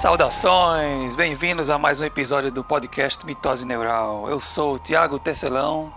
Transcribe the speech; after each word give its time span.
Saudações, 0.00 1.14
bem-vindos 1.14 1.68
a 1.68 1.76
mais 1.76 2.00
um 2.00 2.04
episódio 2.04 2.50
do 2.50 2.64
podcast 2.64 3.24
Mitose 3.26 3.66
Neural. 3.66 4.30
Eu 4.30 4.40
sou 4.40 4.76
o 4.76 4.78
Thiago 4.78 5.18
Tecelão. 5.18 5.92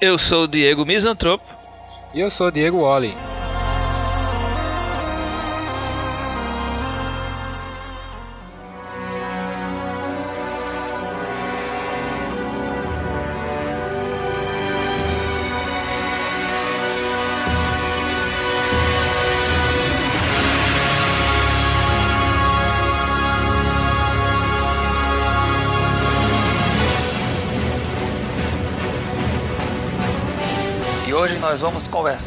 Eu 0.00 0.16
sou 0.16 0.44
o 0.44 0.48
Diego 0.48 0.86
Misantropo. 0.86 1.44
E 2.14 2.20
eu 2.20 2.30
sou 2.30 2.46
o 2.46 2.50
Diego 2.50 2.80
Wally. 2.80 3.14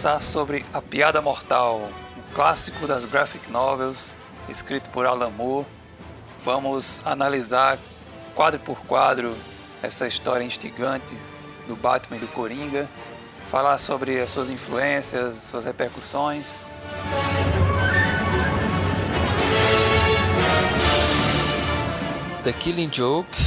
Conversar 0.08 0.22
sobre 0.22 0.66
A 0.74 0.82
Piada 0.82 1.22
Mortal, 1.22 1.82
um 2.18 2.34
clássico 2.34 2.88
das 2.88 3.04
graphic 3.04 3.52
novels, 3.52 4.16
escrito 4.48 4.90
por 4.90 5.06
Alan 5.06 5.30
Moore. 5.30 5.68
Vamos 6.46 7.02
analisar 7.04 7.78
quadro 8.34 8.58
por 8.60 8.80
quadro 8.86 9.36
essa 9.84 10.08
história 10.08 10.46
instigante 10.46 11.14
do 11.68 11.76
Batman 11.76 12.16
e 12.16 12.20
do 12.22 12.28
Coringa, 12.28 12.88
falar 13.52 13.78
sobre 13.80 14.22
as 14.22 14.30
suas 14.30 14.50
influências, 14.50 15.44
suas 15.44 15.66
repercussões. 15.66 16.66
The 22.46 22.54
Killing 22.54 22.90
Joke, 22.94 23.38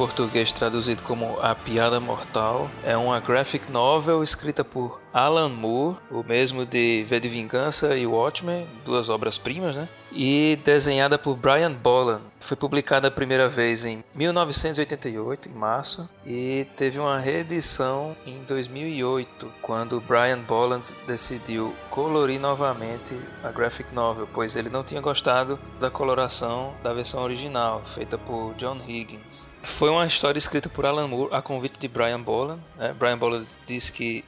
português 0.00 0.50
traduzido 0.50 1.02
como 1.02 1.38
A 1.42 1.54
Piada 1.54 2.00
Mortal, 2.00 2.70
é 2.82 2.96
uma 2.96 3.20
graphic 3.20 3.70
novel 3.70 4.22
escrita 4.22 4.64
por 4.64 4.98
Alan 5.12 5.50
Moore, 5.50 5.98
o 6.10 6.22
mesmo 6.22 6.64
de 6.64 7.04
V 7.06 7.20
de 7.20 7.28
Vingança 7.28 7.94
e 7.94 8.06
Watchmen, 8.06 8.66
duas 8.82 9.10
obras-primas, 9.10 9.76
né? 9.76 9.86
E 10.10 10.58
desenhada 10.64 11.18
por 11.18 11.36
Brian 11.36 11.72
Boland. 11.72 12.22
Foi 12.40 12.56
publicada 12.56 13.08
a 13.08 13.10
primeira 13.10 13.46
vez 13.46 13.84
em 13.84 14.02
1988, 14.14 15.50
em 15.50 15.52
março, 15.52 16.08
e 16.24 16.66
teve 16.78 16.98
uma 16.98 17.18
reedição 17.18 18.16
em 18.24 18.42
2008, 18.44 19.52
quando 19.60 20.00
Brian 20.00 20.38
Boland 20.38 20.94
decidiu 21.06 21.74
colorir 21.90 22.40
novamente 22.40 23.14
a 23.44 23.50
graphic 23.50 23.94
novel, 23.94 24.26
pois 24.32 24.56
ele 24.56 24.70
não 24.70 24.82
tinha 24.82 25.02
gostado 25.02 25.58
da 25.78 25.90
coloração 25.90 26.72
da 26.82 26.94
versão 26.94 27.22
original, 27.22 27.82
feita 27.84 28.16
por 28.16 28.54
John 28.54 28.78
Higgins. 28.88 29.49
Foi 29.62 29.90
uma 29.90 30.06
história 30.06 30.38
escrita 30.38 30.68
por 30.68 30.86
Alan 30.86 31.08
Moore 31.08 31.34
a 31.34 31.42
convite 31.42 31.78
de 31.78 31.88
Brian 31.88 32.20
Boland. 32.20 32.60
Né? 32.76 32.94
Brian 32.98 33.18
Boland 33.18 33.46
disse 33.66 33.92
que 33.92 34.24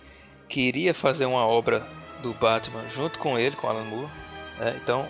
queria 0.49 0.93
fazer 0.95 1.27
uma 1.27 1.47
obra 1.47 1.87
do 2.23 2.33
Batman 2.35 2.83
junto 2.91 3.19
com 3.19 3.39
ele, 3.39 3.57
com 3.57 3.69
Alan 3.69 3.85
Moore. 3.85 4.11
Né? 4.59 4.79
Então, 4.83 5.07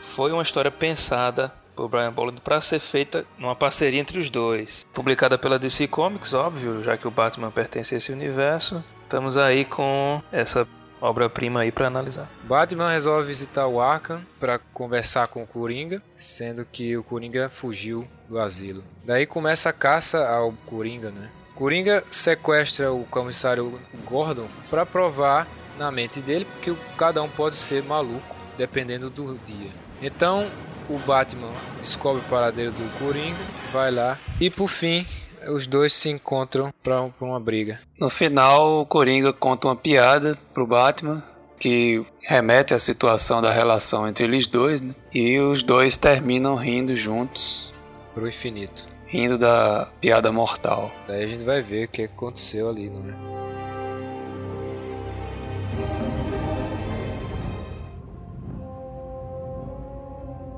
foi 0.00 0.32
uma 0.32 0.42
história 0.42 0.70
pensada 0.70 1.52
por 1.74 1.88
Brian 1.88 2.12
Boland 2.12 2.40
para 2.40 2.60
ser 2.60 2.78
feita 2.78 3.24
numa 3.38 3.56
parceria 3.56 4.00
entre 4.00 4.18
os 4.18 4.30
dois. 4.30 4.86
Publicada 4.92 5.38
pela 5.38 5.58
DC 5.58 5.88
Comics, 5.88 6.34
óbvio, 6.34 6.82
já 6.82 6.96
que 6.96 7.08
o 7.08 7.10
Batman 7.10 7.50
pertence 7.50 7.94
a 7.94 7.98
esse 7.98 8.12
universo. 8.12 8.84
Estamos 9.04 9.36
aí 9.36 9.64
com 9.64 10.22
essa 10.30 10.66
obra-prima 11.02 11.60
aí 11.60 11.72
para 11.72 11.88
analisar. 11.88 12.30
Batman 12.44 12.88
resolve 12.88 13.26
visitar 13.26 13.66
o 13.66 13.80
Arkham 13.80 14.24
para 14.38 14.58
conversar 14.58 15.26
com 15.26 15.42
o 15.42 15.46
Coringa, 15.46 16.00
sendo 16.16 16.64
que 16.64 16.96
o 16.96 17.02
Coringa 17.02 17.50
fugiu 17.50 18.06
do 18.28 18.38
asilo. 18.38 18.84
Daí 19.04 19.26
começa 19.26 19.68
a 19.68 19.72
caça 19.72 20.26
ao 20.26 20.52
Coringa, 20.66 21.10
né? 21.10 21.28
Coringa 21.54 22.02
sequestra 22.10 22.92
o 22.92 23.04
comissário 23.04 23.78
Gordon 24.06 24.48
para 24.70 24.86
provar 24.86 25.46
na 25.76 25.90
mente 25.90 26.20
dele 26.20 26.46
que 26.62 26.74
cada 26.96 27.22
um 27.22 27.28
pode 27.28 27.56
ser 27.56 27.82
maluco 27.82 28.34
dependendo 28.56 29.10
do 29.10 29.38
dia. 29.46 29.70
Então 30.00 30.46
o 30.88 30.98
Batman 30.98 31.50
descobre 31.80 32.20
o 32.20 32.28
paradeiro 32.28 32.72
do 32.72 32.98
Coringa, 32.98 33.36
vai 33.72 33.90
lá 33.90 34.18
e 34.40 34.50
por 34.50 34.68
fim 34.68 35.06
os 35.48 35.66
dois 35.66 35.92
se 35.92 36.10
encontram 36.10 36.72
para 36.82 37.10
uma 37.20 37.40
briga. 37.40 37.80
No 37.98 38.10
final, 38.10 38.80
o 38.80 38.86
Coringa 38.86 39.32
conta 39.32 39.68
uma 39.68 39.76
piada 39.76 40.38
pro 40.52 40.66
Batman 40.66 41.22
que 41.58 42.04
remete 42.26 42.74
à 42.74 42.78
situação 42.78 43.40
da 43.40 43.52
relação 43.52 44.08
entre 44.08 44.24
eles 44.24 44.48
dois, 44.48 44.82
né? 44.82 44.94
E 45.14 45.38
os 45.38 45.62
dois 45.62 45.96
terminam 45.96 46.56
rindo 46.56 46.96
juntos 46.96 47.72
pro 48.14 48.28
infinito. 48.28 48.88
Rindo 49.06 49.38
da 49.38 49.88
piada 50.00 50.32
mortal. 50.32 50.90
Daí 51.06 51.24
a 51.24 51.28
gente 51.28 51.44
vai 51.44 51.62
ver 51.62 51.86
o 51.86 51.88
que 51.88 52.02
aconteceu 52.02 52.68
ali, 52.68 52.90
não 52.90 53.00
é? 53.08 53.42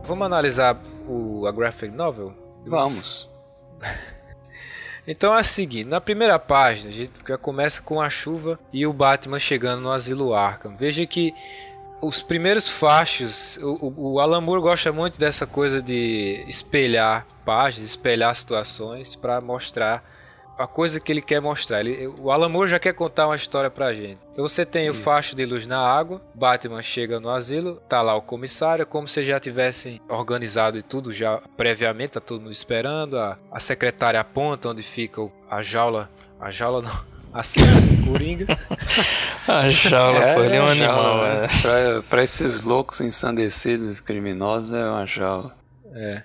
Vamos 0.06 0.27
analisar 0.27 0.81
o, 1.06 1.47
a 1.47 1.53
graphic 1.53 1.95
novel? 1.95 2.33
Vamos. 2.66 3.28
Então 5.06 5.37
é 5.37 5.41
o 5.41 5.44
seguinte, 5.44 5.84
na 5.84 6.00
primeira 6.00 6.38
página 6.38 6.88
a 6.88 6.92
gente 6.92 7.12
já 7.26 7.37
começa 7.37 7.82
com 7.82 8.00
a 8.00 8.09
chuva 8.09 8.59
e 8.72 8.87
o 8.87 8.92
Batman 8.92 9.38
chegando 9.38 9.82
no 9.82 9.92
asilo 9.92 10.34
Arkham. 10.34 10.76
Veja 10.76 11.04
que 11.06 11.34
os 12.00 12.20
primeiros 12.20 12.69
fachos, 12.69 13.59
o, 13.59 13.92
o 13.97 14.20
Alan 14.20 14.41
Moore 14.41 14.62
gosta 14.62 14.92
muito 14.92 15.19
dessa 15.19 15.47
coisa 15.47 15.82
de 15.82 16.44
espelhar 16.48 17.26
páginas, 17.44 17.91
espelhar 17.91 18.34
situações 18.34 19.15
para 19.15 19.41
mostrar 19.41 20.03
a 20.59 20.66
coisa 20.66 21.00
que 21.00 21.10
ele 21.10 21.22
quer 21.22 21.41
mostrar. 21.41 21.81
Ele, 21.81 22.06
o 22.06 22.31
Alan 22.31 22.48
Moore 22.48 22.70
já 22.70 22.78
quer 22.78 22.94
contar 22.94 23.26
uma 23.26 23.37
história 23.37 23.70
pra 23.70 23.92
gente. 23.92 24.19
Então 24.32 24.47
você 24.47 24.65
tem 24.65 24.87
Isso. 24.87 24.98
o 24.98 25.03
facho 25.03 25.34
de 25.37 25.44
luz 25.44 25.66
na 25.66 25.78
água, 25.78 26.20
Batman 26.34 26.82
chega 26.82 27.20
no 27.20 27.31
asilo, 27.31 27.76
tá 27.88 28.00
lá 28.00 28.15
o 28.15 28.22
comissário, 28.22 28.87
como 28.87 29.09
se 29.09 29.22
já 29.22 29.38
tivessem 29.41 30.00
organizado 30.09 30.78
e 30.78 30.82
tudo 30.82 31.12
já 31.12 31.41
previamente, 31.56 32.12
tá 32.12 32.20
todo 32.20 32.41
mundo 32.41 32.53
esperando, 32.53 33.19
a, 33.19 33.38
a 33.50 33.60
secretária 33.60 34.20
aponta 34.20 34.69
onde 34.69 34.82
fica 34.82 35.20
o, 35.20 35.32
a 35.50 35.62
jaula, 35.62 36.10
a 36.41 36.50
jaula 36.50 36.82
não, 36.82 37.15
a 37.32 37.42
cena 37.42 37.81
do 37.81 38.10
Coringa. 38.10 38.47
a 39.48 39.69
jaula, 39.69 40.19
é, 40.19 40.34
foi, 40.34 40.47
ele 40.47 40.56
é 40.56 40.62
um 40.62 40.69
animal. 40.69 41.03
Jaula, 41.03 41.41
né? 41.42 41.48
pra, 41.62 42.03
pra, 42.03 42.22
esses 42.22 42.62
loucos 42.62 43.00
ensandecidos, 43.00 44.00
criminosos, 44.00 44.72
é 44.72 44.88
uma 44.88 45.04
jaula. 45.04 45.56
É. 45.94 46.22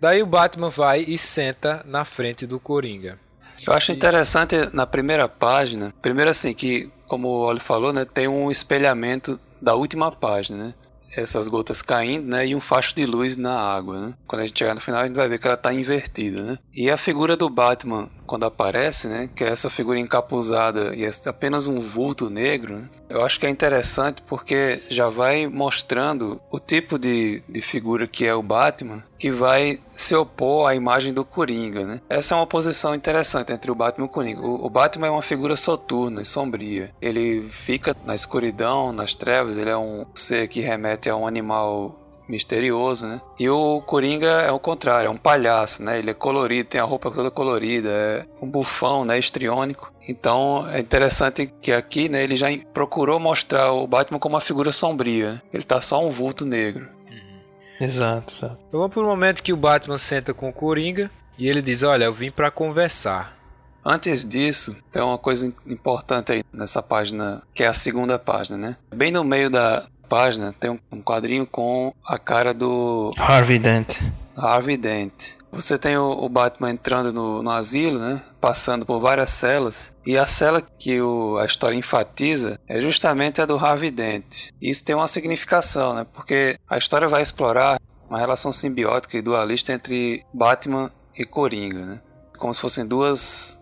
Daí 0.00 0.22
o 0.22 0.26
Batman 0.26 0.68
vai 0.68 1.00
e 1.00 1.16
senta 1.16 1.82
na 1.86 2.04
frente 2.04 2.46
do 2.46 2.60
Coringa. 2.60 3.18
Eu 3.66 3.72
acho 3.72 3.92
interessante 3.92 4.56
na 4.72 4.86
primeira 4.86 5.28
página, 5.28 5.94
primeiro 6.02 6.30
assim, 6.30 6.52
que, 6.52 6.90
como 7.06 7.28
o 7.28 7.46
Oli 7.46 7.60
falou, 7.60 7.92
né, 7.92 8.04
tem 8.04 8.26
um 8.26 8.50
espelhamento 8.50 9.38
da 9.60 9.74
última 9.74 10.10
página, 10.10 10.64
né? 10.64 10.74
Essas 11.16 11.48
gotas 11.48 11.80
caindo, 11.80 12.28
né? 12.28 12.46
E 12.46 12.54
um 12.54 12.60
facho 12.60 12.94
de 12.94 13.06
luz 13.06 13.36
na 13.36 13.58
água, 13.58 13.98
né? 13.98 14.14
Quando 14.26 14.42
a 14.42 14.46
gente 14.46 14.58
chegar 14.58 14.74
no 14.74 14.80
final, 14.80 15.00
a 15.00 15.06
gente 15.06 15.16
vai 15.16 15.28
ver 15.28 15.38
que 15.38 15.46
ela 15.46 15.54
está 15.54 15.72
invertida, 15.72 16.42
né? 16.42 16.58
E 16.74 16.90
a 16.90 16.98
figura 16.98 17.36
do 17.36 17.48
Batman 17.48 18.10
quando 18.26 18.44
aparece, 18.44 19.08
né, 19.08 19.30
que 19.34 19.44
é 19.44 19.48
essa 19.48 19.70
figura 19.70 19.98
encapuzada 19.98 20.94
e 20.94 21.04
é 21.04 21.10
apenas 21.26 21.66
um 21.66 21.80
vulto 21.80 22.28
negro, 22.28 22.78
né, 22.78 22.88
eu 23.08 23.24
acho 23.24 23.38
que 23.38 23.46
é 23.46 23.50
interessante 23.50 24.22
porque 24.22 24.82
já 24.88 25.08
vai 25.08 25.46
mostrando 25.46 26.40
o 26.50 26.58
tipo 26.58 26.98
de, 26.98 27.42
de 27.48 27.60
figura 27.60 28.06
que 28.06 28.26
é 28.26 28.34
o 28.34 28.42
Batman, 28.42 29.02
que 29.18 29.30
vai 29.30 29.80
se 29.96 30.14
opor 30.14 30.68
à 30.68 30.74
imagem 30.74 31.12
do 31.12 31.24
Coringa. 31.24 31.84
Né? 31.84 32.00
Essa 32.08 32.34
é 32.34 32.36
uma 32.36 32.46
posição 32.46 32.94
interessante 32.94 33.52
entre 33.52 33.70
o 33.70 33.74
Batman 33.74 34.06
e 34.06 34.08
o 34.08 34.10
Coringa. 34.10 34.40
O, 34.40 34.66
o 34.66 34.70
Batman 34.70 35.06
é 35.06 35.10
uma 35.10 35.22
figura 35.22 35.56
soturna 35.56 36.22
e 36.22 36.26
sombria. 36.26 36.90
Ele 37.00 37.48
fica 37.48 37.96
na 38.04 38.14
escuridão, 38.14 38.92
nas 38.92 39.14
trevas, 39.14 39.56
ele 39.56 39.70
é 39.70 39.76
um 39.76 40.04
ser 40.14 40.48
que 40.48 40.60
remete 40.60 41.08
a 41.08 41.16
um 41.16 41.26
animal 41.26 42.05
misterioso, 42.28 43.06
né? 43.06 43.20
E 43.38 43.48
o 43.48 43.80
Coringa 43.82 44.26
é 44.26 44.50
o 44.50 44.58
contrário, 44.58 45.08
é 45.08 45.10
um 45.10 45.16
palhaço, 45.16 45.82
né? 45.82 45.98
Ele 45.98 46.10
é 46.10 46.14
colorido, 46.14 46.68
tem 46.68 46.80
a 46.80 46.84
roupa 46.84 47.10
toda 47.10 47.30
colorida, 47.30 47.88
é 47.88 48.26
um 48.42 48.48
bufão, 48.48 49.04
né? 49.04 49.18
Estriônico. 49.18 49.92
Então 50.08 50.66
é 50.68 50.80
interessante 50.80 51.52
que 51.60 51.72
aqui, 51.72 52.08
né? 52.08 52.22
Ele 52.22 52.36
já 52.36 52.48
procurou 52.72 53.18
mostrar 53.18 53.72
o 53.72 53.86
Batman 53.86 54.18
como 54.18 54.34
uma 54.34 54.40
figura 54.40 54.72
sombria. 54.72 55.42
Ele 55.52 55.64
tá 55.64 55.80
só 55.80 56.04
um 56.04 56.10
vulto 56.10 56.44
negro. 56.44 56.88
Uhum. 57.10 57.40
Exato, 57.80 58.34
exato. 58.34 58.64
Então 58.68 58.80
vamos 58.80 58.94
pro 58.94 59.04
momento 59.04 59.42
que 59.42 59.52
o 59.52 59.56
Batman 59.56 59.98
senta 59.98 60.32
com 60.32 60.48
o 60.48 60.52
Coringa 60.52 61.10
e 61.38 61.48
ele 61.48 61.62
diz: 61.62 61.82
Olha, 61.82 62.04
eu 62.04 62.12
vim 62.12 62.30
para 62.30 62.50
conversar. 62.50 63.36
Antes 63.88 64.24
disso, 64.24 64.74
tem 64.90 65.00
uma 65.00 65.16
coisa 65.16 65.46
importante 65.64 66.32
aí 66.32 66.42
nessa 66.52 66.82
página, 66.82 67.42
que 67.54 67.62
é 67.62 67.68
a 67.68 67.74
segunda 67.74 68.18
página, 68.18 68.56
né? 68.56 68.76
Bem 68.92 69.12
no 69.12 69.22
meio 69.22 69.48
da, 69.48 69.86
página 70.08 70.54
tem 70.58 70.70
um 70.70 71.02
quadrinho 71.02 71.46
com 71.46 71.92
a 72.04 72.18
cara 72.18 72.54
do 72.54 73.12
Harvey 73.18 73.58
Dent. 73.58 73.98
Harvey 74.36 74.76
Dent. 74.76 75.36
Você 75.50 75.78
tem 75.78 75.96
o, 75.96 76.28
Batman 76.28 76.70
entrando 76.70 77.12
no, 77.12 77.42
no, 77.42 77.50
asilo, 77.50 77.98
né? 77.98 78.20
Passando 78.40 78.84
por 78.84 79.00
várias 79.00 79.30
celas. 79.30 79.90
E 80.04 80.18
a 80.18 80.26
cela 80.26 80.60
que 80.60 81.00
o, 81.00 81.38
a 81.38 81.46
história 81.46 81.76
enfatiza 81.76 82.60
é 82.68 82.80
justamente 82.82 83.40
a 83.40 83.46
do 83.46 83.56
Harvey 83.56 83.90
Dent. 83.90 84.50
Isso 84.60 84.84
tem 84.84 84.94
uma 84.94 85.08
significação, 85.08 85.94
né? 85.94 86.06
Porque 86.12 86.58
a 86.68 86.76
história 86.76 87.08
vai 87.08 87.22
explorar 87.22 87.80
uma 88.08 88.18
relação 88.18 88.52
simbiótica 88.52 89.16
e 89.16 89.22
dualista 89.22 89.72
entre 89.72 90.24
Batman 90.32 90.90
e 91.16 91.24
Coringa, 91.24 91.84
né? 91.86 92.00
Como 92.36 92.52
se 92.52 92.60
fossem 92.60 92.86
duas 92.86 93.58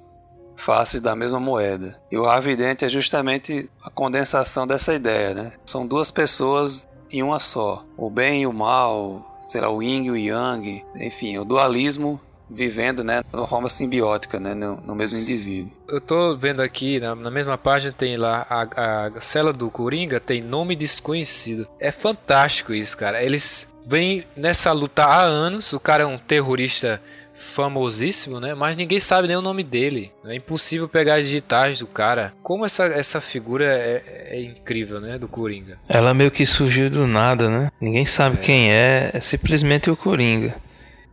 faces 0.56 1.00
da 1.00 1.14
mesma 1.14 1.40
moeda. 1.40 1.96
E 2.10 2.16
o 2.16 2.26
Avidente 2.26 2.84
é 2.84 2.88
justamente 2.88 3.68
a 3.82 3.90
condensação 3.90 4.66
dessa 4.66 4.94
ideia, 4.94 5.34
né? 5.34 5.52
São 5.64 5.86
duas 5.86 6.10
pessoas 6.10 6.88
em 7.10 7.22
uma 7.22 7.38
só. 7.38 7.84
O 7.96 8.10
bem 8.10 8.42
e 8.42 8.46
o 8.46 8.52
mal, 8.52 9.38
sei 9.42 9.60
lá, 9.60 9.70
o 9.70 9.82
yin 9.82 10.04
e 10.04 10.10
o 10.10 10.16
yang, 10.16 10.84
enfim, 10.96 11.38
o 11.38 11.44
dualismo 11.44 12.20
vivendo 12.48 13.02
né, 13.02 13.22
de 13.22 13.36
uma 13.36 13.46
forma 13.46 13.68
simbiótica 13.68 14.38
né, 14.38 14.54
no, 14.54 14.76
no 14.82 14.94
mesmo 14.94 15.18
indivíduo. 15.18 15.72
Eu 15.88 16.00
tô 16.00 16.36
vendo 16.36 16.60
aqui, 16.60 17.00
na, 17.00 17.14
na 17.14 17.30
mesma 17.30 17.56
página 17.56 17.92
tem 17.92 18.16
lá 18.16 18.46
a, 18.48 19.06
a 19.06 19.20
cela 19.20 19.52
do 19.52 19.70
Coringa, 19.70 20.20
tem 20.20 20.42
nome 20.42 20.76
desconhecido. 20.76 21.66
É 21.80 21.90
fantástico 21.90 22.72
isso, 22.72 22.96
cara. 22.96 23.22
Eles 23.22 23.72
vêm 23.86 24.24
nessa 24.36 24.72
luta 24.72 25.04
há 25.04 25.22
anos, 25.22 25.72
o 25.72 25.80
cara 25.80 26.04
é 26.04 26.06
um 26.06 26.18
terrorista 26.18 27.00
famosíssimo, 27.34 28.38
né? 28.38 28.54
Mas 28.54 28.76
ninguém 28.76 29.00
sabe 29.00 29.28
nem 29.28 29.36
o 29.36 29.42
nome 29.42 29.64
dele. 29.64 30.12
É 30.24 30.34
impossível 30.34 30.88
pegar 30.88 31.16
as 31.16 31.26
digitais 31.26 31.80
do 31.80 31.86
cara. 31.86 32.32
Como 32.42 32.64
essa, 32.64 32.84
essa 32.86 33.20
figura 33.20 33.66
é, 33.66 34.02
é 34.30 34.42
incrível, 34.42 35.00
né? 35.00 35.18
Do 35.18 35.28
Coringa. 35.28 35.78
Ela 35.88 36.14
meio 36.14 36.30
que 36.30 36.46
surgiu 36.46 36.88
do 36.88 37.06
nada, 37.06 37.48
né? 37.48 37.70
Ninguém 37.80 38.06
sabe 38.06 38.36
é. 38.36 38.40
quem 38.40 38.72
é, 38.72 39.10
é 39.12 39.20
simplesmente 39.20 39.90
o 39.90 39.96
Coringa. 39.96 40.54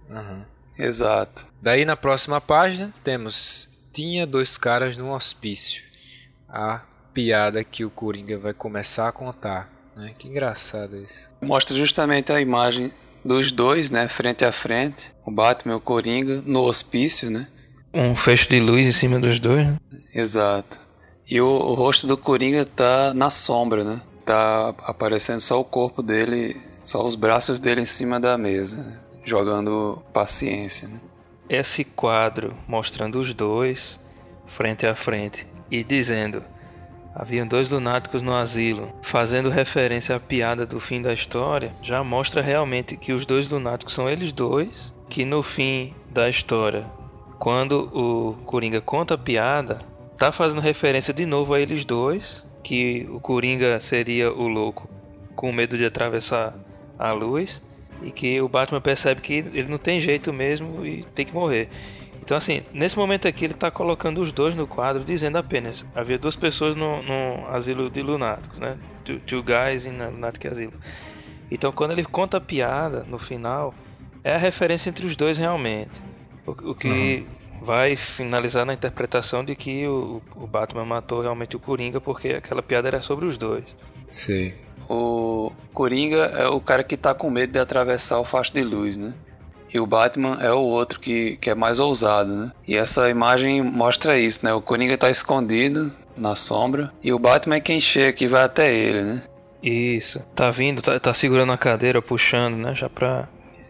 Uhum. 0.10 0.44
Exato. 0.78 1.48
Daí 1.62 1.86
na 1.86 1.96
próxima 1.96 2.40
página 2.40 2.94
temos 3.04 3.70
Tinha 3.92 4.26
dois 4.26 4.58
caras 4.58 4.98
no 4.98 5.12
hospício. 5.14 5.84
A 6.48 6.82
piada 7.14 7.64
que 7.64 7.84
o 7.84 7.90
Coringa 7.90 8.38
vai 8.38 8.54
começar 8.54 9.08
a 9.08 9.12
contar. 9.12 9.70
Né? 9.96 10.14
Que 10.18 10.28
engraçado 10.28 10.96
isso. 10.96 11.30
Mostra 11.42 11.76
justamente 11.76 12.32
a 12.32 12.40
imagem 12.40 12.92
dos 13.24 13.52
dois, 13.52 13.92
né, 13.92 14.08
frente 14.08 14.44
a 14.44 14.52
frente, 14.52 15.14
o 15.26 15.32
Batman 15.32 15.74
e 15.74 15.78
o 15.78 15.80
Coringa 15.80 16.42
no 16.46 16.64
hospício, 16.64 17.30
né? 17.30 17.48
Um 17.94 18.16
fecho 18.16 18.50
de 18.50 18.60
luz 18.60 18.86
em 18.86 18.92
cima 18.92 19.20
dos 19.20 19.40
dois, 19.40 19.68
né? 19.68 19.78
Exato. 20.14 20.80
E 21.30 21.40
o, 21.40 21.48
o 21.48 21.74
rosto 21.74 22.08
do 22.08 22.18
Coringa 22.18 22.66
tá 22.66 23.14
na 23.14 23.30
sombra, 23.30 23.84
né? 23.84 24.02
Tá 24.26 24.74
aparecendo 24.84 25.42
só 25.42 25.60
o 25.60 25.64
corpo 25.64 26.02
dele, 26.02 26.56
só 26.84 27.04
os 27.04 27.16
braços 27.16 27.60
dele 27.60 27.82
em 27.82 27.86
cima 27.86 28.20
da 28.20 28.38
mesa, 28.38 28.78
né? 28.78 29.00
jogando 29.24 30.02
paciência, 30.14 30.88
né? 30.88 31.00
Esse 31.50 31.84
quadro 31.84 32.56
mostrando 32.68 33.20
os 33.20 33.34
dois 33.34 34.00
frente 34.48 34.86
a 34.86 34.96
frente 34.96 35.46
e 35.70 35.84
dizendo 35.84 36.44
Haviam 37.14 37.46
dois 37.46 37.70
lunáticos 37.70 38.22
no 38.22 38.34
asilo, 38.34 38.90
fazendo 39.02 39.50
referência 39.50 40.16
à 40.16 40.20
piada 40.20 40.66
do 40.66 40.80
fim 40.80 41.02
da 41.02 41.14
história, 41.14 41.74
já 41.82 42.04
mostra 42.04 42.42
realmente 42.42 42.96
que 42.96 43.12
os 43.12 43.26
dois 43.26 43.50
lunáticos 43.50 43.94
são 43.94 44.10
eles 44.10 44.32
dois, 44.32 44.94
que 45.10 45.26
no 45.26 45.44
fim 45.44 45.94
da 46.10 46.30
história, 46.30 46.86
quando 47.38 47.90
o 47.94 48.34
Coringa 48.46 48.80
conta 48.80 49.16
a 49.16 49.18
piada, 49.18 49.82
tá 50.18 50.32
fazendo 50.32 50.62
referência 50.62 51.14
de 51.14 51.26
novo 51.26 51.54
a 51.54 51.60
eles 51.60 51.84
dois, 51.84 52.46
que 52.64 53.08
o 53.12 53.20
Coringa 53.20 53.80
seria 53.82 54.32
o 54.32 54.48
louco 54.48 54.90
com 55.36 55.52
medo 55.52 55.78
de 55.78 55.86
atravessar 55.86 56.54
a 56.98 57.12
luz 57.12 57.62
e 58.04 58.12
que 58.12 58.40
o 58.40 58.48
Batman 58.48 58.80
percebe 58.80 59.22
que 59.22 59.34
ele 59.34 59.68
não 59.68 59.78
tem 59.78 60.00
jeito 60.00 60.32
mesmo 60.32 60.86
e 60.86 61.04
tem 61.16 61.26
que 61.26 61.34
morrer. 61.34 61.70
Então, 62.32 62.38
assim, 62.38 62.64
nesse 62.72 62.98
momento 62.98 63.28
aqui 63.28 63.44
ele 63.44 63.54
está 63.54 63.70
colocando 63.70 64.22
os 64.22 64.32
dois 64.32 64.56
no 64.56 64.66
quadro, 64.66 65.04
dizendo 65.04 65.38
apenas: 65.38 65.86
havia 65.94 66.18
duas 66.18 66.34
pessoas 66.34 66.78
no, 66.78 67.04
no 67.04 67.46
asilo 67.50 67.90
de 67.90 68.02
lunáticos, 68.02 68.58
né? 68.58 68.78
Two, 69.04 69.20
two 69.20 69.44
guys 69.44 69.86
in 69.86 70.00
a 70.00 70.08
lunatic 70.08 70.46
asilo. 70.46 70.72
Então, 71.52 71.74
quando 71.74 71.92
ele 71.92 72.06
conta 72.06 72.38
a 72.38 72.40
piada 72.40 73.06
no 73.10 73.20
final, 73.20 73.76
é 74.24 74.34
a 74.34 74.38
referência 74.38 74.90
entre 74.90 75.06
os 75.06 75.14
dois 75.18 75.38
realmente. 75.38 75.92
O, 76.48 76.52
o 76.52 76.74
que 76.74 76.88
uhum. 76.88 77.66
vai 77.66 77.98
finalizar 77.98 78.66
na 78.66 78.74
interpretação 78.74 79.44
de 79.44 79.54
que 79.54 79.86
o, 79.86 80.22
o 80.34 80.48
Batman 80.48 80.86
matou 80.86 81.20
realmente 81.20 81.58
o 81.58 81.60
Coringa, 81.60 82.00
porque 82.00 82.30
aquela 82.30 82.64
piada 82.64 82.88
era 82.88 83.02
sobre 83.02 83.26
os 83.26 83.38
dois. 83.38 83.66
Sim. 84.08 84.54
O 84.88 85.52
Coringa 85.74 86.28
é 86.28 86.48
o 86.48 86.62
cara 86.62 86.82
que 86.82 86.96
está 86.96 87.14
com 87.14 87.30
medo 87.30 87.52
de 87.52 87.60
atravessar 87.60 88.20
o 88.20 88.24
facho 88.24 88.54
de 88.54 88.64
luz, 88.64 88.96
né? 88.96 89.14
E 89.74 89.80
o 89.80 89.86
Batman 89.86 90.38
é 90.42 90.52
o 90.52 90.60
outro 90.60 91.00
que, 91.00 91.38
que 91.38 91.50
é 91.50 91.56
mais 91.56 91.80
ousado, 91.80 92.34
né? 92.34 92.52
E 92.68 92.76
essa 92.76 93.10
imagem 93.10 93.62
mostra 93.62 94.18
isso, 94.18 94.44
né? 94.44 94.54
O 94.54 94.62
Coringa 94.62 94.98
tá 94.98 95.10
escondido 95.10 95.92
na 96.16 96.36
sombra 96.36 96.92
e 97.02 97.14
o 97.14 97.20
Batman 97.20 97.56
é 97.56 97.62
quem 97.62 97.80
chega, 97.80 98.14
que 98.14 98.28
vai 98.28 98.44
até 98.44 98.74
ele, 98.74 99.02
né? 99.02 99.22
Isso. 99.64 100.20
Tá 100.36 100.50
vindo, 100.52 100.82
tá, 100.82 101.00
tá 101.00 101.14
segurando 101.14 101.52
a 101.52 101.58
cadeira, 101.58 102.02
puxando, 102.02 102.56
né? 102.56 102.74
Já 102.76 102.90
pra, 102.90 103.28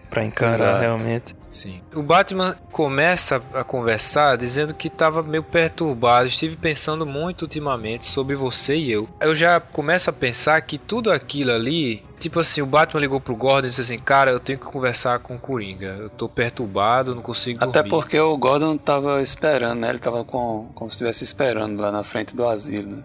pra 0.09 0.25
encarar 0.25 0.53
Exato. 0.53 0.80
realmente. 0.80 1.36
Sim. 1.50 1.81
O 1.94 2.01
Batman 2.01 2.56
começa 2.71 3.44
a 3.53 3.63
conversar 3.63 4.38
dizendo 4.38 4.74
que 4.74 4.88
estava 4.88 5.21
meio 5.21 5.44
perturbado. 5.44 6.27
Estive 6.27 6.56
pensando 6.56 7.06
muito 7.06 7.42
ultimamente 7.42 8.06
sobre 8.06 8.36
você 8.36 8.77
e 8.77 8.89
eu. 8.89 9.09
Eu 9.19 9.36
já 9.36 9.59
começo 9.59 10.09
a 10.09 10.13
pensar 10.13 10.62
que 10.62 10.77
tudo 10.77 11.12
aquilo 11.12 11.51
ali 11.51 12.03
Tipo 12.22 12.40
assim, 12.40 12.62
o 12.62 12.68
Batman 12.68 13.02
ligou 13.02 13.20
pro 13.20 13.36
Gordon 13.36 13.66
e 13.66 13.70
disse 13.70 13.82
assim: 13.82 13.98
Cara, 13.98 14.30
eu 14.30 14.40
tenho 14.40 14.60
que 14.60 14.66
conversar 14.66 15.18
com 15.18 15.36
o 15.36 15.40
Coringa. 15.40 15.88
Eu 15.88 16.08
tô 16.08 16.30
perturbado, 16.30 17.16
não 17.16 17.22
consigo 17.24 17.60
dormir. 17.60 17.80
Até 17.80 17.90
porque 17.90 18.20
o 18.20 18.38
Gordon 18.38 18.78
tava 18.78 19.20
esperando, 19.24 19.80
né? 19.80 19.90
Ele 19.90 19.98
tava 19.98 20.24
com, 20.24 20.70
como 20.76 20.92
se 20.92 20.96
estivesse 20.96 21.24
esperando 21.24 21.82
lá 21.82 21.92
na 21.92 22.04
frente 22.04 22.36
do 22.36 22.46
asilo, 22.46 22.98
né? 22.98 23.04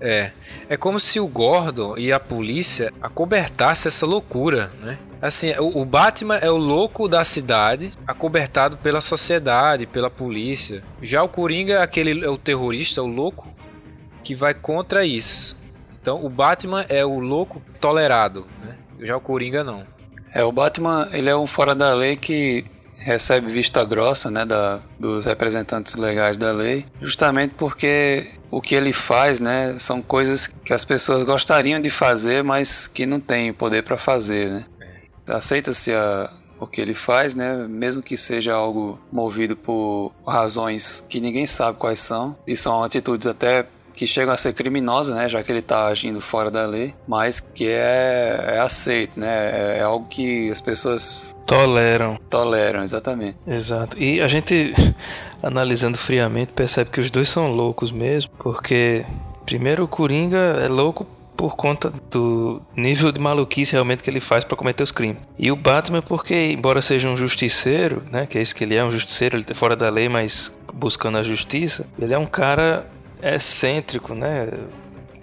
É. 0.00 0.32
É 0.68 0.76
como 0.76 0.98
se 0.98 1.20
o 1.20 1.28
Gordon 1.28 1.96
e 1.96 2.12
a 2.12 2.18
polícia 2.18 2.92
acobertassem 3.00 3.88
essa 3.88 4.04
loucura, 4.04 4.72
né? 4.82 4.98
Assim, 5.22 5.52
o, 5.60 5.82
o 5.82 5.84
Batman 5.84 6.34
é 6.38 6.50
o 6.50 6.56
louco 6.56 7.08
da 7.08 7.24
cidade, 7.24 7.92
acobertado 8.04 8.76
pela 8.78 9.00
sociedade, 9.00 9.86
pela 9.86 10.10
polícia. 10.10 10.82
Já 11.00 11.22
o 11.22 11.28
Coringa 11.28 11.74
é 11.74 11.82
aquele 11.82 12.24
é 12.24 12.28
o 12.28 12.36
terrorista, 12.36 13.00
o 13.00 13.06
louco, 13.06 13.46
que 14.24 14.34
vai 14.34 14.54
contra 14.54 15.06
isso. 15.06 15.56
Então 16.06 16.24
o 16.24 16.28
Batman 16.28 16.86
é 16.88 17.04
o 17.04 17.18
louco 17.18 17.60
tolerado, 17.80 18.46
né? 18.62 18.76
Já 19.00 19.16
o 19.16 19.20
Coringa 19.20 19.64
não. 19.64 19.84
É, 20.32 20.44
o 20.44 20.52
Batman, 20.52 21.08
ele 21.12 21.28
é 21.28 21.34
um 21.34 21.48
fora 21.48 21.74
da 21.74 21.92
lei 21.94 22.14
que 22.14 22.64
recebe 22.94 23.50
vista 23.50 23.84
grossa, 23.84 24.30
né, 24.30 24.44
da, 24.44 24.78
dos 25.00 25.24
representantes 25.24 25.96
legais 25.96 26.36
da 26.38 26.52
lei, 26.52 26.86
justamente 27.02 27.54
porque 27.58 28.24
o 28.52 28.60
que 28.60 28.76
ele 28.76 28.92
faz, 28.92 29.40
né, 29.40 29.76
são 29.80 30.00
coisas 30.00 30.46
que 30.46 30.72
as 30.72 30.84
pessoas 30.84 31.24
gostariam 31.24 31.80
de 31.80 31.90
fazer, 31.90 32.44
mas 32.44 32.86
que 32.86 33.04
não 33.04 33.18
têm 33.18 33.52
poder 33.52 33.82
para 33.82 33.98
fazer, 33.98 34.48
né. 34.48 34.64
Aceita-se 35.26 35.90
o 36.60 36.68
que 36.68 36.80
ele 36.80 36.94
faz, 36.94 37.34
né, 37.34 37.66
mesmo 37.68 38.00
que 38.00 38.16
seja 38.16 38.54
algo 38.54 38.98
movido 39.10 39.56
por 39.56 40.12
razões 40.24 41.04
que 41.08 41.20
ninguém 41.20 41.46
sabe 41.46 41.76
quais 41.78 41.98
são, 41.98 42.38
e 42.46 42.56
são 42.56 42.84
atitudes 42.84 43.26
até 43.26 43.66
que 43.96 44.06
chegam 44.06 44.32
a 44.32 44.36
ser 44.36 44.52
criminosas, 44.52 45.16
né, 45.16 45.28
já 45.28 45.42
que 45.42 45.50
ele 45.50 45.60
está 45.60 45.86
agindo 45.86 46.20
fora 46.20 46.50
da 46.50 46.66
lei, 46.66 46.94
mas 47.08 47.40
que 47.40 47.66
é, 47.66 48.56
é 48.56 48.60
aceito, 48.60 49.18
né, 49.18 49.26
é, 49.26 49.78
é 49.78 49.82
algo 49.82 50.06
que 50.08 50.50
as 50.50 50.60
pessoas 50.60 51.34
toleram. 51.46 52.18
Toleram, 52.28 52.82
exatamente. 52.82 53.38
Exato. 53.46 53.98
E 53.98 54.20
a 54.20 54.28
gente 54.28 54.74
analisando 55.42 55.96
friamente 55.96 56.52
percebe 56.52 56.90
que 56.90 57.00
os 57.00 57.10
dois 57.10 57.28
são 57.28 57.50
loucos 57.50 57.90
mesmo, 57.90 58.30
porque 58.38 59.06
primeiro 59.46 59.84
o 59.84 59.88
Coringa 59.88 60.58
é 60.60 60.68
louco 60.68 61.06
por 61.36 61.54
conta 61.54 61.92
do 62.10 62.62
nível 62.74 63.12
de 63.12 63.20
maluquice 63.20 63.72
realmente 63.72 64.02
que 64.02 64.08
ele 64.08 64.20
faz 64.20 64.42
para 64.44 64.56
cometer 64.56 64.82
os 64.82 64.90
crimes. 64.90 65.18
E 65.38 65.50
o 65.50 65.56
Batman 65.56 66.02
porque 66.02 66.34
embora 66.52 66.80
seja 66.80 67.08
um 67.08 67.16
justiceiro, 67.16 68.02
né, 68.10 68.26
que 68.26 68.38
é 68.38 68.42
isso 68.42 68.54
que 68.54 68.64
ele 68.64 68.74
é, 68.74 68.84
um 68.84 68.90
justiceiro, 68.90 69.36
ele 69.36 69.44
tá 69.44 69.54
fora 69.54 69.76
da 69.76 69.88
lei, 69.88 70.08
mas 70.08 70.56
buscando 70.74 71.18
a 71.18 71.22
justiça, 71.22 71.86
ele 71.98 72.12
é 72.12 72.18
um 72.18 72.26
cara 72.26 72.86
excêntrico, 73.22 74.14
né? 74.14 74.48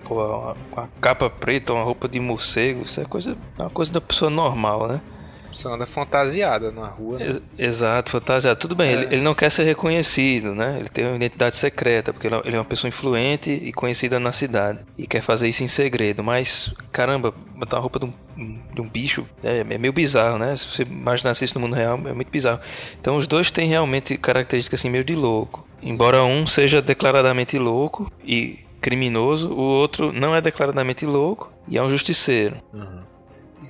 Pô, 0.04 0.26
uma, 0.72 0.90
capa 1.00 1.30
preta, 1.30 1.74
uma 1.74 1.84
roupa 1.84 2.08
de 2.08 2.20
morcego, 2.20 2.84
isso 2.84 3.00
é 3.00 3.06
coisa, 3.06 3.38
é 3.58 3.62
uma 3.62 3.70
coisa 3.70 3.92
da 3.92 4.02
pessoa 4.02 4.30
normal, 4.30 4.88
né? 4.88 5.02
Você 5.54 5.68
anda 5.68 5.86
fantasiada 5.86 6.72
na 6.72 6.88
rua. 6.88 7.20
Né? 7.20 7.42
Exato, 7.58 8.12
fantasiado. 8.12 8.60
Tudo 8.60 8.76
bem, 8.76 8.90
é. 8.90 8.94
ele, 8.94 9.06
ele, 9.16 9.22
não 9.22 9.36
quer 9.36 9.50
ser 9.50 9.64
reconhecido, 9.64 10.56
né? 10.56 10.78
Ele 10.80 10.90
tem 10.90 11.06
uma 11.06 11.16
identidade 11.16 11.56
secreta, 11.56 12.12
porque 12.12 12.28
ele 12.28 12.56
é 12.56 12.60
uma 12.60 12.66
pessoa 12.66 12.90
influente 12.90 13.52
e 13.52 13.72
conhecida 13.72 14.20
na 14.20 14.32
cidade. 14.32 14.80
E 14.98 15.06
quer 15.06 15.22
fazer 15.22 15.48
isso 15.48 15.64
em 15.64 15.68
segredo. 15.68 16.24
Mas, 16.24 16.74
caramba, 16.92 17.34
botar 17.56 17.78
a 17.78 17.80
roupa 17.80 18.00
de 18.00 18.06
um, 18.06 18.14
de 18.74 18.82
um 18.82 18.88
bicho 18.88 19.26
é, 19.44 19.60
é, 19.60 19.78
meio 19.78 19.94
bizarro, 19.94 20.38
né? 20.38 20.56
Se 20.56 20.68
você 20.68 20.84
imaginasse 20.84 21.46
isso 21.46 21.56
no 21.56 21.62
mundo 21.62 21.76
real, 21.76 22.00
é 22.06 22.14
muito 22.14 22.32
bizarro. 22.32 22.60
Então, 23.00 23.16
os 23.16 23.28
dois 23.28 23.52
têm 23.52 23.68
realmente 23.68 24.18
características 24.18 24.80
assim, 24.80 24.90
meio 24.90 25.04
de 25.04 25.16
louco. 25.16 25.68
Sim. 25.78 25.92
Embora 25.92 26.24
um 26.24 26.46
seja 26.48 26.82
declaradamente 26.82 27.58
louco 27.58 28.12
e 28.24 28.60
criminoso, 28.84 29.50
o 29.50 29.62
outro 29.62 30.12
não 30.12 30.36
é 30.36 30.42
declaradamente 30.42 31.06
louco 31.06 31.52
e 31.68 31.78
é 31.78 31.82
um 31.82 31.90
justiceiro. 31.90 32.58
Uhum. 32.74 33.03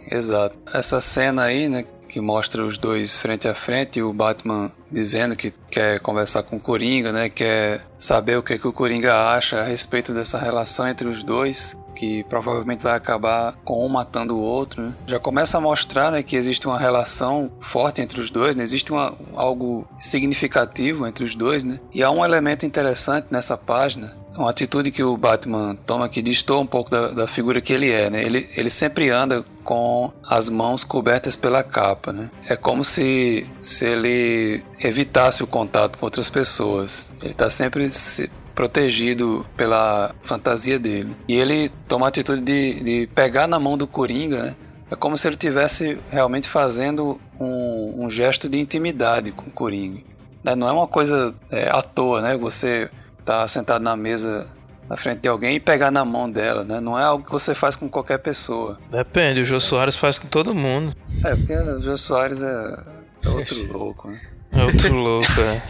Exato. 0.10 0.58
Essa 0.74 1.02
cena 1.02 1.44
aí, 1.44 1.68
né, 1.70 1.86
que 2.08 2.22
mostra 2.22 2.64
os 2.64 2.78
dois 2.78 3.18
frente 3.18 3.48
a 3.48 3.56
frente 3.56 4.00
e 4.00 4.04
o 4.04 4.14
Batman 4.14 4.72
dizendo 4.94 5.36
que 5.36 5.52
quer 5.70 6.00
conversar 6.00 6.44
com 6.44 6.58
o 6.58 6.60
Coringa, 6.60 7.12
né? 7.12 7.30
Quer 7.30 7.82
saber 7.98 8.38
o 8.38 8.44
que, 8.44 8.58
que 8.58 8.68
o 8.68 8.74
Coringa 8.74 9.14
acha 9.32 9.60
a 9.60 9.64
respeito 9.64 10.14
dessa 10.14 10.38
relação 10.38 10.88
entre 10.88 11.08
os 11.08 11.24
dois 11.24 11.78
que 11.94 12.24
provavelmente 12.24 12.84
vai 12.84 12.96
acabar 12.96 13.54
com 13.64 13.86
um 13.86 13.90
matando 13.90 14.36
o 14.36 14.42
outro, 14.42 14.82
né? 14.82 14.94
já 15.06 15.20
começa 15.20 15.58
a 15.58 15.62
mostrar 15.62 16.12
né, 16.12 16.24
que 16.24 16.36
existe 16.36 16.66
uma 16.66 16.80
relação 16.80 17.52
forte 17.60 18.02
entre 18.02 18.20
os 18.20 18.30
dois, 18.32 18.56
né? 18.56 18.64
existe 18.64 18.92
uma, 18.92 19.14
algo 19.36 19.88
significativo 20.00 21.06
entre 21.08 21.24
os 21.24 21.36
dois, 21.36 21.64
né? 21.64 21.80
e 21.94 22.04
há 22.04 22.10
um 22.10 22.26
elemento 22.26 22.66
interessante 22.66 23.28
nessa 23.30 23.56
página, 23.56 24.12
uma 24.38 24.50
atitude 24.50 24.92
que 24.92 25.04
o 25.04 25.16
Batman 25.16 25.78
toma 25.86 26.10
que 26.10 26.22
distou 26.22 26.62
um 26.62 26.66
pouco 26.66 26.90
da, 26.90 27.10
da 27.10 27.28
figura 27.28 27.62
que 27.62 27.72
ele 27.72 27.92
é, 27.92 28.10
né? 28.10 28.24
Ele, 28.24 28.50
ele 28.58 28.70
sempre 28.70 29.10
anda 29.10 29.46
com 29.64 30.12
as 30.28 30.50
mãos 30.50 30.84
cobertas 30.84 31.36
pela 31.36 31.64
capa, 31.64 32.12
né? 32.12 32.32
É 32.48 32.56
como 32.56 32.84
se, 32.84 33.46
se 33.62 33.86
ele 33.86 34.64
evitasse 34.84 35.44
o 35.44 35.48
contato 35.48 35.98
com 35.98 36.06
outras 36.06 36.30
pessoas. 36.30 37.10
Ele 37.22 37.32
está 37.32 37.50
sempre 37.50 37.92
se, 37.94 38.30
protegido 38.54 39.46
pela 39.58 40.14
fantasia 40.22 40.80
dele. 40.80 41.16
E 41.28 41.36
ele 41.36 41.70
toma 41.88 42.06
a 42.06 42.10
atitude 42.10 42.42
de, 42.42 42.84
de 42.84 43.08
pegar 43.08 43.48
na 43.48 43.60
mão 43.60 43.78
do 43.78 43.88
Coringa, 43.88 44.44
né? 44.44 44.56
É 44.92 44.96
como 44.96 45.18
se 45.18 45.28
ele 45.28 45.34
estivesse 45.34 45.98
realmente 46.12 46.48
fazendo 46.48 47.20
um, 47.40 48.06
um, 48.06 48.10
gesto 48.12 48.48
de 48.48 48.60
intimidade 48.60 49.32
com 49.32 49.48
o 49.48 49.52
Coringa. 49.52 50.02
Né? 50.44 50.56
Não 50.56 50.68
é 50.68 50.72
uma 50.72 50.88
coisa 50.88 51.34
é, 51.50 51.68
à 51.70 51.82
toa, 51.82 52.22
né? 52.22 52.38
Você 52.38 52.90
tá 53.26 53.48
sentado 53.48 53.82
na 53.82 53.96
mesa 53.96 54.48
na 54.88 54.96
frente 54.96 55.22
de 55.22 55.28
alguém 55.28 55.56
e 55.56 55.60
pegar 55.60 55.90
na 55.90 56.06
mão 56.06 56.30
dela, 56.30 56.64
né? 56.64 56.80
Não 56.80 57.00
é 57.00 57.04
algo 57.04 57.26
que 57.26 57.32
você 57.32 57.56
faz 57.56 57.76
com 57.76 57.90
qualquer 57.90 58.20
pessoa. 58.20 58.78
Depende, 58.92 59.42
o 59.42 59.46
Jô 59.46 59.60
Soares 59.60 59.96
faz 59.96 60.20
com 60.20 60.28
todo 60.28 60.54
mundo. 60.54 60.96
É, 61.24 61.36
porque 61.36 61.54
o 61.56 61.82
Jô 61.82 61.98
Soares 61.98 62.44
é, 62.44 62.80
é 63.26 63.30
outro 63.30 63.74
louco, 63.74 64.10
né? 64.10 64.22
É 64.54 64.64
outro 64.64 64.94
louco, 64.94 65.42
é. 65.42 65.62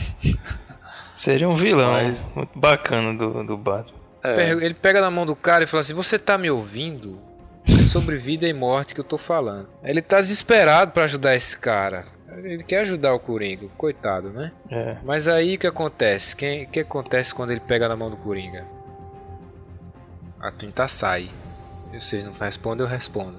Seria 1.15 1.47
um 1.47 1.55
vilão 1.55 1.93
Mas... 1.93 2.29
muito 2.35 2.57
bacana 2.59 3.13
do, 3.13 3.43
do 3.43 3.57
Batman. 3.57 3.97
É. 4.23 4.51
Ele 4.51 4.73
pega 4.73 5.01
na 5.01 5.11
mão 5.11 5.25
do 5.25 5.35
cara 5.35 5.63
e 5.63 5.67
fala 5.67 5.81
assim: 5.81 5.93
Você 5.93 6.19
tá 6.19 6.37
me 6.37 6.49
ouvindo? 6.49 7.19
É 7.67 7.83
sobre 7.83 8.17
vida 8.17 8.47
e 8.47 8.53
morte 8.53 8.93
que 8.93 8.99
eu 8.99 9.05
tô 9.05 9.17
falando. 9.17 9.69
Ele 9.83 10.01
tá 10.01 10.19
desesperado 10.19 10.91
para 10.91 11.05
ajudar 11.05 11.33
esse 11.33 11.57
cara. 11.57 12.05
Ele 12.43 12.63
quer 12.63 12.79
ajudar 12.79 13.13
o 13.13 13.19
Coringa, 13.19 13.67
coitado, 13.77 14.29
né? 14.29 14.51
É. 14.69 14.97
Mas 15.03 15.27
aí 15.27 15.55
o 15.55 15.59
que 15.59 15.67
acontece? 15.67 16.33
O 16.33 16.37
que 16.37 16.79
acontece 16.79 17.33
quando 17.33 17.51
ele 17.51 17.59
pega 17.59 17.87
na 17.87 17.95
mão 17.95 18.09
do 18.09 18.17
Coringa? 18.17 18.65
A 20.41 20.51
tinta 20.51 20.87
sai. 20.87 21.29
E 21.93 22.01
vocês 22.01 22.23
não 22.23 22.33
respondem, 22.33 22.85
eu 22.85 22.89
respondo. 22.89 23.37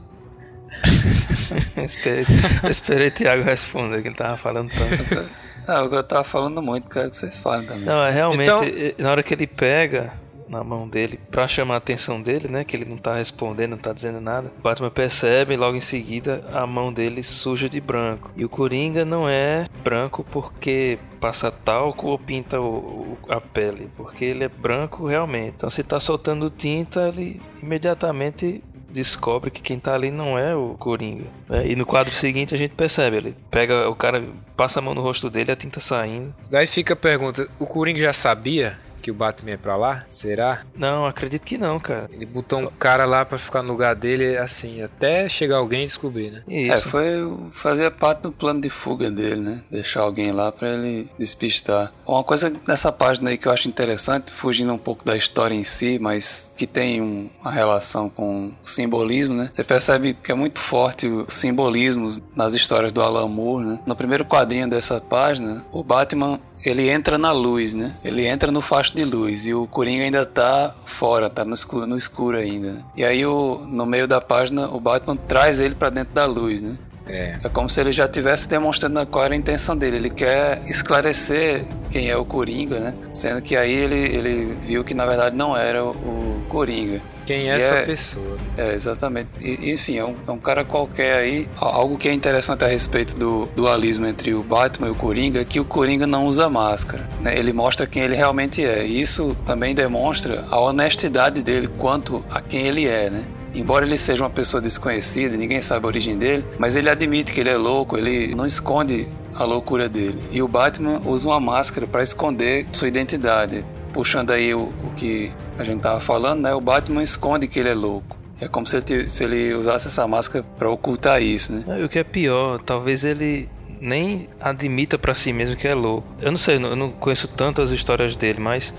esperei, 1.76 2.24
esperei 2.68 3.10
Thiago 3.10 3.42
responder, 3.42 4.02
que 4.02 4.08
ele 4.08 4.14
tava 4.14 4.36
falando 4.36 4.70
tanto. 4.70 5.30
Não, 5.66 5.86
eu 5.86 6.02
tava 6.02 6.24
falando 6.24 6.60
muito, 6.60 6.90
quero 6.90 7.10
que 7.10 7.16
vocês 7.16 7.38
falem 7.38 7.66
também. 7.66 7.84
Não, 7.84 8.04
é 8.04 8.10
realmente, 8.10 8.50
então... 8.50 8.94
na 8.98 9.10
hora 9.10 9.22
que 9.22 9.32
ele 9.32 9.46
pega 9.46 10.12
na 10.48 10.62
mão 10.62 10.88
dele 10.88 11.18
pra 11.30 11.48
chamar 11.48 11.74
a 11.74 11.78
atenção 11.78 12.20
dele, 12.20 12.48
né? 12.48 12.64
Que 12.64 12.76
ele 12.76 12.84
não 12.84 12.96
tá 12.96 13.14
respondendo, 13.14 13.72
não 13.72 13.78
tá 13.78 13.92
dizendo 13.92 14.20
nada. 14.20 14.52
O 14.58 14.62
Batman 14.62 14.90
percebe 14.90 15.56
logo 15.56 15.76
em 15.76 15.80
seguida 15.80 16.44
a 16.52 16.66
mão 16.66 16.92
dele 16.92 17.22
suja 17.22 17.68
de 17.68 17.80
branco. 17.80 18.30
E 18.36 18.44
o 18.44 18.48
Coringa 18.48 19.04
não 19.04 19.28
é 19.28 19.66
branco 19.82 20.24
porque 20.30 20.98
passa 21.20 21.50
talco 21.50 22.08
ou 22.08 22.18
pinta 22.18 22.60
o, 22.60 22.66
o, 22.66 23.18
a 23.28 23.40
pele, 23.40 23.90
porque 23.96 24.24
ele 24.24 24.44
é 24.44 24.48
branco 24.48 25.06
realmente. 25.06 25.54
Então 25.56 25.70
se 25.70 25.82
tá 25.82 25.98
soltando 25.98 26.50
tinta, 26.50 27.08
ele 27.08 27.40
imediatamente 27.62 28.62
descobre 28.94 29.50
que 29.50 29.60
quem 29.60 29.78
tá 29.78 29.92
ali 29.92 30.10
não 30.10 30.38
é 30.38 30.54
o 30.54 30.76
Coringa. 30.78 31.26
Né? 31.48 31.66
E 31.66 31.76
no 31.76 31.84
quadro 31.84 32.14
seguinte 32.14 32.54
a 32.54 32.58
gente 32.58 32.74
percebe, 32.74 33.16
ele 33.16 33.36
pega 33.50 33.88
o 33.88 33.94
cara, 33.96 34.22
passa 34.56 34.78
a 34.78 34.82
mão 34.82 34.94
no 34.94 35.02
rosto 35.02 35.28
dele, 35.28 35.50
a 35.50 35.56
tinta 35.56 35.80
saindo. 35.80 36.32
Daí 36.48 36.66
fica 36.66 36.94
a 36.94 36.96
pergunta, 36.96 37.48
o 37.58 37.66
Coringa 37.66 37.98
já 37.98 38.12
sabia 38.12 38.78
que 39.04 39.10
o 39.10 39.14
Batman 39.14 39.50
é 39.50 39.56
pra 39.58 39.76
lá? 39.76 40.06
Será? 40.08 40.62
Não, 40.74 41.04
acredito 41.04 41.44
que 41.44 41.58
não, 41.58 41.78
cara. 41.78 42.08
Ele 42.10 42.24
botou 42.24 42.60
um 42.60 42.66
cara 42.68 43.04
lá 43.04 43.22
para 43.22 43.38
ficar 43.38 43.62
no 43.62 43.70
lugar 43.70 43.94
dele, 43.94 44.38
assim, 44.38 44.80
até 44.80 45.28
chegar 45.28 45.58
alguém 45.58 45.82
e 45.82 45.84
descobrir, 45.84 46.30
né? 46.30 46.42
Isso. 46.48 46.72
É, 46.72 46.80
foi 46.80 47.36
fazer 47.52 47.90
parte 47.90 48.22
do 48.22 48.32
plano 48.32 48.62
de 48.62 48.70
fuga 48.70 49.10
dele, 49.10 49.36
né? 49.36 49.62
Deixar 49.70 50.00
alguém 50.00 50.32
lá 50.32 50.50
para 50.50 50.70
ele 50.70 51.10
despistar. 51.18 51.92
Uma 52.06 52.24
coisa 52.24 52.50
nessa 52.66 52.90
página 52.90 53.28
aí 53.28 53.36
que 53.36 53.46
eu 53.46 53.52
acho 53.52 53.68
interessante, 53.68 54.30
fugindo 54.30 54.72
um 54.72 54.78
pouco 54.78 55.04
da 55.04 55.14
história 55.14 55.54
em 55.54 55.64
si, 55.64 55.98
mas 55.98 56.50
que 56.56 56.66
tem 56.66 57.02
um, 57.02 57.28
uma 57.42 57.50
relação 57.50 58.08
com 58.08 58.52
o 58.62 58.66
simbolismo, 58.66 59.34
né? 59.34 59.50
Você 59.52 59.64
percebe 59.64 60.14
que 60.14 60.32
é 60.32 60.34
muito 60.34 60.58
forte 60.58 61.06
o 61.06 61.30
simbolismo 61.30 62.08
nas 62.34 62.54
histórias 62.54 62.90
do 62.90 63.02
Alan 63.02 63.28
Moore, 63.28 63.66
né? 63.66 63.80
No 63.84 63.94
primeiro 63.94 64.24
quadrinho 64.24 64.68
dessa 64.68 64.98
página, 64.98 65.62
o 65.70 65.84
Batman 65.84 66.40
ele 66.64 66.88
entra 66.88 67.18
na 67.18 67.30
luz, 67.30 67.74
né? 67.74 67.92
Ele 68.04 68.26
entra 68.26 68.50
no 68.50 68.60
facho 68.60 68.96
de 68.96 69.04
luz 69.04 69.46
e 69.46 69.52
o 69.52 69.66
Coringa 69.66 70.04
ainda 70.04 70.24
tá 70.24 70.74
fora, 70.86 71.28
tá 71.28 71.44
no 71.44 71.54
escuro, 71.54 71.86
no 71.86 71.96
escuro 71.96 72.38
ainda. 72.38 72.72
Né? 72.72 72.82
E 72.96 73.04
aí 73.04 73.26
o, 73.26 73.66
no 73.68 73.84
meio 73.84 74.08
da 74.08 74.20
página 74.20 74.68
o 74.68 74.80
Batman 74.80 75.16
traz 75.16 75.60
ele 75.60 75.74
para 75.74 75.90
dentro 75.90 76.14
da 76.14 76.24
luz, 76.24 76.62
né? 76.62 76.76
É. 77.06 77.38
é 77.44 77.48
como 77.50 77.68
se 77.68 77.78
ele 77.80 77.92
já 77.92 78.08
tivesse 78.08 78.48
demonstrando 78.48 79.04
qual 79.06 79.24
era 79.24 79.34
a 79.34 79.36
intenção 79.36 79.76
dele. 79.76 79.96
Ele 79.96 80.10
quer 80.10 80.62
esclarecer 80.66 81.64
quem 81.90 82.08
é 82.08 82.16
o 82.16 82.24
Coringa, 82.24 82.80
né? 82.80 82.94
Sendo 83.10 83.42
que 83.42 83.56
aí 83.56 83.72
ele, 83.72 83.96
ele 83.96 84.56
viu 84.62 84.82
que 84.82 84.94
na 84.94 85.04
verdade 85.04 85.36
não 85.36 85.56
era 85.56 85.84
o 85.84 86.42
Coringa. 86.48 87.02
Quem 87.26 87.50
é 87.50 87.54
e 87.54 87.56
essa 87.56 87.74
é, 87.74 87.86
pessoa? 87.86 88.36
É, 88.56 88.74
exatamente. 88.74 89.28
E, 89.40 89.72
enfim, 89.72 89.96
é 89.96 90.04
um, 90.04 90.14
é 90.26 90.30
um, 90.30 90.38
cara 90.38 90.64
qualquer 90.64 91.16
aí. 91.16 91.48
Algo 91.56 91.96
que 91.96 92.08
é 92.08 92.12
interessante 92.12 92.64
a 92.64 92.68
respeito 92.68 93.16
do 93.16 93.48
dualismo 93.56 94.06
entre 94.06 94.34
o 94.34 94.42
Batman 94.42 94.88
e 94.88 94.90
o 94.90 94.94
Coringa 94.94 95.40
é 95.40 95.44
que 95.44 95.58
o 95.58 95.64
Coringa 95.64 96.06
não 96.06 96.26
usa 96.26 96.48
máscara. 96.48 97.08
Né? 97.20 97.38
Ele 97.38 97.52
mostra 97.52 97.86
quem 97.86 98.02
ele 98.02 98.14
realmente 98.14 98.64
é. 98.64 98.86
E 98.86 99.00
isso 99.00 99.36
também 99.46 99.74
demonstra 99.74 100.44
a 100.50 100.60
honestidade 100.60 101.42
dele 101.42 101.68
quanto 101.78 102.24
a 102.30 102.40
quem 102.40 102.66
ele 102.66 102.86
é, 102.86 103.10
né? 103.10 103.24
Embora 103.54 103.86
ele 103.86 103.96
seja 103.96 104.24
uma 104.24 104.30
pessoa 104.30 104.60
desconhecida, 104.60 105.36
ninguém 105.36 105.62
sabe 105.62 105.86
a 105.86 105.88
origem 105.88 106.18
dele, 106.18 106.44
mas 106.58 106.74
ele 106.74 106.90
admite 106.90 107.32
que 107.32 107.38
ele 107.38 107.50
é 107.50 107.56
louco, 107.56 107.96
ele 107.96 108.34
não 108.34 108.44
esconde 108.44 109.06
a 109.32 109.44
loucura 109.44 109.88
dele. 109.88 110.20
E 110.32 110.42
o 110.42 110.48
Batman 110.48 111.00
usa 111.04 111.28
uma 111.28 111.38
máscara 111.38 111.86
para 111.86 112.02
esconder 112.02 112.66
sua 112.72 112.88
identidade 112.88 113.64
puxando 113.94 114.32
aí 114.32 114.52
o, 114.52 114.62
o 114.62 114.92
que 114.96 115.32
a 115.56 115.62
gente 115.64 115.80
tava 115.80 116.00
falando, 116.00 116.42
né? 116.42 116.52
O 116.52 116.60
Batman 116.60 117.02
esconde 117.02 117.46
que 117.46 117.60
ele 117.60 117.70
é 117.70 117.74
louco. 117.74 118.18
É 118.40 118.48
como 118.48 118.66
se 118.66 118.76
ele, 118.76 119.08
se 119.08 119.24
ele 119.24 119.54
usasse 119.54 119.86
essa 119.86 120.06
máscara 120.06 120.44
para 120.58 120.68
ocultar 120.68 121.22
isso, 121.22 121.52
né? 121.52 121.84
o 121.84 121.88
que 121.88 122.00
é 122.00 122.04
pior, 122.04 122.60
talvez 122.60 123.04
ele 123.04 123.48
nem 123.80 124.28
admita 124.40 124.98
para 124.98 125.14
si 125.14 125.32
mesmo 125.32 125.56
que 125.56 125.68
é 125.68 125.74
louco. 125.74 126.06
Eu 126.20 126.32
não 126.32 126.38
sei, 126.38 126.56
eu 126.56 126.76
não 126.76 126.90
conheço 126.90 127.28
tantas 127.28 127.70
histórias 127.70 128.16
dele, 128.16 128.40
mas 128.40 128.74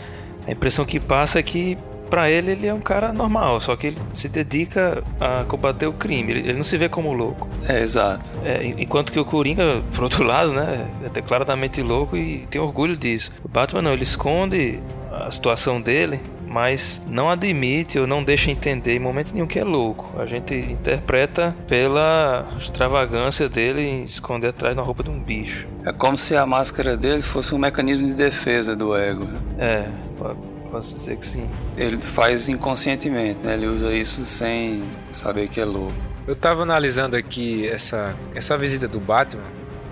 a 0.45 0.51
impressão 0.51 0.85
que 0.85 0.99
passa 0.99 1.39
é 1.39 1.43
que 1.43 1.77
para 2.09 2.29
ele 2.29 2.51
ele 2.51 2.67
é 2.67 2.73
um 2.73 2.79
cara 2.79 3.11
normal, 3.11 3.59
só 3.59 3.75
que 3.75 3.87
ele 3.87 3.97
se 4.13 4.29
dedica 4.29 5.03
a 5.19 5.43
combater 5.45 5.87
o 5.87 5.93
crime. 5.93 6.31
Ele, 6.31 6.39
ele 6.41 6.53
não 6.53 6.63
se 6.63 6.77
vê 6.77 6.87
como 6.87 7.13
louco. 7.13 7.47
É, 7.67 7.81
exato. 7.81 8.29
É, 8.43 8.65
enquanto 8.77 9.11
que 9.11 9.19
o 9.19 9.25
Coringa, 9.25 9.81
por 9.93 10.03
outro 10.03 10.23
lado, 10.25 10.53
né, 10.53 10.87
é 11.03 11.09
declaradamente 11.09 11.81
louco 11.81 12.15
e 12.15 12.45
tem 12.49 12.61
orgulho 12.61 12.95
disso. 12.95 13.31
O 13.43 13.47
Batman 13.47 13.81
não, 13.81 13.93
ele 13.93 14.03
esconde 14.03 14.79
a 15.23 15.31
situação 15.31 15.81
dele, 15.81 16.19
mas 16.47 17.01
não 17.07 17.29
admite 17.29 17.99
ou 17.99 18.07
não 18.07 18.23
deixa 18.23 18.51
entender 18.51 18.95
em 18.95 18.99
momento 18.99 19.33
nenhum 19.33 19.47
que 19.47 19.59
é 19.59 19.63
louco. 19.63 20.19
A 20.19 20.25
gente 20.25 20.55
interpreta 20.55 21.55
pela 21.67 22.47
extravagância 22.57 23.49
dele 23.49 23.81
em 23.81 24.03
esconder 24.03 24.49
atrás 24.49 24.75
na 24.75 24.81
roupa 24.81 25.03
de 25.03 25.09
um 25.09 25.19
bicho. 25.19 25.67
É 25.85 25.91
como 25.91 26.17
se 26.17 26.35
a 26.35 26.45
máscara 26.45 26.95
dele 26.95 27.21
fosse 27.21 27.53
um 27.53 27.57
mecanismo 27.57 28.05
de 28.05 28.13
defesa 28.13 28.75
do 28.75 28.95
ego. 28.95 29.27
É, 29.57 29.87
posso 30.71 30.95
dizer 30.95 31.17
que 31.17 31.25
sim. 31.25 31.47
Ele 31.77 31.97
faz 31.97 32.49
inconscientemente, 32.49 33.39
né? 33.43 33.53
Ele 33.53 33.67
usa 33.67 33.93
isso 33.93 34.25
sem 34.25 34.83
saber 35.13 35.47
que 35.47 35.59
é 35.59 35.65
louco. 35.65 35.95
Eu 36.27 36.35
tava 36.35 36.63
analisando 36.63 37.15
aqui 37.15 37.67
essa, 37.67 38.15
essa 38.33 38.57
visita 38.57 38.87
do 38.87 38.99
Batman 38.99 39.43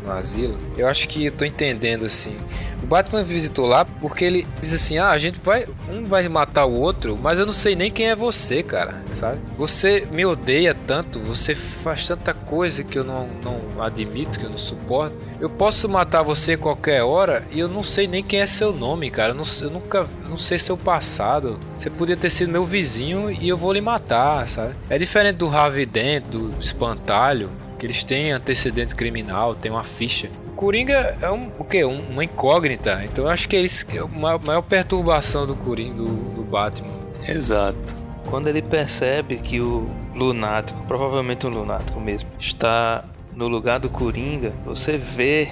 no 0.03 0.11
asilo, 0.11 0.57
eu 0.77 0.87
acho 0.87 1.07
que 1.07 1.25
eu 1.25 1.31
tô 1.31 1.45
entendendo 1.45 2.05
assim. 2.05 2.35
O 2.81 2.85
Batman 2.85 3.23
visitou 3.23 3.65
lá 3.65 3.85
porque 3.85 4.25
ele 4.25 4.47
diz 4.59 4.73
assim: 4.73 4.97
"Ah, 4.97 5.11
a 5.11 5.17
gente 5.17 5.39
vai, 5.39 5.65
um 5.89 6.05
vai 6.05 6.27
matar 6.27 6.65
o 6.65 6.73
outro, 6.73 7.17
mas 7.21 7.39
eu 7.39 7.45
não 7.45 7.53
sei 7.53 7.75
nem 7.75 7.89
quem 7.89 8.09
é 8.09 8.15
você, 8.15 8.61
cara", 8.61 8.95
sabe? 9.13 9.39
Você 9.57 10.05
me 10.11 10.25
odeia 10.25 10.75
tanto, 10.75 11.19
você 11.19 11.55
faz 11.55 12.05
tanta 12.07 12.33
coisa 12.33 12.83
que 12.83 12.99
eu 12.99 13.03
não, 13.03 13.27
não 13.43 13.81
admito, 13.81 14.37
que 14.37 14.45
eu 14.45 14.49
não 14.49 14.57
suporto. 14.57 15.15
Eu 15.39 15.49
posso 15.49 15.89
matar 15.89 16.23
você 16.23 16.55
qualquer 16.55 17.03
hora 17.03 17.45
e 17.51 17.59
eu 17.59 17.67
não 17.67 17.83
sei 17.83 18.07
nem 18.07 18.23
quem 18.23 18.39
é 18.39 18.45
seu 18.45 18.71
nome, 18.73 19.09
cara. 19.09 19.31
Eu, 19.31 19.35
não, 19.35 19.43
eu 19.61 19.69
nunca 19.69 20.07
não 20.29 20.37
sei 20.37 20.57
seu 20.57 20.77
passado. 20.77 21.59
Você 21.77 21.89
podia 21.89 22.15
ter 22.15 22.29
sido 22.29 22.51
meu 22.51 22.63
vizinho 22.63 23.29
e 23.31 23.49
eu 23.49 23.57
vou 23.57 23.73
lhe 23.73 23.81
matar, 23.81 24.47
sabe? 24.47 24.73
É 24.89 24.97
diferente 24.97 25.35
do 25.35 25.49
Harvey 25.49 25.85
do 26.29 26.53
Espantalho, 26.59 27.49
eles 27.85 28.03
têm 28.03 28.31
antecedente 28.31 28.95
criminal, 28.95 29.55
tem 29.55 29.71
uma 29.71 29.83
ficha. 29.83 30.29
Coringa 30.55 31.17
é 31.21 31.29
um, 31.29 31.51
o 31.59 31.63
quê? 31.63 31.83
Um, 31.83 31.99
uma 32.11 32.23
incógnita. 32.23 33.03
Então 33.03 33.25
eu 33.25 33.29
acho 33.29 33.47
que 33.47 33.55
é 33.55 33.61
isso 33.61 33.85
que 33.85 33.97
é 33.97 34.01
a 34.01 34.07
maior 34.07 34.61
perturbação 34.61 35.45
do 35.45 35.55
Coringa, 35.55 35.95
do, 35.95 36.05
do 36.05 36.43
Batman. 36.43 36.93
Exato. 37.27 37.95
Quando 38.29 38.47
ele 38.47 38.61
percebe 38.61 39.37
que 39.37 39.59
o 39.59 39.89
lunático, 40.15 40.81
provavelmente 40.87 41.45
um 41.45 41.49
lunático 41.49 41.99
mesmo, 41.99 42.29
está 42.39 43.03
no 43.35 43.47
lugar 43.47 43.79
do 43.79 43.89
Coringa, 43.89 44.53
você 44.65 44.97
vê 44.97 45.49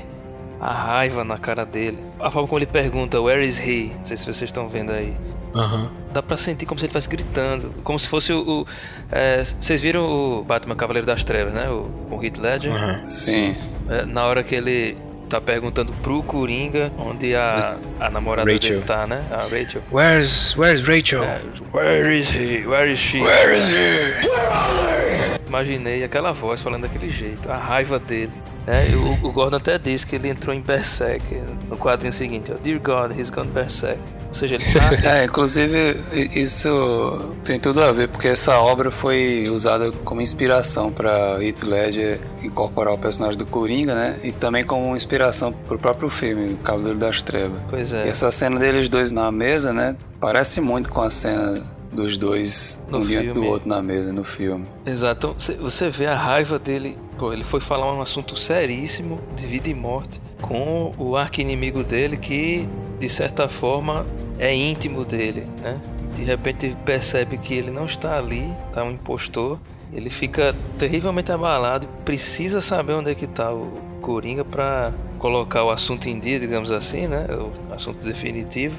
a 0.60 0.72
raiva 0.72 1.24
na 1.24 1.38
cara 1.38 1.66
dele. 1.66 1.98
A 2.20 2.30
forma 2.30 2.48
como 2.48 2.60
ele 2.60 2.68
pergunta, 2.68 3.20
where 3.20 3.44
is 3.44 3.60
he? 3.60 3.92
Não 3.98 4.06
sei 4.06 4.18
se 4.18 4.24
vocês 4.24 4.44
estão 4.44 4.68
vendo 4.68 4.92
aí. 4.92 5.16
Uhum. 5.54 5.90
Dá 6.14 6.22
pra 6.22 6.36
sentir 6.38 6.66
como 6.66 6.78
se 6.80 6.86
ele 6.86 6.90
estivesse 6.90 7.08
gritando. 7.08 7.74
Como 7.84 7.98
se 7.98 8.08
fosse 8.08 8.34
o. 8.34 8.66
é, 9.12 9.44
vocês 9.44 9.82
viram 9.82 10.04
o 10.06 10.44
Batman 10.44 10.76
Cavaleiro 10.76 11.06
das 11.08 11.24
Trevas, 11.24 11.54
né? 11.54 11.70
O, 11.70 11.90
com 12.10 12.18
o 12.18 12.24
Heath 12.24 12.38
Ledger? 12.38 12.72
Uhum. 12.74 13.06
Sim. 13.06 13.56
É, 13.90 14.06
na 14.06 14.26
hora 14.26 14.44
que 14.44 14.54
ele 14.56 14.98
tá 15.30 15.40
perguntando 15.40 15.94
pro 16.04 16.22
Coringa 16.24 16.92
onde 16.98 17.34
a, 17.34 17.78
a 18.02 18.10
namorada 18.10 18.52
Rachel. 18.52 18.70
dele 18.76 18.84
tá, 18.86 19.08
né? 19.08 19.24
A 19.32 19.44
Rachel. 19.44 19.82
Where's, 19.90 20.58
where's 20.58 20.82
Rachel? 20.86 21.24
É, 21.24 21.40
Where 21.74 22.18
is 22.20 22.28
he? 22.30 22.68
Where 22.68 22.92
is 22.92 23.00
she? 23.00 23.22
Where 23.22 23.56
is 23.58 23.70
he? 23.70 25.48
Imaginei 25.48 26.04
aquela 26.04 26.32
voz 26.34 26.62
falando 26.62 26.84
daquele 26.84 27.10
jeito, 27.10 27.50
a 27.52 27.56
raiva 27.58 27.98
dele. 28.00 28.32
É, 28.68 28.96
o, 28.96 29.28
o 29.28 29.32
Gordon 29.32 29.58
até 29.58 29.78
disse 29.78 30.06
que 30.06 30.16
ele 30.16 30.30
entrou 30.30 30.56
em 30.56 30.62
Berserk 30.62 31.24
no 31.70 31.76
quadrinho 31.78 32.14
seguinte, 32.14 32.52
ó, 32.52 32.56
Dear 32.62 32.80
God, 32.80 33.18
he's 33.20 33.30
gone 33.30 33.50
Berserk. 33.50 34.00
Ou 34.30 34.36
seja, 34.36 34.56
ele 34.56 34.64
tá 35.02 35.10
É, 35.18 35.26
inclusive 35.26 35.98
isso 36.36 37.36
tem 37.44 37.60
tudo 37.60 37.82
a 37.82 37.92
ver 37.92 38.08
porque 38.08 38.28
essa 38.30 38.60
obra 38.60 38.90
foi 38.92 39.48
usada 39.50 39.92
como 40.06 40.22
inspiração 40.22 40.92
para 40.92 41.44
Heath 41.44 41.64
Ledger 41.64 42.20
incorporar 42.44 42.94
o 42.94 42.98
personagem 42.98 43.38
do 43.38 43.46
Coringa, 43.46 43.94
né? 43.96 44.20
E 44.24 44.32
também 44.32 44.64
como 44.64 44.96
inspiração 44.96 45.52
pro 45.52 45.78
próprio 45.78 46.10
filme, 46.10 46.56
Cavaleiro 46.64 46.98
das 47.00 47.22
Trevas. 47.22 47.60
Pois 47.70 47.92
E 47.92 47.96
é. 47.98 48.08
essa 48.08 48.32
cena 48.32 48.60
deles 48.60 48.88
dois 48.90 49.12
na 49.12 49.32
mesa, 49.32 49.74
né? 49.74 49.96
Parece 50.20 50.62
muito 50.62 50.90
com 50.90 51.02
a 51.02 51.12
cena 51.12 51.62
dos 51.92 52.18
dois 52.18 52.80
No 52.90 53.00
um 53.00 53.06
diante 53.06 53.28
do 53.30 53.34
filme. 53.34 53.48
outro 53.50 53.68
na 53.68 53.82
mesa 53.82 54.14
no 54.14 54.24
filme. 54.24 54.66
Exato. 54.86 55.28
Então, 55.28 55.40
cê- 55.40 55.56
você 55.56 55.90
vê 55.90 56.06
a 56.06 56.16
raiva 56.16 56.58
dele. 56.58 56.98
Ele 57.32 57.44
foi 57.44 57.60
falar 57.60 57.92
um 57.94 58.02
assunto 58.02 58.36
seríssimo 58.36 59.20
de 59.36 59.46
vida 59.46 59.70
e 59.70 59.74
morte 59.76 60.20
com 60.42 60.92
o 60.98 61.16
arqui-inimigo 61.16 61.84
dele 61.84 62.18
que, 62.18 62.68
de 63.00 63.08
certa 63.10 63.48
forma, 63.48 64.06
é 64.40 64.54
íntimo 64.56 65.06
dele, 65.06 65.46
né? 65.62 65.80
De 66.16 66.24
repente 66.24 66.76
percebe 66.86 67.38
que 67.38 67.54
ele 67.54 67.70
não 67.72 67.86
está 67.86 68.18
ali, 68.18 68.52
tá 68.74 68.84
um 68.84 68.92
impostor. 68.92 69.60
Ele 69.94 70.10
fica 70.10 70.56
terrivelmente 70.78 71.32
abalado, 71.32 71.88
precisa 72.06 72.62
saber 72.62 72.94
onde 72.94 73.12
é 73.12 73.16
que 73.16 73.28
tá 73.28 73.52
o 73.54 73.72
Coringa 74.02 74.44
para 74.44 74.92
colocar 75.20 75.64
o 75.64 75.70
assunto 75.70 76.08
em 76.10 76.18
dia, 76.20 76.40
digamos 76.40 76.72
assim, 76.72 77.08
né? 77.08 77.28
O 77.70 77.74
assunto 77.74 78.04
definitivo. 78.06 78.76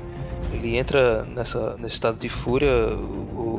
Ele 0.52 0.76
entra 0.76 1.24
nessa, 1.24 1.76
nesse 1.78 1.94
estado 1.94 2.18
de 2.18 2.28
fúria, 2.28 2.70
o, 2.72 2.98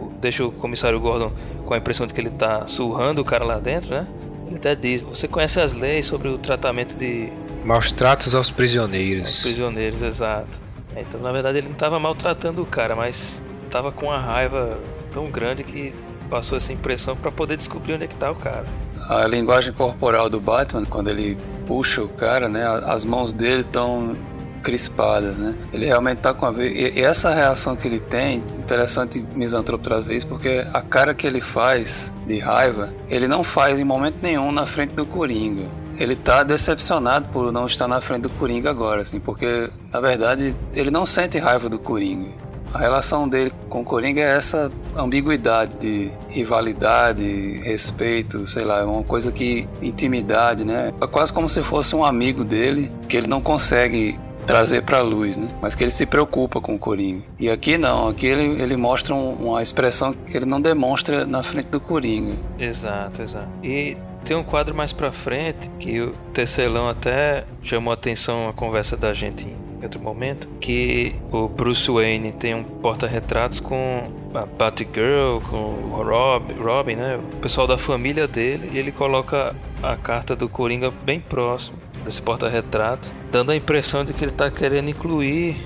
o- 0.09 0.13
deixa 0.19 0.43
o 0.45 0.51
comissário 0.51 0.99
Gordon 0.99 1.31
com 1.65 1.73
a 1.73 1.77
impressão 1.77 2.05
de 2.05 2.13
que 2.13 2.19
ele 2.21 2.29
tá 2.29 2.67
surrando 2.67 3.21
o 3.21 3.25
cara 3.25 3.43
lá 3.45 3.57
dentro, 3.59 3.91
né? 3.91 4.07
Ele 4.53 4.59
até 4.59 4.75
diz: 4.75 5.01
Você 5.01 5.27
conhece 5.27 5.59
as 5.59 5.73
leis 5.73 6.05
sobre 6.05 6.27
o 6.27 6.37
tratamento 6.37 6.95
de 6.95 7.31
Maus 7.65 7.91
tratos 7.91 8.35
aos 8.35 8.35
aos 8.35 8.51
prisioneiros. 8.51 9.41
prisioneiros, 9.41 10.01
exato. 10.03 10.61
É, 10.95 11.01
Então, 11.01 11.19
na 11.19 11.31
verdade, 11.31 11.57
ele 11.57 11.67
não 11.67 11.73
estava 11.73 11.99
maltratando 11.99 12.61
o 12.61 12.65
cara, 12.65 12.95
mas 12.95 13.43
estava 13.65 13.91
com 13.91 14.07
uma 14.07 14.19
raiva 14.19 14.77
tão 15.11 15.31
grande 15.31 15.63
que 15.63 15.91
passou 16.29 16.57
essa 16.57 16.71
impressão 16.71 17.15
para 17.15 17.31
poder 17.31 17.57
descobrir 17.57 17.93
onde 17.93 18.03
é 18.03 18.07
que 18.07 18.15
tá 18.15 18.29
o 18.29 18.35
cara. 18.35 18.65
A 19.09 19.25
linguagem 19.25 19.73
corporal 19.73 20.29
do 20.29 20.39
Batman, 20.39 20.85
quando 20.85 21.09
ele 21.09 21.35
puxa 21.65 22.03
o 22.03 22.07
cara, 22.09 22.47
né? 22.47 22.63
As 22.85 23.03
mãos 23.03 23.33
dele 23.33 23.61
estão 23.61 24.15
crispadas, 24.63 25.35
né? 25.35 25.53
Ele 25.71 25.85
realmente 25.85 26.19
tá 26.19 26.33
com 26.33 26.45
a 26.45 26.51
ver. 26.51 26.71
E, 26.71 27.01
essa 27.01 27.31
reação 27.31 27.75
que 27.75 27.87
ele 27.87 27.99
tem, 27.99 28.37
interessante 28.57 29.23
Misantropo 29.35 29.83
trazer 29.83 30.15
isso, 30.15 30.27
porque 30.27 30.65
a 30.73 30.81
cara 30.81 31.13
que 31.13 31.27
ele 31.27 31.41
faz 31.41 32.11
de 32.25 32.39
raiva, 32.39 32.91
ele 33.09 33.27
não 33.27 33.43
faz 33.43 33.79
em 33.79 33.83
momento 33.83 34.15
nenhum 34.21 34.51
na 34.51 34.65
frente 34.65 34.91
do 34.91 35.05
Coringa. 35.05 35.65
Ele 35.99 36.15
tá 36.15 36.41
decepcionado 36.41 37.27
por 37.31 37.51
não 37.51 37.67
estar 37.67 37.87
na 37.87 38.01
frente 38.01 38.21
do 38.21 38.29
Coringa 38.29 38.69
agora, 38.69 39.03
assim, 39.03 39.19
porque 39.19 39.69
na 39.91 39.99
verdade 39.99 40.55
ele 40.73 40.89
não 40.89 41.05
sente 41.05 41.37
raiva 41.37 41.69
do 41.69 41.77
Coringa. 41.77 42.31
A 42.73 42.79
relação 42.79 43.29
dele 43.29 43.51
com 43.69 43.81
o 43.81 43.83
Coringa 43.83 44.19
é 44.19 44.35
essa 44.35 44.71
ambiguidade 44.97 45.77
de 45.77 46.09
rivalidade, 46.27 47.61
respeito, 47.63 48.47
sei 48.47 48.63
lá, 48.63 48.79
é 48.79 48.83
uma 48.83 49.03
coisa 49.03 49.31
que 49.31 49.67
intimidade, 49.79 50.65
né? 50.65 50.91
É 50.99 51.05
quase 51.05 51.31
como 51.31 51.47
se 51.47 51.61
fosse 51.61 51.95
um 51.95 52.03
amigo 52.03 52.43
dele 52.43 52.91
que 53.07 53.15
ele 53.15 53.27
não 53.27 53.41
consegue 53.41 54.19
trazer 54.43 54.83
pra 54.83 55.01
luz, 55.01 55.37
né? 55.37 55.47
Mas 55.61 55.75
que 55.75 55.83
ele 55.83 55.91
se 55.91 56.05
preocupa 56.05 56.59
com 56.61 56.75
o 56.75 56.79
Coringa. 56.79 57.23
E 57.39 57.49
aqui 57.49 57.77
não, 57.77 58.07
aqui 58.09 58.25
ele, 58.27 58.61
ele 58.61 58.77
mostra 58.77 59.13
um- 59.15 59.33
uma 59.33 59.61
expressão 59.61 60.13
que 60.13 60.35
ele 60.37 60.45
não 60.45 60.61
demonstra 60.61 61.25
na 61.25 61.41
frente 61.43 61.67
do 61.67 61.79
Coringa. 61.79 62.35
Exato, 62.59 63.21
exato. 63.21 63.47
E 63.63 63.97
tem 64.23 64.35
um 64.37 64.43
quadro 64.43 64.73
mais 64.75 64.91
pra 64.93 65.11
frente 65.11 65.69
que 65.79 65.99
o 66.01 66.11
Tecelão 66.33 66.87
até 66.89 67.45
chamou 67.61 67.91
a 67.91 67.93
atenção 67.95 68.47
a 68.49 68.53
conversa 68.53 68.95
da 68.95 69.13
gente 69.13 69.45
em 69.47 69.83
outro 69.83 69.99
momento, 69.99 70.47
que 70.61 71.13
o 71.29 71.45
Bruce 71.49 71.91
Wayne 71.91 72.31
tem 72.31 72.55
um 72.55 72.63
porta-retratos 72.63 73.59
com 73.59 74.03
a 74.33 74.45
Batgirl, 74.45 75.39
com 75.49 75.57
o 75.57 76.01
Rob, 76.01 76.53
Robin, 76.53 76.95
né? 76.95 77.19
O 77.33 77.37
pessoal 77.39 77.67
da 77.67 77.77
família 77.77 78.25
dele, 78.25 78.69
e 78.73 78.77
ele 78.77 78.93
coloca 78.93 79.53
a 79.81 79.97
carta 79.97 80.37
do 80.37 80.47
Coringa 80.47 80.89
bem 80.89 81.19
próximo 81.19 81.77
desse 82.03 82.21
porta-retrato, 82.21 83.09
dando 83.31 83.51
a 83.51 83.55
impressão 83.55 84.03
de 84.03 84.13
que 84.13 84.23
ele 84.23 84.31
tá 84.31 84.49
querendo 84.51 84.89
incluir 84.89 85.57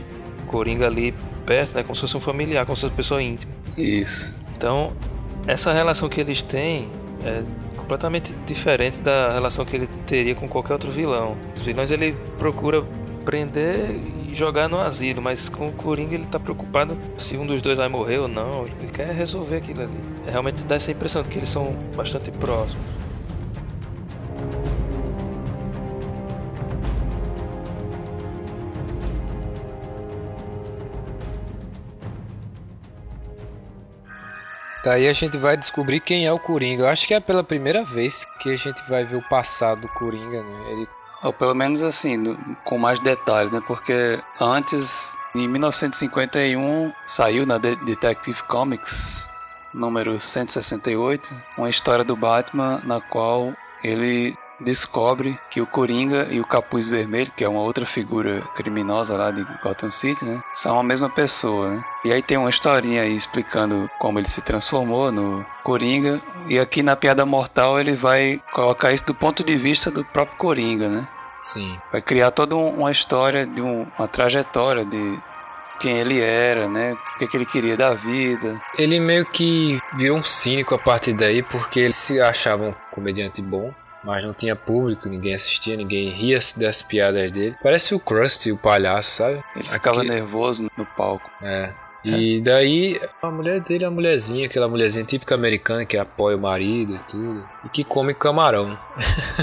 Coringa 0.48 0.86
ali 0.88 1.14
perto, 1.46 1.76
né? 1.76 1.84
Como 1.84 1.96
se 1.96 2.02
fosse 2.02 2.18
um 2.18 2.20
familiar, 2.20 2.66
como 2.66 2.76
se 2.76 2.82
fosse 2.82 2.92
uma 2.92 2.98
pessoa 2.98 3.22
íntima. 3.22 3.52
Isso. 3.78 4.34
Então, 4.56 4.94
essa 5.46 5.72
relação 5.72 6.10
que 6.10 6.20
eles 6.20 6.42
têm 6.42 6.90
é 7.24 7.44
completamente 7.76 8.34
diferente 8.46 9.02
da 9.02 9.32
relação 9.32 9.66
que 9.66 9.76
ele 9.76 9.88
teria 10.06 10.36
com 10.36 10.48
qualquer 10.48 10.74
outro 10.74 10.92
vilão. 10.92 11.38
Os 11.56 11.62
vilões 11.62 11.90
ele 11.92 12.16
procura 12.38 12.84
prender 13.24 13.92
e 14.30 14.34
jogar 14.34 14.70
no 14.70 14.80
asilo, 14.80 15.22
mas 15.22 15.50
com 15.50 15.68
o 15.68 15.72
Coringa 15.72 16.16
ele 16.16 16.26
tá 16.26 16.40
preocupado 16.40 16.98
se 17.18 17.36
um 17.38 17.46
dos 17.46 17.62
dois 17.62 17.78
vai 17.78 17.88
morrer 17.88 18.20
ou 18.20 18.28
não. 18.28 18.66
Ele 18.66 18.92
quer 18.92 19.14
resolver 19.14 19.58
aquilo 19.58 19.84
ali. 19.84 20.00
É, 20.26 20.32
realmente 20.32 20.64
dá 20.64 20.76
essa 20.76 20.92
impressão 20.92 21.24
de 21.24 21.30
que 21.30 21.38
eles 21.38 21.50
são 21.50 21.76
bastante 21.96 22.32
próximos. 22.32 22.97
Daí 34.88 35.06
a 35.06 35.12
gente 35.12 35.38
vai 35.38 35.58
descobrir 35.58 36.00
quem 36.00 36.26
é 36.26 36.32
o 36.32 36.40
Coringa. 36.40 36.84
Eu 36.84 36.88
acho 36.88 37.06
que 37.06 37.14
é 37.14 37.20
pela 37.20 37.44
primeira 37.44 37.84
vez 37.84 38.26
que 38.40 38.50
a 38.50 38.56
gente 38.56 38.82
vai 38.88 39.04
ver 39.04 39.18
o 39.18 39.22
passado 39.28 39.82
do 39.82 39.90
Coringa, 39.90 40.42
né? 40.42 40.72
Ele 40.72 40.88
Ou 41.22 41.34
pelo 41.34 41.54
menos 41.54 41.84
assim, 41.84 42.38
com 42.64 42.78
mais 42.78 42.98
detalhes, 43.02 43.52
né? 43.52 43.62
Porque 43.68 44.18
antes, 44.40 45.18
em 45.36 45.46
1951, 45.46 46.94
saiu 47.06 47.46
na 47.46 47.58
De- 47.58 47.76
Detective 47.76 48.42
Comics 48.44 49.30
número 49.74 50.22
168, 50.22 51.36
uma 51.58 51.70
história 51.70 52.06
do 52.06 52.16
Batman 52.16 52.82
na 52.86 53.02
qual 53.02 53.54
ele 53.84 54.38
descobre 54.60 55.40
que 55.50 55.62
o 55.62 55.68
Coringa 55.68 56.28
e 56.32 56.40
o 56.40 56.46
Capuz 56.46 56.88
Vermelho, 56.88 57.32
que 57.36 57.44
é 57.44 57.50
uma 57.50 57.62
outra 57.62 57.86
figura 57.86 58.42
criminosa 58.56 59.16
lá 59.16 59.32
de 59.32 59.46
Gotham 59.64 59.92
City, 59.92 60.26
né, 60.26 60.42
são 60.54 60.80
a 60.80 60.84
mesma 60.84 61.10
pessoa, 61.10 61.70
né? 61.70 61.84
E 62.06 62.12
aí 62.12 62.22
tem 62.22 62.38
uma 62.38 62.50
historinha 62.50 63.02
aí 63.04 63.16
explicando 63.16 63.90
como 64.00 64.20
ele 64.20 64.28
se 64.28 64.42
transformou 64.42 65.12
no 65.12 65.46
Coringa, 65.64 66.22
e 66.48 66.58
aqui 66.60 66.82
na 66.82 66.96
Piada 66.96 67.26
Mortal 67.26 67.80
ele 67.80 67.96
vai 67.96 68.42
colocar 68.54 68.92
isso 68.92 69.06
do 69.06 69.14
ponto 69.14 69.44
de 69.44 69.58
vista 69.58 69.92
do 69.92 70.04
próprio 70.04 70.38
Coringa, 70.38 70.90
né? 70.90 71.08
Sim. 71.42 71.78
Vai 71.92 72.02
criar 72.02 72.32
toda 72.32 72.56
um- 72.56 72.80
uma 72.80 72.92
história 72.92 73.46
de 73.46 73.62
um- 73.62 73.86
uma 73.98 74.08
trajetória 74.08 74.84
de 74.84 75.20
quem 75.80 76.00
ele 76.00 76.20
era, 76.20 76.68
né? 76.68 76.94
O 76.94 77.20
que, 77.20 77.28
que 77.28 77.38
ele 77.38 77.46
queria 77.46 77.78
da 77.78 77.94
vida. 77.94 78.60
Ele 78.78 79.00
meio 79.00 79.24
que 79.26 79.78
virou 79.96 80.18
um 80.18 80.24
cínico 80.24 80.74
a 80.74 80.80
partir 80.80 81.14
daí, 81.14 81.44
porque 81.44 81.80
ele 81.82 81.92
se 81.94 82.20
achava 82.20 82.64
um 82.64 82.74
comediante 82.92 83.42
bom, 83.44 83.72
mas 84.08 84.24
não 84.24 84.34
tinha 84.34 84.56
público, 84.56 85.10
ninguém 85.10 85.36
assistia, 85.36 85.76
ninguém 85.76 86.10
ria 86.10 86.40
das 86.56 86.82
piadas 86.82 87.30
dele. 87.30 87.58
Parece 87.62 87.94
o 87.94 88.00
Krusty, 88.00 88.54
o 88.54 88.58
palhaço, 88.58 89.18
sabe? 89.18 89.44
Ele 89.54 89.68
ficava 89.68 90.00
Aqui- 90.00 90.08
nervoso 90.10 90.72
no 90.78 90.86
palco. 90.86 91.30
É. 91.42 91.74
E 92.06 92.40
daí, 92.40 93.02
a 93.22 93.30
mulher 93.30 93.60
dele 93.60 93.84
é 93.84 93.88
a 93.88 93.92
mulherzinha, 93.92 94.46
aquela 94.46 94.70
mulherzinha 94.70 95.04
típica 95.04 95.36
americana 95.36 95.84
que 95.84 95.98
apoia 95.98 96.38
o 96.38 96.40
marido 96.40 96.96
e 96.96 97.00
tudo. 97.04 97.46
E 97.66 97.70
que 97.70 97.84
come 97.84 98.14
camarão. 98.14 98.80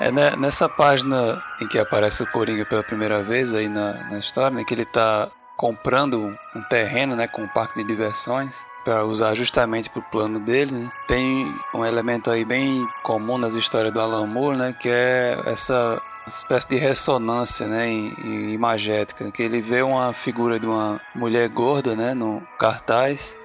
É 0.00 0.10
né, 0.10 0.34
nessa 0.36 0.68
página 0.68 1.40
em 1.62 1.68
que 1.68 1.78
aparece 1.78 2.20
o 2.20 2.26
Coringa 2.26 2.64
pela 2.64 2.82
primeira 2.82 3.22
vez 3.22 3.54
aí 3.54 3.68
na, 3.68 3.92
na 4.10 4.18
história, 4.18 4.56
né, 4.56 4.64
que 4.64 4.74
ele 4.74 4.84
tá 4.84 5.30
comprando 5.56 6.18
um, 6.18 6.36
um 6.56 6.62
terreno, 6.64 7.14
né, 7.14 7.28
com 7.28 7.42
um 7.42 7.48
parque 7.48 7.80
de 7.80 7.86
diversões 7.86 8.66
para 8.84 9.04
usar 9.04 9.34
justamente 9.34 9.88
pro 9.88 10.02
plano 10.02 10.38
dele, 10.38 10.72
né? 10.72 10.92
Tem 11.08 11.54
um 11.74 11.84
elemento 11.84 12.30
aí 12.30 12.44
bem 12.44 12.86
comum 13.02 13.38
nas 13.38 13.54
histórias 13.54 13.92
do 13.92 14.00
Alan 14.00 14.26
Moore, 14.26 14.58
né, 14.58 14.72
que 14.78 14.88
é 14.88 15.40
essa 15.46 16.00
espécie 16.26 16.68
de 16.68 16.76
ressonância, 16.76 17.66
né, 17.66 17.90
imagética, 17.92 19.30
que 19.30 19.42
ele 19.42 19.60
vê 19.60 19.82
uma 19.82 20.12
figura 20.12 20.58
de 20.58 20.66
uma 20.66 21.00
mulher 21.14 21.48
gorda, 21.48 21.94
né, 21.94 22.14
no 22.14 22.42
cartaz 22.58 23.36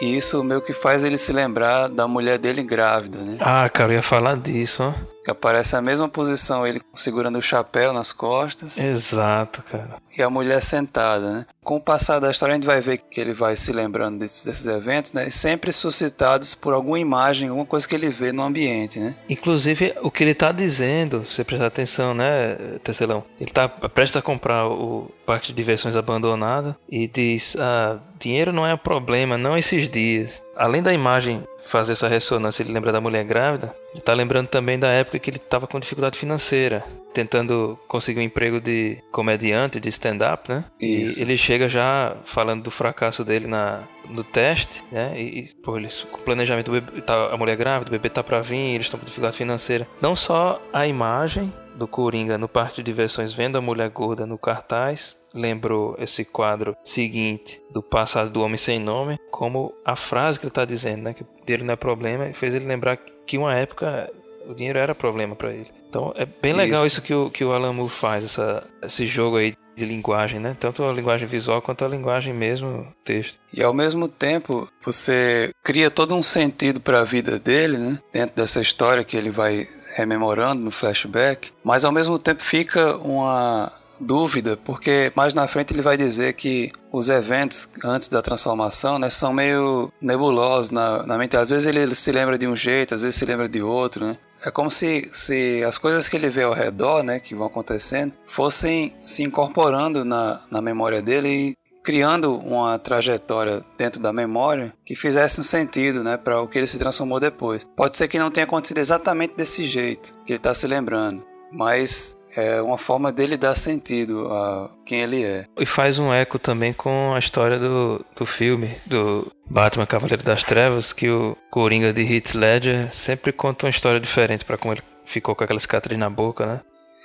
E 0.00 0.16
isso 0.16 0.42
meio 0.42 0.60
que 0.60 0.72
faz 0.72 1.04
ele 1.04 1.16
se 1.16 1.32
lembrar 1.32 1.88
da 1.88 2.08
mulher 2.08 2.38
dele 2.38 2.62
grávida, 2.62 3.18
né? 3.18 3.36
Ah, 3.40 3.68
cara, 3.68 3.92
eu 3.92 3.96
ia 3.96 4.02
falar 4.02 4.36
disso, 4.36 4.82
ó. 4.82 4.92
Que 5.24 5.30
aparece 5.30 5.74
a 5.74 5.80
mesma 5.80 6.06
posição, 6.06 6.66
ele 6.66 6.82
segurando 6.94 7.38
o 7.38 7.42
chapéu 7.42 7.94
nas 7.94 8.12
costas. 8.12 8.76
Exato, 8.76 9.62
cara. 9.62 9.96
E 10.18 10.22
a 10.22 10.28
mulher 10.28 10.62
sentada, 10.62 11.32
né? 11.32 11.46
Com 11.62 11.76
o 11.76 11.80
passar 11.80 12.18
da 12.18 12.30
história, 12.30 12.52
a 12.52 12.56
gente 12.56 12.66
vai 12.66 12.82
ver 12.82 12.98
que 12.98 13.18
ele 13.18 13.32
vai 13.32 13.56
se 13.56 13.72
lembrando 13.72 14.18
desses, 14.18 14.44
desses 14.44 14.66
eventos, 14.66 15.14
né? 15.14 15.30
Sempre 15.30 15.72
suscitados 15.72 16.54
por 16.54 16.74
alguma 16.74 16.98
imagem, 16.98 17.48
alguma 17.48 17.64
coisa 17.64 17.88
que 17.88 17.94
ele 17.94 18.10
vê 18.10 18.32
no 18.32 18.42
ambiente, 18.42 18.98
né? 19.00 19.14
Inclusive, 19.26 19.94
o 20.02 20.10
que 20.10 20.22
ele 20.24 20.34
tá 20.34 20.52
dizendo, 20.52 21.24
se 21.24 21.32
você 21.32 21.44
prestar 21.44 21.68
atenção, 21.68 22.12
né, 22.12 22.56
Tecelão? 22.82 23.24
Ele 23.40 23.50
tá 23.50 23.66
prestes 23.66 24.16
a 24.18 24.22
comprar 24.22 24.68
o 24.68 25.10
parque 25.24 25.48
de 25.48 25.54
diversões 25.54 25.96
abandonado 25.96 26.74
e 26.88 27.06
diz: 27.06 27.56
ah, 27.58 27.98
dinheiro 28.18 28.52
não 28.52 28.66
é 28.66 28.74
um 28.74 28.78
problema, 28.78 29.36
não 29.36 29.56
esses 29.56 29.90
dias. 29.90 30.42
Além 30.56 30.82
da 30.82 30.92
imagem 30.92 31.42
fazer 31.64 31.92
essa 31.92 32.06
ressonância, 32.06 32.62
ele 32.62 32.72
lembra 32.72 32.92
da 32.92 33.00
mulher 33.00 33.24
grávida, 33.24 33.74
ele 33.90 33.98
está 33.98 34.12
lembrando 34.12 34.48
também 34.48 34.78
da 34.78 34.88
época 34.88 35.18
que 35.18 35.30
ele 35.30 35.38
estava 35.38 35.66
com 35.66 35.80
dificuldade 35.80 36.16
financeira, 36.16 36.84
tentando 37.12 37.78
conseguir 37.88 38.20
um 38.20 38.22
emprego 38.22 38.60
de 38.60 38.98
comediante, 39.10 39.80
de 39.80 39.88
stand-up, 39.88 40.48
né? 40.48 40.64
Isso. 40.80 41.18
E 41.18 41.22
ele 41.22 41.36
chega 41.36 41.68
já 41.68 42.16
falando 42.24 42.62
do 42.62 42.70
fracasso 42.70 43.24
dele 43.24 43.46
na, 43.46 43.80
no 44.08 44.22
teste, 44.22 44.84
né? 44.92 45.20
E, 45.20 45.50
pô, 45.62 45.76
eles, 45.76 46.06
com 46.10 46.18
o 46.18 46.22
planejamento 46.22 46.66
do 46.66 46.80
bebê, 46.80 47.00
tá, 47.02 47.30
a 47.32 47.36
mulher 47.36 47.56
grávida, 47.56 47.88
o 47.88 47.92
bebê 47.92 48.08
tá 48.08 48.22
para 48.22 48.40
vir, 48.40 48.74
eles 48.74 48.86
estão 48.86 48.98
com 49.00 49.06
dificuldade 49.06 49.36
financeira. 49.36 49.86
Não 50.00 50.14
só 50.14 50.60
a 50.72 50.86
imagem 50.86 51.52
do 51.74 51.86
Coringa 51.86 52.38
no 52.38 52.48
parque 52.48 52.76
de 52.76 52.82
diversões 52.82 53.32
vendo 53.32 53.56
a 53.56 53.60
mulher 53.60 53.88
gorda 53.90 54.26
no 54.26 54.38
cartaz, 54.38 55.16
lembrou 55.32 55.96
esse 55.98 56.24
quadro 56.24 56.76
seguinte 56.84 57.60
do 57.70 57.82
passado 57.82 58.30
do 58.30 58.42
homem 58.42 58.56
sem 58.56 58.78
nome, 58.78 59.18
como 59.30 59.74
a 59.84 59.96
frase 59.96 60.38
que 60.38 60.44
ele 60.44 60.50
está 60.50 60.64
dizendo, 60.64 61.02
né, 61.02 61.14
que 61.14 61.24
dinheiro 61.44 61.64
não 61.64 61.74
é 61.74 61.76
problema, 61.76 62.32
fez 62.32 62.54
ele 62.54 62.66
lembrar 62.66 62.96
que 62.96 63.36
uma 63.36 63.54
época 63.54 64.10
o 64.46 64.54
dinheiro 64.54 64.78
era 64.78 64.94
problema 64.94 65.34
para 65.34 65.52
ele. 65.52 65.70
Então 65.88 66.12
é 66.16 66.26
bem 66.26 66.52
legal 66.52 66.86
isso, 66.86 66.98
isso 66.98 67.06
que, 67.06 67.14
o, 67.14 67.30
que 67.30 67.44
o 67.44 67.52
Alan 67.52 67.72
Moore 67.72 67.90
faz, 67.90 68.24
essa, 68.24 68.64
esse 68.82 69.06
jogo 69.06 69.36
aí 69.36 69.54
de 69.76 69.84
linguagem, 69.84 70.38
né? 70.38 70.56
Tanto 70.58 70.84
a 70.84 70.92
linguagem 70.92 71.26
visual 71.26 71.60
quanto 71.60 71.84
a 71.84 71.88
linguagem 71.88 72.32
mesmo 72.32 72.86
texto. 73.04 73.38
E 73.52 73.62
ao 73.62 73.74
mesmo 73.74 74.06
tempo, 74.08 74.68
você 74.84 75.50
cria 75.62 75.90
todo 75.90 76.14
um 76.14 76.22
sentido 76.22 76.80
para 76.80 77.00
a 77.00 77.04
vida 77.04 77.38
dele, 77.38 77.76
né? 77.78 77.98
Dentro 78.12 78.36
dessa 78.36 78.60
história 78.60 79.04
que 79.04 79.16
ele 79.16 79.30
vai 79.30 79.66
rememorando 79.94 80.62
no 80.62 80.70
flashback, 80.70 81.52
mas 81.62 81.84
ao 81.84 81.92
mesmo 81.92 82.18
tempo 82.18 82.42
fica 82.42 82.96
uma 82.96 83.72
dúvida, 84.00 84.56
porque 84.56 85.12
mais 85.14 85.34
na 85.34 85.46
frente 85.46 85.72
ele 85.72 85.82
vai 85.82 85.96
dizer 85.96 86.34
que 86.34 86.72
os 86.92 87.08
eventos 87.08 87.68
antes 87.84 88.08
da 88.08 88.20
transformação 88.20 88.98
né, 88.98 89.08
são 89.10 89.32
meio 89.32 89.92
nebulosos 90.00 90.70
na, 90.70 91.04
na 91.04 91.18
mente. 91.18 91.36
Às 91.36 91.50
vezes 91.50 91.66
ele 91.66 91.94
se 91.94 92.12
lembra 92.12 92.36
de 92.36 92.46
um 92.46 92.56
jeito, 92.56 92.94
às 92.94 93.02
vezes 93.02 93.16
se 93.16 93.24
lembra 93.24 93.48
de 93.48 93.62
outro, 93.62 94.04
né? 94.04 94.16
É 94.44 94.50
como 94.50 94.70
se, 94.70 95.10
se 95.14 95.64
as 95.64 95.78
coisas 95.78 96.06
que 96.06 96.16
ele 96.16 96.28
vê 96.28 96.42
ao 96.42 96.52
redor, 96.52 97.02
né, 97.02 97.18
que 97.18 97.34
vão 97.34 97.46
acontecendo, 97.46 98.12
fossem 98.26 98.94
se 99.06 99.22
incorporando 99.22 100.04
na, 100.04 100.42
na 100.50 100.60
memória 100.60 101.00
dele 101.00 101.28
e 101.28 101.56
criando 101.84 102.36
uma 102.38 102.78
trajetória 102.78 103.62
dentro 103.76 104.00
da 104.00 104.12
memória 104.12 104.72
que 104.84 104.96
fizesse 104.96 105.40
um 105.40 105.44
sentido, 105.44 106.02
né, 106.02 106.16
para 106.16 106.40
o 106.40 106.48
que 106.48 106.56
ele 106.56 106.66
se 106.66 106.78
transformou 106.78 107.20
depois. 107.20 107.64
Pode 107.76 107.96
ser 107.96 108.08
que 108.08 108.18
não 108.18 108.30
tenha 108.30 108.44
acontecido 108.44 108.78
exatamente 108.78 109.36
desse 109.36 109.64
jeito 109.64 110.14
que 110.24 110.32
ele 110.32 110.38
está 110.38 110.54
se 110.54 110.66
lembrando, 110.66 111.22
mas 111.52 112.16
é 112.36 112.60
uma 112.60 112.78
forma 112.78 113.12
dele 113.12 113.36
dar 113.36 113.54
sentido 113.54 114.26
a 114.32 114.70
quem 114.84 115.02
ele 115.02 115.22
é. 115.22 115.46
E 115.58 115.66
faz 115.66 115.98
um 115.98 116.12
eco 116.12 116.38
também 116.38 116.72
com 116.72 117.12
a 117.14 117.18
história 117.18 117.58
do, 117.58 118.04
do 118.16 118.26
filme, 118.26 118.70
do 118.86 119.30
Batman 119.48 119.86
Cavaleiro 119.86 120.24
das 120.24 120.42
Trevas, 120.42 120.92
que 120.92 121.08
o 121.08 121.36
Coringa 121.50 121.92
de 121.92 122.02
Heath 122.02 122.34
Ledger 122.34 122.92
sempre 122.92 123.30
conta 123.30 123.66
uma 123.66 123.70
história 123.70 124.00
diferente 124.00 124.44
para 124.44 124.56
como 124.56 124.72
ele 124.72 124.82
ficou 125.04 125.34
com 125.36 125.44
aquela 125.44 125.60
cicatriz 125.60 125.98
na 125.98 126.10
boca, 126.10 126.46
né? 126.46 126.60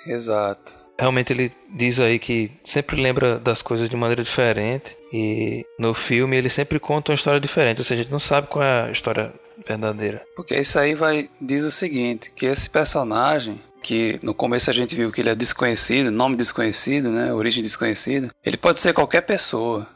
Exato. 0.08 0.74
Realmente 1.00 1.32
ele 1.32 1.52
diz 1.74 2.00
aí 2.00 2.20
que 2.20 2.52
sempre 2.64 3.02
lembra 3.02 3.40
das 3.40 3.62
coisas 3.62 3.90
de 3.90 3.96
maneira 3.96 4.22
diferente 4.22 4.96
e 5.14 5.66
no 5.80 5.94
filme 5.94 6.36
ele 6.36 6.50
sempre 6.50 6.78
conta 6.78 7.12
uma 7.12 7.16
história 7.16 7.40
diferente, 7.40 7.80
ou 7.80 7.86
seja, 7.86 8.02
a 8.02 8.04
gente 8.04 8.12
não 8.12 8.20
sabe 8.20 8.48
qual 8.48 8.64
é 8.64 8.88
a 8.88 8.92
história 8.92 9.34
verdadeira. 9.66 10.22
Porque 10.36 10.56
isso 10.56 10.78
aí 10.78 10.94
vai 10.94 11.30
diz 11.40 11.64
o 11.64 11.72
seguinte, 11.72 12.32
que 12.36 12.46
esse 12.46 12.70
personagem 12.70 13.62
que 13.82 14.20
no 14.22 14.34
começo 14.34 14.70
a 14.70 14.74
gente 14.74 14.94
viu 14.96 15.10
que 15.10 15.22
ele 15.22 15.30
é 15.30 15.36
desconhecido, 15.36 16.12
nome 16.12 16.36
desconhecido, 16.36 17.10
né, 17.12 17.34
origem 17.34 17.64
desconhecida, 17.64 18.30
ele 18.44 18.58
pode 18.58 18.80
ser 18.80 18.94
qualquer 18.94 19.22
pessoa. 19.22 19.88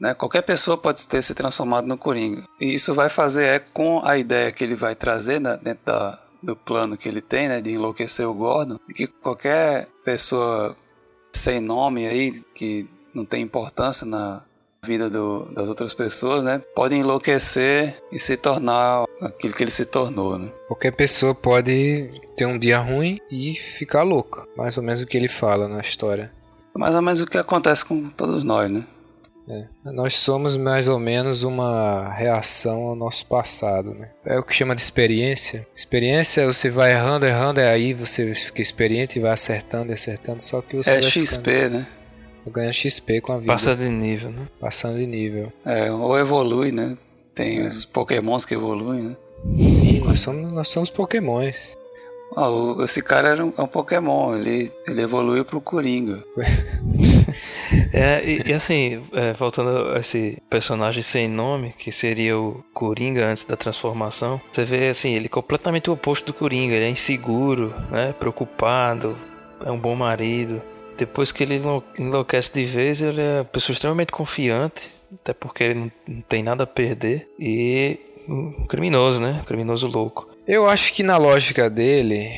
Né? 0.00 0.14
Qualquer 0.14 0.42
pessoa 0.42 0.76
pode 0.76 1.06
ter 1.06 1.22
se 1.22 1.34
transformado 1.34 1.86
no 1.86 1.96
Coringa. 1.96 2.44
E 2.60 2.74
isso 2.74 2.94
vai 2.94 3.08
fazer 3.08 3.44
é 3.44 3.58
com 3.58 4.02
a 4.04 4.18
ideia 4.18 4.52
que 4.52 4.62
ele 4.62 4.74
vai 4.74 4.94
trazer 4.94 5.40
né, 5.40 5.58
dentro 5.62 5.84
da, 5.86 6.18
do 6.42 6.54
plano 6.54 6.96
que 6.96 7.08
ele 7.08 7.20
tem, 7.20 7.48
né, 7.48 7.60
de 7.60 7.72
enlouquecer 7.72 8.28
o 8.28 8.34
Gordon, 8.34 8.78
de 8.88 8.94
que 8.94 9.06
qualquer 9.06 9.88
pessoa 10.04 10.76
sem 11.32 11.60
nome 11.60 12.06
aí, 12.06 12.42
que 12.54 12.88
não 13.14 13.24
tem 13.24 13.42
importância 13.42 14.06
na 14.06 14.42
vida 14.84 15.10
do, 15.10 15.46
das 15.52 15.68
outras 15.68 15.92
pessoas, 15.92 16.44
né, 16.44 16.62
pode 16.74 16.94
enlouquecer 16.94 18.00
e 18.12 18.20
se 18.20 18.36
tornar 18.36 19.04
aquilo 19.20 19.54
que 19.54 19.64
ele 19.64 19.70
se 19.70 19.84
tornou, 19.84 20.38
né. 20.38 20.50
Qualquer 20.68 20.92
pessoa 20.92 21.34
pode 21.34 22.10
ter 22.36 22.46
um 22.46 22.58
dia 22.58 22.78
ruim 22.78 23.18
e 23.30 23.54
ficar 23.54 24.02
louca, 24.02 24.44
mais 24.56 24.76
ou 24.76 24.82
menos 24.82 25.02
o 25.02 25.06
que 25.06 25.16
ele 25.16 25.28
fala 25.28 25.68
na 25.68 25.80
história. 25.80 26.32
Mais 26.74 26.94
ou 26.94 27.02
menos 27.02 27.20
o 27.20 27.26
que 27.26 27.38
acontece 27.38 27.84
com 27.84 28.08
todos 28.10 28.44
nós, 28.44 28.70
né. 28.70 28.84
É. 29.48 29.64
Nós 29.84 30.14
somos 30.14 30.56
mais 30.56 30.88
ou 30.88 30.98
menos 30.98 31.42
uma 31.42 32.12
reação 32.12 32.88
ao 32.88 32.96
nosso 32.96 33.26
passado, 33.26 33.94
né? 33.94 34.10
É 34.24 34.38
o 34.38 34.42
que 34.42 34.54
chama 34.54 34.74
de 34.74 34.80
experiência. 34.80 35.66
Experiência 35.74 36.46
você 36.46 36.68
vai 36.68 36.92
errando, 36.92 37.26
errando, 37.26 37.60
e 37.60 37.64
aí 37.64 37.94
você 37.94 38.34
fica 38.34 38.60
experiente 38.60 39.18
e 39.18 39.22
vai 39.22 39.30
acertando 39.30 39.92
e 39.92 39.94
acertando, 39.94 40.42
só 40.42 40.60
que 40.60 40.76
você 40.76 40.90
É 40.90 41.02
XP, 41.02 41.50
ficando... 41.50 41.78
né? 41.78 41.86
Ganha 42.48 42.72
XP 42.72 43.20
com 43.20 43.32
a 43.32 43.38
vida. 43.38 43.52
Passa 43.52 43.74
de 43.74 43.88
nível, 43.88 44.30
né? 44.30 44.46
Passando 44.60 44.98
de 44.98 45.06
nível. 45.06 45.52
É, 45.64 45.90
ou 45.90 46.16
evolui, 46.18 46.70
né? 46.70 46.96
Tem 47.34 47.60
é. 47.60 47.66
os 47.66 47.84
pokémons 47.84 48.44
que 48.44 48.54
evoluem, 48.54 49.02
né? 49.02 49.16
Sim, 49.62 50.00
nós 50.00 50.20
somos, 50.20 50.52
nós 50.52 50.68
somos 50.68 50.90
pokémons. 50.90 51.76
Oh, 52.34 52.82
esse 52.82 53.02
cara 53.02 53.28
era 53.28 53.44
um, 53.44 53.52
é 53.56 53.62
um 53.62 53.66
Pokémon, 53.66 54.34
ele, 54.34 54.70
ele 54.86 55.02
evoluiu 55.02 55.44
pro 55.44 55.60
Coringa. 55.60 56.22
é, 57.92 58.22
e, 58.24 58.50
e 58.50 58.52
assim, 58.52 59.02
é, 59.12 59.32
voltando 59.32 59.92
a 59.92 60.00
esse 60.00 60.42
personagem 60.50 61.02
sem 61.02 61.28
nome, 61.28 61.72
que 61.78 61.92
seria 61.92 62.38
o 62.38 62.64
Coringa 62.74 63.26
antes 63.26 63.44
da 63.44 63.56
transformação, 63.56 64.40
você 64.50 64.64
vê 64.64 64.88
assim, 64.88 65.14
ele 65.14 65.26
é 65.26 65.28
completamente 65.28 65.88
o 65.88 65.92
oposto 65.92 66.26
do 66.26 66.34
Coringa, 66.34 66.74
ele 66.74 66.84
é 66.84 66.90
inseguro, 66.90 67.72
né, 67.90 68.14
preocupado, 68.18 69.16
é 69.64 69.70
um 69.70 69.78
bom 69.78 69.94
marido. 69.94 70.60
Depois 70.98 71.30
que 71.30 71.42
ele 71.42 71.60
enlouquece 71.98 72.52
de 72.52 72.64
vez, 72.64 73.00
ele 73.00 73.20
é 73.20 73.38
uma 73.38 73.44
pessoa 73.44 73.74
extremamente 73.74 74.12
confiante, 74.12 74.90
até 75.14 75.32
porque 75.32 75.62
ele 75.62 75.74
não, 75.74 75.92
não 76.08 76.20
tem 76.22 76.42
nada 76.42 76.64
a 76.64 76.66
perder, 76.66 77.28
e 77.38 77.98
um 78.28 78.66
criminoso, 78.66 79.20
né, 79.20 79.40
um 79.42 79.44
criminoso 79.44 79.86
louco. 79.86 80.35
Eu 80.46 80.66
acho 80.66 80.92
que 80.92 81.02
na 81.02 81.16
lógica 81.16 81.68
dele, 81.68 82.30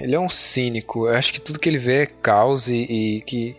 ele 0.00 0.14
é 0.14 0.20
um 0.20 0.28
cínico. 0.28 1.06
Eu 1.06 1.14
acho 1.14 1.32
que 1.32 1.40
tudo 1.40 1.58
que 1.58 1.68
ele 1.68 1.78
vê 1.78 2.02
é 2.02 2.06
caos 2.06 2.68
e, 2.68 2.76
e 2.76 3.20
que 3.22 3.56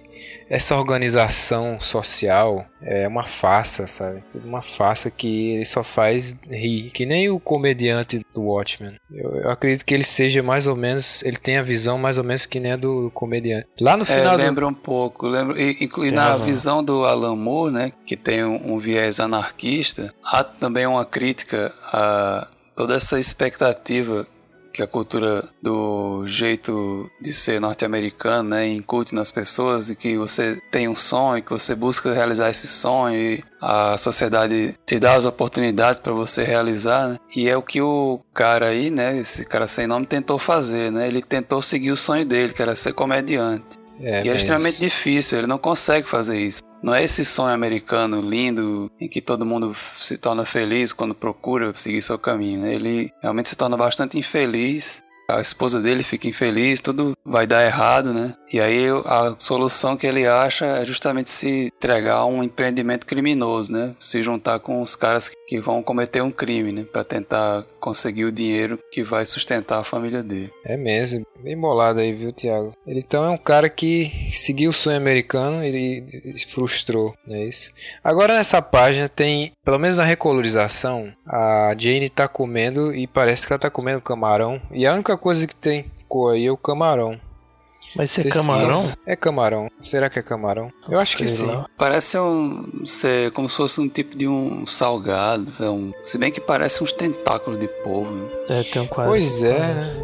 essa 0.48 0.76
organização 0.76 1.80
social 1.80 2.66
é 2.82 3.08
uma 3.08 3.24
farsa, 3.24 3.88
sabe? 3.88 4.24
Uma 4.44 4.62
farsa 4.62 5.10
que 5.10 5.56
ele 5.56 5.66
só 5.66 5.84
faz 5.84 6.38
rir. 6.48 6.92
Que 6.92 7.06
nem 7.06 7.30
o 7.30 7.40
comediante 7.40 8.24
do 8.34 8.44
Watchmen. 8.44 8.96
Eu, 9.12 9.38
eu 9.38 9.50
acredito 9.50 9.84
que 9.84 9.94
ele 9.94 10.04
seja 10.04 10.44
mais 10.44 10.68
ou 10.68 10.76
menos. 10.76 11.24
Ele 11.24 11.38
tem 11.38 11.58
a 11.58 11.64
visão 11.64 11.98
mais 11.98 12.18
ou 12.18 12.24
menos 12.24 12.46
que 12.46 12.60
nem 12.60 12.74
a 12.74 12.76
do, 12.76 13.04
do 13.04 13.12
comediante. 13.12 13.68
Lá 13.82 13.98
no 13.98 14.04
é, 14.04 14.06
final. 14.06 14.34
É, 14.36 14.44
lembra 14.44 14.66
do... 14.66 14.70
um 14.70 14.74
pouco. 14.74 15.28
Lembra, 15.28 15.60
inclui 15.60 16.12
na 16.12 16.30
razão. 16.30 16.46
visão 16.46 16.84
do 16.84 17.06
Alan 17.06 17.36
Moore, 17.36 17.74
né? 17.74 17.92
Que 18.06 18.16
tem 18.16 18.44
um, 18.44 18.74
um 18.74 18.78
viés 18.78 19.20
anarquista. 19.20 20.14
Há 20.24 20.44
também 20.44 20.86
uma 20.86 21.06
crítica 21.06 21.74
a 21.92 22.48
toda 22.76 22.96
essa 22.96 23.20
expectativa 23.20 24.28
que 24.76 24.84
a 24.84 24.88
cultura 24.88 25.46
do 25.62 26.28
jeito 26.28 27.10
de 27.22 27.32
ser 27.32 27.62
norte-americano, 27.62 28.50
né, 28.50 28.68
incute 28.68 29.16
nas 29.16 29.32
pessoas 29.32 29.90
e 29.90 29.96
que 29.96 30.18
você 30.18 30.62
tem 30.70 30.90
um 30.90 30.96
sonho, 30.96 31.42
que 31.42 31.52
você 31.52 31.74
busca 31.74 32.12
realizar 32.14 32.50
esse 32.50 32.68
sonho 32.68 33.16
e 33.16 33.44
a 33.62 33.98
sociedade 33.98 34.78
te 34.86 35.00
dá 35.00 35.14
as 35.14 35.24
oportunidades 35.24 35.98
para 35.98 36.12
você 36.12 36.44
realizar, 36.44 37.08
né? 37.08 37.18
E 37.34 37.48
é 37.48 37.56
o 37.56 37.62
que 37.62 37.82
o 37.82 38.20
cara 38.34 38.68
aí, 38.68 38.92
né, 38.92 39.18
esse 39.18 39.46
cara 39.46 39.66
sem 39.66 39.88
nome 39.88 40.06
tentou 40.06 40.38
fazer, 40.38 40.92
né? 40.92 41.08
Ele 41.08 41.22
tentou 41.22 41.62
seguir 41.62 41.92
o 41.92 41.96
sonho 41.96 42.26
dele, 42.26 42.52
que 42.52 42.62
era 42.62 42.76
ser 42.76 42.92
comediante. 42.92 43.80
É, 44.02 44.26
e 44.26 44.30
é 44.30 44.36
extremamente 44.36 44.78
difícil, 44.78 45.38
ele 45.38 45.48
não 45.48 45.58
consegue 45.58 46.06
fazer 46.06 46.38
isso. 46.38 46.62
Não 46.86 46.94
é 46.94 47.04
esse 47.04 47.26
sonho 47.26 47.52
americano 47.52 48.22
lindo 48.22 48.92
em 49.02 49.10
que 49.10 49.20
todo 49.20 49.44
mundo 49.44 49.76
se 49.98 50.20
torna 50.20 50.46
feliz 50.46 50.94
quando 50.94 51.16
procura 51.16 51.74
seguir 51.76 52.00
seu 52.00 52.20
caminho. 52.20 52.62
Né? 52.62 52.76
Ele 52.76 53.12
realmente 53.24 53.50
se 53.50 53.56
torna 53.56 53.76
bastante 53.76 54.20
infeliz 54.20 55.04
a 55.28 55.42
esposa 55.42 55.82
dele 55.82 56.04
fica 56.04 56.28
infeliz, 56.28 56.82
tudo 56.82 57.16
vai 57.26 57.48
dar 57.48 57.66
errado, 57.66 58.14
né? 58.14 58.34
E 58.52 58.60
aí 58.60 58.88
a 59.06 59.36
solução 59.40 59.98
que 59.98 60.06
ele 60.06 60.28
acha 60.28 60.66
é 60.66 60.86
justamente 60.86 61.30
se 61.30 61.72
entregar 61.76 62.18
a 62.18 62.26
um 62.26 62.44
empreendimento 62.44 63.06
criminoso, 63.06 63.72
né? 63.72 63.96
Se 64.00 64.22
juntar 64.22 64.60
com 64.60 64.82
os 64.82 64.96
caras 64.96 65.32
que 65.48 65.60
vão 65.60 65.84
cometer 65.84 66.22
um 66.22 66.32
crime, 66.32 66.72
né? 66.72 66.84
Para 66.84 67.04
tentar 67.04 67.66
conseguir 67.80 68.26
o 68.26 68.32
dinheiro 68.32 68.80
que 68.92 69.04
vai 69.04 69.26
sustentar 69.26 69.80
a 69.80 69.84
família 69.84 70.24
dele. 70.24 70.52
É 70.64 70.76
mesmo, 70.76 71.26
bem 71.40 71.56
bolado 71.56 72.00
aí, 72.00 72.14
viu, 72.14 72.34
Thiago? 72.34 72.74
Ele 72.86 73.00
então 73.00 73.24
é 73.24 73.30
um 73.30 73.38
cara 73.38 73.70
que 73.70 74.12
seguiu 74.32 74.72
o 74.72 74.74
sonho 74.74 74.98
americano 74.98 75.64
e 75.64 76.04
se 76.36 76.48
frustrou, 76.48 77.14
não 77.26 77.36
é 77.36 77.46
isso? 77.46 77.72
Agora 78.04 78.34
nessa 78.34 78.62
página 78.62 79.08
tem, 79.08 79.54
pelo 79.64 79.78
menos 79.78 79.98
na 79.98 80.04
recolorização, 80.04 81.14
a 81.28 81.76
Jane 81.78 82.10
tá 82.10 82.28
comendo 82.28 82.94
e 82.94 83.06
parece 83.06 83.46
que 83.46 83.54
ela 83.54 83.60
tá 83.60 83.70
comendo 83.70 84.02
camarão. 84.02 84.60
E 84.72 84.86
a 84.86 84.94
única 84.94 85.15
coisa 85.18 85.46
que 85.48 85.56
tem 85.56 85.92
cor 86.08 86.34
aí 86.34 86.46
é 86.46 86.52
o 86.52 86.58
camarão. 86.58 87.20
Mas 87.96 88.18
isso 88.18 88.28
é 88.28 88.32
camarão? 88.32 88.94
É 89.06 89.16
camarão. 89.16 89.72
Será 89.82 90.10
que 90.10 90.18
é 90.18 90.22
camarão? 90.22 90.72
Eu 90.90 91.00
acho 91.00 91.18
que 91.18 91.28
sim. 91.28 91.48
Parece 91.78 92.18
um. 92.18 92.86
Ser, 92.86 93.32
como 93.32 93.50
se 93.50 93.58
fosse 93.58 93.80
um 93.80 93.88
tipo 93.88 94.18
de 94.18 94.28
um 94.28 94.66
salgado. 94.66 95.52
É 95.60 95.70
um, 95.70 95.94
se 96.04 96.18
bem 96.18 96.32
que 96.32 96.42
parece 96.42 96.84
uns 96.84 96.92
tentáculos 96.92 97.60
de 97.60 97.68
polvo. 97.68 98.12
Né? 98.12 98.30
É, 98.50 98.64
tem 98.64 98.82
um 98.82 98.88
quadro. 98.88 99.12
Pois 99.12 99.44
é, 99.44 99.76
né? 99.76 100.04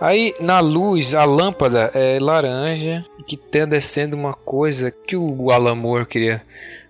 Aí 0.00 0.34
na 0.40 0.60
luz, 0.60 1.14
a 1.14 1.24
lâmpada 1.24 1.90
é 1.94 2.18
laranja. 2.20 3.04
Que 3.26 3.36
tem 3.36 3.66
descendo 3.66 4.16
uma 4.16 4.34
coisa 4.34 4.90
que 4.90 5.16
o 5.16 5.50
Alan 5.50 5.76
Moore 5.76 6.06
queria 6.06 6.42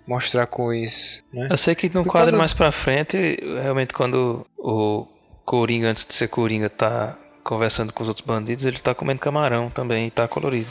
mostrar 0.07 0.47
com 0.47 0.73
isso. 0.73 1.23
Né? 1.33 1.49
Eu 1.51 1.57
sei 1.57 1.75
que 1.75 1.89
no 1.89 2.05
quadro 2.05 2.31
quando... 2.31 2.39
mais 2.39 2.53
pra 2.53 2.73
frente, 2.73 3.39
realmente 3.63 3.95
quando 3.95 4.47
o 4.59 5.07
Coringa, 5.45 5.89
antes 5.89 6.05
de 6.05 6.15
ser 6.15 6.29
Coringa, 6.29 6.69
tá 6.69 7.17
conversando 7.43 7.93
com 7.93 8.03
os 8.03 8.09
outros 8.09 8.27
bandidos, 8.27 8.65
ele 8.65 8.79
tá 8.79 8.95
comendo 8.95 9.21
camarão 9.21 9.71
também 9.71 10.07
e 10.07 10.11
tá 10.11 10.29
colorido. 10.29 10.69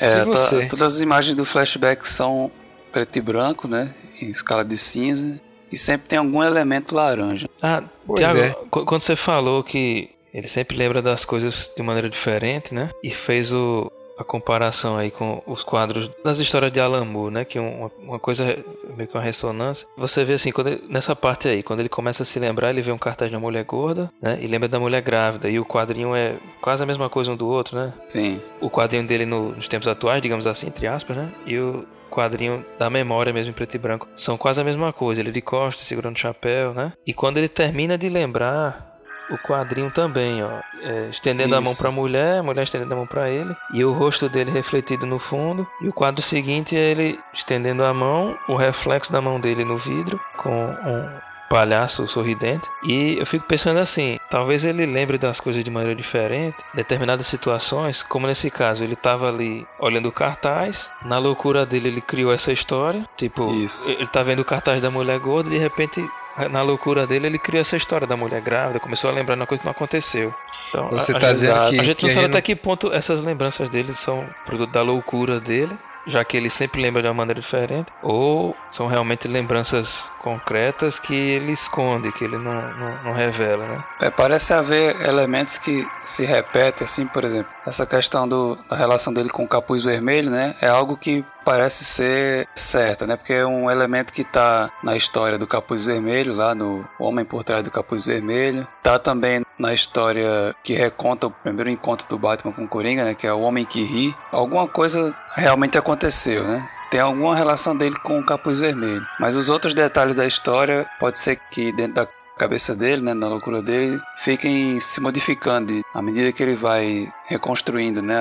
É, 0.00 0.16
tá, 0.16 0.24
você... 0.24 0.60
tá, 0.62 0.68
todas 0.68 0.96
as 0.96 1.00
imagens 1.00 1.34
do 1.34 1.44
flashback 1.44 2.06
são 2.08 2.50
preto 2.92 3.16
e 3.16 3.20
branco, 3.22 3.66
né? 3.66 3.94
Em 4.20 4.30
escala 4.30 4.64
de 4.64 4.76
cinza. 4.76 5.40
E 5.72 5.76
sempre 5.76 6.06
tem 6.06 6.18
algum 6.18 6.42
elemento 6.42 6.94
laranja. 6.94 7.48
Ah, 7.60 7.82
pois 8.06 8.20
Thiago, 8.20 8.38
é. 8.38 8.54
quando 8.70 9.00
você 9.00 9.16
falou 9.16 9.64
que 9.64 10.10
ele 10.32 10.46
sempre 10.46 10.76
lembra 10.76 11.02
das 11.02 11.24
coisas 11.24 11.70
de 11.76 11.82
maneira 11.82 12.08
diferente, 12.08 12.72
né? 12.72 12.90
E 13.02 13.10
fez 13.10 13.52
o, 13.52 13.90
a 14.18 14.24
comparação 14.24 14.96
aí 14.96 15.10
com 15.10 15.42
os 15.46 15.62
quadros 15.62 16.10
das 16.24 16.38
histórias 16.38 16.72
de 16.72 16.80
Alan 16.80 17.04
Moore, 17.04 17.34
né? 17.34 17.44
Que 17.44 17.58
uma, 17.58 17.90
uma 17.98 18.18
coisa 18.18 18.56
meio 18.96 19.08
que 19.08 19.16
uma 19.16 19.22
ressonância. 19.22 19.86
Você 19.96 20.24
vê 20.24 20.34
assim, 20.34 20.52
quando 20.52 20.68
ele, 20.68 20.84
nessa 20.88 21.16
parte 21.16 21.48
aí, 21.48 21.62
quando 21.62 21.80
ele 21.80 21.88
começa 21.88 22.22
a 22.22 22.26
se 22.26 22.38
lembrar, 22.38 22.70
ele 22.70 22.82
vê 22.82 22.92
um 22.92 22.98
cartaz 22.98 23.30
da 23.30 23.38
mulher 23.38 23.64
gorda, 23.64 24.10
né? 24.20 24.38
E 24.40 24.46
lembra 24.46 24.68
da 24.68 24.78
mulher 24.78 25.02
grávida. 25.02 25.48
E 25.48 25.58
o 25.58 25.64
quadrinho 25.64 26.14
é 26.14 26.36
quase 26.60 26.82
a 26.82 26.86
mesma 26.86 27.08
coisa 27.08 27.32
um 27.32 27.36
do 27.36 27.46
outro, 27.46 27.76
né? 27.76 27.92
Sim. 28.08 28.40
O 28.60 28.70
quadrinho 28.70 29.06
dele 29.06 29.26
no, 29.26 29.50
nos 29.50 29.68
tempos 29.68 29.88
atuais, 29.88 30.22
digamos 30.22 30.46
assim, 30.46 30.68
entre 30.68 30.86
aspas, 30.86 31.16
né? 31.16 31.30
E 31.46 31.58
o 31.58 31.84
quadrinho 32.10 32.64
da 32.78 32.88
memória 32.88 33.32
mesmo 33.32 33.50
em 33.50 33.54
preto 33.54 33.74
e 33.74 33.78
branco. 33.78 34.08
São 34.14 34.36
quase 34.36 34.60
a 34.60 34.64
mesma 34.64 34.92
coisa. 34.92 35.20
Ele 35.20 35.32
de 35.32 35.40
costas, 35.40 35.86
segurando 35.86 36.14
o 36.14 36.18
chapéu, 36.18 36.72
né? 36.72 36.92
E 37.04 37.12
quando 37.12 37.38
ele 37.38 37.48
termina 37.48 37.98
de 37.98 38.08
lembrar 38.08 38.93
o 39.30 39.38
quadrinho 39.38 39.90
também, 39.90 40.42
ó. 40.42 40.60
É, 40.82 41.08
estendendo 41.10 41.50
Isso. 41.50 41.58
a 41.58 41.60
mão 41.60 41.74
para 41.74 41.88
a 41.88 41.92
mulher, 41.92 42.38
a 42.38 42.42
mulher 42.42 42.62
estendendo 42.62 42.92
a 42.92 42.96
mão 42.96 43.06
para 43.06 43.30
ele, 43.30 43.56
e 43.72 43.84
o 43.84 43.92
rosto 43.92 44.28
dele 44.28 44.50
refletido 44.50 45.06
no 45.06 45.18
fundo. 45.18 45.66
E 45.80 45.88
o 45.88 45.92
quadro 45.92 46.22
seguinte 46.22 46.76
é 46.76 46.90
ele 46.90 47.20
estendendo 47.32 47.84
a 47.84 47.94
mão, 47.94 48.36
o 48.48 48.54
reflexo 48.54 49.12
da 49.12 49.20
mão 49.20 49.40
dele 49.40 49.64
no 49.64 49.76
vidro, 49.76 50.20
com 50.36 50.50
um 50.50 51.33
palhaço 51.48 52.06
sorridente. 52.08 52.68
E 52.82 53.18
eu 53.18 53.26
fico 53.26 53.46
pensando 53.46 53.78
assim, 53.78 54.18
talvez 54.30 54.64
ele 54.64 54.86
lembre 54.86 55.18
das 55.18 55.40
coisas 55.40 55.62
de 55.62 55.70
maneira 55.70 55.94
diferente, 55.94 56.56
determinadas 56.74 57.26
situações, 57.26 58.02
como 58.02 58.26
nesse 58.26 58.50
caso, 58.50 58.82
ele 58.82 58.94
estava 58.94 59.28
ali 59.28 59.66
olhando 59.78 60.08
o 60.08 60.12
cartaz, 60.12 60.90
na 61.04 61.18
loucura 61.18 61.64
dele 61.64 61.88
ele 61.88 62.00
criou 62.00 62.32
essa 62.32 62.52
história, 62.52 63.06
tipo, 63.16 63.52
Isso. 63.54 63.88
ele 63.90 64.06
tá 64.06 64.22
vendo 64.22 64.40
o 64.40 64.44
cartaz 64.44 64.80
da 64.80 64.90
mulher 64.90 65.18
gorda 65.18 65.48
e 65.50 65.52
de 65.52 65.58
repente 65.58 66.04
na 66.50 66.62
loucura 66.62 67.06
dele, 67.06 67.28
ele 67.28 67.38
criou 67.38 67.60
essa 67.60 67.76
história 67.76 68.06
da 68.06 68.16
mulher 68.16 68.40
grávida, 68.40 68.80
começou 68.80 69.08
a 69.08 69.12
lembrar 69.12 69.36
uma 69.36 69.46
coisa 69.46 69.60
que 69.60 69.66
não 69.66 69.72
aconteceu. 69.72 70.34
Então, 70.68 70.88
Você 70.90 71.12
está 71.12 71.32
dizendo 71.32 71.70
que. 71.70 71.78
A 71.78 71.84
gente 71.84 72.02
não 72.02 72.10
sabe 72.10 72.26
até 72.26 72.42
que 72.42 72.56
ponto 72.56 72.92
essas 72.92 73.22
lembranças 73.22 73.70
dele 73.70 73.94
são 73.94 74.28
produto 74.44 74.70
da 74.70 74.82
loucura 74.82 75.38
dele 75.38 75.76
já 76.06 76.24
que 76.24 76.36
ele 76.36 76.50
sempre 76.50 76.80
lembra 76.80 77.02
de 77.02 77.08
uma 77.08 77.14
maneira 77.14 77.40
diferente, 77.40 77.92
ou 78.02 78.54
são 78.70 78.86
realmente 78.86 79.28
lembranças 79.28 80.08
concretas 80.20 80.98
que 80.98 81.14
ele 81.14 81.52
esconde, 81.52 82.12
que 82.12 82.24
ele 82.24 82.38
não, 82.38 82.74
não, 82.74 83.04
não 83.04 83.12
revela, 83.12 83.66
né? 83.66 83.84
É, 84.00 84.10
parece 84.10 84.52
haver 84.52 85.00
elementos 85.06 85.58
que 85.58 85.86
se 86.04 86.24
repetem, 86.24 86.84
assim, 86.84 87.06
por 87.06 87.24
exemplo, 87.24 87.52
essa 87.66 87.86
questão 87.86 88.26
do, 88.26 88.56
da 88.68 88.76
relação 88.76 89.12
dele 89.12 89.28
com 89.28 89.44
o 89.44 89.48
capuz 89.48 89.82
vermelho, 89.82 90.30
né? 90.30 90.54
É 90.60 90.68
algo 90.68 90.96
que 90.96 91.24
parece 91.44 91.84
ser 91.84 92.48
certa, 92.54 93.06
né? 93.06 93.16
Porque 93.16 93.32
é 93.32 93.46
um 93.46 93.70
elemento 93.70 94.12
que 94.12 94.22
está 94.22 94.70
na 94.82 94.96
história 94.96 95.38
do 95.38 95.46
capuz 95.46 95.84
vermelho, 95.84 96.34
lá 96.34 96.54
no 96.54 96.86
Homem 96.98 97.24
por 97.24 97.44
Trás 97.44 97.62
do 97.62 97.70
Capuz 97.70 98.04
Vermelho. 98.04 98.66
Tá 98.82 98.98
também 98.98 99.44
na 99.58 99.72
história 99.72 100.54
que 100.62 100.74
reconta 100.74 101.26
o 101.26 101.30
primeiro 101.30 101.70
encontro 101.70 102.08
do 102.08 102.18
Batman 102.18 102.52
com 102.52 102.64
o 102.64 102.68
Coringa, 102.68 103.04
né? 103.04 103.14
Que 103.14 103.26
é 103.26 103.32
o 103.32 103.40
Homem 103.40 103.64
que 103.64 103.84
Ri. 103.84 104.14
Alguma 104.32 104.66
coisa 104.66 105.14
realmente 105.36 105.78
aconteceu, 105.78 106.44
né? 106.44 106.68
Tem 106.90 107.00
alguma 107.00 107.34
relação 107.34 107.76
dele 107.76 107.96
com 107.96 108.18
o 108.18 108.24
Capuz 108.24 108.58
Vermelho. 108.58 109.04
Mas 109.18 109.34
os 109.34 109.48
outros 109.48 109.74
detalhes 109.74 110.14
da 110.14 110.26
história, 110.26 110.86
pode 110.98 111.18
ser 111.18 111.40
que 111.50 111.72
dentro 111.72 111.94
da 111.94 112.08
cabeça 112.36 112.74
dele, 112.74 113.02
né, 113.02 113.14
na 113.14 113.28
loucura 113.28 113.62
dele, 113.62 114.00
fiquem 114.16 114.78
se 114.80 115.00
modificando 115.00 115.82
à 115.94 116.02
medida 116.02 116.32
que 116.32 116.42
ele 116.42 116.56
vai 116.56 117.12
reconstruindo, 117.26 118.02
né, 118.02 118.16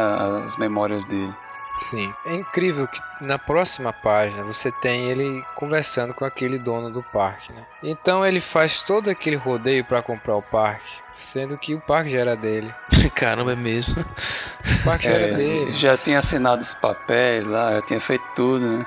as 0.46 0.58
memórias 0.58 1.04
dele. 1.06 1.34
Sim. 1.78 2.14
É 2.26 2.36
incrível 2.36 2.88
que 2.88 3.00
na 3.20 3.40
próxima 3.40 3.92
página 3.92 4.44
você 4.44 4.72
tem 4.72 5.10
ele 5.10 5.44
conversando 5.56 6.14
com 6.14 6.24
aquele 6.24 6.60
dono 6.60 6.92
do 6.92 7.02
parque, 7.02 7.52
né? 7.52 7.66
Então 7.82 8.26
ele 8.26 8.40
faz 8.40 8.84
todo 8.84 9.10
aquele 9.10 9.36
rodeio 9.36 9.84
para 9.84 10.02
comprar 10.02 10.36
o 10.36 10.42
parque, 10.42 11.02
sendo 11.10 11.58
que 11.58 11.74
o 11.74 11.82
parque 11.82 12.12
já 12.12 12.20
era 12.20 12.36
dele. 12.36 12.74
Caramba, 13.16 13.54
é 13.54 13.56
mesmo. 13.56 13.96
O 14.00 14.84
parque 14.84 15.06
já 15.06 15.12
é, 15.12 15.24
era 15.24 15.36
dele. 15.36 15.74
Já 15.74 15.98
tinha 15.98 16.20
assinado 16.20 16.62
os 16.62 16.74
papéis 16.74 17.46
lá, 17.46 17.74
já 17.74 17.82
tinha 17.82 18.00
feito 18.00 18.26
tudo, 18.36 18.66
né? 18.66 18.86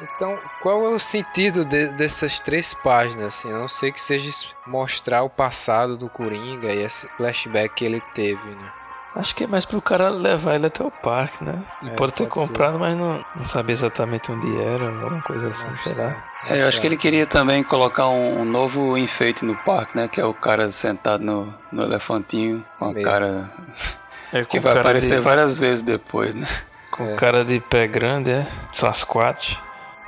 Então, 0.00 0.38
qual 0.62 0.84
é 0.86 0.88
o 0.90 0.98
sentido 0.98 1.64
de, 1.64 1.88
dessas 1.88 2.38
três 2.38 2.72
páginas? 2.72 3.26
Assim, 3.26 3.52
a 3.52 3.58
não 3.58 3.66
sei 3.66 3.90
que 3.90 4.00
seja 4.00 4.30
mostrar 4.64 5.22
o 5.22 5.30
passado 5.30 5.96
do 5.96 6.08
Coringa 6.08 6.72
e 6.72 6.84
esse 6.84 7.08
flashback 7.16 7.74
que 7.74 7.84
ele 7.84 8.00
teve, 8.14 8.48
né? 8.50 8.72
Acho 9.14 9.34
que 9.34 9.44
é 9.44 9.46
mais 9.46 9.64
pro 9.64 9.80
cara 9.80 10.10
levar 10.10 10.54
ele 10.54 10.66
até 10.66 10.84
o 10.84 10.90
parque, 10.90 11.42
né? 11.42 11.62
Ele 11.82 11.92
é, 11.92 11.94
pode 11.94 12.12
ter 12.12 12.26
pode 12.26 12.48
comprado, 12.48 12.74
ser. 12.74 12.78
mas 12.78 12.96
não, 12.96 13.24
não 13.34 13.44
sabia 13.44 13.72
exatamente 13.72 14.30
onde 14.30 14.46
era, 14.60 14.86
alguma 14.86 15.22
coisa 15.22 15.48
assim, 15.48 15.66
sei 15.78 15.94
lá. 15.94 16.24
É, 16.48 16.62
eu 16.62 16.68
acho 16.68 16.80
que 16.80 16.86
ele 16.86 16.96
queria 16.96 17.26
também 17.26 17.64
colocar 17.64 18.08
um, 18.08 18.42
um, 18.42 18.44
novo 18.44 18.96
enfeite 18.96 19.44
no 19.44 19.56
parque, 19.56 19.96
né? 19.96 20.06
Que 20.08 20.20
é 20.20 20.24
o 20.24 20.34
cara 20.34 20.70
sentado 20.70 21.24
no, 21.24 21.52
no 21.72 21.82
elefantinho 21.82 22.64
com 22.78 22.90
a 22.90 22.94
cara. 22.94 23.50
É, 24.30 24.42
com 24.42 24.50
que 24.50 24.60
vai 24.60 24.74
cara 24.74 24.80
aparecer 24.80 25.16
de... 25.16 25.24
várias 25.24 25.58
vezes 25.58 25.80
depois, 25.80 26.34
né? 26.34 26.46
Com 26.90 27.02
é. 27.02 27.14
cara 27.14 27.46
de 27.46 27.60
pé 27.60 27.86
grande, 27.86 28.30
é? 28.30 28.46
Sasquatch. 28.70 29.58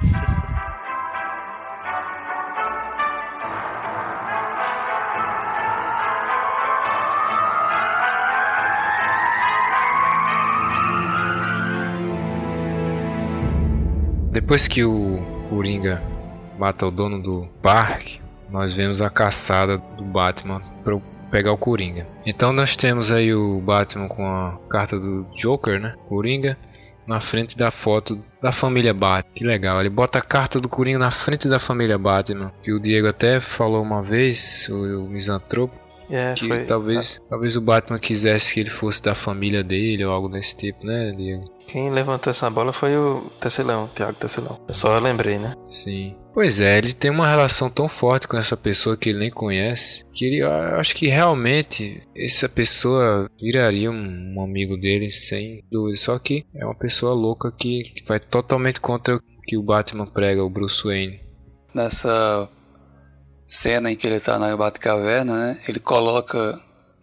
Depois 14.31 14.69
que 14.69 14.85
o 14.85 15.19
Coringa 15.49 16.01
mata 16.57 16.87
o 16.87 16.91
dono 16.91 17.21
do 17.21 17.49
parque, 17.61 18.21
nós 18.49 18.73
vemos 18.73 19.03
a 19.03 19.11
caçada 19.11 19.77
do 19.77 20.05
Batman 20.05 20.63
para 20.85 20.97
pegar 21.33 21.53
o 21.53 21.59
Coringa. 21.59 22.07
Então 22.25 22.53
nós 22.53 22.77
temos 22.77 23.11
aí 23.11 23.35
o 23.35 23.61
Batman 23.61 24.07
com 24.07 24.25
a 24.25 24.57
carta 24.69 25.01
do 25.01 25.27
Joker, 25.35 25.81
né? 25.81 25.95
Coringa 26.09 26.57
na 27.09 27.21
frente 27.21 27.59
da 27.59 27.73
foto 27.73 28.23
da 28.41 28.53
família 28.53 28.95
Batman. 28.95 29.35
Que 29.35 29.45
legal, 29.45 29.81
ele 29.81 29.91
bota 29.91 30.21
a 30.21 30.23
carta 30.23 30.61
do 30.61 30.69
Coringa 30.69 31.01
na 31.01 31.11
frente 31.11 31.49
da 31.49 31.59
família 31.59 31.99
Batman. 31.99 32.53
Que 32.63 32.73
o 32.73 32.79
Diego 32.79 33.09
até 33.09 33.41
falou 33.41 33.83
uma 33.83 34.01
vez, 34.01 34.69
o, 34.71 35.07
o 35.07 35.09
misantropo, 35.09 35.75
é, 36.11 36.35
que 36.35 36.49
foi, 36.49 36.65
talvez, 36.65 37.19
tá. 37.19 37.25
talvez 37.31 37.57
o 37.57 37.61
Batman 37.61 37.99
quisesse 37.99 38.55
que 38.55 38.61
ele 38.61 38.71
fosse 38.71 39.03
da 39.03 39.15
família 39.15 39.63
dele 39.63 40.05
ou 40.05 40.13
algo 40.13 40.29
desse 40.29 40.57
tipo, 40.57 40.85
né, 40.85 41.13
Diego? 41.17 41.45
Quem 41.67 41.91
levantou 41.91 42.31
essa 42.31 42.51
bola 42.51 42.73
foi 42.73 42.97
o 42.97 43.31
Tecelão, 43.41 43.85
o 43.85 43.89
Thiago 43.89 44.15
Tecelão. 44.15 44.59
Eu 44.67 44.75
só 44.75 44.99
lembrei, 44.99 45.39
né? 45.39 45.55
Sim. 45.65 46.17
Pois 46.33 46.61
é, 46.61 46.79
ele 46.79 46.93
tem 46.93 47.11
uma 47.11 47.29
relação 47.29 47.69
tão 47.69 47.89
forte 47.89 48.27
com 48.27 48.37
essa 48.37 48.57
pessoa 48.57 48.97
que 48.97 49.09
ele 49.09 49.19
nem 49.19 49.31
conhece, 49.31 50.05
que 50.13 50.25
ele, 50.25 50.39
eu 50.39 50.51
acho 50.51 50.95
que 50.95 51.07
realmente 51.07 52.03
essa 52.17 52.49
pessoa 52.49 53.29
viraria 53.41 53.91
um, 53.91 54.35
um 54.37 54.43
amigo 54.43 54.77
dele 54.77 55.11
sem 55.11 55.65
dúvida. 55.71 55.97
Só 55.97 56.19
que 56.19 56.45
é 56.55 56.65
uma 56.65 56.75
pessoa 56.75 57.15
louca 57.15 57.53
que, 57.53 57.85
que 57.95 58.05
vai 58.05 58.21
totalmente 58.21 58.81
contra 58.81 59.17
o 59.17 59.21
que 59.45 59.57
o 59.57 59.63
Batman 59.63 60.07
prega, 60.07 60.45
o 60.45 60.51
Bruce 60.51 60.85
Wayne. 60.85 61.21
Nessa 61.75 62.49
cena 63.51 63.91
em 63.91 63.97
que 63.97 64.07
ele 64.07 64.21
tá 64.21 64.39
na 64.39 64.57
Batcaverna, 64.57 65.37
né? 65.37 65.61
Ele 65.67 65.81
coloca 65.81 66.61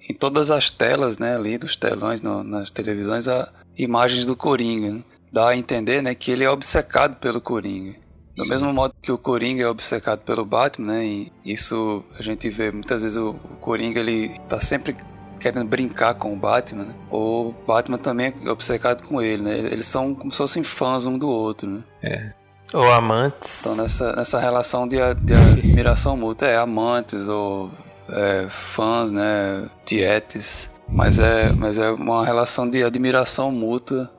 em 0.10 0.14
todas 0.14 0.50
as 0.50 0.72
telas, 0.72 1.18
né, 1.18 1.36
ali 1.36 1.58
dos 1.58 1.76
telões, 1.76 2.22
no, 2.22 2.42
nas 2.42 2.72
televisões, 2.72 3.28
a 3.28 3.50
imagens 3.78 4.26
do 4.26 4.36
Coringa. 4.36 4.94
Né? 4.94 5.04
Dá 5.32 5.50
a 5.50 5.58
entender, 5.58 6.02
né, 6.02 6.16
que 6.16 6.32
ele 6.32 6.46
é 6.46 6.50
obcecado 6.50 7.18
pelo 7.18 7.42
Coringa. 7.42 7.96
Do 8.36 8.44
Sim. 8.44 8.52
mesmo 8.52 8.72
modo 8.72 8.96
que 9.02 9.12
o 9.12 9.18
Coringa 9.18 9.64
é 9.64 9.68
obcecado 9.68 10.20
pelo 10.20 10.46
Batman, 10.46 10.94
né, 10.94 11.06
e 11.06 11.32
isso 11.44 12.04
a 12.18 12.24
gente 12.24 12.50
vê 12.50 12.72
muitas 12.72 13.02
vezes 13.02 13.18
o, 13.18 13.32
o 13.32 13.58
Coringa 13.60 14.00
ele 14.00 14.40
tá 14.48 14.62
sempre 14.62 14.96
querendo 15.40 15.68
brincar 15.68 16.14
com 16.16 16.34
o 16.34 16.36
Batman, 16.36 16.86
né? 16.86 16.96
O 17.12 17.54
Batman 17.68 17.98
também 17.98 18.34
é 18.44 18.50
obcecado 18.50 19.04
com 19.04 19.22
ele, 19.22 19.44
né? 19.44 19.58
Eles 19.60 19.86
são 19.86 20.16
como 20.16 20.32
se 20.32 20.38
fossem 20.38 20.64
fãs 20.64 21.06
um 21.06 21.16
do 21.18 21.30
outro, 21.30 21.70
né? 21.70 21.84
É. 22.02 22.34
Ou 22.74 22.92
amantes. 22.92 23.62
Então 23.62 23.76
nessa, 23.76 24.16
nessa 24.16 24.40
relação 24.40 24.88
de, 24.88 24.98
de 25.16 25.34
admiração 25.34 26.18
mútua, 26.18 26.48
é 26.48 26.58
amantes 26.58 27.28
ou 27.28 27.72
é, 28.10 28.48
fãs, 28.50 29.12
né? 29.12 29.70
Tietes. 29.86 30.70
Mas 30.90 31.20
é, 31.20 31.52
mas 31.52 31.78
é 31.78 31.90
uma 31.92 32.26
relação 32.26 32.70
de 32.70 32.84
admiração 32.84 33.52
mútua. 33.52 34.10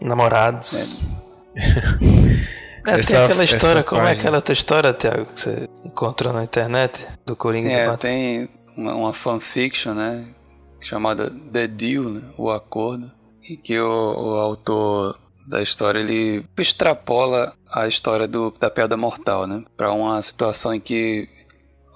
Namorados. 0.00 1.04
É. 1.56 2.90
é 2.90 2.98
essa, 2.98 3.10
tem 3.12 3.24
aquela 3.24 3.44
história, 3.44 3.82
como 3.82 4.00
página. 4.00 4.16
é 4.16 4.20
aquela 4.20 4.40
tua 4.40 4.52
história, 4.52 4.92
Thiago, 4.92 5.26
que 5.26 5.40
você 5.40 5.68
encontrou 5.84 6.32
na 6.32 6.44
internet 6.44 7.06
do 7.26 7.34
Coringa? 7.34 7.68
Sim, 7.68 7.74
é, 7.74 7.96
tem 7.96 8.48
uma, 8.76 8.94
uma 8.94 9.12
fanfiction, 9.12 9.94
né? 9.94 10.24
chamada 10.84 11.30
The 11.30 11.66
Deal, 11.66 12.04
né? 12.04 12.22
o 12.36 12.50
acordo, 12.50 13.10
em 13.48 13.56
que 13.56 13.78
o, 13.80 13.86
o, 13.88 14.34
autor 14.36 15.18
da 15.46 15.62
história 15.62 15.98
ele 15.98 16.44
extrapola 16.56 17.52
a 17.72 17.86
história 17.86 18.26
do, 18.26 18.52
da 18.58 18.70
piada 18.70 18.96
mortal, 18.96 19.46
né, 19.46 19.64
para 19.76 19.92
uma 19.92 20.20
situação 20.22 20.74
em 20.74 20.80
que 20.80 21.28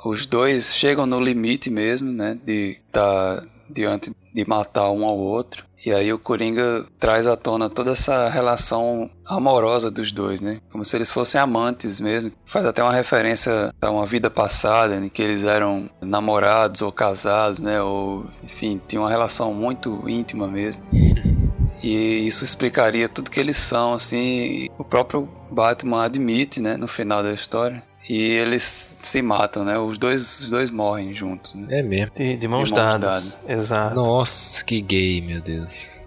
os 0.04 0.26
dois 0.26 0.74
chegam 0.74 1.06
no 1.06 1.20
limite 1.20 1.70
mesmo, 1.70 2.12
né, 2.12 2.38
de 2.44 2.78
tá 2.92 3.42
diante 3.68 4.12
de 4.32 4.48
matar 4.48 4.90
um 4.90 5.04
ao 5.04 5.18
outro. 5.18 5.64
E 5.84 5.92
aí 5.92 6.12
o 6.12 6.18
Coringa 6.18 6.86
traz 6.98 7.26
à 7.26 7.36
tona 7.36 7.68
toda 7.68 7.92
essa 7.92 8.28
relação 8.28 9.10
amorosa 9.26 9.90
dos 9.90 10.12
dois, 10.12 10.40
né? 10.40 10.60
Como 10.70 10.84
se 10.84 10.96
eles 10.96 11.10
fossem 11.10 11.40
amantes 11.40 12.00
mesmo. 12.00 12.32
Faz 12.44 12.64
até 12.66 12.82
uma 12.82 12.92
referência 12.92 13.72
a 13.80 13.90
uma 13.90 14.06
vida 14.06 14.30
passada, 14.30 14.96
em 14.96 15.08
que 15.08 15.22
eles 15.22 15.44
eram 15.44 15.88
namorados 16.00 16.82
ou 16.82 16.92
casados, 16.92 17.60
né? 17.60 17.80
Ou, 17.80 18.26
enfim, 18.42 18.80
tinham 18.86 19.04
uma 19.04 19.10
relação 19.10 19.52
muito 19.54 20.08
íntima 20.08 20.46
mesmo. 20.46 20.82
E 21.82 22.26
isso 22.26 22.44
explicaria 22.44 23.08
tudo 23.08 23.30
que 23.30 23.38
eles 23.38 23.56
são, 23.56 23.94
assim. 23.94 24.68
O 24.78 24.84
próprio 24.84 25.28
Batman 25.50 26.04
admite, 26.04 26.60
né, 26.60 26.76
no 26.76 26.88
final 26.88 27.22
da 27.22 27.32
história. 27.32 27.82
E 28.08 28.16
eles 28.16 28.62
se 28.62 29.20
matam, 29.20 29.64
né? 29.64 29.78
Os 29.78 29.98
dois, 29.98 30.40
os 30.40 30.50
dois 30.50 30.70
morrem 30.70 31.12
juntos. 31.12 31.54
Né? 31.54 31.80
É 31.80 31.82
mesmo. 31.82 32.12
De, 32.14 32.36
de 32.36 32.48
mãos, 32.48 32.68
de 32.68 32.74
mãos 32.74 32.82
dadas. 32.82 33.32
dadas. 33.32 33.38
Exato. 33.48 33.94
Nossa, 33.96 34.64
que 34.64 34.80
gay, 34.80 35.20
meu 35.20 35.40
Deus. 35.40 36.00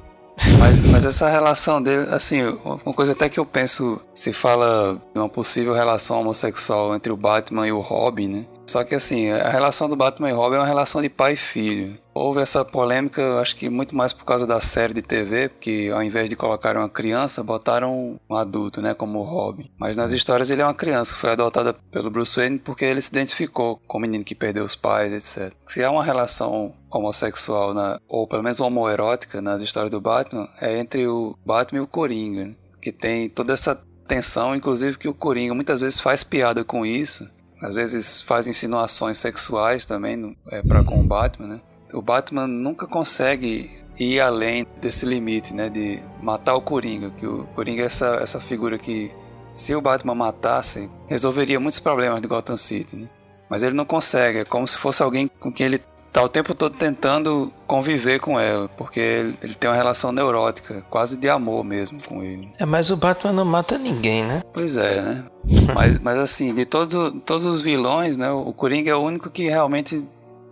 Mas, 0.59 0.85
mas 0.85 1.05
essa 1.05 1.29
relação 1.29 1.81
dele, 1.81 2.07
assim, 2.09 2.41
uma 2.63 2.93
coisa 2.93 3.11
até 3.11 3.29
que 3.29 3.39
eu 3.39 3.45
penso, 3.45 4.01
se 4.15 4.33
fala 4.33 4.99
de 5.13 5.19
uma 5.19 5.29
possível 5.29 5.73
relação 5.73 6.19
homossexual 6.19 6.95
entre 6.95 7.11
o 7.11 7.17
Batman 7.17 7.67
e 7.67 7.71
o 7.71 7.79
Robin, 7.79 8.27
né? 8.27 8.45
Só 8.71 8.85
que 8.85 8.95
assim, 8.95 9.29
a 9.29 9.49
relação 9.49 9.89
do 9.89 9.97
Batman 9.97 10.29
e 10.29 10.33
Robin 10.33 10.55
é 10.55 10.59
uma 10.59 10.65
relação 10.65 11.01
de 11.01 11.09
pai 11.09 11.33
e 11.33 11.35
filho. 11.35 11.99
Houve 12.13 12.39
essa 12.39 12.63
polêmica, 12.63 13.41
acho 13.41 13.53
que 13.57 13.69
muito 13.69 13.93
mais 13.93 14.13
por 14.13 14.23
causa 14.23 14.47
da 14.47 14.61
série 14.61 14.93
de 14.93 15.01
TV, 15.01 15.49
porque 15.49 15.91
ao 15.93 16.01
invés 16.01 16.29
de 16.29 16.37
colocar 16.37 16.77
uma 16.77 16.87
criança, 16.87 17.43
botaram 17.43 18.17
um 18.29 18.35
adulto, 18.35 18.81
né, 18.81 18.93
como 18.93 19.19
o 19.19 19.23
Robin. 19.23 19.69
Mas 19.77 19.97
nas 19.97 20.13
histórias 20.13 20.49
ele 20.49 20.61
é 20.61 20.65
uma 20.65 20.73
criança, 20.73 21.13
foi 21.15 21.31
adotada 21.31 21.73
pelo 21.91 22.09
Bruce 22.09 22.37
Wayne 22.37 22.59
porque 22.59 22.85
ele 22.85 23.01
se 23.01 23.09
identificou 23.09 23.77
com 23.85 23.97
o 23.97 24.01
menino 24.01 24.23
que 24.23 24.33
perdeu 24.33 24.63
os 24.63 24.75
pais, 24.75 25.11
etc. 25.11 25.53
Se 25.65 25.83
há 25.83 25.91
uma 25.91 26.03
relação 26.03 26.73
homossexual, 26.89 27.73
na, 27.73 27.99
ou 28.07 28.25
pelo 28.25 28.41
menos 28.41 28.61
homoerótica 28.61 29.41
nas 29.41 29.61
histórias 29.61 29.91
do 29.91 29.99
Batman, 29.99 30.47
é 30.61 30.79
entre 30.79 31.05
o 31.09 31.35
Batman 31.45 31.79
e 31.79 31.83
o 31.83 31.87
Coringa, 31.87 32.55
que 32.81 32.93
tem 32.93 33.27
toda 33.27 33.51
essa 33.51 33.77
tensão, 34.07 34.55
inclusive 34.55 34.97
que 34.97 35.09
o 35.09 35.13
Coringa 35.13 35.53
muitas 35.53 35.81
vezes 35.81 35.99
faz 35.99 36.23
piada 36.23 36.63
com 36.63 36.85
isso, 36.85 37.29
às 37.61 37.75
vezes 37.75 38.21
faz 38.21 38.47
insinuações 38.47 39.17
sexuais 39.17 39.85
também 39.85 40.35
é, 40.47 40.61
para 40.61 40.83
com 40.83 40.99
o 40.99 41.03
Batman, 41.03 41.47
né? 41.47 41.61
o 41.93 42.01
Batman 42.01 42.47
nunca 42.47 42.87
consegue 42.87 43.69
ir 43.99 44.19
além 44.19 44.65
desse 44.79 45.05
limite, 45.05 45.53
né, 45.53 45.69
de 45.69 46.01
matar 46.21 46.55
o 46.55 46.61
Coringa, 46.61 47.11
que 47.11 47.25
o 47.25 47.45
Coringa 47.55 47.83
é 47.83 47.85
essa, 47.85 48.19
essa 48.21 48.39
figura 48.39 48.77
que 48.77 49.11
se 49.53 49.75
o 49.75 49.81
Batman 49.81 50.15
matasse, 50.15 50.89
resolveria 51.07 51.59
muitos 51.59 51.79
problemas 51.79 52.21
de 52.21 52.27
Gotham 52.27 52.55
City, 52.55 52.95
né? 52.95 53.09
Mas 53.49 53.63
ele 53.63 53.75
não 53.75 53.83
consegue, 53.83 54.39
é 54.39 54.45
como 54.45 54.65
se 54.65 54.77
fosse 54.77 55.03
alguém 55.03 55.27
com 55.27 55.51
quem 55.51 55.65
ele 55.65 55.81
tá 56.11 56.21
o 56.23 56.29
tempo 56.29 56.53
todo 56.53 56.75
tentando 56.75 57.51
conviver 57.65 58.19
com 58.19 58.39
ela, 58.39 58.67
porque 58.77 58.99
ele, 58.99 59.37
ele, 59.41 59.55
tem 59.55 59.69
uma 59.69 59.75
relação 59.75 60.11
neurótica, 60.11 60.83
quase 60.89 61.15
de 61.15 61.29
amor 61.29 61.63
mesmo 61.63 61.99
com 62.03 62.21
ele. 62.21 62.49
É, 62.59 62.65
mas 62.65 62.91
o 62.91 62.97
Batman 62.97 63.33
não 63.33 63.45
mata 63.45 63.77
ninguém, 63.77 64.23
né? 64.23 64.43
Pois 64.53 64.77
é, 64.77 65.01
né? 65.01 65.23
mas, 65.73 65.99
mas 65.99 66.17
assim, 66.17 66.53
de 66.53 66.65
todos, 66.65 67.13
todos 67.23 67.45
os 67.45 67.61
vilões, 67.61 68.17
né, 68.17 68.31
o 68.31 68.51
Coringa 68.53 68.91
é 68.91 68.95
o 68.95 68.99
único 68.99 69.29
que 69.29 69.47
realmente 69.47 70.05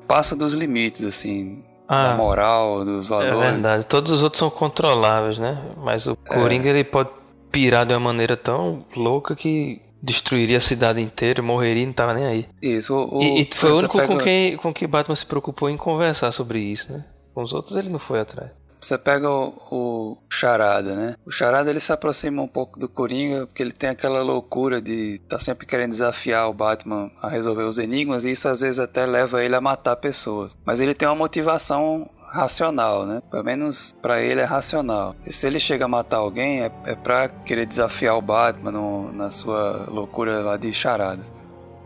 passa 0.08 0.36
dos 0.36 0.54
limites, 0.54 1.04
assim, 1.04 1.62
ah, 1.88 2.10
da 2.10 2.16
moral, 2.16 2.86
dos 2.86 3.06
é 3.08 3.10
valores. 3.10 3.34
É 3.34 3.52
verdade. 3.52 3.86
Todos 3.86 4.12
os 4.12 4.24
outros 4.24 4.40
são 4.40 4.50
controláveis, 4.50 5.38
né? 5.38 5.58
Mas 5.78 6.08
o 6.08 6.16
Coringa 6.16 6.70
é. 6.70 6.72
ele 6.72 6.84
pode 6.84 7.10
pirar 7.52 7.86
de 7.86 7.94
uma 7.94 8.00
maneira 8.00 8.38
tão 8.38 8.86
louca 8.96 9.36
que 9.36 9.82
destruiria 10.02 10.58
a 10.58 10.62
cidade 10.62 11.02
inteira, 11.02 11.42
morreria 11.42 11.84
e 11.84 11.86
não 11.86 11.94
tava 11.94 12.14
nem 12.14 12.26
aí. 12.26 12.50
Isso. 12.62 12.96
O, 12.96 13.22
e, 13.22 13.42
e 13.42 13.50
foi 13.54 13.72
o 13.72 13.78
único 13.78 13.98
pega... 13.98 14.08
com 14.08 14.20
quem 14.20 14.58
com 14.58 14.74
quem 14.74 14.88
Batman 14.88 15.16
se 15.16 15.26
preocupou 15.26 15.70
em 15.70 15.78
conversar 15.78 16.32
sobre 16.32 16.60
isso, 16.60 16.92
né? 16.92 17.06
Com 17.34 17.44
os 17.44 17.54
outros 17.54 17.76
ele 17.76 17.90
não 17.90 18.00
foi 18.00 18.20
atrás. 18.20 18.52
Você 18.82 18.98
pega 18.98 19.30
o, 19.30 19.54
o, 19.72 20.18
Charada, 20.30 20.96
né? 20.96 21.16
O 21.26 21.32
Charada 21.32 21.70
ele 21.70 21.82
se 21.82 21.92
aproxima 21.92 22.42
um 22.42 22.48
pouco 22.48 22.80
do 22.80 22.88
Coringa 22.88 23.46
porque 23.46 23.62
ele 23.62 23.74
tem 23.74 23.90
aquela 23.90 24.22
loucura 24.22 24.82
de 24.82 25.16
estar 25.16 25.38
tá 25.38 25.44
sempre 25.44 25.66
querendo 25.68 25.92
desafiar 25.92 26.50
o 26.50 26.54
Batman 26.54 27.12
a 27.22 27.28
resolver 27.28 27.64
os 27.64 27.78
enigmas 27.78 28.24
e 28.24 28.32
isso 28.32 28.48
às 28.48 28.62
vezes 28.62 28.80
até 28.80 29.06
leva 29.06 29.44
ele 29.44 29.56
a 29.56 29.62
matar 29.62 29.98
pessoas. 29.98 30.58
Mas 30.66 30.80
ele 30.80 30.94
tem 30.94 31.08
uma 31.08 31.16
motivação 31.16 32.10
racional, 32.32 33.06
né? 33.06 33.22
Pelo 33.30 33.44
menos 33.44 33.96
para 34.02 34.22
ele 34.22 34.42
é 34.42 34.46
racional. 34.46 35.16
E 35.26 35.32
se 35.32 35.48
ele 35.48 35.60
chega 35.60 35.86
a 35.86 35.88
matar 35.88 36.18
alguém 36.18 36.62
é, 36.64 36.72
é 36.86 36.96
para 36.96 37.28
querer 37.28 37.66
desafiar 37.66 38.18
o 38.18 38.22
Batman 38.22 38.72
no, 38.72 39.12
na 39.12 39.32
sua 39.32 39.86
loucura 39.90 40.42
lá 40.42 40.58
de 40.58 40.72
charada. 40.74 41.24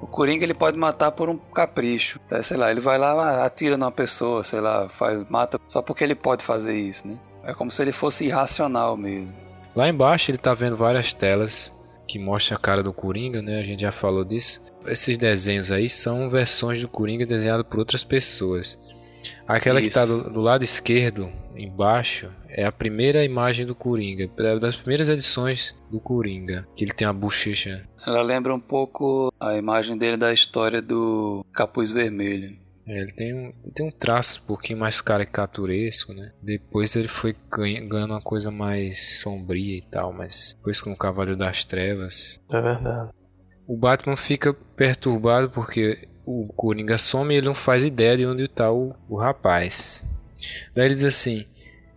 O 0.02 0.08
Coringa 0.08 0.44
ele 0.44 0.54
pode 0.54 0.78
matar 0.78 1.12
por 1.12 1.30
um 1.30 1.38
capricho. 1.38 2.20
Tá? 2.28 2.44
Sei 2.44 2.58
lá, 2.58 2.70
ele 2.70 2.82
vai 2.82 2.98
lá, 2.98 3.46
atira 3.46 3.78
numa 3.78 3.92
pessoa, 3.92 4.44
sei 4.44 4.60
lá, 4.60 4.90
faz, 4.90 5.26
mata 5.30 5.60
só 5.68 5.82
porque 5.82 6.04
ele 6.04 6.16
pode 6.16 6.44
fazer 6.44 6.76
isso, 6.76 7.08
né? 7.08 7.18
É 7.44 7.54
como 7.54 7.72
se 7.72 7.82
ele 7.82 7.92
fosse 7.92 8.26
irracional 8.26 8.98
mesmo. 8.98 9.34
Lá 9.76 9.88
embaixo 9.88 10.30
ele 10.30 10.38
tá 10.38 10.54
vendo 10.54 10.76
várias 10.76 11.14
telas 11.14 11.74
que 12.08 12.20
mostram 12.20 12.58
a 12.58 12.60
cara 12.60 12.84
do 12.84 12.94
Coringa, 12.94 13.42
né? 13.42 13.60
A 13.60 13.64
gente 13.64 13.82
já 13.82 13.92
falou 13.92 14.24
disso. 14.24 14.62
Esses 14.86 15.18
desenhos 15.18 15.72
aí 15.72 15.90
são 15.90 16.30
versões 16.30 16.82
do 16.82 16.88
Coringa 16.88 17.26
desenhado 17.26 17.64
por 17.64 17.80
outras 17.80 18.04
pessoas. 18.04 18.78
Aquela 19.48 19.80
Isso. 19.80 19.90
que 19.90 19.98
está 19.98 20.06
do, 20.06 20.30
do, 20.30 20.42
lado 20.42 20.64
esquerdo, 20.64 21.32
embaixo, 21.56 22.30
é 22.50 22.66
a 22.66 22.72
primeira 22.72 23.24
imagem 23.24 23.66
do 23.66 23.76
Coringa, 23.76 24.30
é 24.38 24.60
das 24.60 24.76
primeiras 24.76 25.10
edições 25.10 25.76
do 25.92 26.00
Coringa, 26.00 26.68
que 26.76 26.84
ele 26.84 26.94
tem 26.94 27.08
a 27.08 27.14
bochecha. 27.14 27.88
Ela 28.06 28.22
lembra 28.22 28.54
um 28.54 28.60
pouco 28.60 29.34
a 29.40 29.56
imagem 29.56 29.98
dele 29.98 30.18
da 30.18 30.34
história 30.34 30.82
do 30.82 31.46
Capuz 31.54 31.92
Vermelho. 31.92 32.64
É, 32.86 33.00
ele 33.00 33.12
tem 33.14 33.34
um, 33.34 33.54
tem 33.74 33.86
um 33.86 33.92
traço 33.92 34.42
um 34.44 34.48
pouquinho 34.48 34.80
mais 34.80 35.00
caricaturesco, 35.00 36.14
né? 36.14 36.34
Depois 36.42 36.96
ele 36.96 37.08
foi 37.08 37.36
ganhando 37.50 38.12
uma 38.12 38.22
coisa 38.22 38.52
mais 38.52 39.22
sombria 39.22 39.78
e 39.78 39.82
tal, 39.82 40.12
mas 40.12 40.56
depois 40.58 40.82
com 40.82 40.92
o 40.92 40.98
Cavaleiro 40.98 41.38
das 41.38 41.64
Trevas. 41.64 42.42
É 42.52 42.62
verdade. 42.62 43.12
O 43.66 43.78
Batman 43.78 44.18
fica 44.18 44.54
perturbado 44.54 45.50
porque 45.50 46.10
o 46.26 46.48
Coringa 46.56 46.98
some 46.98 47.34
e 47.34 47.38
ele 47.38 47.48
não 47.48 47.56
faz 47.56 47.84
ideia 47.84 48.18
de 48.18 48.26
onde 48.26 48.44
está 48.44 48.72
o, 48.72 48.94
o 49.10 49.16
rapaz. 49.16 50.04
Daí 50.76 50.86
ele 50.86 50.96
diz 50.96 51.04
assim: 51.04 51.46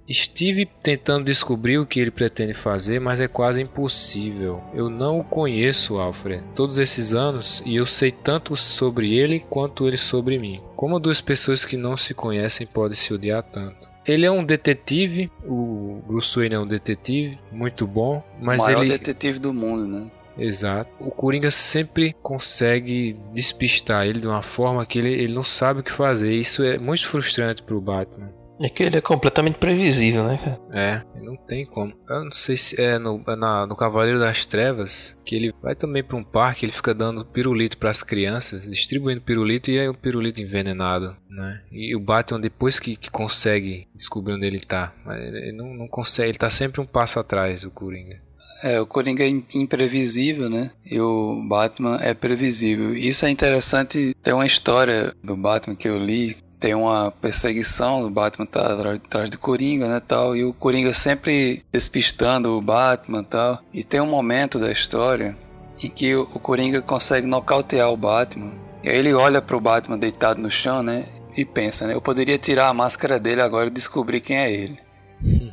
Estive 0.08 0.66
tentando 0.66 1.24
descobrir 1.24 1.78
o 1.78 1.86
que 1.86 1.98
ele 1.98 2.12
pretende 2.12 2.54
fazer, 2.54 3.00
mas 3.00 3.20
é 3.20 3.26
quase 3.26 3.60
impossível. 3.60 4.62
Eu 4.72 4.88
não 4.88 5.18
o 5.18 5.24
conheço, 5.24 5.96
Alfred, 5.96 6.44
todos 6.54 6.79
esses 6.79 7.12
anos 7.12 7.60
e 7.66 7.74
eu 7.74 7.87
sei 7.87 8.12
tanto 8.12 8.54
sobre 8.54 9.16
ele 9.16 9.40
quanto 9.40 9.87
ele 9.87 9.96
sobre 9.96 10.38
mim. 10.38 10.60
Como 10.77 11.00
duas 11.00 11.20
pessoas 11.20 11.64
que 11.64 11.77
não 11.77 11.96
se 11.96 12.14
conhecem 12.14 12.66
podem 12.66 12.96
se 12.96 13.12
odiar 13.12 13.42
tanto? 13.42 13.88
Ele 14.06 14.24
é 14.24 14.31
um 14.31 14.44
detetive, 14.44 15.29
o 15.44 16.00
Bruce 16.06 16.37
Wayne 16.37 16.54
é 16.54 16.58
um 16.60 16.66
detetive 16.66 17.37
muito 17.50 17.85
bom, 17.85 18.22
mas 18.40 18.62
o 18.62 18.66
maior 18.66 18.83
ele 18.83 18.90
detetive 18.90 19.40
do 19.40 19.52
mundo, 19.52 19.85
né? 19.88 20.08
Exato. 20.38 20.90
O 21.00 21.10
Coringa 21.10 21.50
sempre 21.50 22.14
consegue 22.22 23.16
despistar 23.32 24.06
ele 24.06 24.20
de 24.20 24.26
uma 24.26 24.42
forma 24.42 24.84
que 24.87 24.98
ele, 24.98 25.12
ele 25.12 25.34
não 25.34 25.44
sabe 25.44 25.80
o 25.80 25.82
que 25.82 25.92
fazer. 25.92 26.34
Isso 26.34 26.62
é 26.62 26.78
muito 26.78 27.06
frustrante 27.06 27.62
para 27.62 27.74
o 27.74 27.80
Batman. 27.80 28.32
É 28.58 28.70
que 28.70 28.82
ele 28.82 28.96
é 28.96 29.00
completamente 29.00 29.58
previsível, 29.58 30.24
né, 30.24 30.38
cara? 30.42 30.58
É, 30.72 31.20
não 31.22 31.37
tem 31.37 31.66
como. 31.66 31.92
Eu 32.08 32.24
não 32.24 32.32
sei 32.32 32.56
se 32.56 32.80
é 32.80 32.98
no, 32.98 33.22
na, 33.37 33.66
no 33.66 33.76
Cavaleiro 33.76 34.18
das 34.18 34.46
Trevas 34.46 35.18
que 35.24 35.34
ele 35.34 35.52
vai 35.62 35.74
também 35.74 36.02
para 36.02 36.16
um 36.16 36.24
parque, 36.24 36.64
ele 36.64 36.72
fica 36.72 36.94
dando 36.94 37.24
pirulito 37.24 37.76
para 37.76 37.90
as 37.90 38.02
crianças, 38.02 38.68
distribuindo 38.68 39.20
pirulito 39.20 39.70
e 39.70 39.78
é 39.78 39.90
um 39.90 39.94
pirulito 39.94 40.40
envenenado, 40.40 41.16
né? 41.28 41.62
E 41.70 41.94
o 41.94 42.00
Batman 42.00 42.40
depois 42.40 42.80
que, 42.80 42.96
que 42.96 43.10
consegue 43.10 43.88
descobrir 43.94 44.34
onde 44.34 44.46
ele 44.46 44.60
tá, 44.60 44.94
ele 45.06 45.52
não, 45.52 45.74
não 45.74 45.88
consegue, 45.88 46.30
ele 46.30 46.38
tá 46.38 46.48
sempre 46.48 46.80
um 46.80 46.87
passo 46.87 47.18
atrás 47.18 47.62
do 47.62 47.70
Coringa. 47.70 48.25
É, 48.63 48.81
o 48.81 48.87
Coringa 48.87 49.25
é 49.25 49.29
imprevisível, 49.54 50.48
né? 50.48 50.71
E 50.85 51.00
o 51.00 51.42
Batman 51.46 51.98
é 52.00 52.15
previsível. 52.15 52.96
Isso 52.96 53.27
é 53.27 53.31
interessante. 53.31 54.17
Tem 54.23 54.33
uma 54.33 54.46
história 54.46 55.15
do 55.23 55.37
Batman 55.37 55.77
que 55.77 55.88
eu 55.88 55.98
li 55.98 56.37
tem 56.59 56.75
uma 56.75 57.11
perseguição, 57.11 58.02
o 58.02 58.11
Batman 58.11 58.46
tá 58.46 58.73
atrás 58.94 59.31
do 59.31 59.38
Coringa, 59.38 59.88
né, 59.88 60.00
tal, 60.00 60.35
e 60.35 60.44
o 60.44 60.52
Coringa 60.52 60.92
sempre 60.94 61.63
despistando 61.71 62.57
o 62.57 62.61
Batman, 62.63 63.23
tal. 63.23 63.61
E 63.73 63.85
tem 63.85 64.00
um 64.00 64.07
momento 64.07 64.59
da 64.59 64.73
história 64.73 65.37
em 65.83 65.88
que 65.88 66.15
o 66.15 66.27
Coringa 66.40 66.81
consegue 66.81 67.27
nocautear 67.27 67.90
o 67.90 67.96
Batman. 67.96 68.52
E 68.83 68.88
aí 68.88 68.96
ele 68.96 69.13
olha 69.13 69.42
pro 69.42 69.61
Batman 69.61 69.98
deitado 69.98 70.40
no 70.40 70.50
chão, 70.50 70.83
né, 70.83 71.04
e 71.37 71.44
pensa, 71.44 71.87
né, 71.87 71.94
eu 71.94 72.00
poderia 72.00 72.38
tirar 72.38 72.69
a 72.69 72.75
máscara 72.75 73.21
dele 73.21 73.42
agora 73.42 73.69
e 73.69 73.71
descobrir 73.71 74.21
quem 74.21 74.38
é 74.38 74.50
ele. 74.50 74.79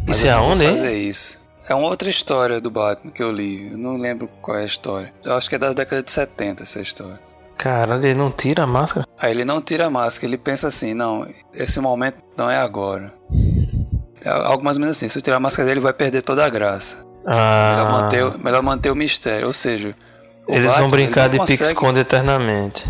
Mas 0.07 0.17
isso 0.17 0.27
é 0.27 0.31
aonde, 0.31 0.65
fazer 0.65 0.97
isso. 0.97 1.42
É 1.67 1.73
uma 1.73 1.87
outra 1.87 2.09
história 2.09 2.59
do 2.59 2.69
Batman 2.69 3.11
que 3.11 3.23
eu 3.23 3.31
li. 3.31 3.71
Eu 3.71 3.77
não 3.77 3.95
lembro 3.95 4.29
qual 4.41 4.57
é 4.57 4.63
a 4.63 4.65
história. 4.65 5.13
Eu 5.23 5.35
acho 5.35 5.49
que 5.49 5.55
é 5.55 5.59
da 5.59 5.71
década 5.71 6.03
de 6.03 6.11
70 6.11 6.63
essa 6.63 6.81
história. 6.81 7.19
Cara, 7.57 7.95
ele 7.95 8.13
não 8.13 8.29
tira 8.31 8.63
a 8.63 8.67
máscara? 8.67 9.07
Aí 9.17 9.31
ele 9.31 9.45
não 9.45 9.61
tira 9.61 9.85
a 9.85 9.89
máscara, 9.89 10.27
ele 10.27 10.37
pensa 10.37 10.67
assim, 10.67 10.93
não, 10.93 11.25
esse 11.53 11.79
momento 11.79 12.17
não 12.35 12.49
é 12.49 12.57
agora. 12.57 13.13
É 14.21 14.29
algo 14.29 14.63
mais 14.63 14.77
ou 14.77 14.81
menos 14.81 14.97
assim, 14.97 15.07
se 15.07 15.17
eu 15.17 15.21
tirar 15.21 15.37
a 15.37 15.39
máscara 15.39 15.67
dele 15.67 15.79
vai 15.79 15.93
perder 15.93 16.21
toda 16.21 16.43
a 16.43 16.49
graça. 16.49 17.05
Ah. 17.25 17.75
Melhor 17.75 17.91
manter, 17.91 18.43
melhor 18.43 18.63
manter 18.63 18.91
o 18.91 18.95
mistério, 18.95 19.47
ou 19.47 19.53
seja... 19.53 19.95
Eles 20.47 20.67
Batman, 20.67 20.81
vão 20.81 20.89
brincar 20.89 21.29
de 21.29 21.39
pique-esconde 21.39 22.01
eternamente. 22.01 22.85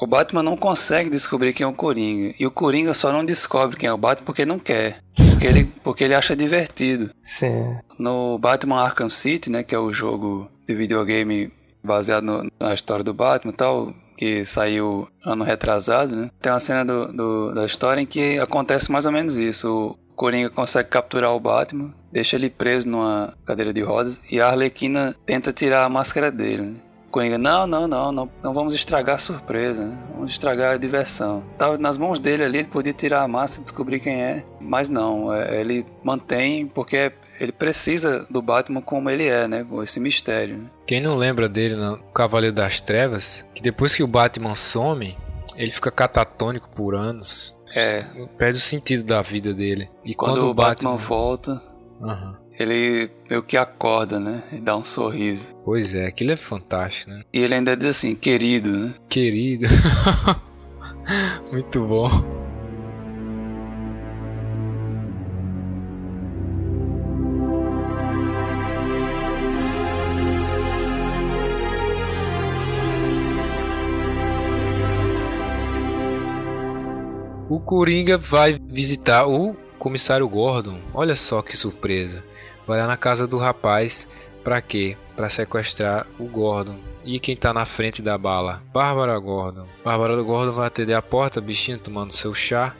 O 0.00 0.06
Batman 0.06 0.42
não 0.42 0.56
consegue 0.56 1.10
descobrir 1.10 1.52
quem 1.52 1.64
é 1.64 1.66
o 1.66 1.72
Coringa. 1.72 2.34
E 2.38 2.46
o 2.46 2.50
Coringa 2.50 2.94
só 2.94 3.12
não 3.12 3.24
descobre 3.24 3.76
quem 3.76 3.88
é 3.88 3.92
o 3.92 3.98
Batman 3.98 4.26
porque 4.26 4.44
não 4.44 4.58
quer. 4.58 4.98
Porque 5.42 5.58
ele, 5.58 5.72
porque 5.82 6.04
ele 6.04 6.14
acha 6.14 6.36
divertido. 6.36 7.10
Sim. 7.20 7.76
No 7.98 8.38
Batman 8.38 8.80
Arkham 8.80 9.10
City, 9.10 9.50
né, 9.50 9.64
que 9.64 9.74
é 9.74 9.78
o 9.78 9.92
jogo 9.92 10.48
de 10.68 10.72
videogame 10.72 11.52
baseado 11.82 12.22
no, 12.22 12.50
na 12.60 12.72
história 12.72 13.02
do 13.02 13.12
Batman 13.12 13.52
e 13.52 13.56
tal, 13.56 13.94
que 14.16 14.44
saiu 14.44 15.08
ano 15.26 15.42
retrasado, 15.42 16.14
né? 16.14 16.30
Tem 16.40 16.52
uma 16.52 16.60
cena 16.60 16.84
do, 16.84 17.12
do, 17.12 17.54
da 17.54 17.66
história 17.66 18.00
em 18.00 18.06
que 18.06 18.38
acontece 18.38 18.92
mais 18.92 19.04
ou 19.04 19.10
menos 19.10 19.36
isso. 19.36 19.96
O 20.10 20.14
Coringa 20.14 20.48
consegue 20.48 20.88
capturar 20.88 21.32
o 21.32 21.40
Batman, 21.40 21.92
deixa 22.12 22.36
ele 22.36 22.48
preso 22.48 22.88
numa 22.88 23.34
cadeira 23.44 23.72
de 23.72 23.80
rodas 23.80 24.20
e 24.30 24.40
a 24.40 24.46
Arlequina 24.46 25.12
tenta 25.26 25.52
tirar 25.52 25.84
a 25.84 25.88
máscara 25.88 26.30
dele. 26.30 26.62
Né? 26.62 26.76
Coringa, 27.12 27.36
não, 27.36 27.66
não, 27.66 27.86
não, 27.86 28.10
não, 28.10 28.30
não 28.42 28.54
vamos 28.54 28.72
estragar 28.72 29.16
a 29.16 29.18
surpresa, 29.18 29.84
né? 29.84 29.98
vamos 30.14 30.30
estragar 30.30 30.74
a 30.74 30.78
diversão. 30.78 31.44
Tava 31.58 31.76
nas 31.76 31.98
mãos 31.98 32.18
dele 32.18 32.42
ali, 32.42 32.58
ele 32.58 32.68
podia 32.68 32.94
tirar 32.94 33.22
a 33.22 33.28
máscara 33.28 33.60
e 33.60 33.64
descobrir 33.64 34.00
quem 34.00 34.22
é, 34.22 34.44
mas 34.58 34.88
não, 34.88 35.32
é, 35.32 35.60
ele 35.60 35.84
mantém 36.02 36.66
porque 36.66 37.12
ele 37.38 37.52
precisa 37.52 38.26
do 38.30 38.40
Batman 38.40 38.80
como 38.80 39.10
ele 39.10 39.26
é, 39.26 39.46
né? 39.46 39.62
Com 39.62 39.82
esse 39.82 40.00
mistério. 40.00 40.56
Né? 40.56 40.70
Quem 40.86 41.02
não 41.02 41.14
lembra 41.14 41.50
dele 41.50 41.76
no 41.76 41.98
Cavaleiro 42.14 42.56
das 42.56 42.80
Trevas, 42.80 43.46
que 43.54 43.60
depois 43.60 43.94
que 43.94 44.02
o 44.02 44.06
Batman 44.06 44.54
some, 44.54 45.16
ele 45.54 45.70
fica 45.70 45.90
catatônico 45.90 46.70
por 46.70 46.94
anos. 46.94 47.58
É. 47.74 48.04
Perde 48.38 48.56
o 48.56 48.60
sentido 48.60 49.04
da 49.04 49.20
vida 49.20 49.52
dele. 49.52 49.90
E 50.02 50.14
quando, 50.14 50.36
quando 50.36 50.48
o 50.48 50.54
Batman, 50.54 50.92
Batman 50.92 50.96
volta, 50.96 51.62
uhum. 52.00 52.41
Ele 52.58 53.10
meio 53.28 53.42
que 53.42 53.56
acorda, 53.56 54.20
né? 54.20 54.42
E 54.52 54.60
dá 54.60 54.76
um 54.76 54.84
sorriso. 54.84 55.54
Pois 55.64 55.94
é, 55.94 56.06
aquilo 56.06 56.32
é 56.32 56.36
fantástico, 56.36 57.10
né? 57.10 57.22
E 57.32 57.38
ele 57.38 57.54
ainda 57.54 57.76
diz 57.76 57.88
assim, 57.88 58.14
querido, 58.14 58.76
né? 58.76 58.94
Querido. 59.08 59.66
Muito 61.50 61.84
bom. 61.86 62.10
O 77.48 77.60
Coringa 77.60 78.16
vai 78.16 78.58
visitar 78.58 79.26
o 79.26 79.54
comissário 79.78 80.26
Gordon. 80.26 80.78
Olha 80.94 81.14
só 81.14 81.42
que 81.42 81.54
surpresa. 81.54 82.24
Vai 82.66 82.80
lá 82.80 82.86
na 82.86 82.96
casa 82.96 83.26
do 83.26 83.38
rapaz 83.38 84.08
para 84.42 84.60
quê? 84.60 84.96
Para 85.14 85.28
sequestrar 85.28 86.06
o 86.18 86.24
Gordon. 86.24 86.76
E 87.04 87.18
quem 87.18 87.36
tá 87.36 87.52
na 87.52 87.66
frente 87.66 88.00
da 88.00 88.16
bala? 88.16 88.62
Bárbara 88.72 89.18
Gordon. 89.18 89.66
Bárbara 89.84 90.20
Gordon 90.22 90.52
vai 90.52 90.66
atender 90.66 90.94
a 90.94 91.02
porta, 91.02 91.40
bichinho 91.40 91.78
tomando 91.78 92.12
seu 92.12 92.32
chá 92.32 92.74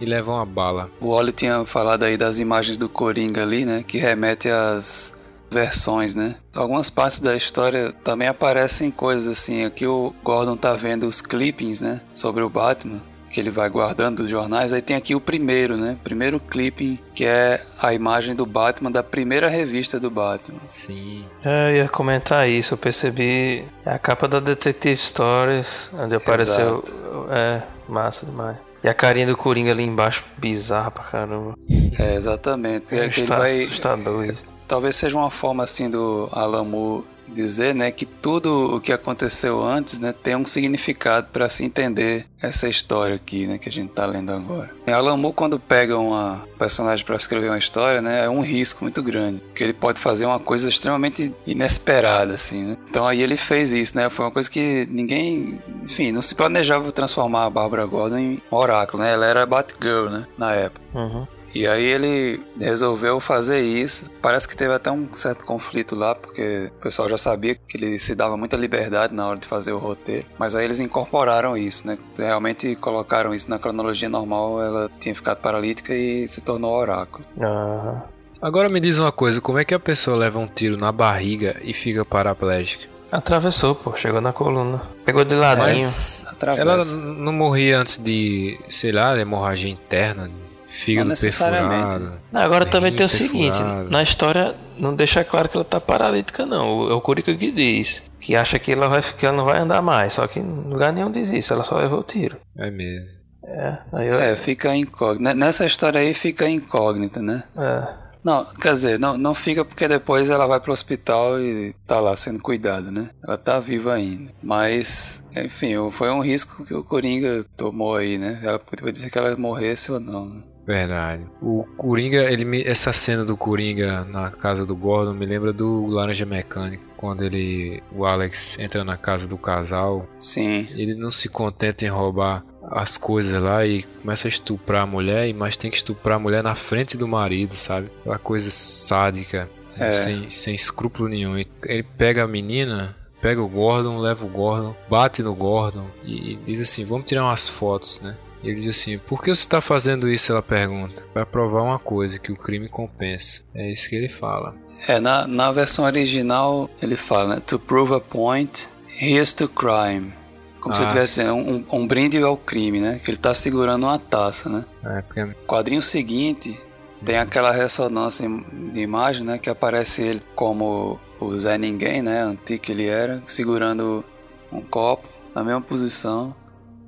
e 0.00 0.04
leva 0.04 0.32
uma 0.32 0.46
bala. 0.46 0.90
O 1.00 1.08
Oli 1.08 1.32
tinha 1.32 1.64
falado 1.64 2.04
aí 2.04 2.16
das 2.16 2.38
imagens 2.38 2.78
do 2.78 2.88
Coringa 2.88 3.42
ali, 3.42 3.64
né, 3.64 3.84
que 3.86 3.98
remete 3.98 4.48
às 4.48 5.12
versões, 5.50 6.14
né? 6.14 6.36
Algumas 6.54 6.90
partes 6.90 7.20
da 7.20 7.34
história 7.34 7.92
também 8.04 8.28
aparecem 8.28 8.90
coisas 8.90 9.26
assim, 9.26 9.64
aqui 9.64 9.86
o 9.86 10.14
Gordon 10.22 10.56
tá 10.56 10.74
vendo 10.74 11.06
os 11.06 11.20
clippings, 11.20 11.80
né, 11.80 12.00
sobre 12.12 12.42
o 12.44 12.50
Batman 12.50 13.00
que 13.30 13.38
ele 13.40 13.50
vai 13.50 13.68
guardando 13.68 14.22
dos 14.22 14.30
jornais. 14.30 14.72
Aí 14.72 14.82
tem 14.82 14.96
aqui 14.96 15.14
o 15.14 15.20
primeiro, 15.20 15.76
né? 15.76 15.96
Primeiro 16.02 16.40
clipping, 16.40 16.98
que 17.14 17.24
é 17.24 17.62
a 17.80 17.92
imagem 17.92 18.34
do 18.34 18.46
Batman 18.46 18.90
da 18.90 19.02
primeira 19.02 19.48
revista 19.48 20.00
do 20.00 20.10
Batman. 20.10 20.60
Sim. 20.66 21.24
É, 21.44 21.70
eu 21.70 21.76
ia 21.76 21.88
comentar 21.88 22.48
isso, 22.48 22.74
eu 22.74 22.78
percebi. 22.78 23.64
É 23.84 23.92
a 23.92 23.98
capa 23.98 24.26
da 24.26 24.40
Detective 24.40 24.96
Stories, 24.96 25.90
onde 25.94 26.14
apareceu. 26.14 26.82
Exato. 26.84 27.26
É, 27.30 27.62
massa 27.88 28.26
demais. 28.26 28.56
E 28.82 28.88
a 28.88 28.94
carinha 28.94 29.26
do 29.26 29.36
Coringa 29.36 29.72
ali 29.72 29.82
embaixo, 29.82 30.24
bizarra 30.36 30.90
pra 30.90 31.04
caramba. 31.04 31.54
É, 31.98 32.14
exatamente. 32.14 32.94
É, 32.94 33.06
é 33.06 33.08
que 33.08 33.20
ele 33.20 33.26
vai... 33.26 33.62
assustador 33.62 34.24
isso. 34.24 34.44
Talvez 34.68 34.96
seja 34.96 35.16
uma 35.16 35.30
forma 35.30 35.64
assim 35.64 35.90
do 35.90 36.30
Moore 36.66 37.04
dizer, 37.34 37.74
né, 37.74 37.90
que 37.90 38.06
tudo 38.06 38.76
o 38.76 38.80
que 38.80 38.92
aconteceu 38.92 39.62
antes, 39.62 39.98
né, 39.98 40.12
tem 40.12 40.36
um 40.36 40.44
significado 40.44 41.28
para 41.32 41.48
se 41.48 41.64
entender 41.64 42.26
essa 42.40 42.68
história 42.68 43.16
aqui, 43.16 43.46
né, 43.46 43.58
que 43.58 43.68
a 43.68 43.72
gente 43.72 43.90
está 43.90 44.06
lendo 44.06 44.32
agora. 44.32 44.70
Alan 44.86 45.16
Moore 45.16 45.34
quando 45.34 45.58
pega 45.58 45.98
uma 45.98 46.42
personagem 46.58 47.04
para 47.04 47.16
escrever 47.16 47.48
uma 47.48 47.58
história, 47.58 48.00
né, 48.00 48.24
é 48.24 48.28
um 48.28 48.40
risco 48.40 48.82
muito 48.84 49.02
grande, 49.02 49.40
porque 49.40 49.62
ele 49.62 49.72
pode 49.72 50.00
fazer 50.00 50.26
uma 50.26 50.38
coisa 50.38 50.68
extremamente 50.68 51.32
inesperada, 51.46 52.34
assim, 52.34 52.64
né? 52.64 52.76
Então 52.88 53.06
aí 53.06 53.22
ele 53.22 53.36
fez 53.36 53.72
isso, 53.72 53.96
né? 53.96 54.08
Foi 54.08 54.24
uma 54.24 54.30
coisa 54.30 54.50
que 54.50 54.86
ninguém, 54.90 55.60
enfim, 55.84 56.10
não 56.10 56.22
se 56.22 56.34
planejava 56.34 56.90
transformar 56.90 57.44
a 57.44 57.50
Barbara 57.50 57.84
Gordon 57.86 58.18
em 58.18 58.42
oráculo, 58.50 59.02
né? 59.02 59.12
Ela 59.12 59.26
era 59.26 59.46
Batgirl, 59.46 60.08
né, 60.08 60.26
na 60.36 60.52
época. 60.54 60.80
Uhum. 60.94 61.26
E 61.54 61.66
aí 61.66 61.84
ele 61.84 62.42
resolveu 62.58 63.18
fazer 63.20 63.60
isso. 63.60 64.10
Parece 64.20 64.46
que 64.46 64.56
teve 64.56 64.72
até 64.72 64.90
um 64.90 65.08
certo 65.14 65.44
conflito 65.44 65.94
lá, 65.94 66.14
porque 66.14 66.70
o 66.78 66.82
pessoal 66.82 67.08
já 67.08 67.18
sabia 67.18 67.54
que 67.54 67.76
ele 67.76 67.98
se 67.98 68.14
dava 68.14 68.36
muita 68.36 68.56
liberdade 68.56 69.14
na 69.14 69.26
hora 69.26 69.38
de 69.38 69.46
fazer 69.46 69.72
o 69.72 69.78
roteiro. 69.78 70.26
Mas 70.38 70.54
aí 70.54 70.64
eles 70.64 70.80
incorporaram 70.80 71.56
isso, 71.56 71.86
né? 71.86 71.98
Realmente 72.16 72.76
colocaram 72.76 73.34
isso 73.34 73.48
na 73.50 73.58
cronologia 73.58 74.08
normal. 74.08 74.62
Ela 74.62 74.90
tinha 75.00 75.14
ficado 75.14 75.38
paralítica 75.38 75.94
e 75.94 76.28
se 76.28 76.40
tornou 76.40 76.74
oráculo. 76.74 77.24
Ah. 77.40 78.08
Agora 78.40 78.68
me 78.68 78.78
diz 78.78 78.98
uma 78.98 79.10
coisa: 79.10 79.40
como 79.40 79.58
é 79.58 79.64
que 79.64 79.74
a 79.74 79.80
pessoa 79.80 80.16
leva 80.16 80.38
um 80.38 80.46
tiro 80.46 80.76
na 80.76 80.92
barriga 80.92 81.56
e 81.62 81.74
fica 81.74 82.04
paraplégica? 82.04 82.86
Atravessou, 83.10 83.74
pô, 83.74 83.96
chegou 83.96 84.20
na 84.20 84.34
coluna. 84.34 84.82
Pegou 85.04 85.24
de 85.24 85.34
ladinho. 85.34 85.66
Mas 85.66 86.26
ela 86.58 86.84
não 86.84 87.32
morria 87.32 87.80
antes 87.80 87.96
de, 87.96 88.60
sei 88.68 88.92
lá, 88.92 89.18
hemorragia 89.18 89.70
interna, 89.70 90.30
Fígado 90.78 91.12
perfurado. 91.20 92.12
Agora 92.32 92.64
também 92.64 92.94
tem 92.94 93.04
o 93.04 93.08
seguinte, 93.08 93.58
na 93.90 94.02
história 94.02 94.54
não 94.78 94.94
deixa 94.94 95.24
claro 95.24 95.48
que 95.48 95.56
ela 95.56 95.64
tá 95.64 95.80
paralítica 95.80 96.46
não. 96.46 96.88
É 96.88 96.94
o 96.94 97.00
Kurika 97.00 97.34
que 97.34 97.50
diz. 97.50 98.04
Que 98.20 98.36
acha 98.36 98.58
que 98.58 98.72
ela, 98.72 98.88
vai, 98.88 99.02
que 99.02 99.26
ela 99.26 99.36
não 99.36 99.44
vai 99.44 99.58
andar 99.58 99.82
mais. 99.82 100.12
Só 100.12 100.26
que 100.26 100.38
em 100.38 100.44
lugar 100.44 100.92
nenhum 100.92 101.10
diz 101.10 101.30
isso, 101.32 101.52
ela 101.52 101.64
só 101.64 101.76
levou 101.78 102.00
o 102.00 102.04
tiro. 102.04 102.36
É 102.56 102.70
mesmo. 102.70 103.18
É, 103.44 103.78
aí 103.92 104.08
eu... 104.08 104.20
é 104.20 104.36
fica 104.36 104.74
incógnita. 104.74 105.34
Nessa 105.34 105.66
história 105.66 106.00
aí 106.00 106.14
fica 106.14 106.48
incógnita, 106.48 107.20
né? 107.20 107.42
É. 107.56 108.08
Não, 108.22 108.44
quer 108.44 108.72
dizer, 108.72 108.98
não, 108.98 109.16
não 109.16 109.34
fica 109.34 109.64
porque 109.64 109.88
depois 109.88 110.30
ela 110.30 110.46
vai 110.46 110.60
pro 110.60 110.72
hospital 110.72 111.40
e 111.40 111.74
tá 111.86 111.98
lá 111.98 112.14
sendo 112.14 112.40
cuidada, 112.40 112.90
né? 112.90 113.10
Ela 113.24 113.38
tá 113.38 113.58
viva 113.58 113.94
ainda. 113.94 114.32
Mas, 114.42 115.24
enfim, 115.34 115.74
foi 115.90 116.10
um 116.10 116.20
risco 116.20 116.64
que 116.64 116.74
o 116.74 116.84
Coringa 116.84 117.44
tomou 117.56 117.96
aí, 117.96 118.18
né? 118.18 118.40
Ela 118.42 118.58
podia 118.58 118.92
dizer 118.92 119.10
que 119.10 119.18
ela 119.18 119.34
morresse 119.36 119.90
ou 119.90 119.98
não. 119.98 120.42
Verdade. 120.68 121.24
O 121.40 121.64
Coringa, 121.78 122.30
ele 122.30 122.44
me, 122.44 122.62
essa 122.62 122.92
cena 122.92 123.24
do 123.24 123.38
Coringa 123.38 124.04
na 124.04 124.30
casa 124.30 124.66
do 124.66 124.76
Gordon 124.76 125.14
me 125.14 125.24
lembra 125.24 125.50
do 125.50 125.86
Laranja 125.86 126.26
Mecânico, 126.26 126.84
quando 126.94 127.24
ele, 127.24 127.82
o 127.90 128.04
Alex 128.04 128.58
entra 128.58 128.84
na 128.84 128.94
casa 128.94 129.26
do 129.26 129.38
casal. 129.38 130.06
Sim. 130.20 130.68
Ele 130.72 130.94
não 130.94 131.10
se 131.10 131.26
contenta 131.30 131.86
em 131.86 131.88
roubar 131.88 132.44
as 132.70 132.98
coisas 132.98 133.42
lá 133.42 133.64
e 133.64 133.82
começa 133.82 134.28
a 134.28 134.30
estuprar 134.30 134.82
a 134.82 134.86
mulher, 134.86 135.32
mas 135.32 135.56
tem 135.56 135.70
que 135.70 135.78
estuprar 135.78 136.16
a 136.16 136.20
mulher 136.20 136.42
na 136.42 136.54
frente 136.54 136.98
do 136.98 137.08
marido, 137.08 137.56
sabe? 137.56 137.88
Aquela 138.00 138.18
coisa 138.18 138.50
sádica, 138.50 139.48
é. 139.78 139.90
sem, 139.90 140.28
sem 140.28 140.54
escrúpulo 140.54 141.08
nenhum. 141.08 141.38
Ele 141.62 141.82
pega 141.96 142.24
a 142.24 142.28
menina, 142.28 142.94
pega 143.22 143.40
o 143.40 143.48
Gordon, 143.48 143.96
leva 143.96 144.22
o 144.22 144.28
Gordon, 144.28 144.76
bate 144.90 145.22
no 145.22 145.34
Gordon 145.34 145.86
e 146.04 146.38
diz 146.44 146.60
assim: 146.60 146.84
Vamos 146.84 147.06
tirar 147.06 147.24
umas 147.24 147.48
fotos, 147.48 148.00
né? 148.00 148.18
Ele 148.42 148.54
diz 148.54 148.68
assim: 148.68 148.98
Por 148.98 149.22
que 149.22 149.34
você 149.34 149.42
está 149.42 149.60
fazendo 149.60 150.08
isso? 150.08 150.32
Ela 150.32 150.42
pergunta. 150.42 151.02
Para 151.12 151.26
provar 151.26 151.62
uma 151.62 151.78
coisa, 151.78 152.18
que 152.18 152.32
o 152.32 152.36
crime 152.36 152.68
compensa. 152.68 153.42
É 153.54 153.70
isso 153.70 153.88
que 153.88 153.96
ele 153.96 154.08
fala. 154.08 154.54
É, 154.86 155.00
na, 155.00 155.26
na 155.26 155.50
versão 155.50 155.84
original 155.84 156.70
ele 156.80 156.96
fala, 156.96 157.36
né? 157.36 157.42
To 157.46 157.58
prove 157.58 157.94
a 157.94 158.00
point, 158.00 158.68
here's 159.00 159.32
to 159.34 159.48
crime. 159.48 160.12
Como 160.60 160.74
ah, 160.74 160.76
se 160.76 160.82
estivesse 160.82 161.10
dizendo, 161.12 161.34
um, 161.34 161.64
um, 161.72 161.86
brinde 161.86 162.18
ao 162.22 162.36
crime, 162.36 162.80
né? 162.80 163.00
Que 163.02 163.10
ele 163.10 163.16
está 163.16 163.34
segurando 163.34 163.84
uma 163.84 163.98
taça, 163.98 164.48
né? 164.48 164.64
É, 164.84 165.02
porque... 165.02 165.26
Quadrinho 165.46 165.82
seguinte 165.82 166.58
tem 167.04 167.16
aquela 167.16 167.52
ressonância 167.52 168.28
de 168.72 168.80
imagem, 168.80 169.24
né? 169.24 169.38
Que 169.38 169.50
aparece 169.50 170.02
ele 170.02 170.22
como 170.34 170.98
o 171.20 171.36
Zé 171.38 171.56
Ninguém, 171.58 172.02
né? 172.02 172.22
Antigo 172.22 172.62
que 172.62 172.72
ele 172.72 172.86
era, 172.86 173.22
segurando 173.26 174.04
um 174.52 174.60
copo 174.60 175.08
na 175.34 175.44
mesma 175.44 175.60
posição 175.60 176.34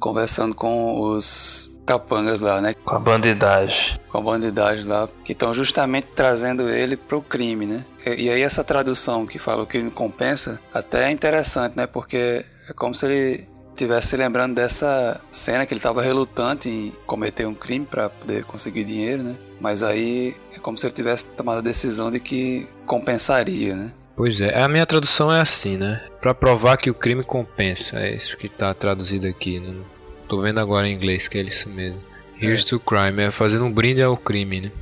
conversando 0.01 0.55
com 0.55 1.01
os 1.01 1.70
capangas 1.86 2.40
lá, 2.40 2.61
né? 2.61 2.74
Com 2.74 2.94
a 2.94 2.98
bandidagem. 2.98 3.98
Com 4.09 4.18
a 4.18 4.20
bandidagem 4.20 4.84
lá, 4.84 5.09
que 5.24 5.32
estão 5.32 5.53
justamente 5.53 6.09
trazendo 6.14 6.68
ele 6.68 6.96
pro 6.96 7.20
crime, 7.20 7.66
né? 7.66 7.84
E, 8.07 8.24
e, 8.24 8.30
aí 8.30 8.42
essa 8.42 8.64
tradução 8.64 9.26
que 9.26 9.38
fala 9.38 9.62
o 9.62 9.66
crime 9.66 9.90
compensa, 9.90 10.61
até 10.72 11.09
é 11.09 11.11
interessante, 11.11 11.76
né? 11.76 11.86
Porque 11.86 12.44
é 12.68 12.72
como 12.72 12.94
se 12.94 13.07
ele 13.07 13.48
estivesse 13.70 14.16
lembrando 14.16 14.55
dessa 14.55 15.20
cena 15.32 15.64
que 15.64 15.72
ele 15.72 15.78
estava 15.78 16.03
relutante 16.03 16.68
em 16.68 16.92
cometer 17.07 17.46
um 17.46 17.55
crime 17.55 17.86
para 17.86 18.11
poder 18.11 18.44
conseguir 18.44 18.84
dinheiro, 18.84 19.22
né? 19.22 19.36
Mas 19.61 19.82
aí 19.82 20.36
é 20.55 20.59
como 20.59 20.78
se 20.78 20.86
ele 20.86 20.94
tivesse 20.94 21.24
tomado 21.26 21.59
a 21.59 21.62
decisão 21.62 22.11
de 22.11 22.20
que 22.20 22.68
compensaria, 22.86 23.74
né? 23.74 23.92
Pois 24.21 24.39
é, 24.39 24.55
a 24.55 24.68
minha 24.68 24.85
tradução 24.85 25.33
é 25.33 25.41
assim, 25.41 25.79
né? 25.79 25.99
Para 26.21 26.35
provar 26.35 26.77
que 26.77 26.91
o 26.91 26.95
crime 26.95 27.25
compensa, 27.25 28.01
é 28.01 28.14
isso 28.14 28.37
que 28.37 28.49
está 28.49 28.75
traduzido 28.75 29.27
aqui. 29.27 29.59
Não 29.59 29.83
tô 30.29 30.43
vendo 30.43 30.61
agora 30.61 30.87
em 30.87 30.95
inglês 30.95 31.27
que 31.27 31.39
é 31.39 31.41
isso 31.41 31.71
mesmo. 31.71 31.99
Here's 32.39 32.61
é. 32.61 32.66
to 32.66 32.79
crime, 32.79 33.23
é 33.23 33.31
fazendo 33.31 33.64
um 33.64 33.73
brinde 33.73 34.03
ao 34.03 34.18
crime, 34.18 34.61
né? 34.61 34.73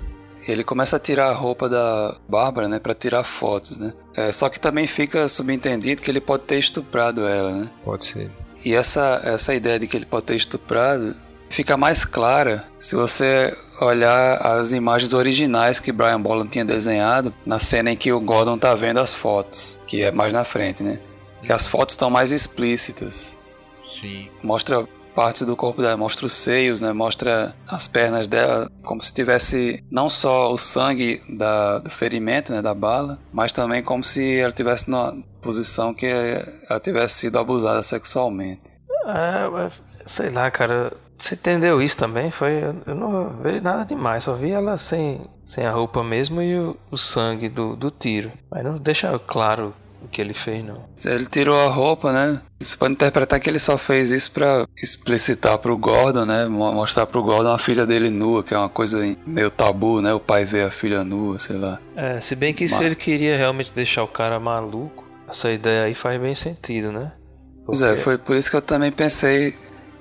Ele 0.48 0.64
começa 0.64 0.96
a 0.96 0.98
tirar 0.98 1.28
a 1.28 1.34
roupa 1.34 1.68
da 1.68 2.16
Bárbara, 2.28 2.66
né, 2.66 2.80
para 2.80 2.94
tirar 2.94 3.22
fotos, 3.22 3.78
né? 3.78 3.92
É, 4.16 4.32
só 4.32 4.48
que 4.48 4.58
também 4.58 4.88
fica 4.88 5.28
subentendido 5.28 6.02
que 6.02 6.10
ele 6.10 6.20
pode 6.20 6.42
ter 6.42 6.58
estuprado 6.58 7.24
ela, 7.24 7.52
né? 7.52 7.70
Pode 7.84 8.06
ser. 8.06 8.28
E 8.64 8.74
essa 8.74 9.20
essa 9.22 9.54
ideia 9.54 9.78
de 9.78 9.86
que 9.86 9.96
ele 9.96 10.06
pode 10.06 10.26
ter 10.26 10.34
estuprado 10.34 11.14
fica 11.48 11.76
mais 11.76 12.04
clara 12.04 12.64
se 12.78 12.94
você 12.94 13.56
olhar 13.80 14.36
as 14.38 14.72
imagens 14.72 15.12
originais 15.12 15.80
que 15.80 15.92
Brian 15.92 16.20
Boland 16.20 16.48
tinha 16.48 16.64
desenhado 16.64 17.32
na 17.46 17.58
cena 17.60 17.90
em 17.90 17.96
que 17.96 18.12
o 18.12 18.20
Gordon 18.20 18.58
tá 18.58 18.74
vendo 18.74 18.98
as 18.98 19.14
fotos, 19.14 19.78
que 19.86 20.02
é 20.02 20.10
mais 20.10 20.34
na 20.34 20.44
frente, 20.44 20.82
né? 20.82 20.98
Que 21.42 21.52
as 21.52 21.66
fotos 21.66 21.94
estão 21.94 22.10
mais 22.10 22.32
explícitas. 22.32 23.36
Sim. 23.84 24.28
Mostra 24.42 24.86
partes 25.14 25.42
do 25.42 25.56
corpo 25.56 25.82
dela, 25.82 25.96
mostra 25.96 26.26
os 26.26 26.32
seios, 26.32 26.80
né? 26.80 26.92
Mostra 26.92 27.54
as 27.66 27.88
pernas 27.88 28.28
dela, 28.28 28.70
como 28.82 29.02
se 29.02 29.12
tivesse 29.12 29.82
não 29.90 30.08
só 30.08 30.52
o 30.52 30.58
sangue 30.58 31.22
da, 31.28 31.78
do 31.78 31.90
ferimento, 31.90 32.52
né? 32.52 32.60
Da 32.60 32.74
bala, 32.74 33.18
mas 33.32 33.52
também 33.52 33.82
como 33.82 34.04
se 34.04 34.38
ela 34.38 34.52
tivesse 34.52 34.90
numa 34.90 35.16
posição 35.40 35.94
que 35.94 36.06
ela 36.06 36.80
tivesse 36.80 37.20
sido 37.20 37.38
abusada 37.38 37.82
sexualmente. 37.82 38.62
É, 39.06 39.70
sei 40.06 40.30
lá, 40.30 40.50
cara 40.50 40.92
você 41.18 41.34
entendeu 41.34 41.82
isso 41.82 41.96
também? 41.96 42.30
Foi, 42.30 42.62
eu 42.86 42.94
não 42.94 43.30
vi 43.30 43.60
nada 43.60 43.84
demais, 43.84 44.24
só 44.24 44.34
vi 44.34 44.50
ela 44.50 44.76
sem, 44.76 45.20
sem 45.44 45.66
a 45.66 45.72
roupa 45.72 46.02
mesmo 46.04 46.40
e 46.40 46.56
o, 46.56 46.76
o 46.90 46.96
sangue 46.96 47.48
do, 47.48 47.74
do 47.74 47.90
tiro. 47.90 48.30
Mas 48.50 48.64
não 48.64 48.76
deixa 48.76 49.18
claro 49.18 49.74
o 50.02 50.06
que 50.06 50.20
ele 50.20 50.32
fez, 50.32 50.64
não. 50.64 50.84
Ele 51.04 51.26
tirou 51.26 51.58
a 51.60 51.68
roupa, 51.68 52.12
né? 52.12 52.40
Você 52.60 52.76
pode 52.76 52.92
interpretar 52.92 53.40
que 53.40 53.50
ele 53.50 53.58
só 53.58 53.76
fez 53.76 54.10
isso 54.10 54.30
para 54.30 54.66
explicitar 54.80 55.58
pro 55.58 55.76
Gordon, 55.76 56.24
né? 56.24 56.46
Mostrar 56.46 57.06
pro 57.06 57.22
Gordon 57.22 57.52
a 57.52 57.58
filha 57.58 57.84
dele 57.84 58.10
nua, 58.10 58.44
que 58.44 58.54
é 58.54 58.58
uma 58.58 58.68
coisa 58.68 58.98
meio 59.26 59.50
tabu, 59.50 60.00
né? 60.00 60.14
O 60.14 60.20
pai 60.20 60.44
vê 60.44 60.62
a 60.62 60.70
filha 60.70 61.02
nua, 61.02 61.38
sei 61.38 61.56
lá. 61.56 61.80
É, 61.96 62.20
se 62.20 62.36
bem 62.36 62.54
que 62.54 62.64
Mas... 62.64 62.74
se 62.74 62.84
ele 62.84 62.94
queria 62.94 63.36
realmente 63.36 63.72
deixar 63.72 64.04
o 64.04 64.08
cara 64.08 64.38
maluco, 64.38 65.04
essa 65.28 65.50
ideia 65.50 65.84
aí 65.84 65.94
faz 65.94 66.20
bem 66.20 66.34
sentido, 66.34 66.92
né? 66.92 67.12
Porque... 67.64 67.64
Pois 67.66 67.82
é, 67.82 67.96
foi 67.96 68.16
por 68.16 68.36
isso 68.36 68.50
que 68.50 68.56
eu 68.56 68.62
também 68.62 68.92
pensei 68.92 69.54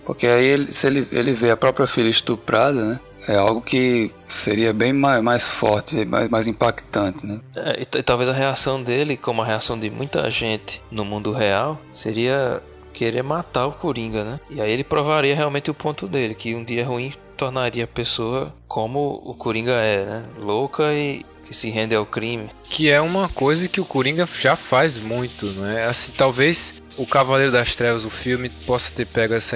porque 0.08 0.26
aí, 0.26 0.46
ele, 0.46 0.72
se 0.72 0.88
ele, 0.88 1.06
ele 1.12 1.34
vê 1.34 1.52
a 1.52 1.58
própria 1.58 1.86
filha 1.86 2.08
estuprada, 2.08 2.82
né? 2.86 3.00
É 3.28 3.36
algo 3.36 3.60
que 3.60 4.10
seria 4.26 4.72
bem 4.72 4.94
mais, 4.94 5.22
mais 5.22 5.52
forte, 5.52 6.06
mais, 6.06 6.30
mais 6.30 6.48
impactante, 6.48 7.26
né? 7.26 7.42
É, 7.54 7.82
e, 7.82 8.00
e 8.00 8.04
talvez 8.04 8.30
a 8.30 8.34
reação 8.34 8.82
dele, 8.82 9.18
como 9.18 9.42
a 9.42 9.46
reação 9.46 9.78
de 9.78 9.90
muita 9.90 10.32
gente 10.32 10.82
no 10.90 11.04
mundo 11.04 11.34
real, 11.34 11.78
seria 11.94 12.62
querer 12.98 13.22
matar 13.22 13.68
o 13.68 13.74
Coringa, 13.74 14.24
né? 14.24 14.40
E 14.50 14.60
aí 14.60 14.72
ele 14.72 14.84
provaria 14.84 15.36
realmente 15.36 15.70
o 15.70 15.74
ponto 15.74 16.08
dele, 16.08 16.34
que 16.34 16.56
um 16.56 16.64
dia 16.64 16.84
ruim 16.84 17.14
tornaria 17.38 17.84
a 17.84 17.88
pessoa 17.88 18.52
como 18.68 19.22
o 19.24 19.36
Coringa 19.36 19.74
é, 19.74 20.04
né? 20.04 20.24
Louca 20.40 20.92
e 20.94 21.24
que 21.44 21.54
se 21.54 21.70
rende 21.70 21.94
ao 21.94 22.08
crime. 22.08 22.50
Que 22.64 22.90
é 22.90 23.00
uma 23.00 23.30
coisa 23.30 23.70
que 23.70 23.80
o 23.80 23.86
Coringa 23.86 24.28
já 24.40 24.56
faz 24.56 24.98
muito, 24.98 25.46
não 25.46 25.68
é? 25.68 25.86
Assim, 25.86 26.12
talvez 26.18 26.82
o 26.98 27.06
Cavaleiro 27.06 27.52
das 27.52 27.76
Trevas, 27.76 28.04
o 28.04 28.10
filme, 28.10 28.50
possa 28.50 28.92
ter 28.92 29.06
pego 29.06 29.36
essa, 29.36 29.56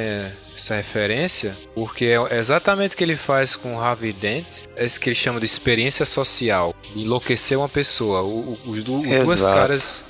essa 0.55 0.75
referência, 0.75 1.57
porque 1.73 2.05
é 2.29 2.37
exatamente 2.37 2.93
o 2.93 2.97
que 2.97 3.03
ele 3.03 3.15
faz 3.15 3.55
com 3.55 3.75
o 3.75 3.79
Harvey 3.79 4.13
Dent, 4.13 4.65
é 4.77 4.85
isso 4.85 4.99
que 4.99 5.09
ele 5.09 5.15
chama 5.15 5.39
de 5.39 5.47
experiência 5.47 6.05
social, 6.05 6.73
enlouquecer 6.95 7.57
uma 7.57 7.67
pessoa. 7.67 8.21
O, 8.21 8.27
o, 8.27 8.59
os, 8.67 8.83
du, 8.83 9.01
duas 9.01 9.43
caras, 9.43 10.05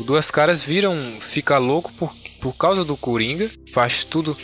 os 0.00 0.04
duas 0.04 0.30
caras 0.32 0.62
viram, 0.62 0.96
fica 1.20 1.56
louco 1.56 1.92
por, 1.92 2.12
por 2.42 2.54
causa 2.56 2.84
do 2.84 2.96
Coringa, 2.96 3.48
faz 3.72 4.02
tudo, 4.02 4.36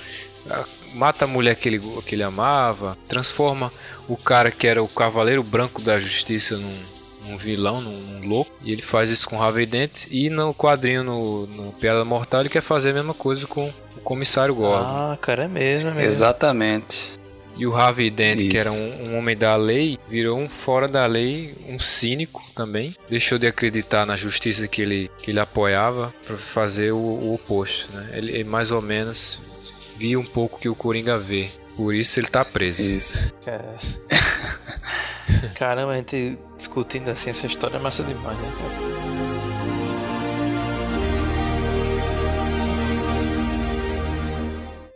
mata 0.94 1.24
a 1.24 1.28
mulher 1.28 1.56
que 1.56 1.68
ele, 1.68 1.80
que 2.06 2.14
ele 2.14 2.22
amava, 2.22 2.96
transforma 3.08 3.70
o 4.08 4.16
cara 4.16 4.52
que 4.52 4.66
era 4.66 4.82
o 4.82 4.88
Cavaleiro 4.88 5.42
Branco 5.42 5.82
da 5.82 5.98
Justiça 5.98 6.56
num, 6.56 6.78
num 7.26 7.36
vilão, 7.36 7.80
num, 7.80 7.90
num, 7.90 8.28
louco. 8.28 8.52
E 8.64 8.72
ele 8.72 8.82
faz 8.82 9.10
isso 9.10 9.28
com 9.28 9.42
Harvey 9.42 9.66
Dent. 9.66 10.06
E 10.10 10.30
no 10.30 10.54
quadrinho, 10.54 11.02
no, 11.02 11.46
no 11.48 11.72
Piada 11.72 12.04
Mortal, 12.04 12.40
ele 12.40 12.48
quer 12.48 12.62
fazer 12.62 12.90
a 12.90 12.94
mesma 12.94 13.14
coisa 13.14 13.46
com 13.46 13.66
o 13.96 14.00
Comissário 14.00 14.54
Gordon. 14.54 14.86
Ah, 14.86 15.18
cara, 15.20 15.44
é 15.44 15.48
mesmo, 15.48 15.90
é 15.90 15.94
mesmo. 15.94 16.08
Exatamente. 16.08 17.17
E 17.58 17.66
o 17.66 17.74
Harvey 17.74 18.08
Dent, 18.08 18.42
Isso. 18.42 18.50
que 18.50 18.56
era 18.56 18.70
um, 18.70 19.08
um, 19.08 19.18
homem 19.18 19.36
da 19.36 19.56
lei, 19.56 19.98
virou 20.08 20.38
um 20.38 20.48
fora 20.48 20.86
da 20.86 21.04
lei, 21.06 21.52
um 21.68 21.80
cínico 21.80 22.40
também. 22.54 22.94
Deixou 23.08 23.36
de 23.36 23.48
acreditar 23.48 24.06
na 24.06 24.16
justiça 24.16 24.68
que 24.68 24.80
ele, 24.80 25.10
que 25.18 25.32
ele 25.32 25.40
apoiava 25.40 26.14
para 26.24 26.36
fazer 26.36 26.92
o, 26.92 26.96
o, 26.96 27.34
oposto. 27.34 27.92
Né? 27.92 28.10
Ele, 28.12 28.30
ele 28.30 28.44
mais 28.44 28.70
ou 28.70 28.80
menos 28.80 29.40
via 29.96 30.20
um 30.20 30.24
pouco 30.24 30.60
que 30.60 30.68
o 30.68 30.74
Coringa 30.74 31.18
vê. 31.18 31.50
Por 31.76 31.92
isso 31.92 32.20
ele 32.20 32.28
tá 32.28 32.44
preso. 32.44 32.92
Isso. 32.92 33.34
Caramba, 35.56 35.92
a 35.92 35.96
gente 35.96 36.38
discutindo 36.56 37.08
assim 37.08 37.30
essa 37.30 37.46
história 37.46 37.76
é 37.76 37.80
massa 37.80 38.04
demais, 38.04 38.38
né? 38.38 38.52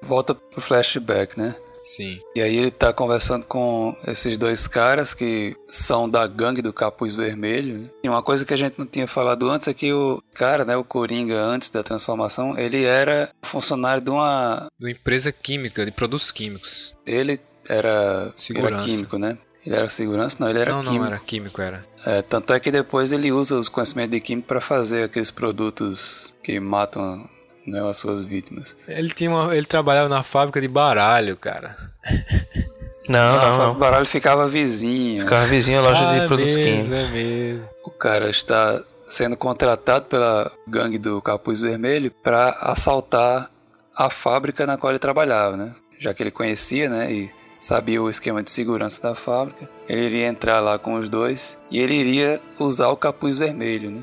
Volta 0.03 0.35
pro 0.35 0.61
flashback, 0.61 1.39
né? 1.39 1.55
Sim. 1.83 2.21
E 2.35 2.41
aí 2.41 2.57
ele 2.57 2.71
tá 2.71 2.93
conversando 2.93 3.45
com 3.47 3.97
esses 4.07 4.39
dois 4.39 4.67
caras 4.67 5.13
que 5.13 5.57
são 5.69 6.09
da 6.09 6.27
gangue 6.27 6.63
do 6.63 6.73
Capuz 6.73 7.15
Vermelho. 7.15 7.79
Né? 7.79 7.91
E 8.05 8.09
uma 8.09 8.23
coisa 8.23 8.45
que 8.45 8.55
a 8.55 8.57
gente 8.57 8.79
não 8.79 8.87
tinha 8.87 9.09
falado 9.09 9.51
antes 9.51 9.69
é 9.69 9.75
que 9.75 9.93
o 9.93 10.23
cara, 10.33 10.65
né, 10.65 10.77
o 10.77 10.85
Coringa, 10.85 11.41
antes 11.41 11.71
da 11.71 11.83
transformação, 11.83 12.57
ele 12.59 12.85
era 12.85 13.31
funcionário 13.43 14.03
de 14.03 14.11
uma... 14.11 14.69
De 14.79 14.87
uma 14.87 14.91
empresa 14.91 15.33
química, 15.33 15.85
de 15.85 15.91
produtos 15.91 16.31
químicos. 16.31 16.97
Ele 17.07 17.41
era, 17.69 18.33
era 18.55 18.83
químico, 18.83 19.19
né? 19.19 19.39
Ele 19.65 19.77
era 19.77 19.89
segurança? 19.89 20.37
Não, 20.41 20.51
ele 20.51 20.59
era 20.59 20.73
não, 20.73 20.83
químico. 20.83 20.99
Não, 20.99 21.07
era 21.07 21.19
químico, 21.21 21.61
era. 21.61 21.87
É, 22.05 22.21
tanto 22.21 22.53
é 22.53 22.59
que 22.59 22.71
depois 22.71 23.13
ele 23.13 23.31
usa 23.31 23.59
os 23.59 23.69
conhecimentos 23.69 24.11
de 24.11 24.21
químico 24.21 24.49
para 24.49 24.61
fazer 24.61 25.05
aqueles 25.05 25.31
produtos 25.31 26.35
que 26.43 26.59
matam 26.59 27.29
né, 27.67 27.87
as 27.89 27.97
suas 27.97 28.25
vítimas. 28.25 28.77
Ele, 28.89 29.09
tinha 29.11 29.31
uma, 29.31 29.55
ele 29.57 29.67
trabalhava 29.67 30.09
na 30.09 30.23
fábrica 30.23 30.61
de 30.61 30.69
baralho, 30.69 31.37
cara. 31.37 31.77
Não, 33.09 33.37
não, 33.37 33.59
não. 33.59 33.73
O 33.73 33.75
baralho 33.75 34.07
ficava 34.07 34.47
vizinho. 34.47 35.23
Ficava 35.23 35.47
vizinho 35.47 35.81
a 35.81 35.83
loja 35.83 36.09
ah, 36.09 36.19
de 36.19 36.27
produtos 36.27 36.57
mesmo, 36.57 36.71
químicos. 36.71 36.93
É 36.93 37.09
mesmo. 37.09 37.69
O 37.85 37.91
cara 37.91 38.31
está 38.31 38.83
sendo 39.09 39.37
contratado 39.37 40.07
pela 40.07 40.51
gangue 40.67 40.99
do 40.99 41.21
Capuz 41.21 41.61
Vermelho 41.61 42.11
para 42.23 42.51
assaltar 42.61 43.51
a 43.95 44.09
fábrica 44.09 44.65
na 44.67 44.79
qual 44.79 44.91
ele 44.91 44.99
trabalhava, 44.99 45.57
né? 45.57 45.75
Já 45.99 46.15
que 46.15 46.23
ele 46.23 46.31
conhecia, 46.31 46.89
né, 46.89 47.13
e 47.13 47.31
sabia 47.61 48.03
o 48.03 48.09
esquema 48.09 48.43
de 48.43 48.51
segurança 48.51 49.03
da 49.03 49.15
fábrica, 49.15 49.69
ele 49.89 50.07
iria 50.07 50.27
entrar 50.27 50.61
lá 50.61 50.79
com 50.79 50.95
os 50.95 51.09
dois 51.09 51.59
e 51.71 51.79
ele 51.79 51.95
iria 51.95 52.41
usar 52.59 52.89
o 52.89 52.97
capuz 52.97 53.37
vermelho, 53.37 53.91
né? 53.91 54.01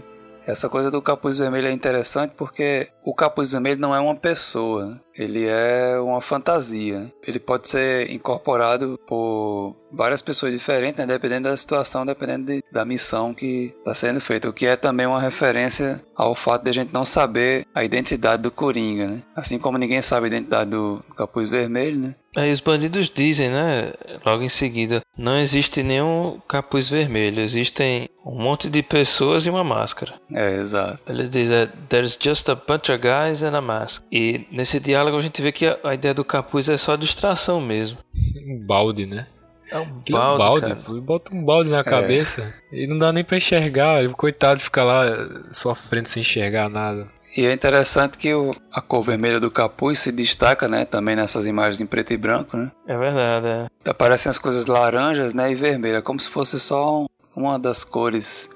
Essa 0.50 0.68
coisa 0.68 0.90
do 0.90 1.00
capuz 1.00 1.38
vermelho 1.38 1.68
é 1.68 1.72
interessante 1.72 2.34
porque 2.36 2.90
o 3.04 3.14
capuz 3.14 3.52
vermelho 3.52 3.80
não 3.80 3.94
é 3.94 4.00
uma 4.00 4.16
pessoa, 4.16 4.88
né? 4.88 5.00
Ele 5.16 5.46
é 5.46 6.00
uma 6.00 6.22
fantasia. 6.22 7.12
Ele 7.26 7.40
pode 7.40 7.68
ser 7.68 8.12
incorporado 8.12 9.00
por 9.08 9.76
várias 9.92 10.22
pessoas 10.22 10.52
diferentes, 10.52 11.00
né? 11.00 11.06
dependendo 11.06 11.50
da 11.50 11.58
situação, 11.58 12.06
dependendo 12.06 12.46
de, 12.46 12.64
da 12.72 12.86
missão 12.86 13.34
que 13.34 13.74
está 13.80 13.94
sendo 13.94 14.20
feita. 14.22 14.50
O 14.50 14.54
que 14.54 14.66
é 14.66 14.76
também 14.76 15.06
uma 15.06 15.20
referência 15.20 16.04
ao 16.16 16.36
fato 16.36 16.64
de 16.64 16.70
a 16.70 16.74
gente 16.74 16.94
não 16.94 17.06
saber 17.06 17.66
a 17.74 17.84
identidade 17.84 18.44
do 18.44 18.52
Coringa, 18.52 19.08
né? 19.08 19.24
Assim 19.36 19.58
como 19.58 19.78
ninguém 19.78 20.02
sabe 20.02 20.26
a 20.26 20.28
identidade 20.28 20.70
do 20.70 21.04
Capuz 21.16 21.50
Vermelho, 21.50 22.00
né? 22.00 22.16
Aí 22.36 22.52
os 22.52 22.60
bandidos 22.60 23.10
dizem, 23.10 23.50
né? 23.50 23.92
Logo 24.24 24.44
em 24.44 24.50
seguida, 24.50 25.02
não 25.18 25.40
existe 25.40 25.82
nenhum 25.82 26.40
capuz 26.48 26.88
vermelho, 26.88 27.42
existem 27.42 28.08
um 28.24 28.36
monte 28.36 28.70
de 28.70 28.84
pessoas 28.84 29.46
e 29.46 29.50
uma 29.50 29.64
máscara. 29.64 30.14
É, 30.32 30.58
exato. 30.58 31.00
Ele 31.12 31.28
diz, 31.28 31.50
é, 31.50 31.68
there's 31.90 32.18
just 32.22 32.48
a 32.50 32.56
bunch 32.56 32.92
of 32.92 33.00
guys 33.00 33.42
and 33.42 33.58
a 33.58 33.62
mask. 33.62 34.04
E 34.12 34.46
nesse 34.52 34.80
diálogo 35.00 35.18
a 35.18 35.22
gente 35.22 35.42
vê 35.42 35.52
que 35.52 35.66
a, 35.66 35.78
a 35.84 35.94
ideia 35.94 36.14
do 36.14 36.24
capuz 36.26 36.68
é 36.70 36.78
só 36.78 36.96
distração 36.96 37.60
mesmo. 37.62 37.98
Um 38.46 38.60
balde, 38.66 39.06
né? 39.06 39.28
É 39.72 39.78
um 39.78 39.84
Aquilo 40.00 40.18
é 40.18 40.22
um 40.22 40.38
balde, 40.38 40.62
balde, 40.66 40.84
cara. 40.84 41.02
bota 41.02 41.36
um 41.36 41.46
balde 41.46 41.70
na 41.70 41.84
cabeça 41.84 42.54
e 42.72 42.88
não 42.88 42.98
dá 42.98 43.14
nem 43.14 43.24
pra 43.24 43.38
enxergar. 43.38 44.04
Ele, 44.04 44.12
coitado, 44.14 44.60
fica 44.60 44.84
lá 44.84 45.06
sofrendo 45.52 46.10
sem 46.10 46.22
enxergar 46.22 46.70
nada. 46.70 47.06
E 47.38 47.46
é 47.46 47.54
interessante 47.54 48.18
que 48.18 48.34
o, 48.34 48.50
a 48.74 48.82
cor 48.82 49.04
vermelha 49.04 49.40
do 49.40 49.52
capuz 49.52 50.00
se 50.00 50.12
destaca, 50.12 50.68
né? 50.68 50.86
Também 50.86 51.16
nessas 51.16 51.46
imagens 51.46 51.80
em 51.80 51.86
preto 51.86 52.12
e 52.12 52.18
branco, 52.18 52.58
né? 52.58 52.72
É 52.88 52.98
verdade, 52.98 53.46
é. 53.48 53.68
Aparecem 53.90 54.30
as 54.30 54.40
coisas 54.40 54.66
laranjas, 54.66 55.36
né? 55.36 55.52
E 55.52 55.56
vermelha, 55.56 56.02
como 56.02 56.20
se 56.20 56.30
fosse 56.30 56.60
só 56.60 57.02
um- 57.04 57.06
uma 57.36 57.60
das 57.60 57.84
cores 57.84 58.50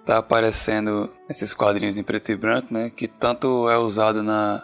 que 0.00 0.04
tá 0.06 0.18
aparecendo 0.18 1.08
nesses 1.26 1.54
quadrinhos 1.54 1.96
em 1.96 2.02
preto 2.02 2.30
e 2.30 2.36
branco, 2.36 2.68
né? 2.70 2.92
Que 2.94 3.08
tanto 3.08 3.70
é 3.70 3.78
usado 3.78 4.22
na 4.22 4.62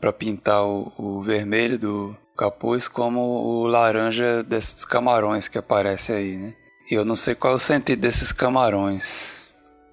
para 0.00 0.12
pintar 0.12 0.62
o, 0.64 0.92
o 0.96 1.22
vermelho 1.22 1.78
do 1.78 2.16
capuz, 2.36 2.86
como 2.88 3.20
o 3.20 3.66
laranja 3.66 4.42
desses 4.42 4.84
camarões 4.84 5.48
que 5.48 5.58
aparece 5.58 6.12
aí, 6.12 6.36
né? 6.36 6.54
E 6.90 6.94
eu 6.94 7.04
não 7.04 7.16
sei 7.16 7.34
qual 7.34 7.54
é 7.54 7.56
o 7.56 7.58
sentido 7.58 8.00
desses 8.00 8.32
camarões. 8.32 9.38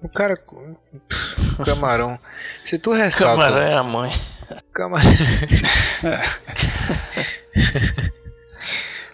O 0.02 0.08
cara. 0.08 0.38
Camarão. 1.64 2.18
Se 2.64 2.78
tu 2.78 2.92
ressalta. 2.92 3.42
Camarão 3.42 3.62
é 3.62 3.74
a 3.74 3.82
mãe. 3.82 4.10
Camarão. 4.72 5.10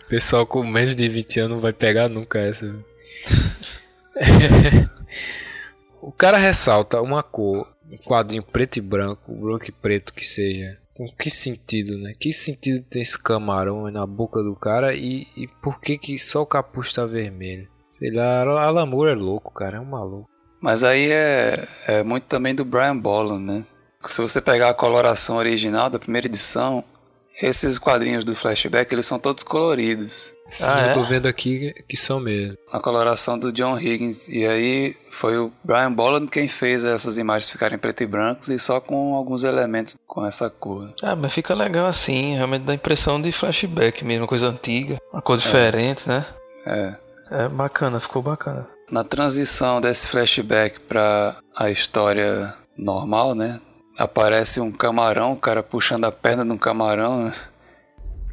Pessoal 0.09 0.47
com 0.47 0.63
menos 0.63 0.95
de 0.95 1.09
20 1.09 1.41
anos 1.41 1.53
não 1.53 1.61
vai 1.61 1.73
pegar 1.73 2.09
nunca 2.09 2.39
essa. 2.39 2.67
o 6.03 6.13
cara 6.13 6.37
ressalta 6.37 7.01
uma 7.01 7.23
cor, 7.23 7.67
um 7.93 7.99
quadrinho 7.99 8.43
preto 8.43 8.79
e 8.79 8.81
branco, 8.81 9.33
branco 9.33 9.67
e 9.69 9.73
preto 9.73 10.15
que 10.15 10.25
seja. 10.25 10.79
Com 10.95 11.09
que 11.11 11.31
sentido, 11.31 11.97
né? 11.99 12.15
Que 12.19 12.33
sentido 12.33 12.85
tem 12.85 13.03
esse 13.03 13.19
camarão 13.19 13.91
na 13.91 14.07
boca 14.07 14.43
do 14.43 14.55
cara 14.55 14.95
e, 14.95 15.27
e 15.37 15.49
por 15.63 15.81
que 15.81 15.97
que 15.99 16.19
só 16.19 16.43
o 16.43 16.47
capuz 16.47 16.93
tá 16.93 17.07
vermelho? 17.07 17.69
Sei 17.99 18.11
lá, 18.11 18.41
Alan 18.41 18.87
Moore 18.87 19.13
é 19.13 19.15
louco, 19.15 19.53
cara, 19.53 19.79
é 19.79 19.81
um 19.81 19.85
maluco. 19.85 20.29
Mas 20.61 20.85
aí 20.85 21.11
é, 21.11 21.67
é 21.87 22.03
muito 22.03 22.25
também 22.25 22.55
do 22.55 22.65
Brian 22.65 22.97
Bolland, 22.97 23.45
né? 23.45 23.65
Se 24.09 24.21
você 24.21 24.41
pegar 24.41 24.69
a 24.69 24.75
coloração 24.75 25.37
original 25.37 25.89
da 25.89 25.99
primeira 25.99 26.27
edição, 26.27 26.85
esses 27.41 27.79
quadrinhos 27.79 28.25
do 28.25 28.35
flashback, 28.35 28.93
eles 28.93 29.07
são 29.07 29.19
todos 29.19 29.43
coloridos. 29.43 30.33
Sim, 30.47 30.65
Ah, 30.69 30.81
eu 30.87 30.91
é? 30.91 30.93
tô 30.93 31.03
vendo 31.05 31.27
aqui 31.27 31.73
que 31.89 31.97
são 31.97 32.21
mesmo. 32.21 32.59
A 32.71 32.79
coloração 32.79 33.39
do 33.39 33.51
John 33.53 33.79
Higgins. 33.79 34.29
E 34.29 34.45
aí 34.47 34.95
foi 35.11 35.39
o 35.39 35.51
Brian 35.65 35.91
Bolland 35.93 36.31
quem 36.31 36.47
fez 36.47 36.85
essas 36.85 37.17
imagens 37.17 37.51
ficarem 37.51 37.79
preto 37.79 38.03
e 38.03 38.07
brancos 38.07 38.49
e 38.49 38.59
só 38.59 38.79
com 38.81 39.15
alguns 39.15 39.45
elementos 39.45 39.97
com 40.07 40.27
essa 40.27 40.51
cor. 40.51 40.93
Ah, 41.03 41.17
mas 41.17 41.33
fica 41.33 41.55
legal 41.55 41.87
assim, 41.87 42.35
realmente 42.35 42.63
dá 42.65 42.73
a 42.73 42.77
impressão 42.77 43.21
de 43.21 43.33
flashback 43.33 44.05
mesmo, 44.05 44.27
coisa 44.27 44.49
antiga, 44.49 44.99
uma 45.13 45.23
cor 45.23 45.39
diferente, 45.39 46.07
né? 46.09 46.27
É. 46.67 46.97
É 47.31 47.49
bacana, 47.49 47.99
ficou 47.99 48.21
bacana. 48.21 48.69
Na 48.91 49.03
transição 49.05 49.81
desse 49.81 50.07
flashback 50.07 50.81
para 50.81 51.37
a 51.57 51.71
história 51.71 52.53
normal, 52.77 53.35
né? 53.35 53.59
Aparece 53.99 54.61
um 54.61 54.73
camarão, 54.73 55.33
o 55.33 55.37
cara 55.37 55.63
puxando 55.63 56.05
a 56.05 56.13
perna 56.13 56.45
de 56.45 56.51
um 56.51 56.59
camarão, 56.59 57.25
né? 57.25 57.35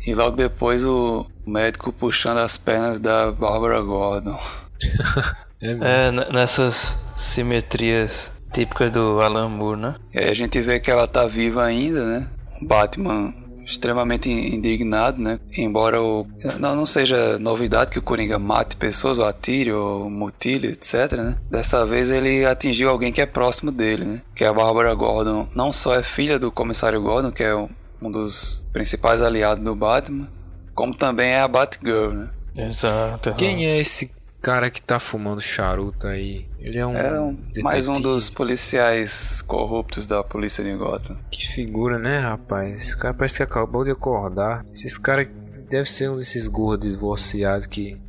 E 0.07 0.13
logo 0.13 0.35
depois 0.35 0.83
o 0.83 1.25
médico 1.45 1.91
puxando 1.91 2.37
as 2.37 2.57
pernas 2.57 2.99
da 2.99 3.31
Barbara 3.31 3.81
Gordon. 3.81 4.39
É. 5.61 6.07
É, 6.07 6.31
nessas 6.31 6.97
simetrias 7.17 8.31
típicas 8.53 8.89
do 8.91 9.19
Alan 9.19 9.49
Moore, 9.49 9.77
né? 9.77 9.95
E 10.13 10.19
aí 10.19 10.29
a 10.29 10.33
gente 10.33 10.61
vê 10.61 10.79
que 10.79 10.89
ela 10.89 11.05
tá 11.05 11.27
viva 11.27 11.65
ainda, 11.65 12.01
né? 12.05 12.29
O 12.61 12.65
Batman 12.65 13.33
extremamente 13.69 14.29
indignado, 14.29 15.21
né? 15.21 15.39
Embora 15.57 16.01
o, 16.01 16.27
não, 16.59 16.75
não 16.75 16.85
seja 16.85 17.37
novidade 17.39 17.91
que 17.91 17.99
o 17.99 18.01
Coringa 18.01 18.39
mate 18.39 18.75
pessoas, 18.75 19.19
ou 19.19 19.25
atire, 19.25 19.71
ou 19.71 20.09
mutile, 20.09 20.67
etc, 20.69 21.11
né? 21.13 21.37
Dessa 21.49 21.85
vez 21.85 22.11
ele 22.11 22.45
atingiu 22.45 22.89
alguém 22.89 23.11
que 23.11 23.21
é 23.21 23.25
próximo 23.25 23.71
dele, 23.71 24.05
né? 24.05 24.21
Que 24.35 24.43
é 24.43 24.47
a 24.47 24.53
Barbara 24.53 24.93
Gordon. 24.93 25.47
Não 25.55 25.71
só 25.71 25.95
é 25.95 26.03
filha 26.03 26.39
do 26.39 26.51
comissário 26.51 27.01
Gordon, 27.01 27.31
que 27.31 27.43
é 27.43 27.55
um 27.55 27.69
um 28.01 28.09
dos 28.09 28.65
principais 28.71 29.21
aliados 29.21 29.63
do 29.63 29.75
Batman, 29.75 30.27
como 30.73 30.93
também 30.93 31.31
é 31.31 31.41
a 31.41 31.47
Batgirl, 31.47 32.11
né? 32.11 32.29
Exato. 32.57 33.33
Quem 33.33 33.65
é 33.65 33.79
esse 33.79 34.11
cara 34.41 34.69
que 34.69 34.81
tá 34.81 34.99
fumando 34.99 35.41
charuto 35.41 36.07
aí? 36.07 36.47
Ele 36.59 36.77
é 36.77 36.85
um. 36.85 36.93
É 36.95 37.19
um- 37.21 37.37
mais 37.61 37.87
um 37.87 37.93
dos 37.93 38.29
policiais 38.29 39.41
corruptos 39.41 40.07
da 40.07 40.23
polícia 40.23 40.63
de 40.63 40.73
Gotham. 40.73 41.17
Que 41.31 41.47
figura, 41.47 41.97
né, 41.99 42.19
rapaz? 42.19 42.79
Esse 42.81 42.97
cara 42.97 43.13
parece 43.13 43.37
que 43.37 43.43
acabou 43.43 43.83
de 43.83 43.91
acordar. 43.91 44.65
Esses 44.71 44.97
caras 44.97 45.27
deve 45.69 45.89
ser 45.89 46.09
um 46.09 46.15
desses 46.15 46.47
gordos 46.47 46.91
divorciados 46.91 47.65
que 47.67 47.99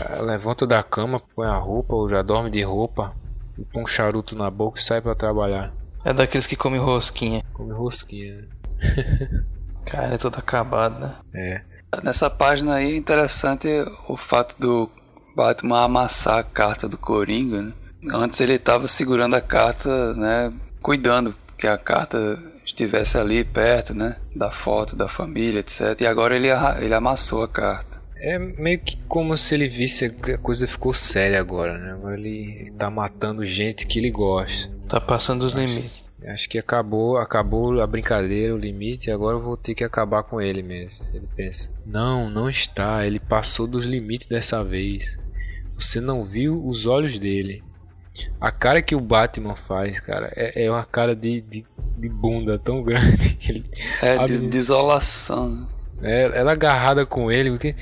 ah, 0.00 0.22
levanta 0.22 0.66
da 0.66 0.82
cama, 0.82 1.20
põe 1.34 1.46
a 1.46 1.56
roupa 1.56 1.94
ou 1.94 2.08
já 2.08 2.22
dorme 2.22 2.50
de 2.50 2.62
roupa, 2.62 3.14
e 3.58 3.64
põe 3.64 3.82
um 3.82 3.86
charuto 3.86 4.36
na 4.36 4.50
boca 4.50 4.78
e 4.78 4.82
sai 4.82 5.00
pra 5.00 5.14
trabalhar. 5.14 5.72
É 6.04 6.12
daqueles 6.12 6.46
que 6.46 6.56
comem 6.56 6.80
rosquinha. 6.80 7.42
Come 7.52 7.72
rosquinha. 7.72 8.36
né? 8.36 8.44
Cara, 9.84 10.14
é 10.14 10.18
todo 10.18 10.36
acabado, 10.38 10.98
né? 11.00 11.14
É. 11.34 11.60
Nessa 12.02 12.30
página 12.30 12.74
aí 12.76 12.92
é 12.92 12.96
interessante 12.96 13.68
o 14.08 14.16
fato 14.16 14.56
do 14.58 14.88
Batman 15.34 15.84
amassar 15.84 16.38
a 16.38 16.42
carta 16.42 16.88
do 16.88 16.98
Coringa. 16.98 17.62
Né? 17.62 17.72
Antes 18.12 18.40
ele 18.40 18.54
estava 18.54 18.88
segurando 18.88 19.34
a 19.34 19.40
carta, 19.40 20.14
né, 20.14 20.52
cuidando 20.80 21.34
que 21.56 21.66
a 21.66 21.78
carta 21.78 22.38
estivesse 22.64 23.18
ali 23.18 23.44
perto, 23.44 23.94
né, 23.94 24.16
da 24.34 24.50
foto 24.50 24.96
da 24.96 25.08
família, 25.08 25.60
etc. 25.60 26.00
E 26.00 26.06
agora 26.06 26.36
ele, 26.36 26.48
ele 26.80 26.94
amassou 26.94 27.42
a 27.42 27.48
carta. 27.48 28.00
É 28.16 28.38
meio 28.38 28.78
que 28.78 28.96
como 29.08 29.36
se 29.36 29.54
ele 29.54 29.66
visse 29.66 30.08
que 30.10 30.32
a 30.32 30.38
coisa 30.38 30.66
ficou 30.66 30.94
séria 30.94 31.40
agora, 31.40 31.76
né? 31.76 31.92
Agora 31.92 32.14
ele, 32.16 32.56
ele 32.60 32.70
tá 32.70 32.88
matando 32.88 33.44
gente 33.44 33.84
que 33.84 33.98
ele 33.98 34.12
gosta. 34.12 34.70
Tá 34.88 35.00
passando 35.00 35.42
os 35.42 35.52
limites. 35.52 36.04
Acho 36.24 36.48
que 36.48 36.56
acabou, 36.56 37.16
acabou 37.18 37.80
a 37.80 37.86
brincadeira, 37.86 38.54
o 38.54 38.58
limite, 38.58 39.08
e 39.08 39.12
agora 39.12 39.36
eu 39.36 39.42
vou 39.42 39.56
ter 39.56 39.74
que 39.74 39.82
acabar 39.82 40.22
com 40.22 40.40
ele 40.40 40.62
mesmo. 40.62 41.04
Ele 41.12 41.28
pensa: 41.34 41.72
"Não, 41.84 42.30
não 42.30 42.48
está, 42.48 43.04
ele 43.04 43.18
passou 43.18 43.66
dos 43.66 43.84
limites 43.84 44.28
dessa 44.28 44.62
vez. 44.62 45.18
Você 45.82 46.00
não 46.00 46.22
viu 46.22 46.64
os 46.66 46.86
olhos 46.86 47.18
dele." 47.18 47.62
A 48.40 48.50
cara 48.50 48.82
que 48.82 48.94
o 48.94 49.00
Batman 49.00 49.56
faz, 49.56 49.98
cara, 49.98 50.30
é, 50.36 50.64
é 50.66 50.70
uma 50.70 50.84
cara 50.84 51.16
de, 51.16 51.40
de, 51.40 51.64
de 51.96 52.08
bunda 52.08 52.58
tão 52.58 52.82
grande. 52.82 53.38
Ele, 53.48 53.64
É, 54.02 54.18
de, 54.24 54.38
desolação. 54.48 55.48
Né? 55.48 55.66
é, 56.02 56.38
ela 56.38 56.52
agarrada 56.52 57.06
com 57.06 57.30
ele, 57.30 57.50
o 57.50 57.58
que, 57.58 57.74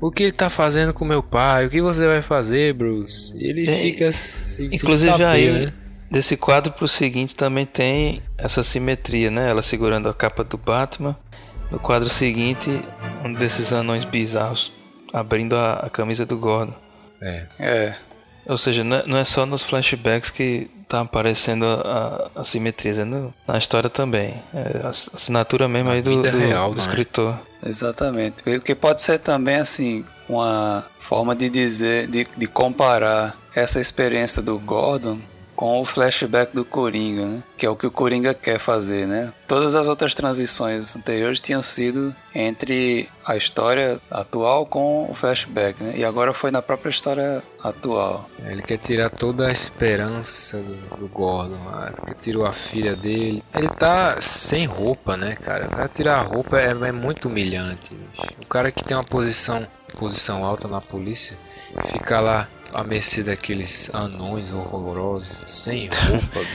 o 0.00 0.10
que 0.10 0.24
ele 0.24 0.32
tá 0.32 0.50
fazendo 0.50 0.92
com 0.92 1.04
meu 1.04 1.22
pai? 1.22 1.66
O 1.66 1.70
que 1.70 1.80
você 1.80 2.06
vai 2.06 2.20
fazer, 2.22 2.74
Bruce? 2.74 3.34
Ele 3.42 3.68
É, 3.68 3.80
fica 3.80 4.12
sem, 4.12 4.68
sem 4.68 4.76
Inclusive 4.76 5.10
saber, 5.12 5.24
aí, 5.24 5.50
né? 5.66 5.72
desse 6.10 6.36
quadro 6.36 6.72
pro 6.72 6.86
seguinte 6.88 7.34
também 7.34 7.64
tem 7.64 8.22
essa 8.36 8.62
simetria, 8.62 9.30
né? 9.30 9.48
Ela 9.48 9.62
segurando 9.62 10.08
a 10.08 10.14
capa 10.14 10.44
do 10.44 10.58
Batman. 10.58 11.16
No 11.70 11.78
quadro 11.78 12.08
seguinte, 12.08 12.70
um 13.24 13.32
desses 13.32 13.72
anões 13.72 14.04
bizarros 14.04 14.72
abrindo 15.12 15.54
a, 15.56 15.74
a 15.74 15.90
camisa 15.90 16.24
do 16.26 16.36
Gordon. 16.36 16.74
É. 17.20 17.46
É, 17.58 17.94
Ou 18.46 18.56
seja, 18.56 18.82
não 18.84 18.96
é, 18.96 19.06
não 19.06 19.18
é 19.18 19.24
só 19.24 19.44
nos 19.44 19.62
flashbacks 19.62 20.30
que 20.30 20.70
tá 20.88 21.00
aparecendo 21.00 21.66
a, 21.66 22.30
a, 22.36 22.40
a 22.40 22.44
simetria, 22.44 22.92
é 22.92 23.04
no- 23.04 23.34
na 23.46 23.58
história 23.58 23.90
também. 23.90 24.42
É 24.54 24.80
a 24.84 24.88
ass- 24.88 25.10
assinatura 25.14 25.68
mesmo 25.68 25.88
Na 25.90 25.96
aí 25.96 26.02
do, 26.02 26.22
do- 26.22 26.38
real, 26.38 26.70
do 26.70 26.76
não 26.76 26.82
é? 26.82 26.86
escritor. 26.86 27.38
exatamente. 27.62 28.36
O 28.48 28.60
que 28.60 28.74
pode 28.74 29.02
ser 29.02 29.18
também, 29.18 29.56
assim, 29.56 30.04
uma 30.28 30.86
forma 31.00 31.34
de 31.34 31.48
dizer, 31.50 32.06
de, 32.06 32.26
de 32.36 32.46
comparar 32.46 33.36
essa 33.54 33.80
experiência 33.80 34.40
do 34.40 34.58
Gordon 34.58 35.18
com 35.58 35.80
o 35.80 35.84
flashback 35.84 36.54
do 36.54 36.64
Coringa, 36.64 37.26
né? 37.26 37.42
Que 37.56 37.66
é 37.66 37.68
o 37.68 37.74
que 37.74 37.84
o 37.84 37.90
Coringa 37.90 38.32
quer 38.32 38.60
fazer, 38.60 39.08
né? 39.08 39.32
Todas 39.48 39.74
as 39.74 39.88
outras 39.88 40.14
transições 40.14 40.94
anteriores 40.94 41.40
tinham 41.40 41.64
sido 41.64 42.14
entre 42.32 43.08
a 43.26 43.36
história 43.36 43.98
atual 44.08 44.64
com 44.66 45.10
o 45.10 45.14
flashback, 45.14 45.82
né? 45.82 45.94
E 45.96 46.04
agora 46.04 46.32
foi 46.32 46.52
na 46.52 46.62
própria 46.62 46.90
história 46.90 47.42
atual. 47.60 48.30
Ele 48.46 48.62
quer 48.62 48.76
tirar 48.76 49.10
toda 49.10 49.48
a 49.48 49.50
esperança 49.50 50.58
do, 50.58 50.96
do 50.96 51.08
Gordon, 51.08 51.58
ah, 51.72 51.92
tirou 52.20 52.46
a 52.46 52.52
filha 52.52 52.94
dele. 52.94 53.42
Ele 53.52 53.68
tá 53.68 54.20
sem 54.20 54.64
roupa, 54.64 55.16
né, 55.16 55.34
cara? 55.34 55.66
O 55.66 55.70
cara 55.70 55.88
tirar 55.88 56.20
a 56.20 56.22
roupa 56.22 56.60
é, 56.60 56.70
é 56.70 56.92
muito 56.92 57.26
humilhante. 57.26 57.96
Bicho. 57.96 58.28
O 58.40 58.46
cara 58.46 58.70
que 58.70 58.84
tem 58.84 58.96
uma 58.96 59.02
posição, 59.02 59.66
posição 59.98 60.44
alta 60.44 60.68
na 60.68 60.80
polícia, 60.80 61.36
fica 61.92 62.20
lá 62.20 62.48
à 62.78 62.84
mercê 62.84 63.22
daqueles 63.22 63.90
anões 63.92 64.52
horrorosos, 64.52 65.38
sem 65.46 65.88
roupa. 66.08 66.46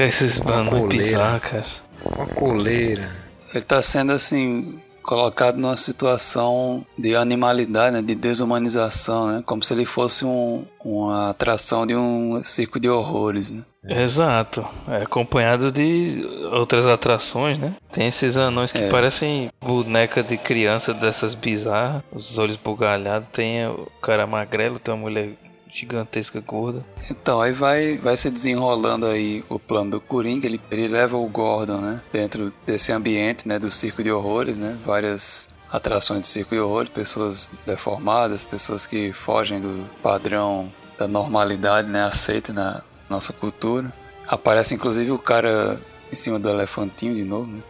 Esses 0.00 0.40
anões 0.40 0.88
bizarros, 0.88 1.42
cara. 1.42 1.66
Uma 2.04 2.26
coleira. 2.26 3.08
Ele 3.54 3.64
tá 3.64 3.80
sendo 3.80 4.12
assim 4.12 4.80
colocado 5.04 5.58
numa 5.58 5.76
situação 5.76 6.84
de 6.98 7.14
animalidade, 7.14 7.94
né, 7.94 8.02
de 8.02 8.14
desumanização, 8.14 9.28
né, 9.28 9.42
como 9.44 9.62
se 9.62 9.72
ele 9.74 9.84
fosse 9.84 10.24
um, 10.24 10.64
uma 10.82 11.30
atração 11.30 11.86
de 11.86 11.94
um 11.94 12.42
circo 12.42 12.80
de 12.80 12.88
horrores, 12.88 13.50
né. 13.50 13.62
Exato, 13.86 14.66
é 14.88 15.02
acompanhado 15.02 15.70
de 15.70 16.26
outras 16.50 16.86
atrações, 16.86 17.58
né? 17.58 17.74
Tem 17.92 18.06
esses 18.06 18.34
anões 18.34 18.72
que 18.72 18.78
é. 18.78 18.88
parecem 18.88 19.50
boneca 19.62 20.22
de 20.22 20.38
criança 20.38 20.94
dessas 20.94 21.34
bizarras, 21.34 22.02
os 22.10 22.38
olhos 22.38 22.56
bugalhados, 22.56 23.28
tem 23.30 23.66
o 23.66 23.86
cara 24.00 24.26
magrelo, 24.26 24.78
tem 24.78 24.94
uma 24.94 25.02
mulher 25.02 25.34
gigantesca 25.74 26.40
gorda. 26.40 26.84
Então, 27.10 27.40
aí 27.40 27.52
vai, 27.52 27.96
vai 27.96 28.16
se 28.16 28.30
desenrolando 28.30 29.06
aí 29.06 29.44
o 29.48 29.58
plano 29.58 29.92
do 29.92 30.00
Coringa, 30.00 30.46
ele, 30.46 30.60
ele 30.70 30.86
leva 30.86 31.16
o 31.16 31.28
Gordon, 31.28 31.78
né, 31.78 32.00
dentro 32.12 32.52
desse 32.64 32.92
ambiente, 32.92 33.48
né, 33.48 33.58
do 33.58 33.70
circo 33.72 34.02
de 34.02 34.10
horrores, 34.10 34.56
né, 34.56 34.78
várias 34.86 35.48
atrações 35.70 36.20
de 36.20 36.28
circo 36.28 36.54
de 36.54 36.60
horrores, 36.60 36.90
pessoas 36.90 37.50
deformadas, 37.66 38.44
pessoas 38.44 38.86
que 38.86 39.12
fogem 39.12 39.60
do 39.60 39.84
padrão 40.00 40.72
da 40.96 41.08
normalidade, 41.08 41.88
né, 41.88 42.04
aceita 42.04 42.52
na 42.52 42.80
nossa 43.10 43.32
cultura. 43.32 43.92
Aparece 44.28 44.74
inclusive 44.74 45.10
o 45.10 45.18
cara 45.18 45.78
em 46.12 46.16
cima 46.16 46.38
do 46.38 46.48
elefantinho 46.48 47.14
de 47.16 47.24
novo, 47.24 47.50
né? 47.50 47.60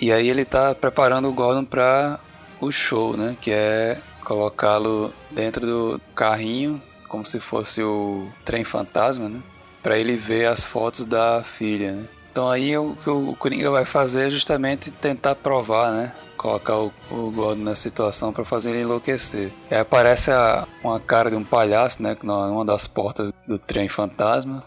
E 0.00 0.12
aí 0.12 0.28
ele 0.28 0.44
tá 0.44 0.74
preparando 0.74 1.28
o 1.28 1.32
Gordon 1.32 1.64
para 1.64 2.20
o 2.60 2.70
show, 2.70 3.16
né, 3.16 3.36
que 3.40 3.50
é 3.50 3.98
colocá-lo 4.22 5.12
dentro 5.30 5.66
do 5.66 6.00
carrinho 6.14 6.80
como 7.14 7.24
se 7.24 7.38
fosse 7.38 7.80
o 7.80 8.26
trem 8.44 8.64
fantasma, 8.64 9.28
né? 9.28 9.40
Para 9.80 9.96
ele 9.96 10.16
ver 10.16 10.46
as 10.46 10.64
fotos 10.64 11.06
da 11.06 11.44
filha, 11.44 11.92
né? 11.92 12.08
Então 12.32 12.50
aí 12.50 12.76
o 12.76 12.96
que 12.96 13.08
o 13.08 13.36
Coringa 13.36 13.70
vai 13.70 13.84
fazer 13.84 14.26
é 14.26 14.30
justamente 14.30 14.90
tentar 14.90 15.36
provar, 15.36 15.92
né? 15.92 16.12
Colocar 16.36 16.76
o, 16.76 16.92
o 17.12 17.30
Gordon 17.30 17.62
na 17.62 17.76
situação 17.76 18.32
para 18.32 18.44
fazer 18.44 18.70
ele 18.70 18.80
enlouquecer. 18.80 19.52
Aí 19.70 19.78
aparece 19.78 20.32
a, 20.32 20.66
uma 20.82 20.98
cara 20.98 21.30
de 21.30 21.36
um 21.36 21.44
palhaço, 21.44 22.02
né? 22.02 22.16
Numa 22.20 22.64
das 22.64 22.88
portas 22.88 23.32
do 23.46 23.56
trem 23.56 23.88
fantasma. 23.88 24.64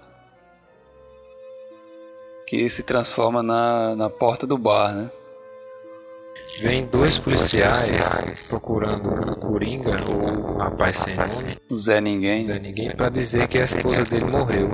Que 2.48 2.70
se 2.70 2.82
transforma 2.82 3.44
na, 3.44 3.94
na 3.94 4.10
porta 4.10 4.48
do 4.48 4.58
bar, 4.58 4.94
né? 4.96 5.12
Vem 6.60 6.88
dois 6.88 7.18
policiais 7.20 8.48
procurando 8.50 9.10
o 9.10 9.36
Coringa, 9.36 10.04
o 10.10 10.58
rapaz 10.58 10.98
sem 10.98 11.16
nome. 11.16 11.58
Zé 11.74 12.02
Ninguém. 12.02 12.46
Zé 12.46 12.60
Ninguém, 12.60 12.96
pra 12.96 13.10
dizer 13.10 13.48
que 13.48 13.60
a 13.60 13.62
esposa 13.62 14.04
dele 14.04 14.26
morreu. 14.26 14.70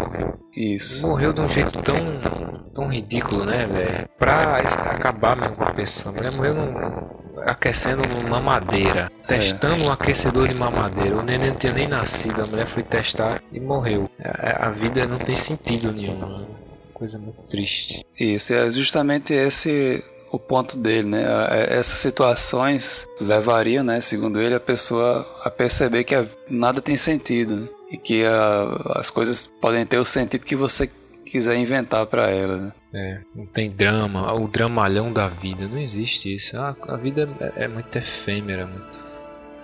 Isso. 0.56 1.06
Morreu 1.06 1.34
de 1.34 1.42
um 1.42 1.50
jeito 1.50 1.82
tão, 1.82 1.96
tão 2.74 2.88
ridículo, 2.88 3.46
né, 3.46 3.68
velho? 3.68 4.10
Pra 4.18 4.58
acabar 4.58 5.36
mesmo 5.36 5.58
com 5.58 5.64
a 5.66 5.74
pessoa. 5.74 6.16
A 6.16 6.18
mulher 6.18 6.32
morreu 6.36 6.54
num, 6.56 7.24
aquecendo 7.46 8.04
uma 8.26 8.40
madeira, 8.40 9.12
testando 9.28 9.84
é. 9.84 9.88
um 9.88 9.92
aquecedor 9.92 10.48
de 10.48 10.56
mamadeira. 10.56 11.18
O 11.18 11.22
neném 11.22 11.50
não 11.50 11.58
tinha 11.58 11.74
nem 11.74 11.88
nascido, 11.88 12.42
a 12.42 12.46
mulher 12.46 12.66
foi 12.66 12.84
testar 12.84 13.42
e 13.52 13.60
morreu. 13.60 14.10
A, 14.24 14.68
a 14.68 14.72
vida 14.72 15.06
não 15.06 15.20
tem 15.20 15.36
sentido 15.36 15.92
nenhum. 15.92 16.16
Né? 16.16 16.46
Coisa 16.94 17.20
muito 17.20 17.42
triste. 17.50 18.06
Isso, 18.20 18.54
é 18.54 18.70
justamente 18.72 19.34
esse 19.34 20.04
o 20.34 20.40
ponto 20.40 20.76
dele, 20.80 21.10
né? 21.10 21.24
Essas 21.70 22.00
situações 22.00 23.08
levariam, 23.22 23.84
né, 23.84 24.02
segundo 24.02 24.42
ele, 24.42 24.56
a 24.56 24.60
pessoa 24.60 25.28
a 25.46 25.50
perceber 25.52 26.04
que 26.04 26.16
nada 26.50 26.82
tem 26.82 26.98
sentido 26.98 27.56
né? 27.56 27.68
e 27.92 27.98
que 27.98 28.26
a, 28.26 28.96
as 28.96 29.12
coisas 29.12 29.54
podem 29.62 29.86
ter 29.86 30.00
o 30.00 30.06
sentido 30.06 30.44
que 30.44 30.56
você 30.56 30.90
quiser 31.24 31.56
inventar 31.56 32.08
para 32.08 32.32
ela. 32.32 32.58
Né? 32.58 32.72
É, 32.96 33.20
não 33.36 33.46
tem 33.46 33.70
drama, 33.70 34.34
o 34.34 34.48
dramalhão 34.48 35.14
da 35.14 35.30
vida, 35.30 35.68
não 35.68 35.78
existe 35.78 36.34
isso. 36.34 36.58
A, 36.58 36.76
a 36.88 36.98
vida 36.98 37.30
é, 37.40 37.66
é 37.66 37.68
muito 37.68 37.96
efêmera, 37.96 38.66
muito 38.66 39.00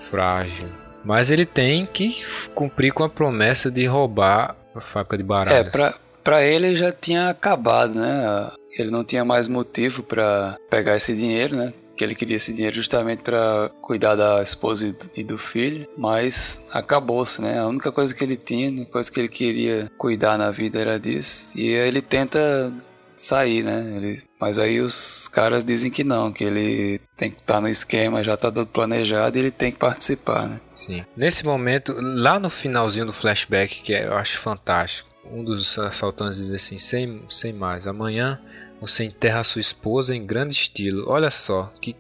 frágil. 0.02 0.68
Mas 1.04 1.32
ele 1.32 1.46
tem 1.46 1.88
que 1.88 2.24
cumprir 2.54 2.94
com 2.94 3.04
a 3.04 3.10
promessa 3.10 3.72
de 3.72 3.88
roubar 3.88 4.56
a 4.76 4.82
fábrica 4.82 5.18
de 5.18 5.24
baralhos. 5.24 5.68
É, 5.68 5.72
pra, 5.72 5.96
para 6.24 6.44
ele 6.44 6.76
já 6.76 6.92
tinha 6.92 7.30
acabado, 7.30 7.96
né? 7.96 8.52
Ele 8.78 8.92
não 8.92 9.04
tinha 9.04 9.26
mais 9.26 9.48
motivo 9.48 10.04
para 10.04 10.58
pegar 10.70 10.96
esse 10.96 11.16
dinheiro, 11.16 11.56
né? 11.56 11.74
Que 11.96 12.04
ele 12.04 12.16
queria 12.16 12.38
esse 12.38 12.54
dinheiro 12.54 12.76
justamente 12.76 13.22
para 13.24 13.70
cuidar 13.82 14.16
da 14.16 14.42
esposa 14.42 14.96
e 15.16 15.24
do 15.24 15.38
filho, 15.38 15.88
mas 15.98 16.62
acabou-se, 16.72 17.42
né? 17.42 17.60
A 17.60 17.68
única 17.68 17.92
coisa 17.92 18.14
que 18.14 18.24
ele 18.24 18.38
tinha, 18.38 18.70
a 18.70 18.72
única 18.72 18.92
coisa 18.92 19.12
que 19.12 19.20
ele 19.20 19.28
queria 19.28 19.92
cuidar 19.98 20.38
na 20.38 20.52
vida 20.52 20.80
era 20.80 21.00
disso. 21.00 21.58
E 21.58 21.68
ele 21.68 22.02
tenta 22.02 22.74
sair, 23.20 23.64
né? 23.64 23.98
Ele... 23.98 24.22
Mas 24.40 24.58
aí 24.58 24.80
os 24.80 25.28
caras 25.28 25.66
dizem 25.66 25.92
que 25.92 26.04
não, 26.04 26.32
que 26.32 26.44
ele 26.44 27.02
tem 27.18 27.30
que 27.30 27.42
estar 27.42 27.56
tá 27.56 27.62
no 27.62 27.68
esquema, 27.68 28.24
já 28.24 28.36
está 28.36 28.50
tudo 28.50 28.68
planejado 28.68 29.38
e 29.38 29.42
ele 29.42 29.52
tem 29.52 29.72
que 29.72 29.78
participar, 29.78 30.48
né? 30.48 30.62
Sim. 30.72 31.06
Nesse 31.16 31.46
momento, 31.46 31.94
lá 32.00 32.40
no 32.40 32.50
finalzinho 32.50 33.06
do 33.06 33.14
flashback, 33.14 33.82
que 33.82 33.92
eu 33.92 34.16
acho 34.16 34.40
fantástico, 34.40 35.10
um 35.32 35.44
dos 35.44 35.78
assaltantes 35.78 36.38
diz 36.38 36.54
assim: 36.54 36.78
sem, 36.78 37.22
sem 37.30 37.54
mais, 37.54 37.86
amanhã 37.86 38.40
você 38.80 39.04
enterra 39.04 39.44
sua 39.44 39.62
esposa 39.62 40.16
em 40.16 40.26
grande 40.26 40.54
estilo. 40.54 41.06
Olha 41.08 41.30
só, 41.30 41.74
que 41.82 41.96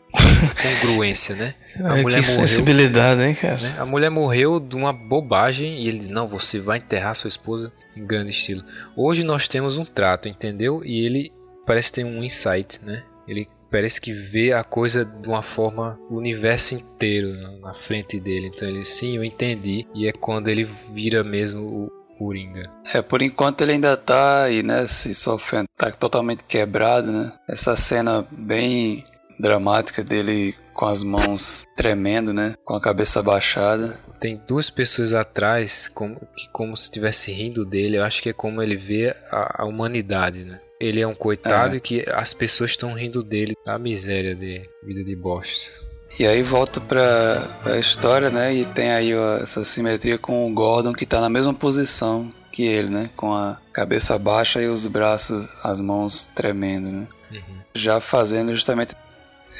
congruência, 0.61 1.35
né? 1.35 1.55
A 1.83 1.93
Ai, 1.93 2.01
mulher 2.01 2.21
que 2.21 2.27
morreu, 2.31 2.47
sensibilidade, 2.47 3.21
hein, 3.21 3.35
cara? 3.35 3.57
Né? 3.57 3.75
A 3.77 3.85
mulher 3.85 4.09
morreu 4.09 4.59
de 4.59 4.75
uma 4.75 4.93
bobagem 4.93 5.83
e 5.83 5.87
ele 5.87 5.99
diz: 5.99 6.09
Não, 6.09 6.27
você 6.27 6.59
vai 6.59 6.77
enterrar 6.77 7.15
sua 7.15 7.27
esposa 7.27 7.71
em 7.95 8.05
grande 8.05 8.31
estilo. 8.31 8.63
Hoje 8.95 9.23
nós 9.23 9.47
temos 9.47 9.77
um 9.77 9.85
trato, 9.85 10.27
entendeu? 10.27 10.81
E 10.83 11.05
ele 11.05 11.31
parece 11.65 11.91
ter 11.91 12.03
um 12.03 12.23
insight, 12.23 12.79
né? 12.83 13.03
Ele 13.27 13.47
parece 13.69 14.01
que 14.01 14.11
vê 14.11 14.51
a 14.51 14.63
coisa 14.63 15.05
de 15.05 15.27
uma 15.27 15.43
forma, 15.43 15.99
o 16.09 16.15
universo 16.15 16.73
inteiro 16.73 17.29
na 17.59 17.73
frente 17.73 18.19
dele. 18.19 18.47
Então 18.47 18.67
ele, 18.67 18.83
sim, 18.83 19.15
eu 19.15 19.23
entendi. 19.23 19.85
E 19.93 20.07
é 20.07 20.11
quando 20.11 20.47
ele 20.47 20.63
vira 20.63 21.23
mesmo 21.23 21.91
Coringa. 22.19 22.69
É, 22.93 23.01
por 23.01 23.21
enquanto 23.21 23.61
ele 23.61 23.71
ainda 23.71 23.95
tá 23.95 24.43
aí, 24.43 24.61
né, 24.61 24.85
se 24.89 25.15
sofrendo, 25.15 25.67
tá 25.77 25.89
totalmente 25.89 26.43
quebrado, 26.43 27.09
né? 27.13 27.31
Essa 27.47 27.77
cena 27.77 28.27
bem 28.29 29.05
dramática 29.39 30.03
dele 30.03 30.53
com 30.73 30.85
as 30.85 31.01
mãos 31.01 31.65
tremendo, 31.77 32.33
né, 32.33 32.55
com 32.65 32.75
a 32.75 32.81
cabeça 32.81 33.23
baixada. 33.23 33.97
Tem 34.19 34.41
duas 34.45 34.69
pessoas 34.69 35.13
atrás 35.13 35.87
como, 35.87 36.19
que 36.35 36.49
como 36.51 36.75
se 36.75 36.83
estivesse 36.83 37.31
rindo 37.31 37.65
dele. 37.65 37.97
Eu 37.97 38.03
acho 38.03 38.21
que 38.21 38.29
é 38.29 38.33
como 38.33 38.61
ele 38.61 38.75
vê 38.75 39.15
a, 39.31 39.63
a 39.63 39.65
humanidade, 39.65 40.43
né? 40.43 40.59
Ele 40.77 40.99
é 40.99 41.07
um 41.07 41.15
coitado 41.15 41.75
é. 41.75 41.77
e 41.77 41.81
que 41.81 42.05
as 42.09 42.33
pessoas 42.33 42.71
estão 42.71 42.93
rindo 42.93 43.23
dele, 43.23 43.53
a 43.65 43.79
miséria 43.79 44.35
de 44.35 44.69
vida 44.83 45.03
de 45.05 45.15
bosta. 45.15 45.87
E 46.17 46.25
aí 46.25 46.41
volta 46.43 46.81
pra, 46.81 47.47
pra 47.63 47.77
história, 47.77 48.29
né? 48.29 48.53
E 48.53 48.65
tem 48.65 48.91
aí 48.91 49.15
ó, 49.15 49.37
essa 49.37 49.63
simetria 49.63 50.17
com 50.17 50.49
o 50.49 50.53
Gordon 50.53 50.93
que 50.93 51.05
tá 51.05 51.21
na 51.21 51.29
mesma 51.29 51.53
posição 51.53 52.31
que 52.51 52.63
ele, 52.63 52.89
né? 52.89 53.09
Com 53.15 53.33
a 53.33 53.57
cabeça 53.71 54.17
baixa 54.17 54.61
e 54.61 54.67
os 54.67 54.87
braços, 54.87 55.47
as 55.63 55.79
mãos 55.79 56.25
tremendo, 56.25 56.91
né? 56.91 57.07
Uhum. 57.31 57.59
Já 57.73 57.99
fazendo 57.99 58.53
justamente 58.53 58.95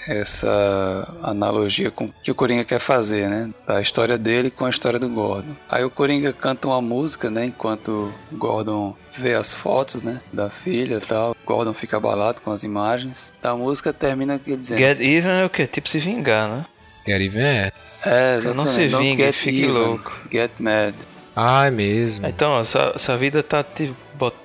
essa 0.08 1.14
analogia 1.22 1.91
com 1.91 2.06
o 2.06 2.14
que 2.24 2.32
o 2.32 2.36
Coringa 2.36 2.64
quer 2.64 2.80
fazer, 2.80 3.30
né? 3.30 3.50
Da 3.68 3.82
história 3.82 4.18
dele 4.18 4.50
com 4.50 4.66
a 4.66 4.70
história 4.70 5.00
do 5.00 5.10
Gordon. 5.10 5.56
Aí 5.70 5.84
o 5.84 5.89
Coringa 5.89 6.34
canta 6.34 6.68
uma 6.68 6.82
música, 6.82 7.30
né? 7.30 7.45
Enquanto 7.45 8.14
o 8.32 8.36
Gordon 8.38 8.95
vê 9.14 9.34
as 9.34 9.54
fotos, 9.54 10.02
né? 10.02 10.22
Da 10.32 10.50
filha 10.50 10.95
e 10.95 11.06
tal. 11.06 11.32
O 11.32 11.36
Gordon 11.45 11.74
fica 11.74 11.97
abalado 11.97 12.41
com 12.41 12.52
as 12.52 12.64
imagens. 12.64 13.34
A 13.43 13.56
música 13.56 13.91
termina 13.93 14.39
dizendo... 14.39 14.78
Get 14.78 15.00
even 15.02 15.41
é 15.41 15.45
o 15.45 15.50
quê? 15.50 15.68
Tipo 15.68 15.89
se 15.89 16.00
vingar, 16.00 16.47
né? 16.47 16.66
Get 17.06 17.22
even 17.22 17.43
é... 17.43 17.72
É, 18.06 18.38
exatamente. 18.38 18.56
Não 18.56 18.66
se 18.66 18.88
vinga, 18.88 19.34
fique 19.34 19.64
even, 19.64 19.74
louco. 19.74 20.12
Get 20.32 20.52
mad. 20.60 20.95
Ah, 21.36 21.68
é 21.68 21.72
mesmo. 21.72 22.26
Então, 22.28 22.52
ó, 22.52 22.64
sua, 22.64 22.97
sua 22.97 23.18
vida 23.18 23.43
tá 23.43 23.64
te 23.64 23.93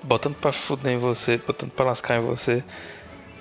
botando 0.03 0.35
pra 0.35 0.53
fuder 0.53 0.93
em 0.93 0.99
você, 0.99 1.39
botando 1.39 1.71
pra 1.71 1.85
lascar 1.85 2.19
em 2.19 2.23
você. 2.23 2.63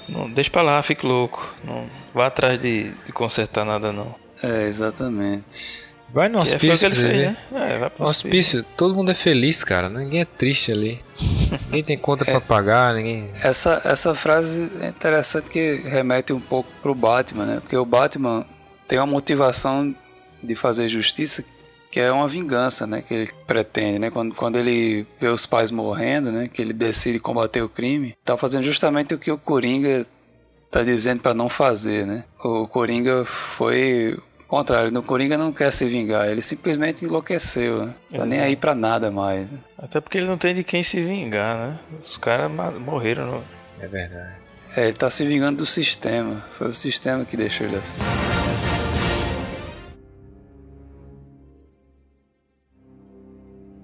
Não, 0.08 0.30
deixa 0.30 0.50
pra 0.50 0.62
lá, 0.62 0.82
fique 0.84 1.06
louco. 1.06 1.54
Não 1.64 1.88
vá 2.14 2.28
atrás 2.28 2.60
de, 2.60 2.92
de 3.06 3.12
consertar 3.12 3.66
nada, 3.66 3.92
não. 3.92 4.16
É, 4.44 4.68
exatamente. 4.68 5.82
Vai 6.14 6.30
no 6.30 6.38
é 6.38 6.42
hospício, 6.42 6.88
é, 6.88 6.92
fez, 6.92 6.98
né? 7.00 7.38
É, 7.52 7.78
vai 7.80 7.90
pro 7.90 8.04
hospício. 8.04 8.30
hospício. 8.30 8.66
Todo 8.78 8.94
mundo 8.94 9.10
é 9.10 9.16
feliz, 9.16 9.64
cara. 9.64 9.90
Ninguém 9.90 10.22
é 10.22 10.26
triste 10.26 10.72
ali. 10.72 11.02
ninguém 11.66 11.84
tem 11.84 11.98
conta 11.98 12.24
é, 12.24 12.32
pra 12.32 12.40
pagar, 12.40 12.94
ninguém. 12.94 13.32
Essa, 13.42 13.82
essa 13.84 14.14
frase 14.14 14.70
é 14.82 14.90
interessante 14.90 15.50
que 15.50 15.82
remete 15.88 16.32
um 16.32 16.40
pouco 16.40 16.70
pro 16.84 16.94
Batman, 16.94 17.46
né? 17.46 17.60
Porque 17.60 17.76
o 17.76 17.86
Batman 17.86 18.46
tem 18.88 19.00
uma 19.00 19.08
motivação 19.08 19.96
de 20.42 20.56
fazer 20.56 20.88
justiça 20.88 21.44
que 21.94 22.00
é 22.00 22.12
uma 22.12 22.28
vingança, 22.28 22.88
né, 22.88 23.04
que 23.04 23.14
ele 23.14 23.32
pretende, 23.46 24.00
né, 24.00 24.10
quando, 24.10 24.34
quando 24.34 24.58
ele 24.58 25.06
vê 25.22 25.28
os 25.28 25.46
pais 25.46 25.70
morrendo, 25.70 26.32
né, 26.32 26.50
que 26.52 26.60
ele 26.60 26.74
decide 26.74 27.20
combater 27.20 27.62
o 27.62 27.70
crime, 27.70 28.18
tá 28.26 28.36
fazendo 28.36 28.64
justamente 28.64 29.14
o 29.14 29.20
que 29.20 29.32
o 29.32 29.38
Coringa 29.38 30.04
tá 30.72 30.82
dizendo 30.82 31.22
para 31.22 31.36
não 31.36 31.48
fazer, 31.50 32.08
né. 32.08 32.24
O 32.44 32.68
Coringa 32.68 33.26
foi 33.26 34.18
contrário, 34.48 34.90
no 34.90 35.04
Coringa 35.04 35.38
não 35.38 35.54
quer 35.54 35.72
se 35.72 35.86
vingar, 35.86 36.28
ele 36.28 36.42
simplesmente 36.42 37.06
enlouqueceu, 37.06 37.86
né? 37.86 37.94
tá 38.10 38.16
Exato. 38.16 38.30
nem 38.30 38.40
aí 38.40 38.56
para 38.56 38.74
nada 38.74 39.12
mais. 39.12 39.50
Até 39.78 40.02
porque 40.02 40.18
ele 40.18 40.26
não 40.26 40.38
tem 40.38 40.56
de 40.56 40.64
quem 40.64 40.82
se 40.82 41.00
vingar, 41.00 41.58
né? 41.58 41.80
Os 42.04 42.18
caras 42.18 42.52
morreram. 42.80 43.28
No... 43.28 43.44
É 43.80 43.88
verdade. 43.88 44.42
É, 44.76 44.86
ele 44.86 44.94
tá 44.94 45.12
se 45.12 45.24
vingando 45.28 45.58
do 45.58 45.66
sistema. 45.66 46.44
Foi 46.58 46.70
o 46.70 46.74
sistema 46.74 47.24
que 47.24 47.38
deixou 47.38 47.68
ele 47.68 47.76
assim. 47.76 48.00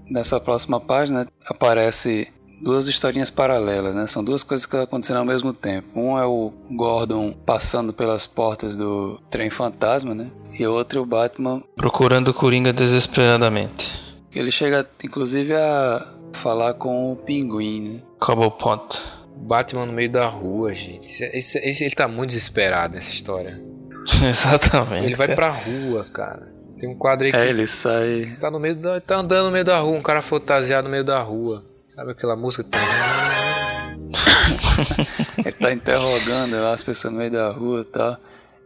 Nessa 0.10 0.40
próxima 0.40 0.80
página 0.80 1.28
aparece 1.48 2.28
duas 2.62 2.88
historinhas 2.88 3.30
paralelas, 3.30 3.96
né? 3.96 4.08
São 4.08 4.24
duas 4.24 4.44
coisas 4.44 4.66
que 4.66 4.76
aconteceram 4.76 5.22
ao 5.22 5.26
mesmo 5.26 5.54
tempo. 5.54 5.88
Um 5.96 6.18
é 6.18 6.26
o 6.26 6.52
Gordon 6.72 7.34
passando 7.46 7.94
pelas 7.94 8.28
portas 8.28 8.76
do 8.76 9.20
trem 9.30 9.50
fantasma, 9.50 10.14
né? 10.14 10.32
E 10.60 10.66
outro 10.66 11.00
é 11.00 11.02
o 11.02 11.06
Batman 11.06 11.64
procurando 11.76 12.30
o 12.30 12.34
Coringa 12.34 12.74
desesperadamente. 12.74 14.00
Ele 14.34 14.52
chega, 14.52 14.88
inclusive, 15.04 15.56
a 15.56 16.14
falar 16.34 16.76
com 16.76 17.12
o 17.12 17.16
Pinguim, 17.16 17.82
né? 17.82 18.00
Cobblepot. 18.20 19.02
Batman 19.36 19.86
no 19.86 19.94
meio 19.94 20.12
da 20.12 20.28
rua, 20.28 20.74
gente. 20.74 21.24
Esse, 21.24 21.58
esse, 21.60 21.84
ele 21.84 21.96
tá 21.96 22.08
muito 22.08 22.30
desesperado 22.30 22.94
nessa 22.96 23.12
história. 23.12 23.60
Exatamente. 24.22 25.06
Ele 25.06 25.16
vai 25.16 25.34
pra 25.34 25.50
rua, 25.50 26.06
cara. 26.14 26.59
Tem 26.80 26.88
um 26.88 26.96
quadro 26.96 27.26
aí 27.26 27.32
é, 27.32 27.34
que. 27.34 27.38
É, 27.38 27.50
ele 27.50 27.68
sai. 27.68 28.26
Você 28.26 28.40
tá 28.40 28.50
no 28.50 28.60
meio 28.60 28.76
da. 28.76 29.02
Tá 29.02 29.18
andando 29.18 29.48
no 29.48 29.52
meio 29.52 29.66
da 29.66 29.80
rua, 29.80 29.98
um 29.98 30.02
cara 30.02 30.22
fantasiado 30.22 30.86
no 30.86 30.92
meio 30.92 31.04
da 31.04 31.22
rua. 31.22 31.66
Sabe 31.94 32.12
aquela 32.12 32.36
música 32.36 32.64
que 32.64 32.70
tem. 32.70 32.80
ele 35.46 35.52
tá 35.52 35.74
interrogando 35.74 36.56
lá 36.56 36.74
as 36.74 36.82
pessoas 36.82 37.14
no 37.14 37.20
meio 37.20 37.32
da 37.32 37.52
rua 37.52 37.82
e 37.82 37.86
tal. 37.86 38.18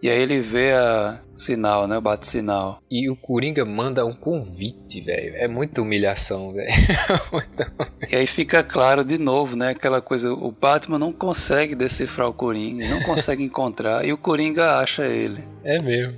E 0.03 0.09
aí 0.09 0.21
ele 0.21 0.41
vê 0.41 0.73
a 0.73 1.19
sinal, 1.35 1.87
né? 1.87 1.99
Bate 1.99 2.27
sinal. 2.27 2.81
E 2.91 3.09
o 3.09 3.15
Coringa 3.15 3.63
manda 3.63 4.05
um 4.05 4.13
convite, 4.13 4.99
velho. 4.99 5.33
É 5.37 5.47
muita 5.47 5.81
humilhação, 5.81 6.53
velho. 6.53 6.67
e 8.11 8.15
aí 8.15 8.27
fica 8.27 8.61
claro 8.61 9.05
de 9.05 9.17
novo, 9.17 9.55
né? 9.55 9.69
Aquela 9.69 10.01
coisa, 10.01 10.33
o 10.33 10.51
Batman 10.51 10.99
não 10.99 11.13
consegue 11.13 11.73
decifrar 11.73 12.27
o 12.27 12.33
Coringa, 12.33 12.85
não 12.89 13.01
consegue 13.01 13.41
encontrar, 13.43 14.05
e 14.05 14.11
o 14.11 14.17
Coringa 14.17 14.79
acha 14.79 15.07
ele. 15.07 15.41
É 15.63 15.81
mesmo. 15.81 16.17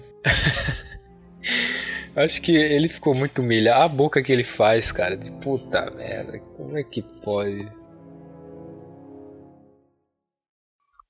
Acho 2.15 2.41
que 2.41 2.55
ele 2.55 2.87
ficou 2.87 3.13
muito 3.13 3.41
humilhado. 3.41 3.83
A 3.83 3.87
boca 3.89 4.23
que 4.23 4.31
ele 4.31 4.43
faz, 4.43 4.89
cara, 4.89 5.17
de 5.17 5.29
puta 5.31 5.91
merda, 5.91 6.39
como 6.55 6.77
é 6.77 6.83
que 6.83 7.01
pode? 7.01 7.67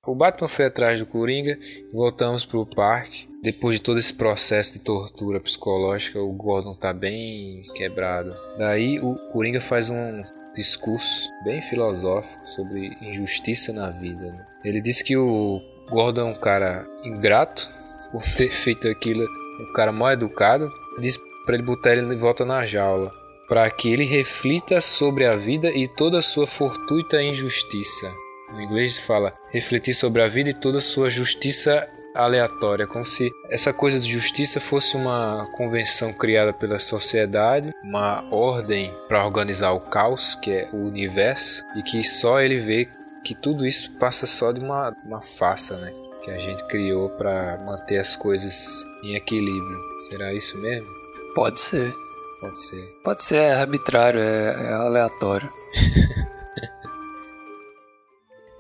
O 0.03 0.15
Batman 0.15 0.47
foi 0.47 0.65
atrás 0.65 0.99
do 0.99 1.05
Coringa 1.05 1.59
e 1.61 1.91
voltamos 1.93 2.43
pro 2.43 2.65
parque. 2.65 3.27
Depois 3.43 3.75
de 3.75 3.83
todo 3.83 3.99
esse 3.99 4.13
processo 4.13 4.73
de 4.73 4.79
tortura 4.79 5.39
psicológica, 5.39 6.19
o 6.19 6.31
Gordon 6.31 6.75
tá 6.75 6.91
bem 6.91 7.63
quebrado. 7.75 8.35
Daí 8.57 8.99
o 8.99 9.15
Coringa 9.31 9.61
faz 9.61 9.89
um 9.91 10.23
discurso 10.55 11.29
bem 11.43 11.61
filosófico 11.61 12.47
sobre 12.47 12.97
injustiça 13.01 13.71
na 13.71 13.91
vida. 13.91 14.31
Né? 14.31 14.45
Ele 14.63 14.81
diz 14.81 15.03
que 15.03 15.15
o 15.15 15.61
Gordon 15.89 16.29
é 16.29 16.31
um 16.31 16.39
cara 16.39 16.83
ingrato 17.03 17.69
por 18.11 18.23
ter 18.23 18.49
feito 18.53 18.87
aquilo, 18.87 19.23
um 19.23 19.73
cara 19.73 19.91
mal 19.91 20.11
educado 20.11 20.71
diz 20.99 21.17
para 21.45 21.55
ele 21.55 21.63
botar 21.63 21.93
ele 21.93 22.07
de 22.07 22.15
volta 22.15 22.43
na 22.43 22.65
jaula, 22.65 23.11
para 23.47 23.69
que 23.69 23.91
ele 23.91 24.05
reflita 24.05 24.81
sobre 24.81 25.25
a 25.25 25.35
vida 25.35 25.69
e 25.69 25.87
toda 25.87 26.19
a 26.19 26.21
sua 26.21 26.47
fortuita 26.47 27.21
injustiça. 27.21 28.11
No 28.51 28.61
inglês 28.61 28.97
fala 28.97 29.33
refletir 29.51 29.93
sobre 29.93 30.21
a 30.21 30.27
vida 30.27 30.49
e 30.49 30.53
toda 30.53 30.79
a 30.79 30.81
sua 30.81 31.09
justiça 31.09 31.87
aleatória, 32.15 32.87
como 32.87 33.05
se 33.05 33.29
essa 33.49 33.73
coisa 33.73 33.99
de 33.99 34.09
justiça 34.09 34.59
fosse 34.59 34.95
uma 34.95 35.45
convenção 35.57 36.13
criada 36.13 36.53
pela 36.53 36.79
sociedade, 36.79 37.73
uma 37.83 38.23
ordem 38.33 38.93
para 39.07 39.25
organizar 39.25 39.73
o 39.73 39.81
caos, 39.81 40.35
que 40.35 40.51
é 40.51 40.69
o 40.71 40.77
universo, 40.77 41.63
e 41.75 41.83
que 41.83 42.03
só 42.03 42.39
ele 42.39 42.57
vê 42.57 42.87
que 43.23 43.35
tudo 43.35 43.65
isso 43.65 43.91
passa 43.99 44.25
só 44.25 44.51
de 44.51 44.61
uma, 44.61 44.95
uma 45.03 45.21
farsa, 45.21 45.77
né? 45.77 45.91
Que 46.23 46.31
a 46.31 46.37
gente 46.37 46.65
criou 46.67 47.09
para 47.09 47.57
manter 47.57 47.97
as 47.97 48.15
coisas 48.15 48.85
em 49.03 49.15
equilíbrio. 49.15 49.94
Será 50.09 50.33
isso 50.33 50.57
mesmo? 50.57 50.87
Pode 51.33 51.59
ser. 51.59 51.93
Pode 52.39 52.59
ser. 52.59 52.85
Pode 53.03 53.23
ser, 53.23 53.37
é 53.37 53.53
arbitrário, 53.53 54.19
é, 54.19 54.69
é 54.69 54.73
aleatório. 54.73 55.51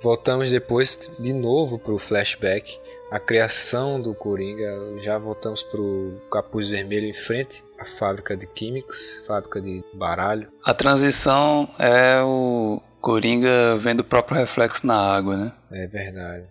Voltamos 0.01 0.49
depois 0.49 1.09
de 1.19 1.33
novo 1.33 1.77
pro 1.77 1.99
flashback. 1.99 2.79
A 3.11 3.19
criação 3.19 4.01
do 4.01 4.15
Coringa, 4.15 4.97
já 4.97 5.17
voltamos 5.17 5.61
pro 5.61 6.19
capuz 6.31 6.67
vermelho 6.67 7.07
em 7.07 7.13
frente 7.13 7.63
à 7.79 7.85
fábrica 7.85 8.35
de 8.35 8.47
químicos, 8.47 9.21
fábrica 9.27 9.61
de 9.61 9.83
baralho. 9.93 10.51
A 10.63 10.73
transição 10.73 11.69
é 11.79 12.21
o 12.23 12.81
Coringa 12.99 13.77
vendo 13.77 13.99
o 13.99 14.03
próprio 14.03 14.37
reflexo 14.37 14.85
na 14.85 14.97
água, 14.97 15.37
né? 15.37 15.53
É 15.71 15.87
verdade. 15.87 16.45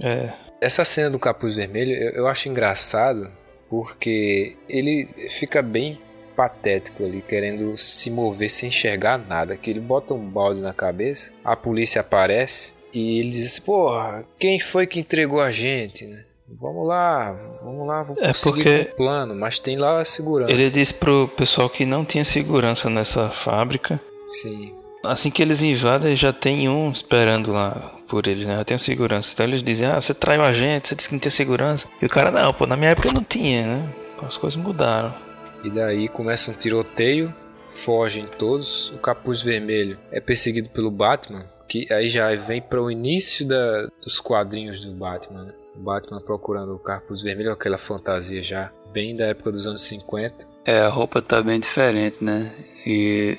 É. 0.00 0.32
Essa 0.60 0.84
cena 0.84 1.10
do 1.10 1.18
capuz 1.18 1.54
vermelho 1.54 1.92
eu, 1.92 2.10
eu 2.12 2.26
acho 2.26 2.48
engraçado 2.48 3.30
porque 3.68 4.56
ele 4.68 5.08
fica 5.30 5.62
bem 5.62 6.00
patético 6.36 7.04
ali, 7.04 7.20
querendo 7.20 7.76
se 7.76 8.10
mover 8.10 8.48
sem 8.48 8.68
enxergar 8.68 9.18
nada. 9.18 9.56
Que 9.56 9.70
ele 9.70 9.80
bota 9.80 10.14
um 10.14 10.28
balde 10.28 10.60
na 10.60 10.72
cabeça, 10.72 11.32
a 11.44 11.56
polícia 11.56 12.00
aparece 12.00 12.74
e 12.92 13.18
ele 13.18 13.30
diz 13.30 13.46
assim: 13.46 13.62
Porra, 13.62 14.24
quem 14.38 14.60
foi 14.60 14.86
que 14.86 15.00
entregou 15.00 15.40
a 15.40 15.50
gente, 15.50 16.06
né? 16.06 16.24
Vamos 16.50 16.86
lá, 16.86 17.32
vamos 17.62 17.86
lá, 17.86 18.02
vamos 18.02 18.22
é 18.22 18.32
porque 18.32 18.88
o 18.92 18.96
plano, 18.96 19.34
mas 19.34 19.58
tem 19.58 19.76
lá 19.76 20.00
a 20.00 20.04
segurança. 20.04 20.50
Ele 20.50 20.70
disse 20.70 20.94
pro 20.94 21.28
pessoal 21.36 21.68
que 21.68 21.84
não 21.84 22.06
tinha 22.06 22.24
segurança 22.24 22.88
nessa 22.88 23.28
fábrica. 23.28 24.00
Sim. 24.26 24.72
Assim 25.04 25.30
que 25.30 25.42
eles 25.42 25.60
invadem, 25.60 26.16
já 26.16 26.32
tem 26.32 26.66
um 26.68 26.90
esperando 26.90 27.52
lá 27.52 27.97
por 28.08 28.26
eles, 28.26 28.46
né? 28.46 28.58
Eu 28.58 28.64
tenho 28.64 28.80
segurança. 28.80 29.30
Então 29.32 29.46
eles 29.46 29.62
dizem, 29.62 29.88
ah, 29.88 30.00
você 30.00 30.14
traiu 30.14 30.42
a 30.42 30.52
gente, 30.52 30.88
você 30.88 30.94
disse 30.94 31.08
que 31.08 31.14
não 31.14 31.20
tinha 31.20 31.30
segurança. 31.30 31.86
E 32.00 32.06
o 32.06 32.08
cara, 32.08 32.30
não, 32.30 32.52
pô, 32.52 32.66
na 32.66 32.76
minha 32.76 32.90
época 32.90 33.10
não 33.14 33.22
tinha, 33.22 33.66
né? 33.66 33.94
As 34.22 34.36
coisas 34.36 34.60
mudaram. 34.60 35.14
E 35.62 35.70
daí 35.70 36.08
começa 36.08 36.50
um 36.50 36.54
tiroteio, 36.54 37.32
fogem 37.68 38.26
todos. 38.38 38.90
O 38.90 38.98
capuz 38.98 39.42
vermelho 39.42 39.98
é 40.10 40.20
perseguido 40.20 40.68
pelo 40.70 40.90
Batman, 40.90 41.46
que 41.68 41.92
aí 41.92 42.08
já 42.08 42.34
vem 42.34 42.60
para 42.60 42.82
o 42.82 42.90
início 42.90 43.46
da, 43.46 43.88
dos 44.02 44.18
quadrinhos 44.18 44.84
do 44.84 44.92
Batman, 44.92 45.44
né? 45.44 45.52
O 45.76 45.80
Batman 45.80 46.20
procurando 46.20 46.74
o 46.74 46.78
capuz 46.78 47.22
vermelho, 47.22 47.52
aquela 47.52 47.78
fantasia 47.78 48.42
já 48.42 48.72
bem 48.92 49.16
da 49.16 49.26
época 49.26 49.52
dos 49.52 49.66
anos 49.66 49.82
50. 49.82 50.46
É, 50.64 50.80
a 50.80 50.88
roupa 50.88 51.22
tá 51.22 51.40
bem 51.40 51.60
diferente, 51.60 52.22
né? 52.22 52.52
E 52.84 53.38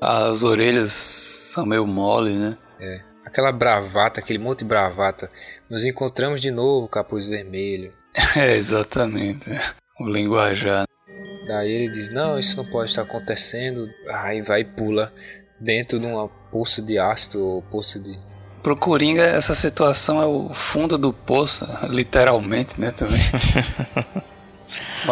as 0.00 0.42
orelhas 0.42 0.92
são 0.92 1.64
meio 1.64 1.86
mole, 1.86 2.32
né? 2.32 2.56
É. 2.80 3.07
Aquela 3.28 3.52
bravata, 3.52 4.20
aquele 4.20 4.38
monte 4.38 4.60
de 4.60 4.64
bravata. 4.64 5.30
Nos 5.68 5.84
encontramos 5.84 6.40
de 6.40 6.50
novo, 6.50 6.88
capuz 6.88 7.26
vermelho. 7.26 7.92
É, 8.34 8.56
exatamente. 8.56 9.50
O 10.00 10.08
linguajar. 10.08 10.86
Daí 11.46 11.70
ele 11.70 11.92
diz: 11.92 12.10
Não, 12.10 12.38
isso 12.38 12.56
não 12.56 12.68
pode 12.68 12.88
estar 12.88 13.02
acontecendo. 13.02 13.86
Aí 14.08 14.40
vai 14.40 14.62
e 14.62 14.64
pula 14.64 15.12
dentro 15.60 16.00
de 16.00 16.06
uma 16.06 16.26
poça 16.50 16.80
de 16.80 16.98
ácido 16.98 17.44
ou 17.44 17.62
poça 17.62 18.00
de. 18.00 18.18
Pro 18.62 18.76
Coringa, 18.76 19.22
essa 19.22 19.54
situação 19.54 20.22
é 20.22 20.26
o 20.26 20.48
fundo 20.54 20.96
do 20.96 21.12
poço, 21.12 21.66
literalmente, 21.88 22.80
né? 22.80 22.90
Também. 22.92 23.20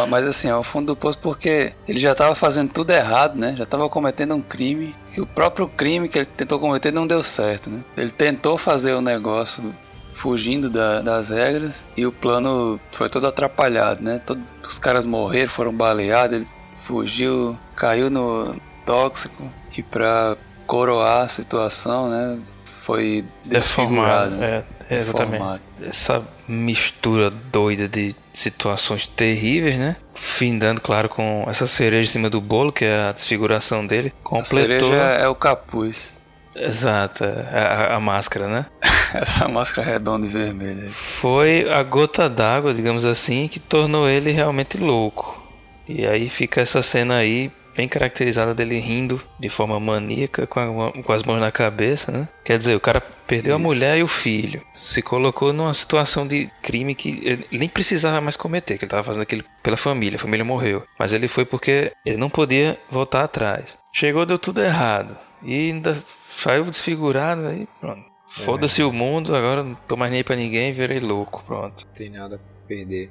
Mas 0.08 0.26
assim, 0.26 0.48
é 0.48 0.56
o 0.56 0.62
fundo 0.62 0.88
do 0.88 0.96
poço 0.96 1.18
porque 1.18 1.72
ele 1.88 1.98
já 1.98 2.12
estava 2.12 2.34
fazendo 2.34 2.70
tudo 2.70 2.90
errado, 2.90 3.36
né? 3.36 3.54
Já 3.56 3.64
estava 3.64 3.88
cometendo 3.88 4.34
um 4.34 4.42
crime. 4.42 4.94
E 5.16 5.20
o 5.20 5.26
próprio 5.26 5.68
crime 5.68 6.08
que 6.08 6.18
ele 6.18 6.26
tentou 6.26 6.58
cometer 6.58 6.92
não 6.92 7.06
deu 7.06 7.22
certo, 7.22 7.70
né? 7.70 7.80
Ele 7.96 8.10
tentou 8.10 8.58
fazer 8.58 8.92
o 8.92 9.00
negócio 9.00 9.74
fugindo 10.12 10.70
da, 10.70 11.00
das 11.02 11.28
regras 11.28 11.84
e 11.96 12.06
o 12.06 12.12
plano 12.12 12.80
foi 12.90 13.08
todo 13.08 13.26
atrapalhado, 13.26 14.02
né? 14.02 14.20
Todos 14.24 14.42
os 14.66 14.78
caras 14.78 15.06
morreram, 15.06 15.48
foram 15.50 15.72
baleados, 15.72 16.36
ele 16.36 16.48
fugiu, 16.74 17.56
caiu 17.74 18.08
no 18.10 18.56
tóxico 18.84 19.50
e 19.76 19.82
para 19.82 20.36
coroar 20.66 21.24
a 21.24 21.28
situação, 21.28 22.08
né? 22.08 22.38
Foi 22.82 23.24
desfigurado. 23.44 24.36
Né? 24.36 24.64
É, 24.88 24.98
exatamente. 24.98 25.60
Essa 25.82 26.22
mistura 26.48 27.30
doida 27.30 27.88
de 27.88 28.14
situações 28.32 29.08
terríveis, 29.08 29.76
né? 29.76 29.96
Findando, 30.14 30.80
claro, 30.80 31.08
com 31.08 31.44
essa 31.48 31.66
cereja 31.66 32.08
em 32.08 32.12
cima 32.12 32.30
do 32.30 32.40
bolo, 32.40 32.72
que 32.72 32.84
é 32.84 33.08
a 33.08 33.12
desfiguração 33.12 33.86
dele. 33.86 34.12
Completou. 34.22 34.58
A 34.58 34.90
cereja 34.90 34.96
é 34.96 35.28
o 35.28 35.34
capuz. 35.34 36.16
Exato, 36.54 37.24
é, 37.24 37.90
a, 37.90 37.96
a 37.96 38.00
máscara, 38.00 38.48
né? 38.48 38.66
Essa 39.14 39.46
máscara 39.46 39.86
redonda 39.86 40.26
e 40.26 40.30
vermelha. 40.30 40.88
Foi 40.88 41.70
a 41.70 41.82
gota 41.82 42.28
d'água, 42.28 42.72
digamos 42.72 43.04
assim, 43.04 43.46
que 43.46 43.60
tornou 43.60 44.08
ele 44.08 44.32
realmente 44.32 44.78
louco. 44.78 45.42
E 45.88 46.06
aí 46.06 46.28
fica 46.28 46.60
essa 46.60 46.82
cena 46.82 47.16
aí 47.16 47.50
bem 47.76 47.86
caracterizada 47.86 48.54
dele 48.54 48.78
rindo 48.78 49.22
de 49.38 49.48
forma 49.48 49.78
maníaca 49.78 50.46
com, 50.46 50.60
a, 50.60 50.92
com 50.92 51.12
as 51.12 51.22
mãos 51.22 51.38
na 51.38 51.52
cabeça, 51.52 52.10
né? 52.10 52.28
Quer 52.44 52.58
dizer, 52.58 52.74
o 52.74 52.80
cara 52.80 53.00
perdeu 53.00 53.56
Isso. 53.56 53.64
a 53.64 53.68
mulher 53.68 53.98
e 53.98 54.02
o 54.02 54.08
filho, 54.08 54.62
se 54.74 55.02
colocou 55.02 55.52
numa 55.52 55.74
situação 55.74 56.26
de 56.26 56.50
crime 56.62 56.94
que 56.94 57.20
ele 57.24 57.46
nem 57.52 57.68
precisava 57.68 58.20
mais 58.20 58.36
cometer, 58.36 58.78
que 58.78 58.84
ele 58.84 58.86
estava 58.86 59.02
fazendo 59.02 59.22
aquilo 59.22 59.44
pela 59.62 59.76
família, 59.76 60.16
a 60.16 60.20
família 60.20 60.44
morreu, 60.44 60.84
mas 60.98 61.12
ele 61.12 61.28
foi 61.28 61.44
porque 61.44 61.92
ele 62.04 62.16
não 62.16 62.30
podia 62.30 62.78
voltar 62.90 63.24
atrás. 63.24 63.76
Chegou, 63.92 64.24
deu 64.24 64.38
tudo 64.38 64.62
errado 64.62 65.16
e 65.42 65.70
ainda 65.70 65.96
saiu 66.28 66.64
desfigurado 66.64 67.46
aí, 67.46 67.68
pronto. 67.80 68.00
É. 68.00 68.42
Foda-se 68.42 68.82
o 68.82 68.92
mundo, 68.92 69.34
agora 69.34 69.62
não 69.62 69.74
tô 69.86 69.96
mais 69.96 70.10
nem 70.10 70.24
pra 70.24 70.36
ninguém, 70.36 70.72
virei 70.72 70.98
louco, 70.98 71.42
pronto. 71.46 71.86
Não 71.86 71.94
tem 71.94 72.10
nada 72.10 72.36
a 72.36 72.66
perder. 72.66 73.10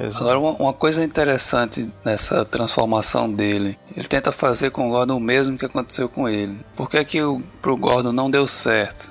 Exato. 0.00 0.24
Agora, 0.24 0.38
uma, 0.38 0.50
uma, 0.52 0.72
coisa 0.72 1.04
interessante 1.04 1.88
nessa 2.04 2.44
transformação 2.44 3.30
dele, 3.30 3.78
ele 3.94 4.08
tenta 4.08 4.32
fazer 4.32 4.70
com 4.70 4.88
o 4.88 4.90
Gordon 4.90 5.16
o 5.16 5.20
mesmo 5.20 5.58
que 5.58 5.66
aconteceu 5.66 6.08
com 6.08 6.28
ele. 6.28 6.58
Por 6.74 6.88
que, 6.88 7.04
que 7.04 7.22
o, 7.22 7.42
pro 7.60 7.76
Gordon 7.76 8.12
não 8.12 8.30
deu 8.30 8.48
certo? 8.48 9.10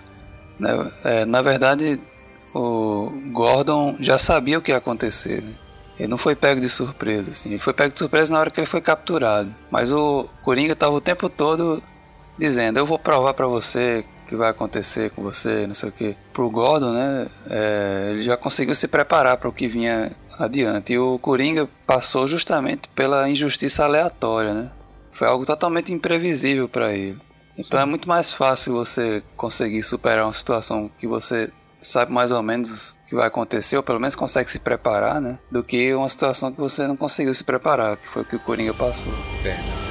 Né? 0.59 0.91
É, 1.03 1.25
na 1.25 1.41
verdade, 1.43 1.99
o 2.55 3.11
Gordon 3.31 3.97
já 3.99 4.17
sabia 4.17 4.57
o 4.57 4.61
que 4.61 4.71
ia 4.71 4.77
acontecer. 4.77 5.43
Né? 5.43 5.53
Ele 5.99 6.07
não 6.07 6.17
foi 6.17 6.35
pego 6.35 6.59
de 6.59 6.69
surpresa, 6.69 7.31
assim. 7.31 7.49
Ele 7.49 7.59
foi 7.59 7.73
pego 7.73 7.93
de 7.93 7.99
surpresa 7.99 8.33
na 8.33 8.39
hora 8.39 8.49
que 8.49 8.59
ele 8.59 8.65
foi 8.65 8.81
capturado. 8.81 9.53
Mas 9.69 9.91
o 9.91 10.27
Coringa 10.43 10.73
estava 10.73 10.95
o 10.95 11.01
tempo 11.01 11.29
todo 11.29 11.83
dizendo: 12.37 12.79
Eu 12.79 12.85
vou 12.85 12.97
provar 12.97 13.33
para 13.33 13.45
você 13.45 14.05
que 14.27 14.35
vai 14.35 14.49
acontecer 14.49 15.09
com 15.09 15.21
você, 15.21 15.67
não 15.67 15.75
sei 15.75 15.89
o 15.89 15.91
que. 15.91 16.15
Pro 16.31 16.49
Gordon, 16.49 16.93
né? 16.93 17.27
É, 17.49 18.07
ele 18.11 18.23
já 18.23 18.37
conseguiu 18.37 18.73
se 18.75 18.87
preparar 18.87 19.37
para 19.37 19.49
o 19.49 19.53
que 19.53 19.67
vinha 19.67 20.11
adiante. 20.39 20.93
E 20.93 20.97
o 20.97 21.19
Coringa 21.19 21.67
passou 21.85 22.27
justamente 22.27 22.87
pela 22.95 23.29
injustiça 23.29 23.83
aleatória, 23.83 24.53
né? 24.53 24.71
Foi 25.11 25.27
algo 25.27 25.45
totalmente 25.45 25.93
imprevisível 25.93 26.69
para 26.69 26.93
ele. 26.93 27.19
Então 27.57 27.77
Sim. 27.77 27.83
é 27.83 27.85
muito 27.85 28.07
mais 28.07 28.33
fácil 28.33 28.73
você 28.73 29.21
conseguir 29.35 29.83
superar 29.83 30.25
uma 30.25 30.33
situação 30.33 30.89
que 30.97 31.05
você 31.05 31.51
sabe 31.81 32.11
mais 32.11 32.31
ou 32.31 32.41
menos 32.41 32.93
o 32.93 33.09
que 33.09 33.15
vai 33.15 33.27
acontecer, 33.27 33.77
ou 33.77 33.83
pelo 33.83 33.99
menos 33.99 34.15
consegue 34.15 34.51
se 34.51 34.59
preparar, 34.59 35.19
né? 35.19 35.37
Do 35.51 35.63
que 35.63 35.93
uma 35.93 36.09
situação 36.09 36.51
que 36.51 36.59
você 36.59 36.87
não 36.87 36.95
conseguiu 36.95 37.33
se 37.33 37.43
preparar, 37.43 37.97
que 37.97 38.07
foi 38.07 38.21
o 38.21 38.25
que 38.25 38.35
o 38.35 38.39
Coringa 38.39 38.73
passou. 38.73 39.11
É. 39.45 39.88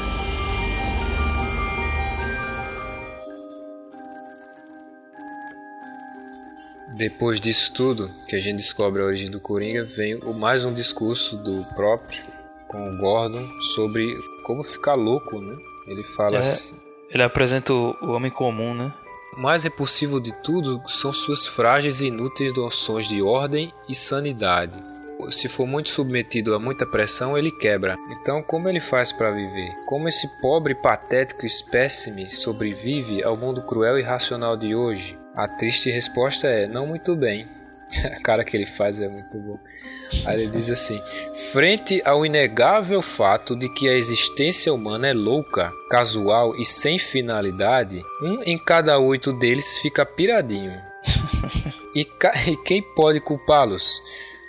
Depois 6.99 7.40
disso 7.40 7.72
tudo, 7.72 8.11
que 8.26 8.34
a 8.34 8.40
gente 8.40 8.57
descobre 8.57 9.01
a 9.01 9.05
origem 9.05 9.30
do 9.30 9.38
Coringa, 9.38 9.84
vem 9.84 10.16
o 10.16 10.34
mais 10.34 10.64
um 10.64 10.74
discurso 10.74 11.36
do 11.36 11.64
próprio 11.76 12.24
com 12.66 12.90
o 12.90 12.99
Gordon 12.99 13.49
sobre 13.76 14.05
como 14.42 14.64
ficar 14.64 14.94
louco, 14.94 15.40
né? 15.40 15.57
Ele 15.86 16.03
fala 16.16 16.38
é, 16.38 16.40
assim, 16.40 16.76
Ele 17.09 17.22
apresenta 17.22 17.72
o 17.72 18.11
homem 18.11 18.32
comum, 18.32 18.74
né? 18.74 18.92
O 19.36 19.40
mais 19.40 19.62
repulsivo 19.62 20.20
de 20.20 20.32
tudo 20.42 20.82
são 20.88 21.12
suas 21.12 21.46
frágeis 21.46 22.01
e 22.01 22.07
inúteis 22.07 22.53
noções 22.53 23.07
de 23.07 23.22
ordem 23.22 23.72
e 23.88 23.94
sanidade. 23.94 24.76
Se 25.30 25.49
for 25.49 25.68
muito 25.68 25.90
submetido 25.90 26.53
a 26.53 26.59
muita 26.59 26.84
pressão, 26.84 27.38
ele 27.38 27.53
quebra. 27.53 27.94
Então, 28.11 28.42
como 28.42 28.68
ele 28.68 28.80
faz 28.80 29.12
para 29.12 29.30
viver? 29.30 29.72
Como 29.86 30.09
esse 30.09 30.26
pobre 30.42 30.74
patético 30.74 31.46
espécime 31.46 32.26
sobrevive 32.28 33.22
ao 33.22 33.36
mundo 33.36 33.62
cruel 33.62 33.99
e 33.99 34.03
racional 34.03 34.57
de 34.57 34.74
hoje? 34.74 35.16
A 35.39 35.47
triste 35.47 35.89
resposta 35.89 36.49
é 36.49 36.66
não 36.66 36.84
muito 36.84 37.14
bem. 37.14 37.47
A 38.12 38.20
cara 38.20 38.43
que 38.43 38.57
ele 38.57 38.66
faz 38.66 39.01
é 39.01 39.09
muito 39.09 39.39
bom. 39.39 39.57
Aí 40.26 40.43
ele 40.43 40.51
diz 40.51 40.68
assim: 40.68 41.01
frente 41.53 42.03
ao 42.05 42.26
inegável 42.26 43.01
fato 43.01 43.55
de 43.55 43.68
que 43.72 43.89
a 43.89 43.95
existência 43.95 44.74
humana 44.74 45.07
é 45.07 45.12
louca, 45.12 45.70
casual 45.89 46.61
e 46.61 46.64
sem 46.64 46.99
finalidade, 46.99 48.03
um 48.20 48.43
em 48.43 48.59
cada 48.59 48.99
oito 48.99 49.32
deles 49.32 49.78
fica 49.78 50.05
piradinho. 50.05 50.72
e, 51.95 52.01
e 52.51 52.57
quem 52.64 52.82
pode 52.97 53.20
culpá-los? 53.20 54.03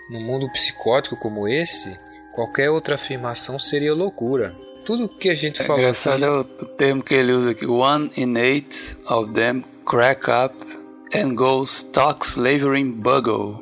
No 0.10 0.20
mundo 0.20 0.52
psicótico 0.54 1.20
como 1.20 1.48
esse, 1.48 1.96
qualquer 2.34 2.72
outra 2.72 2.96
afirmação 2.96 3.60
seria 3.60 3.94
loucura. 3.94 4.56
Tudo 4.84 5.08
que 5.08 5.30
a 5.30 5.36
gente 5.36 5.62
é 5.62 5.66
falou. 5.66 5.82
Engraçado 5.82 6.26
é 6.26 6.32
o 6.32 6.44
termo 6.44 7.04
que 7.04 7.14
ele 7.14 7.32
usa 7.32 7.52
aqui: 7.52 7.68
one 7.68 8.10
in 8.18 8.36
eight 8.38 8.98
of 9.08 9.32
them 9.34 9.64
crack 9.86 10.24
up 10.32 10.69
and 11.14 11.36
go 11.36 11.64
stock 11.64 12.26
slavering 12.26 12.92
buggle. 12.94 13.60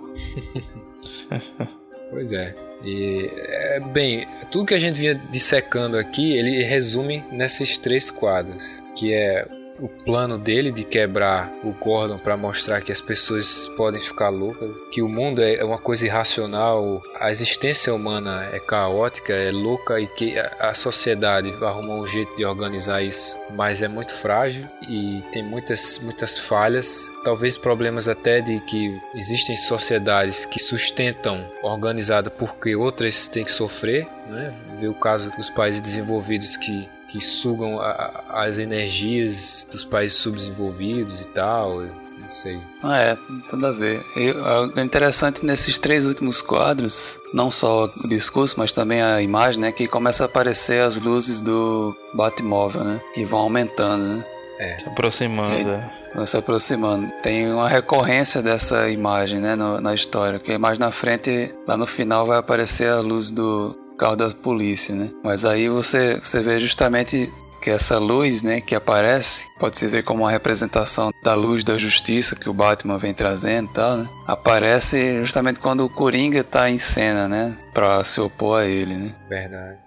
pois 2.12 2.32
é. 2.34 2.56
E, 2.84 3.30
é, 3.34 3.80
bem, 3.80 4.28
tudo 4.52 4.66
que 4.66 4.74
a 4.74 4.80
gente 4.80 5.00
vinha 5.00 5.16
dissecando 5.16 5.98
aqui, 5.98 6.32
ele 6.38 6.64
resume 6.64 7.24
nesses 7.32 7.78
três 7.78 8.12
quadros, 8.12 8.84
que 8.96 9.14
é 9.14 9.48
o 9.80 9.88
plano 9.88 10.38
dele 10.38 10.72
de 10.72 10.84
quebrar 10.84 11.52
o 11.64 11.72
Gordon 11.72 12.18
para 12.18 12.38
mostrar 12.38 12.82
que 12.82 12.92
as 12.92 13.02
pessoas 13.02 13.68
podem 13.78 14.00
ficar 14.00 14.30
loucas, 14.30 14.72
que 14.92 15.02
o 15.02 15.10
mundo 15.10 15.42
é 15.42 15.64
uma 15.64 15.78
coisa 15.78 16.06
irracional, 16.06 17.02
a 17.16 17.32
existência 17.32 17.94
humana 17.94 18.50
é 18.52 18.60
caótica, 18.60 19.34
é 19.34 19.52
louca 19.52 20.00
e 20.00 20.08
que 20.08 20.38
a 20.38 20.74
sociedade 20.74 21.54
arrumar 21.62 21.96
um 21.96 22.08
jeito 22.08 22.36
de 22.36 22.46
organizar 22.46 23.04
isso, 23.04 23.38
mas 23.52 23.82
é 23.82 23.88
muito 23.88 24.14
frágil 24.14 24.68
e 24.88 25.24
tem 25.32 25.44
muitas 25.44 26.00
muitas 26.00 26.38
falhas, 26.38 27.12
talvez 27.24 27.58
problemas 27.58 28.08
até 28.08 28.42
de 28.42 28.60
que 28.62 29.00
existem 29.14 29.56
sociedades 29.56 30.46
que 30.46 30.60
sustentam 30.60 31.46
organizada 31.62 32.30
porque 32.30 32.76
outras 32.76 33.28
têm 33.28 33.44
que 33.44 33.52
sofrer, 33.52 34.08
né? 34.28 34.54
Ver 34.80 34.88
o 34.88 34.94
caso 34.94 35.32
dos 35.32 35.50
países 35.50 35.82
desenvolvidos 35.82 36.56
que 36.58 36.90
que 37.10 37.20
sugam 37.22 37.80
a, 37.80 38.24
as 38.30 38.60
energias 38.60 39.68
dos 39.72 39.84
países 39.84 40.18
subdesenvolvidos 40.18 41.22
e 41.22 41.28
tal. 41.30 41.82
Não 42.28 42.30
sei. 42.30 42.60
Ah, 42.84 42.98
é, 42.98 43.18
tudo 43.50 43.68
a 43.68 43.72
ver. 43.72 44.04
é 44.76 44.82
interessante 44.82 45.46
nesses 45.46 45.78
três 45.78 46.06
últimos 46.06 46.42
quadros, 46.42 47.18
não 47.34 47.50
só 47.50 47.86
o 47.86 48.08
discurso, 48.08 48.56
mas 48.58 48.74
também 48.74 49.02
a 49.02 49.22
imagem, 49.22 49.62
né? 49.62 49.72
Que 49.72 49.88
começa 49.88 50.24
a 50.24 50.26
aparecer 50.26 50.82
as 50.82 50.98
luzes 50.98 51.42
do 51.42 51.96
Batmóvel, 52.14 52.84
né? 52.84 53.00
E 53.16 53.24
vão 53.24 53.40
aumentando, 53.40 54.04
né? 54.04 54.26
É. 54.60 54.78
Se 54.80 54.90
aproximando, 54.90 55.70
é. 55.70 55.90
Vão 56.14 56.26
se 56.26 56.36
aproximando. 56.36 57.10
Tem 57.22 57.50
uma 57.50 57.70
recorrência 57.70 58.42
dessa 58.42 58.90
imagem, 58.90 59.40
né? 59.40 59.56
No, 59.56 59.80
na 59.80 59.94
história. 59.94 60.40
Que 60.40 60.58
mais 60.58 60.78
na 60.78 60.92
frente, 60.92 61.54
lá 61.66 61.78
no 61.78 61.88
final, 61.88 62.26
vai 62.26 62.40
aparecer 62.40 62.90
a 62.90 63.00
luz 63.00 63.30
do, 63.30 63.78
carro 63.98 64.16
da 64.16 64.30
polícia, 64.30 64.96
né? 64.96 65.10
Mas 65.24 65.44
aí 65.44 65.68
você, 65.68 66.20
você 66.20 66.42
vê 66.42 66.60
justamente 66.60 67.30
que 67.62 67.72
essa 67.72 67.98
luz, 67.98 68.44
né, 68.44 68.62
que 68.62 68.76
aparece, 68.76 69.46
pode 69.60 69.78
se 69.78 69.88
ver 69.88 70.04
como 70.04 70.24
uma 70.24 70.32
representação 70.32 71.12
da 71.24 71.34
luz 71.34 71.64
da 71.64 71.78
justiça 71.78 72.36
que 72.36 72.48
o 72.48 72.54
Batman 72.54 72.98
vem 72.98 73.14
trazendo 73.14 73.70
tal, 73.70 73.98
né? 73.98 74.10
Aparece 74.26 75.20
justamente 75.20 75.60
quando 75.60 75.84
o 75.84 75.90
Coringa 75.90 76.44
tá 76.44 76.70
em 76.70 76.80
cena, 76.80 77.28
né, 77.28 77.58
para 77.74 78.04
se 78.04 78.22
opor 78.22 78.62
a 78.62 78.66
ele, 78.66 78.96
né? 78.96 79.16
Verdade. 79.28 79.80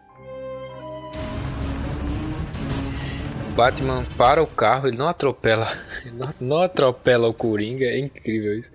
Batman 3.54 4.04
para 4.16 4.42
o 4.42 4.46
carro, 4.46 4.88
ele 4.88 4.96
não 4.96 5.08
atropela, 5.08 5.68
não, 6.12 6.34
não 6.40 6.58
atropela 6.58 7.28
o 7.28 7.34
Coringa, 7.34 7.84
é 7.84 7.98
incrível 7.98 8.56
isso. 8.56 8.72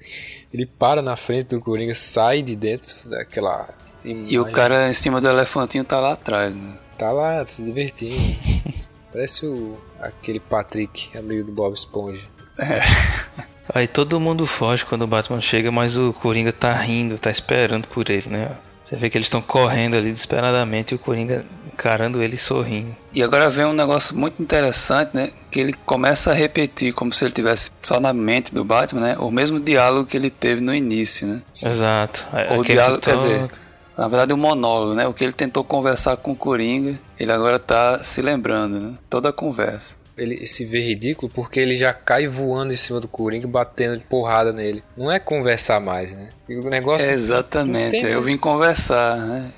Ele 0.54 0.66
para 0.66 1.02
na 1.02 1.16
frente 1.16 1.50
do 1.50 1.62
Coringa, 1.62 1.94
sai 1.94 2.42
de 2.42 2.56
dentro 2.56 3.10
daquela 3.10 3.70
e 4.06 4.40
o 4.40 4.46
cara 4.46 4.90
em 4.90 4.94
cima 4.94 5.20
do 5.20 5.28
elefantinho 5.28 5.84
tá 5.84 6.00
lá 6.00 6.14
atrás, 6.14 6.54
né? 6.54 6.74
Tá 6.98 7.12
lá 7.12 7.46
se 7.46 7.64
divertindo. 7.64 8.16
Parece 9.12 9.46
o, 9.46 9.78
aquele 10.00 10.40
Patrick, 10.40 11.18
amigo 11.18 11.46
do 11.46 11.52
Bob 11.52 11.74
Esponja. 11.74 12.22
É. 12.60 12.82
Aí 13.74 13.88
todo 13.88 14.20
mundo 14.20 14.46
foge 14.46 14.86
quando 14.86 15.02
o 15.02 15.08
Batman 15.08 15.42
chega, 15.42 15.72
mas 15.72 15.98
o 15.98 16.14
Coringa 16.14 16.52
tá 16.52 16.72
rindo, 16.74 17.18
tá 17.18 17.32
esperando 17.32 17.88
por 17.88 18.10
ele, 18.10 18.30
né? 18.30 18.52
Você 18.84 18.96
vê 18.96 19.10
que 19.10 19.18
eles 19.18 19.26
estão 19.26 19.42
correndo 19.42 19.96
ali 19.96 20.12
desesperadamente 20.12 20.94
e 20.94 20.96
o 20.96 21.00
Coringa 21.00 21.44
encarando 21.74 22.22
ele 22.22 22.38
sorrindo. 22.38 22.96
E 23.12 23.24
agora 23.24 23.50
vem 23.50 23.66
um 23.66 23.74
negócio 23.74 24.16
muito 24.16 24.42
interessante, 24.42 25.10
né? 25.14 25.32
Que 25.50 25.60
ele 25.60 25.74
começa 25.74 26.30
a 26.30 26.34
repetir, 26.34 26.94
como 26.94 27.12
se 27.12 27.26
ele 27.26 27.34
tivesse 27.34 27.72
só 27.82 28.00
na 28.00 28.14
mente 28.14 28.54
do 28.54 28.64
Batman, 28.64 29.02
né? 29.02 29.18
O 29.18 29.32
mesmo 29.32 29.60
diálogo 29.60 30.06
que 30.08 30.16
ele 30.16 30.30
teve 30.30 30.62
no 30.62 30.74
início, 30.74 31.26
né? 31.26 31.42
Exato. 31.64 32.24
O 32.58 32.64
diálogo, 32.64 33.02
quer 33.02 33.16
dizer, 33.16 33.50
na 33.98 34.08
verdade, 34.08 34.34
um 34.34 34.38
monólogo, 34.38 34.94
né? 34.94 35.08
O 35.08 35.14
que 35.14 35.24
ele 35.24 35.34
tentou 35.34 35.64
conversar 35.64 36.18
com 36.18 36.32
o 36.32 36.36
Coringa, 36.36 37.00
ele 37.20 37.32
agora 37.32 37.58
tá 37.58 38.04
se 38.04 38.22
lembrando, 38.22 38.80
né? 38.80 38.98
Toda 39.10 39.30
a 39.30 39.34
conversa. 39.34 39.96
Ele 40.18 40.46
se 40.46 40.64
vê 40.64 40.80
ridículo 40.80 41.32
porque 41.34 41.60
ele 41.60 41.74
já 41.74 41.92
cai 41.92 42.28
voando 42.28 42.74
em 42.74 42.78
cima 42.78 43.00
do 43.00 43.08
Coringa, 43.08 43.48
batendo 43.48 43.98
de 43.98 44.04
porrada 44.06 44.54
nele. 44.54 44.84
Não 44.96 45.12
é 45.12 45.20
conversar 45.20 45.82
mais, 45.82 46.14
né? 46.14 46.30
o 46.48 46.70
negócio. 46.70 47.10
É 47.10 47.14
exatamente, 47.14 47.98
eu 47.98 48.22
vim 48.22 48.38
conversar, 48.38 49.18
né? 49.18 49.52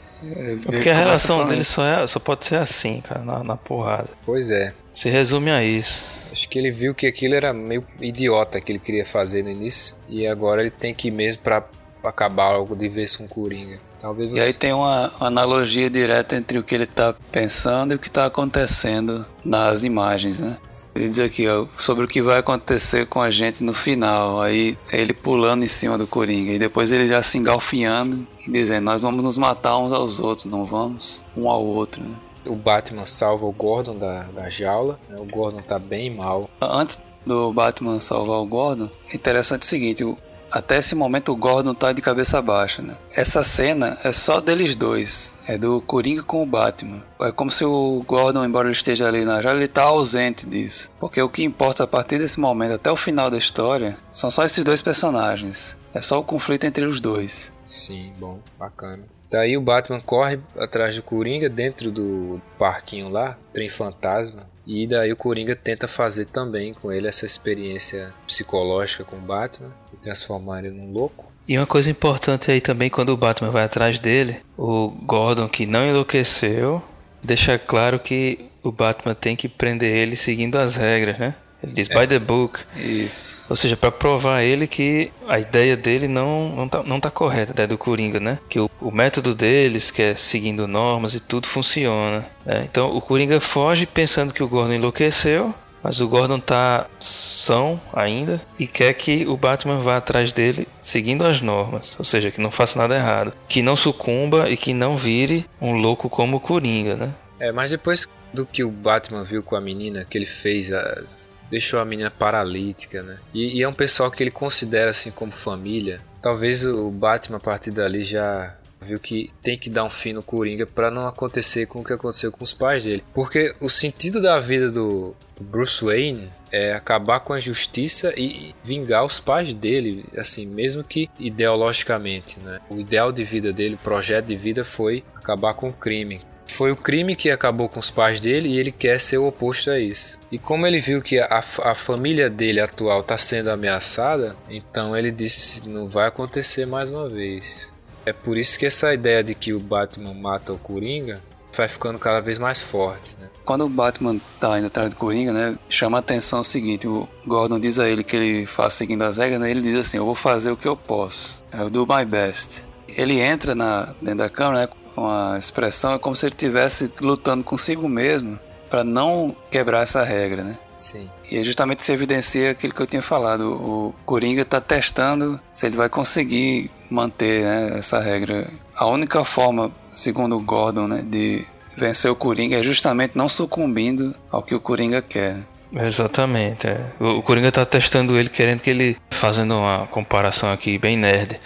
Porque 0.66 0.90
a 0.90 0.96
relação 0.96 1.46
dele 1.46 1.64
só, 1.64 1.86
é, 1.86 2.08
só 2.08 2.20
pode 2.20 2.46
ser 2.46 2.56
assim, 2.56 3.02
cara, 3.02 3.22
na, 3.22 3.44
na 3.44 3.56
porrada. 3.56 4.10
Pois 4.26 4.50
é. 4.50 4.74
Se 4.94 5.10
resume 5.10 5.52
a 5.52 5.64
isso. 5.64 6.04
Acho 6.32 6.50
que 6.50 6.58
ele 6.58 6.72
viu 6.72 6.96
que 6.96 7.06
aquilo 7.06 7.36
era 7.36 7.54
meio 7.54 7.86
idiota 8.02 8.60
que 8.60 8.72
ele 8.72 8.80
queria 8.80 9.06
fazer 9.06 9.44
no 9.44 9.50
início. 9.52 9.96
E 10.10 10.26
agora 10.26 10.62
ele 10.62 10.72
tem 10.72 10.94
que 10.94 11.10
ir 11.10 11.12
mesmo 11.12 11.44
pra 11.44 11.64
acabar 12.04 12.46
algo 12.46 12.76
de 12.76 12.90
vez 12.90 13.16
com 13.16 13.26
o 13.26 13.28
Coringa. 13.28 13.80
Talvez 14.02 14.32
E 14.32 14.40
aí 14.40 14.54
tem 14.54 14.74
uma 14.74 15.12
analogia 15.20 15.90
direta 15.90 16.36
entre 16.36 16.58
o 16.60 16.64
que 16.64 16.76
ele 16.76 16.84
está 16.84 17.14
pensando 17.32 17.92
e 17.92 17.96
o 17.96 18.00
que 18.00 18.08
está 18.08 18.26
acontecendo 18.26 19.26
nas 19.44 19.84
imagens, 19.84 20.40
né? 20.40 20.58
Ele 20.96 21.10
diz 21.10 21.20
aqui, 21.20 21.48
ó, 21.48 21.66
sobre 21.78 22.06
o 22.06 22.08
que 22.08 22.22
vai 22.22 22.40
acontecer 22.40 23.08
com 23.08 23.22
a 23.22 23.32
gente 23.32 23.64
no 23.64 23.74
final. 23.74 24.40
Aí 24.42 24.78
é 24.92 25.00
ele 25.02 25.14
pulando 25.14 25.64
em 25.64 25.68
cima 25.68 25.98
do 25.98 26.06
Coringa. 26.06 26.52
E 26.52 26.60
depois 26.60 26.92
ele 26.92 27.08
já 27.08 27.22
se 27.22 27.38
engalfinhando 27.38 28.26
e 28.48 28.52
dizendo, 28.52 28.84
nós 28.86 29.02
vamos 29.02 29.24
nos 29.24 29.38
matar 29.38 29.78
uns 29.78 29.92
aos 29.92 30.20
outros, 30.20 30.46
não 30.46 30.64
vamos 30.64 31.26
um 31.36 31.50
ao 31.50 31.64
outro, 31.66 32.04
né? 32.04 32.16
o 32.46 32.56
Batman 32.56 33.06
salva 33.06 33.46
o 33.46 33.52
Gordon 33.52 33.98
da, 33.98 34.24
da 34.24 34.50
jaula. 34.50 34.98
né? 35.10 35.18
O 35.20 35.26
Gordon 35.26 35.62
tá 35.62 35.78
bem 35.78 36.16
mal. 36.16 36.50
Antes 36.62 36.98
do 37.26 37.52
Batman 37.52 38.00
salvar 38.00 38.38
o 38.40 38.46
Gordon, 38.46 38.90
é 39.12 39.16
interessante 39.16 39.64
o 39.64 39.66
seguinte, 39.66 40.02
o- 40.06 40.18
até 40.52 40.78
esse 40.78 40.96
momento 40.96 41.32
o 41.32 41.36
Gordon 41.36 41.74
tá 41.74 41.92
de 41.92 42.02
cabeça 42.02 42.42
baixa, 42.42 42.82
né? 42.82 42.96
Essa 43.16 43.44
cena 43.44 43.98
é 44.04 44.12
só 44.14 44.40
deles 44.40 44.76
dois, 44.76 45.38
é 45.48 45.58
do 45.58 45.82
Coringa 45.82 46.24
com 46.24 46.42
o 46.42 46.46
Batman. 46.46 47.04
É 47.22 47.32
como 47.32 47.52
se 47.52 47.66
o 47.66 48.04
Gordon, 48.08 48.46
embora 48.46 48.68
ele 48.68 48.76
esteja 48.76 49.08
ali 49.08 49.26
na 49.26 49.42
jaula, 49.42 49.60
ele 49.60 49.68
tá 49.68 49.84
ausente 49.84 50.46
disso. 50.46 50.92
Porque 51.00 51.22
o 51.22 51.30
que 51.30 51.44
importa 51.44 51.84
a 51.84 51.88
partir 51.88 52.18
desse 52.18 52.40
momento 52.40 52.74
até 52.74 52.92
o 52.92 52.96
final 52.96 53.30
da 53.30 53.38
história 53.38 53.98
são 54.12 54.32
só 54.32 54.46
esses 54.46 54.64
dois 54.64 54.82
personagens. 54.82 55.76
É 55.94 56.02
só 56.02 56.20
o 56.20 56.24
conflito 56.24 56.66
entre 56.66 56.86
os 56.86 57.02
dois. 57.02 57.52
Sim, 57.66 58.14
bom, 58.18 58.40
bacana. 58.58 59.04
Daí 59.30 59.58
o 59.58 59.62
Batman 59.62 60.00
corre 60.00 60.40
atrás 60.58 60.96
do 60.96 61.04
Coringa 61.04 61.50
dentro 61.50 61.92
do 61.92 62.42
parquinho 62.58 63.10
lá, 63.10 63.38
trem 63.52 63.70
fantasma. 63.70 64.48
E 64.66 64.86
daí 64.86 65.12
o 65.12 65.18
Coringa 65.18 65.56
tenta 65.56 65.88
fazer 65.88 66.26
também 66.26 66.74
com 66.74 66.92
ele 66.92 67.08
essa 67.08 67.26
experiência 67.26 68.14
psicológica 68.26 69.04
com 69.04 69.16
o 69.16 69.22
Batman 69.22 69.72
transformar 70.08 70.60
ele 70.60 70.70
num 70.72 70.92
louco. 70.92 71.26
E 71.48 71.58
uma 71.58 71.66
coisa 71.68 71.90
importante 71.90 72.52
aí 72.52 72.60
também, 72.60 72.90
quando 72.90 73.10
o 73.10 73.18
Batman 73.18 73.52
vai 73.52 73.64
atrás 73.64 74.00
dele, 74.00 74.38
o 74.58 74.90
Gordon, 75.04 75.48
que 75.48 75.66
não 75.66 75.88
enlouqueceu, 75.88 76.84
deixa 77.24 77.58
claro 77.58 78.00
que 78.00 78.46
o 78.64 78.72
Batman 78.72 79.14
tem 79.14 79.36
que 79.36 79.48
prender 79.48 79.96
ele 79.96 80.16
seguindo 80.16 80.58
as 80.58 80.76
regras, 80.76 81.18
né? 81.18 81.36
Ele 81.64 81.72
diz 81.74 81.88
by 81.88 82.06
the 82.06 82.20
book. 82.20 82.60
Isso. 82.76 83.38
Ou 83.50 83.56
seja, 83.56 83.76
para 83.76 83.92
provar 83.92 84.38
a 84.38 84.44
ele 84.44 84.68
que 84.68 85.12
a 85.28 85.40
ideia 85.40 85.76
dele 85.76 86.08
não, 86.08 86.56
não, 86.56 86.70
tá, 86.70 86.84
não 86.84 87.00
tá 87.00 87.10
correta, 87.10 87.52
a 87.52 87.54
ideia 87.54 87.68
do 87.68 87.78
Coringa, 87.78 88.20
né? 88.20 88.38
Que 88.48 88.60
o, 88.60 88.70
o 88.80 88.92
método 88.92 89.34
deles, 89.34 89.90
que 89.90 90.02
é 90.02 90.16
seguindo 90.16 90.68
normas 90.68 91.16
e 91.16 91.20
tudo 91.20 91.48
funciona. 91.48 92.24
né? 92.46 92.68
Então 92.70 92.96
o 92.96 93.02
Coringa 93.02 93.40
foge 93.40 93.86
pensando 93.88 94.34
que 94.34 94.44
o 94.44 94.48
Gordon 94.48 94.74
enlouqueceu, 94.74 95.54
mas 95.88 96.02
o 96.02 96.08
Gordon 96.10 96.38
tá 96.38 96.86
são 97.00 97.80
ainda 97.94 98.42
e 98.60 98.68
quer 98.68 98.94
que 98.94 99.26
o 99.26 99.38
Batman 99.38 99.80
vá 99.80 99.96
atrás 99.96 100.34
dele 100.34 100.68
seguindo 100.84 101.26
as 101.26 101.40
normas. 101.40 101.94
Ou 101.98 102.04
seja, 102.04 102.30
que 102.30 102.42
não 102.42 102.52
faça 102.52 102.78
nada 102.78 102.94
errado. 102.94 103.32
Que 103.48 103.62
não 103.62 103.78
sucumba 103.78 104.50
e 104.50 104.58
que 104.58 104.74
não 104.74 104.98
vire 104.98 105.46
um 105.62 105.72
louco 105.72 106.10
como 106.10 106.36
o 106.36 106.40
Coringa, 106.42 106.98
né? 106.98 107.14
É, 107.40 107.54
mas 107.54 107.72
depois 107.72 108.06
do 108.34 108.46
que 108.46 108.66
o 108.66 108.70
Batman 108.70 109.24
viu 109.24 109.42
com 109.42 109.56
a 109.56 109.62
menina, 109.62 110.04
que 110.04 110.18
ele 110.18 110.26
fez, 110.26 110.74
a- 110.74 111.04
deixou 111.50 111.80
a 111.80 111.86
menina 111.86 112.12
paralítica, 112.12 113.02
né? 113.02 113.20
E, 113.34 113.58
e 113.58 113.64
é 113.64 113.68
um 113.70 113.74
pessoal 113.74 114.12
que 114.12 114.22
ele 114.22 114.30
considera 114.32 114.90
assim 114.92 115.10
como 115.10 115.32
família. 115.32 116.02
Talvez 116.22 116.66
o 116.66 116.92
Batman 116.92 117.38
a 117.38 117.40
partir 117.40 117.72
dali 117.72 118.04
já 118.04 118.57
viu 118.88 119.00
que 119.00 119.32
tem 119.44 119.58
que 119.58 119.70
dar 119.70 119.84
um 119.84 119.90
fim 119.90 120.14
no 120.14 120.24
Coringa 120.24 120.66
para 120.66 120.90
não 120.90 121.08
acontecer 121.08 121.66
com 121.66 121.82
o 121.82 121.84
que 121.84 121.94
aconteceu 121.94 122.32
com 122.32 122.44
os 122.44 122.54
pais 122.54 122.86
dele. 122.86 123.04
Porque 123.14 123.54
o 123.60 123.70
sentido 123.70 124.22
da 124.22 124.40
vida 124.40 124.72
do 124.72 125.16
Bruce 125.40 125.84
Wayne 125.84 126.30
é 126.52 126.74
acabar 126.74 127.20
com 127.20 127.34
a 127.34 127.40
justiça 127.40 128.14
e 128.18 128.56
vingar 128.64 129.06
os 129.06 129.20
pais 129.20 129.54
dele, 129.54 130.06
assim, 130.18 130.46
mesmo 130.46 130.84
que 130.84 131.10
ideologicamente, 131.20 132.40
né? 132.40 132.60
O 132.70 132.80
ideal 132.80 133.12
de 133.12 133.24
vida 133.24 133.52
dele, 133.52 133.76
o 133.76 133.80
projeto 133.80 134.26
de 134.26 134.36
vida 134.36 134.64
foi 134.64 135.04
acabar 135.16 135.54
com 135.54 135.70
o 135.70 135.74
crime. 135.74 136.22
Foi 136.48 136.72
o 136.72 136.78
crime 136.78 137.16
que 137.16 137.30
acabou 137.30 137.68
com 137.68 137.80
os 137.80 137.92
pais 137.92 138.20
dele 138.22 138.50
e 138.50 138.58
ele 138.58 138.72
quer 138.72 139.00
ser 139.00 139.18
o 139.18 139.28
oposto 139.28 139.70
a 139.70 139.78
isso. 139.78 140.18
E 140.32 140.40
como 140.40 140.66
ele 140.66 140.80
viu 140.80 141.02
que 141.02 141.20
a, 141.20 141.44
a 141.64 141.76
família 141.76 142.30
dele 142.30 142.62
atual 142.62 143.02
está 143.02 143.18
sendo 143.18 143.50
ameaçada, 143.50 144.36
então 144.50 144.96
ele 144.96 145.12
disse 145.12 145.68
não 145.68 145.86
vai 145.86 146.08
acontecer 146.08 146.66
mais 146.66 146.90
uma 146.90 147.10
vez. 147.10 147.74
É 148.08 148.14
por 148.14 148.38
isso 148.38 148.58
que 148.58 148.66
essa 148.66 148.94
ideia 148.94 149.22
de 149.22 149.36
que 149.36 149.52
o 149.52 149.60
Batman 149.60 150.14
mata 150.14 150.54
o 150.54 150.58
Coringa 150.58 151.22
vai 151.54 151.68
ficando 151.68 152.00
cada 152.00 152.22
vez 152.22 152.38
mais 152.38 152.62
forte, 152.62 153.18
né? 153.20 153.28
Quando 153.44 153.66
o 153.66 153.70
Batman 153.70 154.18
tá 154.40 154.58
indo 154.58 154.68
atrás 154.68 154.90
do 154.90 154.96
Coringa, 154.96 155.34
né, 155.34 155.60
chama 155.68 155.98
a 155.98 156.00
atenção 156.00 156.40
o 156.40 156.44
seguinte, 156.44 156.88
o 156.88 157.06
Gordon 157.26 157.60
diz 157.60 157.80
a 157.80 157.90
ele 157.90 158.06
que 158.06 158.16
ele 158.16 158.46
faz 158.46 158.76
seguindo 158.76 159.02
as 159.02 159.18
regras, 159.18 159.42
né, 159.42 159.52
ele 159.52 159.62
diz 159.62 159.78
assim, 159.78 159.98
eu 159.98 160.06
vou 160.06 160.16
fazer 160.16 160.52
o 160.52 160.56
que 160.56 160.70
eu 160.70 160.78
posso, 160.78 161.44
eu 161.52 161.70
do 161.70 161.86
my 161.86 162.06
best. 162.06 162.64
Ele 162.88 163.20
entra 163.20 163.54
na, 163.54 163.94
dentro 164.02 164.20
da 164.20 164.30
câmera 164.30 164.62
né, 164.62 164.70
com 164.96 165.10
a 165.10 165.38
expressão, 165.38 165.94
é 165.94 166.00
como 166.00 166.16
se 166.16 166.28
ele 166.28 166.34
estivesse 166.34 166.90
lutando 167.02 167.44
consigo 167.44 167.90
mesmo 167.90 168.40
para 168.70 168.86
não 168.86 169.36
quebrar 169.52 169.82
essa 169.82 170.02
regra, 170.02 170.44
né. 170.44 170.58
Sim. 170.78 171.10
E 171.30 171.44
justamente 171.44 171.84
se 171.84 171.92
evidencia 171.92 172.52
aquilo 172.52 172.74
que 172.74 172.82
eu 172.82 172.88
tinha 172.88 173.02
falado, 173.02 173.54
o 173.54 173.96
Coringa 174.06 174.44
está 174.44 174.62
testando 174.62 175.40
se 175.52 175.66
ele 175.66 175.76
vai 175.76 175.90
conseguir 175.90 176.70
manter 176.90 177.44
né, 177.44 177.80
essa 177.80 178.00
regra. 178.00 178.48
A 178.76 178.86
única 178.86 179.24
forma, 179.24 179.72
segundo 179.94 180.38
o 180.38 180.40
Gordon, 180.40 180.88
né, 180.88 181.04
de 181.06 181.46
vencer 181.76 182.10
o 182.10 182.16
Coringa 182.16 182.58
é 182.58 182.64
justamente 182.64 183.18
não 183.18 183.28
sucumbindo 183.28 184.16
ao 184.32 184.42
que 184.42 184.56
o 184.56 184.60
Coringa 184.60 185.02
quer. 185.02 185.44
Exatamente. 185.74 186.68
é. 186.68 186.80
O, 187.00 187.22
Coringa 187.22 187.52
tá 187.52 187.66
testando 187.66 188.18
ele, 188.18 188.30
querendo 188.30 188.62
que 188.62 188.70
ele, 188.70 188.98
fazendo 189.10 189.58
uma 189.58 189.88
comparação 189.88 190.52
aqui 190.52 190.78
bem 190.78 190.98
nerd, 190.98 191.40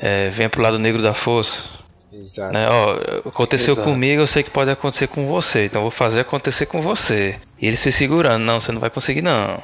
é, 0.00 0.30
venha 0.30 0.48
pro 0.48 0.62
lado 0.62 0.78
negro 0.78 1.02
da 1.02 1.12
força. 1.12 1.73
Exato. 2.18 2.52
Né? 2.52 2.68
Ó, 2.68 3.28
aconteceu 3.28 3.74
Exato. 3.74 3.88
comigo, 3.88 4.22
eu 4.22 4.26
sei 4.26 4.42
que 4.42 4.50
pode 4.50 4.70
acontecer 4.70 5.08
com 5.08 5.26
você, 5.26 5.66
então 5.66 5.80
eu 5.80 5.84
vou 5.84 5.90
fazer 5.90 6.20
acontecer 6.20 6.66
com 6.66 6.80
você. 6.80 7.36
E 7.60 7.66
ele 7.66 7.76
se 7.76 7.90
segurando, 7.90 8.44
não, 8.44 8.60
você 8.60 8.72
não 8.72 8.80
vai 8.80 8.90
conseguir 8.90 9.22
não. 9.22 9.62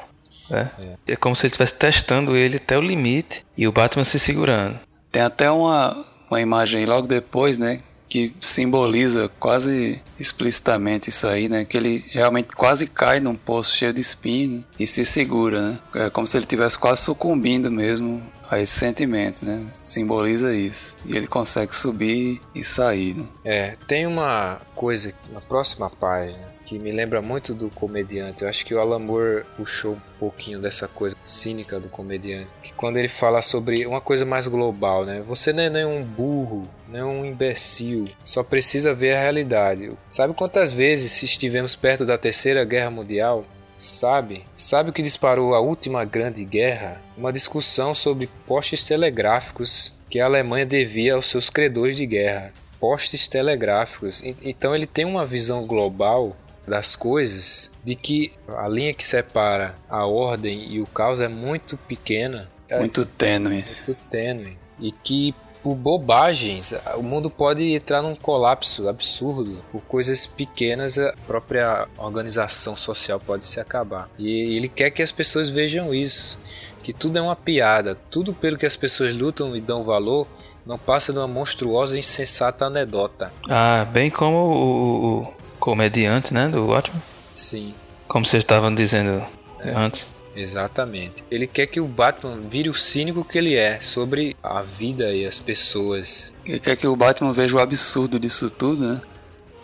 né? 0.49 0.71
É 1.07 1.15
como 1.15 1.35
se 1.35 1.45
ele 1.45 1.51
estivesse 1.51 1.75
testando 1.75 2.35
ele 2.35 2.57
até 2.57 2.77
o 2.77 2.81
limite 2.81 3.45
e 3.57 3.67
o 3.67 3.71
Batman 3.71 4.03
se 4.03 4.19
segurando. 4.19 4.79
Tem 5.11 5.21
até 5.21 5.49
uma, 5.49 5.95
uma 6.29 6.41
imagem 6.41 6.85
logo 6.85 7.07
depois, 7.07 7.57
né? 7.57 7.81
Que 8.07 8.33
simboliza 8.41 9.31
quase 9.39 10.01
explicitamente 10.19 11.09
isso 11.09 11.25
aí, 11.27 11.47
né? 11.47 11.63
Que 11.63 11.77
ele 11.77 12.03
realmente 12.09 12.49
quase 12.49 12.85
cai 12.85 13.21
num 13.21 13.35
poço 13.35 13.75
cheio 13.77 13.93
de 13.93 14.01
espinho 14.01 14.65
e 14.77 14.85
se 14.85 15.05
segura, 15.05 15.61
né? 15.61 15.79
É 15.95 16.09
como 16.09 16.27
se 16.27 16.35
ele 16.35 16.43
estivesse 16.43 16.77
quase 16.77 17.01
sucumbindo 17.01 17.71
mesmo 17.71 18.21
a 18.51 18.59
esse 18.59 18.77
sentimento, 18.77 19.45
né? 19.45 19.65
Simboliza 19.71 20.53
isso. 20.53 20.97
E 21.05 21.15
ele 21.15 21.25
consegue 21.25 21.73
subir 21.73 22.41
e 22.53 22.65
sair, 22.65 23.15
né? 23.15 23.25
É, 23.45 23.77
tem 23.87 24.05
uma 24.05 24.59
coisa 24.75 25.13
na 25.31 25.39
próxima 25.39 25.89
página 25.89 26.51
que 26.65 26.79
me 26.79 26.91
lembra 26.91 27.21
muito 27.21 27.53
do 27.53 27.69
comediante. 27.69 28.43
Eu 28.43 28.49
acho 28.49 28.65
que 28.65 28.73
o 28.73 28.79
Alan 28.79 28.99
Moore 28.99 29.43
puxou 29.57 29.93
um 29.93 30.01
pouquinho 30.17 30.57
dessa 30.57 30.87
coisa 30.87 31.15
cínica 31.23 31.79
do 31.81 31.89
comediante. 31.89 32.47
Que 32.63 32.71
quando 32.73 32.95
ele 32.95 33.09
fala 33.09 33.41
sobre 33.41 33.85
uma 33.85 33.99
coisa 33.99 34.25
mais 34.25 34.47
global, 34.47 35.05
né? 35.05 35.21
Você 35.27 35.51
não 35.51 35.63
é 35.63 35.85
um 35.85 36.01
burro, 36.01 36.65
nem 36.87 37.03
um 37.03 37.25
imbecil. 37.25 38.05
Só 38.23 38.41
precisa 38.41 38.93
ver 38.93 39.15
a 39.15 39.21
realidade. 39.21 39.91
Sabe 40.09 40.33
quantas 40.33 40.71
vezes 40.71 41.23
estivemos 41.23 41.75
perto 41.75 42.05
da 42.05 42.17
Terceira 42.17 42.63
Guerra 42.63 42.89
Mundial? 42.89 43.45
Sabe? 43.81 44.45
Sabe 44.55 44.91
o 44.91 44.93
que 44.93 45.01
disparou 45.01 45.55
a 45.55 45.59
última 45.59 46.05
grande 46.05 46.45
guerra? 46.45 47.01
Uma 47.17 47.33
discussão 47.33 47.95
sobre 47.95 48.29
postes 48.45 48.83
telegráficos 48.83 49.91
que 50.07 50.19
a 50.19 50.25
Alemanha 50.25 50.67
devia 50.67 51.15
aos 51.15 51.25
seus 51.25 51.49
credores 51.49 51.95
de 51.95 52.05
guerra. 52.05 52.53
Postes 52.79 53.27
telegráficos. 53.27 54.21
Então 54.43 54.75
ele 54.75 54.85
tem 54.85 55.03
uma 55.03 55.25
visão 55.25 55.65
global 55.65 56.37
das 56.67 56.95
coisas 56.95 57.71
de 57.83 57.95
que 57.95 58.31
a 58.47 58.67
linha 58.67 58.93
que 58.93 59.03
separa 59.03 59.75
a 59.89 60.05
ordem 60.05 60.71
e 60.71 60.79
o 60.79 60.85
caos 60.85 61.19
é 61.19 61.27
muito 61.27 61.75
pequena, 61.75 62.51
é 62.69 62.77
Muito 62.77 63.03
tênue. 63.03 63.65
muito 63.65 63.95
tênue 64.11 64.57
e 64.79 64.91
que 64.91 65.33
por 65.63 65.75
bobagens 65.75 66.73
o 66.95 67.03
mundo 67.03 67.29
pode 67.29 67.73
entrar 67.73 68.01
num 68.01 68.15
colapso 68.15 68.87
absurdo. 68.89 69.57
Por 69.71 69.81
coisas 69.81 70.25
pequenas 70.25 70.97
a 70.97 71.13
própria 71.27 71.87
organização 71.97 72.75
social 72.75 73.19
pode 73.19 73.45
se 73.45 73.59
acabar. 73.59 74.09
E 74.17 74.55
ele 74.57 74.67
quer 74.69 74.89
que 74.91 75.01
as 75.01 75.11
pessoas 75.11 75.49
vejam 75.49 75.93
isso 75.93 76.39
que 76.83 76.91
tudo 76.91 77.17
é 77.17 77.21
uma 77.21 77.35
piada. 77.35 77.95
Tudo 78.09 78.33
pelo 78.33 78.57
que 78.57 78.65
as 78.65 78.75
pessoas 78.75 79.13
lutam 79.15 79.55
e 79.55 79.61
dão 79.61 79.83
valor 79.83 80.27
não 80.65 80.77
passa 80.77 81.11
de 81.13 81.19
uma 81.19 81.27
monstruosa 81.27 81.95
e 81.95 81.99
insensata 81.99 82.65
anedota. 82.65 83.31
Ah, 83.49 83.85
bem 83.91 84.09
como 84.09 84.37
o, 84.37 85.19
o- 85.21 85.33
comediante, 85.59 86.33
né, 86.33 86.47
do 86.47 86.65
Watchmen. 86.67 87.01
sim. 87.33 87.73
Como 88.07 88.25
vocês 88.25 88.43
estavam 88.43 88.73
dizendo 88.75 89.23
antes. 89.63 90.05
Exatamente. 90.35 91.23
Ele 91.29 91.47
quer 91.47 91.67
que 91.67 91.79
o 91.79 91.87
Batman 91.87 92.39
vire 92.39 92.69
o 92.69 92.73
cínico 92.73 93.23
que 93.23 93.37
ele 93.37 93.55
é 93.55 93.79
sobre 93.81 94.35
a 94.41 94.61
vida 94.61 95.13
e 95.13 95.25
as 95.25 95.39
pessoas. 95.39 96.33
Ele 96.45 96.59
quer 96.59 96.75
que 96.75 96.87
o 96.87 96.95
Batman 96.95 97.33
veja 97.33 97.55
o 97.55 97.59
absurdo 97.59 98.19
disso 98.19 98.49
tudo, 98.49 98.93
né? 98.93 99.01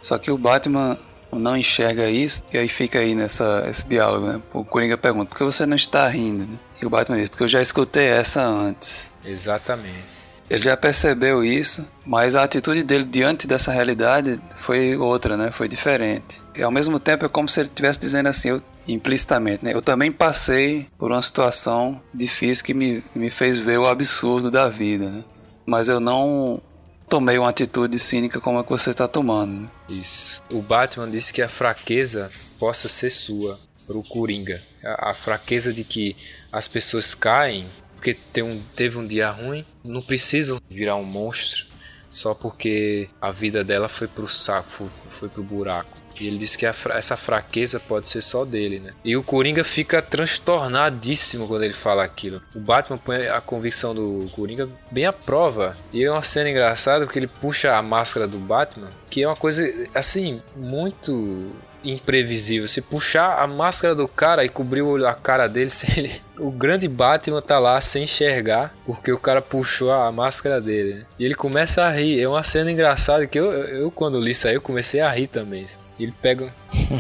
Só 0.02 0.18
que 0.18 0.30
o 0.30 0.38
Batman 0.38 0.98
não 1.31 1.57
enxerga 1.57 2.10
isso, 2.10 2.41
e 2.53 2.57
aí 2.57 2.68
fica 2.68 2.99
aí 2.99 3.14
nessa 3.14 3.65
esse 3.69 3.88
diálogo, 3.88 4.27
né? 4.27 4.41
O 4.53 4.64
Coringa 4.64 4.98
pergunta: 4.98 5.30
"Por 5.30 5.38
que 5.38 5.44
você 5.44 5.65
não 5.65 5.76
está 5.76 6.07
rindo?" 6.07 6.45
Né? 6.45 6.60
E 6.81 6.85
o 6.85 6.89
Batman 6.89 7.18
diz: 7.18 7.30
"Porque 7.30 7.44
eu 7.44 7.48
já 7.48 7.61
escutei 7.61 8.07
essa 8.07 8.41
antes." 8.44 9.11
Exatamente. 9.26 10.27
Ele 10.49 10.61
já 10.61 10.77
percebeu 10.77 11.44
isso, 11.44 11.85
mas 12.06 12.35
a 12.35 12.44
atitude 12.44 12.81
dele 12.81 13.03
diante 13.03 13.45
dessa 13.45 13.72
realidade 13.72 14.39
foi 14.61 14.95
outra, 14.95 15.35
né? 15.35 15.52
Foi 15.52 15.68
diferente. 15.68 16.41
E 16.56 16.64
ao 16.64 16.72
mesmo 16.72 16.99
tempo 16.99 17.26
é 17.26 17.30
como 17.30 17.49
se 17.49 17.60
ele 17.60 17.68
estivesse 17.68 17.99
dizendo 17.99 18.27
assim, 18.27 18.49
eu, 18.49 18.61
implicitamente, 18.88 19.64
né? 19.64 19.73
Eu 19.73 19.81
também 19.81 20.11
passei 20.11 20.88
por 20.97 21.11
uma 21.11 21.22
situação 21.22 22.01
difícil 22.14 22.64
que 22.64 22.73
me, 22.73 23.03
me 23.14 23.30
fez 23.30 23.59
ver 23.59 23.77
o 23.77 23.88
absurdo 23.88 24.49
da 24.49 24.69
vida, 24.69 25.09
né? 25.09 25.23
Mas 25.65 25.89
eu 25.89 25.99
não 25.99 26.61
tomei 27.09 27.38
uma 27.38 27.49
atitude 27.49 27.99
cínica 27.99 28.39
como 28.39 28.59
a 28.59 28.64
que 28.64 28.69
você 28.69 28.91
está 28.91 29.07
tomando. 29.07 29.61
Né? 29.61 29.68
Isso. 29.89 30.41
O 30.51 30.61
Batman 30.61 31.09
disse 31.09 31.34
que 31.34 31.41
a 31.41 31.49
fraqueza 31.49 32.31
possa 32.59 32.88
ser 32.88 33.09
sua 33.09 33.59
para 33.85 33.97
o 33.97 34.03
Coringa. 34.03 34.61
A, 34.84 35.11
a 35.11 35.14
fraqueza 35.14 35.73
de 35.73 35.84
que 35.84 36.15
as 36.51 36.68
pessoas 36.68 37.14
caem 37.14 37.65
porque 37.97 38.14
tem 38.14 38.43
um, 38.43 38.61
teve 38.76 38.97
um 38.97 39.07
dia 39.07 39.30
ruim, 39.31 39.65
não 39.84 40.03
precisam 40.03 40.59
virar 40.69 40.95
um 40.95 41.03
monstro 41.03 41.65
só 42.11 42.34
porque 42.34 43.09
a 43.19 43.31
vida 43.31 43.64
dela 43.64 43.89
foi 43.89 44.07
pro 44.07 44.27
saco, 44.27 44.69
foi, 44.69 44.88
foi 45.09 45.30
pro 45.30 45.43
buraco. 45.43 45.97
E 46.19 46.27
ele 46.27 46.38
disse 46.38 46.57
que 46.57 46.65
essa 46.65 47.15
fraqueza 47.18 47.80
pode 47.80 48.07
ser 48.07 48.22
só 48.22 48.45
dele, 48.45 48.80
né? 48.80 48.94
E 49.03 49.15
o 49.15 49.23
Coringa 49.23 49.64
fica 49.64 50.02
transtornadíssimo 50.02 51.48
quando 51.48 51.64
ele 51.64 51.73
fala 51.73 52.03
aquilo. 52.03 52.41
O 52.56 52.60
Batman 52.60 52.98
põe 52.98 53.27
a 53.27 53.41
convicção 53.41 53.94
do 53.94 54.30
Coringa 54.31 54.69
bem 54.91 55.06
à 55.06 55.14
prova. 55.14 55.77
E 55.94 56.03
é 56.03 56.11
uma 56.11 56.22
cena 56.22 56.49
engraçada 56.49 57.06
porque 57.06 57.19
ele 57.19 57.27
puxa 57.27 57.76
a 57.76 57.81
máscara 57.81 58.27
do 58.27 58.38
Batman, 58.38 58.89
que 59.10 59.23
é 59.23 59.27
uma 59.27 59.35
coisa, 59.35 59.64
assim, 59.94 60.41
muito 60.56 61.52
imprevisível. 61.84 62.68
Se 62.68 62.81
puxar 62.81 63.41
a 63.41 63.48
máscara 63.48 63.95
do 63.95 64.07
cara 64.07 64.44
e 64.44 64.49
cobrir 64.49 64.84
a 65.06 65.14
cara 65.14 65.48
dele, 65.48 65.69
ele... 65.95 66.11
o 66.38 66.52
grande 66.52 66.88
Batman 66.88 67.41
tá 67.41 67.60
lá 67.60 67.80
sem 67.81 68.03
enxergar, 68.03 68.76
porque 68.85 69.11
o 69.11 69.19
cara 69.19 69.41
puxou 69.41 69.91
a 69.91 70.11
máscara 70.11 70.60
dele. 70.60 70.95
Né? 70.95 71.06
E 71.19 71.26
ele 71.26 71.35
começa 71.35 71.84
a 71.84 71.89
rir. 71.89 72.22
É 72.22 72.27
uma 72.27 72.44
cena 72.44 72.72
engraçada 72.72 73.26
que 73.27 73.39
eu, 73.39 73.52
eu 73.52 73.91
quando 73.91 74.19
li 74.19 74.31
isso 74.31 74.48
aí, 74.48 74.56
eu 74.56 74.61
comecei 74.61 74.99
a 74.99 75.11
rir 75.11 75.27
também. 75.27 75.65
Ele 75.99 76.14
pega. 76.22 76.53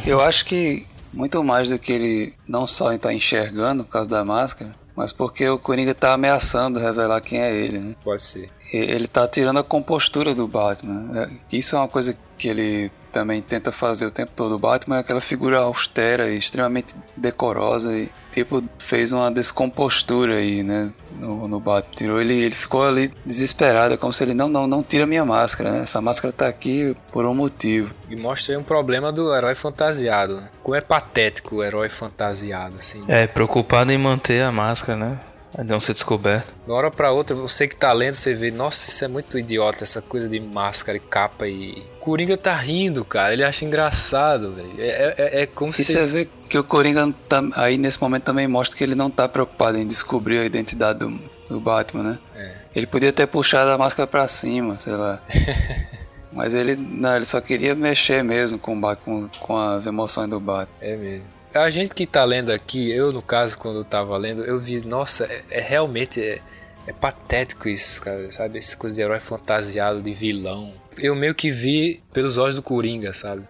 eu 0.05 0.21
acho 0.21 0.45
que 0.45 0.85
muito 1.13 1.43
mais 1.43 1.69
do 1.69 1.79
que 1.79 1.91
ele 1.91 2.33
não 2.47 2.67
só 2.67 2.93
está 2.93 3.13
enxergando 3.13 3.83
por 3.83 3.91
causa 3.91 4.09
da 4.09 4.23
máscara, 4.23 4.75
mas 4.95 5.11
porque 5.11 5.47
o 5.47 5.59
Coringa 5.59 5.93
tá 5.93 6.13
ameaçando 6.13 6.79
revelar 6.79 7.21
quem 7.21 7.39
é 7.39 7.55
ele, 7.55 7.79
né? 7.79 7.95
Pode 8.03 8.21
ser. 8.21 8.49
Ele 8.71 9.07
tá 9.07 9.27
tirando 9.27 9.59
a 9.59 9.63
compostura 9.63 10.35
do 10.35 10.47
Batman. 10.47 11.21
É, 11.21 11.55
isso 11.55 11.75
é 11.75 11.79
uma 11.79 11.87
coisa 11.87 12.17
que 12.37 12.47
ele 12.47 12.91
também 13.11 13.41
tenta 13.41 13.71
fazer 13.71 14.05
o 14.05 14.11
tempo 14.11 14.31
todo. 14.35 14.55
O 14.55 14.59
Batman 14.59 14.97
é 14.97 14.99
aquela 14.99 15.21
figura 15.21 15.57
austera 15.57 16.29
e 16.29 16.37
extremamente 16.37 16.93
decorosa 17.15 17.97
e 17.97 18.09
tipo 18.31 18.63
fez 18.77 19.11
uma 19.11 19.31
descompostura 19.31 20.35
aí, 20.35 20.61
né, 20.61 20.91
no, 21.19 21.47
no 21.47 21.59
Batman. 21.59 21.95
Tirou 21.95 22.21
ele, 22.21 22.35
ele 22.35 22.53
ficou 22.53 22.85
ali 22.85 23.11
desesperado, 23.25 23.97
como 23.97 24.13
se 24.13 24.23
ele 24.23 24.35
não, 24.35 24.47
não, 24.47 24.67
não 24.67 24.83
tira 24.83 25.07
minha 25.07 25.25
máscara, 25.25 25.71
né? 25.71 25.79
Essa 25.81 25.99
máscara 25.99 26.31
tá 26.31 26.47
aqui 26.47 26.95
por 27.11 27.25
um 27.25 27.33
motivo. 27.33 27.93
E 28.09 28.15
mostra 28.15 28.53
aí 28.53 28.59
um 28.59 28.63
problema 28.63 29.11
do 29.11 29.33
herói 29.33 29.55
fantasiado, 29.55 30.35
né? 30.35 30.49
Como 30.61 30.75
é 30.75 30.81
patético 30.81 31.55
o 31.55 31.63
herói 31.63 31.89
fantasiado 31.89 32.75
assim. 32.77 33.03
É, 33.07 33.25
preocupado 33.25 33.91
em 33.91 33.97
manter 33.97 34.43
a 34.43 34.51
máscara, 34.51 34.97
né? 34.97 35.19
Não 35.63 35.79
ser 35.79 35.93
descoberto. 35.93 36.53
De 36.65 36.71
uma 36.71 36.77
hora 36.77 36.91
pra 36.91 37.11
outra, 37.11 37.35
você 37.35 37.67
que 37.67 37.75
tá 37.75 37.91
lendo, 37.93 38.13
você 38.13 38.33
vê, 38.33 38.51
nossa, 38.51 38.89
isso 38.89 39.03
é 39.03 39.07
muito 39.07 39.37
idiota, 39.39 39.83
essa 39.83 40.01
coisa 40.01 40.27
de 40.27 40.39
máscara 40.39 40.97
e 40.97 41.01
capa 41.01 41.47
e. 41.47 41.83
Coringa 41.99 42.37
tá 42.37 42.55
rindo, 42.55 43.03
cara. 43.03 43.33
Ele 43.33 43.43
acha 43.43 43.65
engraçado, 43.65 44.53
velho. 44.53 44.75
É, 44.77 45.15
é, 45.17 45.41
é, 45.41 45.45
como 45.45 45.71
e 45.71 45.73
se. 45.73 45.85
você 45.85 46.05
vê 46.05 46.29
que 46.49 46.57
o 46.57 46.63
Coringa 46.63 47.13
tá, 47.27 47.43
aí 47.55 47.77
nesse 47.77 48.01
momento 48.01 48.23
também 48.23 48.47
mostra 48.47 48.77
que 48.77 48.83
ele 48.83 48.95
não 48.95 49.09
tá 49.09 49.27
preocupado 49.27 49.77
em 49.77 49.87
descobrir 49.87 50.39
a 50.39 50.45
identidade 50.45 50.99
do, 50.99 51.19
do 51.49 51.59
Batman, 51.59 52.03
né? 52.03 52.19
É. 52.35 52.55
Ele 52.75 52.87
podia 52.87 53.11
ter 53.11 53.27
puxado 53.27 53.69
a 53.71 53.77
máscara 53.77 54.07
pra 54.07 54.27
cima, 54.27 54.79
sei 54.79 54.93
lá. 54.93 55.21
Mas 56.31 56.53
ele, 56.53 56.75
não, 56.75 57.15
ele 57.15 57.25
só 57.25 57.41
queria 57.41 57.73
mexer 57.73 58.23
mesmo 58.23 58.59
com, 58.59 58.79
com, 59.03 59.27
com 59.39 59.57
as 59.57 59.85
emoções 59.85 60.29
do 60.29 60.39
Batman. 60.39 60.77
É 60.79 60.95
mesmo 60.95 61.36
a 61.63 61.69
gente 61.69 61.93
que 61.93 62.05
tá 62.05 62.23
lendo 62.23 62.51
aqui, 62.51 62.91
eu 62.91 63.11
no 63.11 63.21
caso, 63.21 63.57
quando 63.57 63.79
eu 63.79 63.85
tava 63.85 64.15
lendo, 64.17 64.43
eu 64.43 64.59
vi, 64.59 64.85
nossa, 64.85 65.25
é, 65.25 65.43
é 65.51 65.61
realmente 65.61 66.21
é, 66.21 66.41
é, 66.87 66.93
patético 66.93 67.67
isso, 67.69 68.01
cara, 68.01 68.29
sabe? 68.31 68.57
Essa 68.57 68.77
coisa 68.77 68.95
de 68.95 69.01
herói 69.01 69.19
fantasiado, 69.19 70.01
de 70.01 70.13
vilão. 70.13 70.73
Eu 70.97 71.15
meio 71.15 71.35
que 71.35 71.51
vi 71.51 72.01
pelos 72.11 72.37
olhos 72.37 72.55
do 72.55 72.61
Coringa, 72.61 73.13
sabe? 73.13 73.43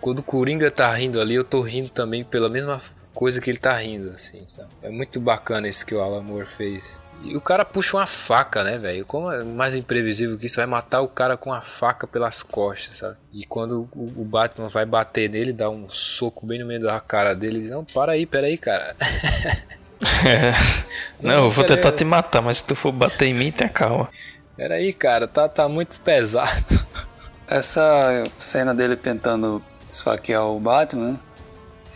Quando 0.00 0.20
o 0.20 0.22
Coringa 0.22 0.70
tá 0.70 0.92
rindo 0.94 1.20
ali, 1.20 1.34
eu 1.34 1.44
tô 1.44 1.60
rindo 1.62 1.90
também 1.90 2.22
pela 2.22 2.48
mesma 2.48 2.80
coisa 3.12 3.40
que 3.40 3.50
ele 3.50 3.58
tá 3.58 3.74
rindo, 3.76 4.10
assim, 4.10 4.42
sabe? 4.46 4.68
É 4.82 4.90
muito 4.90 5.18
bacana 5.18 5.66
isso 5.66 5.86
que 5.86 5.94
o 5.94 6.00
Alan 6.00 6.22
Moore 6.22 6.46
fez. 6.46 7.00
E 7.22 7.36
o 7.36 7.40
cara 7.40 7.64
puxa 7.64 7.96
uma 7.96 8.06
faca, 8.06 8.62
né, 8.62 8.78
velho? 8.78 9.04
Como 9.04 9.30
é 9.30 9.42
mais 9.42 9.76
imprevisível 9.76 10.38
que 10.38 10.46
isso? 10.46 10.56
Vai 10.56 10.66
matar 10.66 11.00
o 11.00 11.08
cara 11.08 11.36
com 11.36 11.52
a 11.52 11.60
faca 11.60 12.06
pelas 12.06 12.42
costas, 12.42 12.98
sabe? 12.98 13.16
E 13.32 13.44
quando 13.44 13.88
o, 13.92 14.24
Batman 14.24 14.68
vai 14.68 14.86
bater 14.86 15.28
nele, 15.28 15.52
dá 15.52 15.68
um 15.68 15.88
soco 15.88 16.46
bem 16.46 16.60
no 16.60 16.66
meio 16.66 16.82
da 16.82 17.00
cara 17.00 17.34
dele, 17.34 17.60
diz: 17.60 17.70
Não, 17.70 17.84
para 17.84 18.12
aí, 18.12 18.26
pera 18.26 18.46
aí, 18.46 18.58
cara. 18.58 18.94
É. 20.26 20.52
Não, 21.22 21.36
não, 21.36 21.44
eu 21.44 21.50
vou 21.50 21.64
tentar 21.64 21.90
te 21.90 22.04
matar, 22.04 22.42
mas 22.42 22.58
se 22.58 22.66
tu 22.66 22.74
for 22.74 22.92
bater 22.92 23.28
em 23.28 23.34
mim, 23.34 23.50
tenha 23.50 23.70
calma. 23.70 24.10
Pera 24.54 24.74
aí, 24.74 24.92
cara, 24.92 25.26
tá, 25.26 25.48
tá 25.48 25.66
muito 25.70 25.98
pesado. 26.00 26.84
Essa 27.48 28.24
cena 28.38 28.74
dele 28.74 28.94
tentando 28.94 29.62
esfaquear 29.90 30.44
o 30.44 30.60
Batman, 30.60 31.18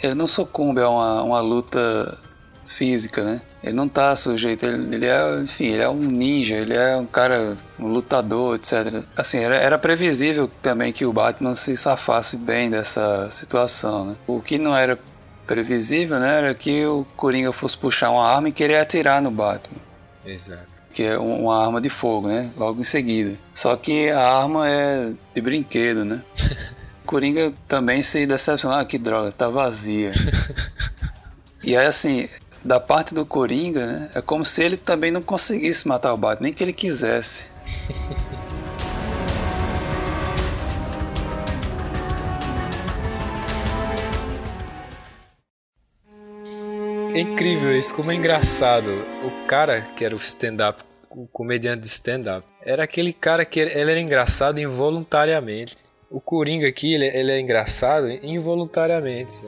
ele 0.02 0.14
não 0.14 0.26
sucumbe 0.26 0.80
a 0.80 0.88
uma, 0.88 1.22
uma 1.22 1.40
luta 1.40 2.18
física, 2.66 3.22
né? 3.22 3.42
Ele 3.62 3.74
não 3.74 3.88
tá 3.88 4.16
sujeito, 4.16 4.64
ele, 4.64 4.94
ele, 4.94 5.06
é, 5.06 5.40
enfim, 5.42 5.66
ele 5.66 5.82
é 5.82 5.88
um 5.88 5.96
ninja, 5.96 6.54
ele 6.54 6.74
é 6.74 6.96
um 6.96 7.04
cara, 7.04 7.58
um 7.78 7.88
lutador, 7.88 8.54
etc. 8.56 9.04
Assim, 9.14 9.38
era, 9.38 9.56
era 9.56 9.78
previsível 9.78 10.50
também 10.62 10.92
que 10.92 11.04
o 11.04 11.12
Batman 11.12 11.54
se 11.54 11.76
safasse 11.76 12.38
bem 12.38 12.70
dessa 12.70 13.30
situação, 13.30 14.06
né? 14.06 14.16
O 14.26 14.40
que 14.40 14.56
não 14.56 14.74
era 14.74 14.98
previsível, 15.46 16.18
né, 16.20 16.38
era 16.38 16.54
que 16.54 16.86
o 16.86 17.04
Coringa 17.16 17.52
fosse 17.52 17.76
puxar 17.76 18.10
uma 18.10 18.24
arma 18.24 18.48
e 18.48 18.52
querer 18.52 18.76
atirar 18.76 19.20
no 19.20 19.32
Batman. 19.32 19.78
Exato. 20.24 20.70
Que 20.94 21.02
é 21.02 21.18
uma 21.18 21.64
arma 21.64 21.80
de 21.80 21.90
fogo, 21.90 22.28
né? 22.28 22.50
Logo 22.56 22.80
em 22.80 22.84
seguida. 22.84 23.36
Só 23.54 23.76
que 23.76 24.10
a 24.10 24.28
arma 24.28 24.68
é 24.68 25.12
de 25.34 25.40
brinquedo, 25.40 26.04
né? 26.04 26.22
Coringa 27.04 27.52
também 27.66 28.02
se 28.02 28.24
decepcionou. 28.26 28.78
Ah, 28.78 28.84
que 28.84 28.96
droga, 28.96 29.32
tá 29.32 29.48
vazia. 29.48 30.12
e 31.62 31.76
aí, 31.76 31.86
assim, 31.86 32.28
da 32.64 32.78
parte 32.78 33.14
do 33.14 33.24
Coringa, 33.24 33.86
né? 33.86 34.10
É 34.14 34.20
como 34.20 34.44
se 34.44 34.62
ele 34.62 34.76
também 34.76 35.10
não 35.10 35.22
conseguisse 35.22 35.88
matar 35.88 36.12
o 36.12 36.16
Batman, 36.16 36.44
nem 36.44 36.52
que 36.52 36.62
ele 36.62 36.72
quisesse. 36.72 37.46
É 47.14 47.20
incrível 47.20 47.76
isso, 47.76 47.94
como 47.94 48.12
é 48.12 48.14
engraçado. 48.14 48.90
O 49.24 49.46
cara 49.46 49.82
que 49.96 50.04
era 50.04 50.14
o 50.14 50.18
stand-up, 50.18 50.82
o 51.10 51.26
comediante 51.26 51.82
de 51.82 51.88
stand-up, 51.88 52.46
era 52.62 52.84
aquele 52.84 53.12
cara 53.12 53.44
que 53.44 53.58
ele 53.58 53.72
era 53.72 53.98
engraçado 53.98 54.60
involuntariamente. 54.60 55.76
O 56.10 56.20
Coringa 56.20 56.68
aqui, 56.68 56.92
ele, 56.92 57.06
ele 57.06 57.32
é 57.32 57.40
engraçado 57.40 58.10
involuntariamente. 58.10 59.38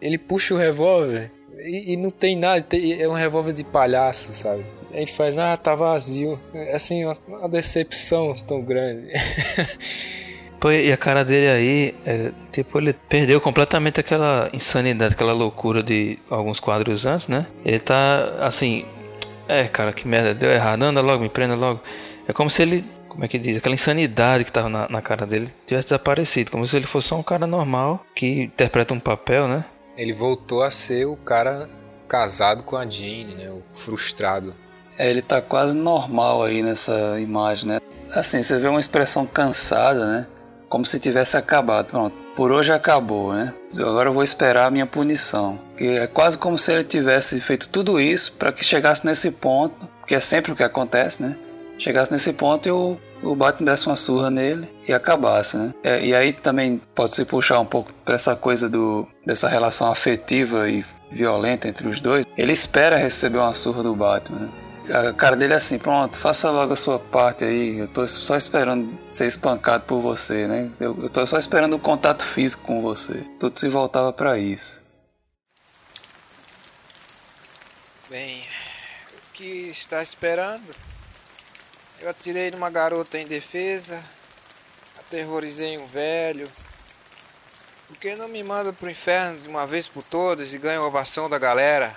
Ele 0.00 0.18
puxa 0.18 0.54
o 0.54 0.58
revólver 0.58 1.30
e, 1.60 1.92
e 1.92 1.96
não 1.96 2.10
tem 2.10 2.36
nada, 2.36 2.62
tem, 2.62 3.00
é 3.00 3.08
um 3.08 3.14
revólver 3.14 3.52
de 3.52 3.64
palhaço, 3.64 4.32
sabe? 4.32 4.64
A 4.92 4.98
gente 4.98 5.12
faz, 5.12 5.36
ah, 5.36 5.56
tá 5.56 5.74
vazio. 5.74 6.38
É 6.54 6.76
assim, 6.76 7.04
uma, 7.04 7.18
uma 7.26 7.48
decepção 7.48 8.32
tão 8.46 8.62
grande. 8.62 9.08
E 10.72 10.90
a 10.90 10.96
cara 10.96 11.22
dele 11.22 11.50
aí, 11.50 11.94
é, 12.06 12.30
tipo, 12.50 12.78
ele 12.78 12.94
perdeu 12.94 13.38
completamente 13.38 14.00
aquela 14.00 14.48
insanidade, 14.50 15.12
aquela 15.12 15.34
loucura 15.34 15.82
de 15.82 16.18
alguns 16.30 16.58
quadros 16.58 17.04
antes, 17.04 17.28
né? 17.28 17.46
Ele 17.62 17.78
tá 17.78 18.32
assim, 18.40 18.86
é, 19.46 19.64
cara, 19.64 19.92
que 19.92 20.08
merda, 20.08 20.32
deu 20.32 20.50
errado, 20.50 20.82
anda 20.82 21.02
logo, 21.02 21.22
me 21.22 21.28
prenda 21.28 21.54
logo. 21.54 21.82
É 22.26 22.32
como 22.32 22.48
se 22.48 22.62
ele, 22.62 22.82
como 23.08 23.22
é 23.26 23.28
que 23.28 23.38
diz, 23.38 23.58
aquela 23.58 23.74
insanidade 23.74 24.44
que 24.44 24.50
tava 24.50 24.70
na, 24.70 24.88
na 24.88 25.02
cara 25.02 25.26
dele 25.26 25.50
tivesse 25.66 25.88
desaparecido, 25.88 26.50
como 26.50 26.66
se 26.66 26.74
ele 26.76 26.86
fosse 26.86 27.08
só 27.08 27.18
um 27.18 27.22
cara 27.22 27.46
normal 27.46 28.02
que 28.14 28.44
interpreta 28.44 28.94
um 28.94 29.00
papel, 29.00 29.46
né? 29.46 29.66
Ele 29.96 30.12
voltou 30.12 30.62
a 30.62 30.70
ser 30.70 31.06
o 31.06 31.16
cara 31.16 31.68
casado 32.08 32.62
com 32.62 32.76
a 32.76 32.86
Jane, 32.86 33.34
né? 33.34 33.50
O 33.50 33.62
frustrado. 33.72 34.54
É, 34.98 35.08
ele 35.10 35.22
tá 35.22 35.40
quase 35.40 35.76
normal 35.76 36.42
aí 36.42 36.62
nessa 36.62 37.18
imagem, 37.20 37.68
né? 37.68 37.80
Assim, 38.12 38.42
você 38.42 38.58
vê 38.58 38.68
uma 38.68 38.80
expressão 38.80 39.26
cansada, 39.26 40.06
né? 40.06 40.26
Como 40.68 40.84
se 40.86 41.00
tivesse 41.00 41.36
acabado. 41.36 41.86
Pronto, 41.86 42.16
por 42.36 42.50
hoje 42.52 42.72
acabou, 42.72 43.32
né? 43.32 43.54
Agora 43.78 44.08
eu 44.08 44.12
vou 44.12 44.22
esperar 44.22 44.66
a 44.66 44.70
minha 44.70 44.86
punição. 44.86 45.58
E 45.78 45.86
é 45.86 46.06
quase 46.06 46.38
como 46.38 46.58
se 46.58 46.72
ele 46.72 46.84
tivesse 46.84 47.40
feito 47.40 47.68
tudo 47.68 48.00
isso 48.00 48.32
para 48.32 48.52
que 48.52 48.64
chegasse 48.64 49.04
nesse 49.06 49.30
ponto, 49.30 49.88
que 50.06 50.14
é 50.14 50.20
sempre 50.20 50.52
o 50.52 50.56
que 50.56 50.62
acontece, 50.62 51.22
né? 51.22 51.36
Chegasse 51.78 52.12
nesse 52.12 52.32
ponto 52.32 52.68
e 52.68 52.72
o 52.72 52.98
o 53.24 53.34
Batman 53.34 53.70
desse 53.70 53.86
uma 53.86 53.96
surra 53.96 54.30
nele 54.30 54.68
e 54.86 54.92
acabasse, 54.92 55.56
né? 55.56 55.74
É, 55.82 56.04
e 56.04 56.14
aí 56.14 56.32
também 56.32 56.80
pode 56.94 57.14
se 57.14 57.24
puxar 57.24 57.58
um 57.58 57.66
pouco 57.66 57.92
para 58.04 58.14
essa 58.14 58.36
coisa 58.36 58.68
do 58.68 59.08
dessa 59.24 59.48
relação 59.48 59.90
afetiva 59.90 60.68
e 60.68 60.84
violenta 61.10 61.68
entre 61.68 61.88
os 61.88 62.00
dois. 62.00 62.26
Ele 62.36 62.52
espera 62.52 62.96
receber 62.96 63.38
uma 63.38 63.54
surra 63.54 63.82
do 63.82 63.94
Batman. 63.94 64.40
Né? 64.40 64.50
A 64.92 65.12
cara 65.14 65.34
dele 65.34 65.54
é 65.54 65.56
assim, 65.56 65.78
pronto, 65.78 66.18
faça 66.18 66.50
logo 66.50 66.74
a 66.74 66.76
sua 66.76 66.98
parte 66.98 67.44
aí. 67.44 67.78
Eu 67.78 67.88
tô 67.88 68.06
só 68.06 68.36
esperando 68.36 68.98
ser 69.08 69.26
espancado 69.26 69.84
por 69.84 70.00
você, 70.00 70.46
né? 70.46 70.70
Eu, 70.78 70.98
eu 71.00 71.08
tô 71.08 71.26
só 71.26 71.38
esperando 71.38 71.76
um 71.76 71.78
contato 71.78 72.22
físico 72.24 72.64
com 72.64 72.82
você. 72.82 73.24
Tudo 73.40 73.58
se 73.58 73.68
voltava 73.68 74.12
para 74.12 74.36
isso. 74.36 74.82
Bem, 78.10 78.42
o 78.42 79.32
que 79.32 79.70
está 79.70 80.02
esperando? 80.02 80.74
Eu 82.04 82.10
atirei 82.10 82.50
numa 82.50 82.68
garota 82.68 83.18
em 83.18 83.26
defesa, 83.26 83.98
aterrorizei 84.98 85.78
um 85.78 85.86
velho. 85.86 86.46
Por 87.88 87.96
que 87.96 88.14
não 88.14 88.28
me 88.28 88.42
manda 88.42 88.74
pro 88.74 88.90
inferno 88.90 89.40
de 89.40 89.48
uma 89.48 89.66
vez 89.66 89.88
por 89.88 90.02
todas 90.02 90.52
e 90.52 90.58
ganha 90.58 90.80
a 90.80 90.86
ovação 90.86 91.30
da 91.30 91.38
galera? 91.38 91.96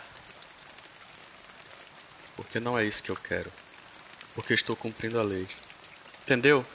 Porque 2.38 2.58
não 2.58 2.80
é 2.80 2.86
isso 2.86 3.04
que 3.04 3.10
eu 3.10 3.18
quero. 3.18 3.52
Porque 4.34 4.54
estou 4.54 4.78
cumprindo 4.78 5.20
a 5.20 5.24
lei. 5.24 5.46
Entendeu? 6.22 6.66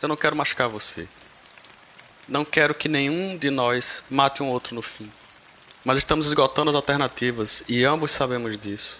Eu 0.00 0.08
não 0.08 0.16
quero 0.16 0.34
machucar 0.34 0.70
você. 0.70 1.06
Não 2.26 2.42
quero 2.42 2.74
que 2.74 2.88
nenhum 2.88 3.36
de 3.36 3.50
nós 3.50 4.02
mate 4.08 4.42
um 4.42 4.48
outro 4.48 4.74
no 4.74 4.80
fim. 4.80 5.12
Mas 5.84 5.98
estamos 5.98 6.24
esgotando 6.24 6.70
as 6.70 6.74
alternativas 6.74 7.64
e 7.68 7.84
ambos 7.84 8.12
sabemos 8.12 8.58
disso. 8.58 8.98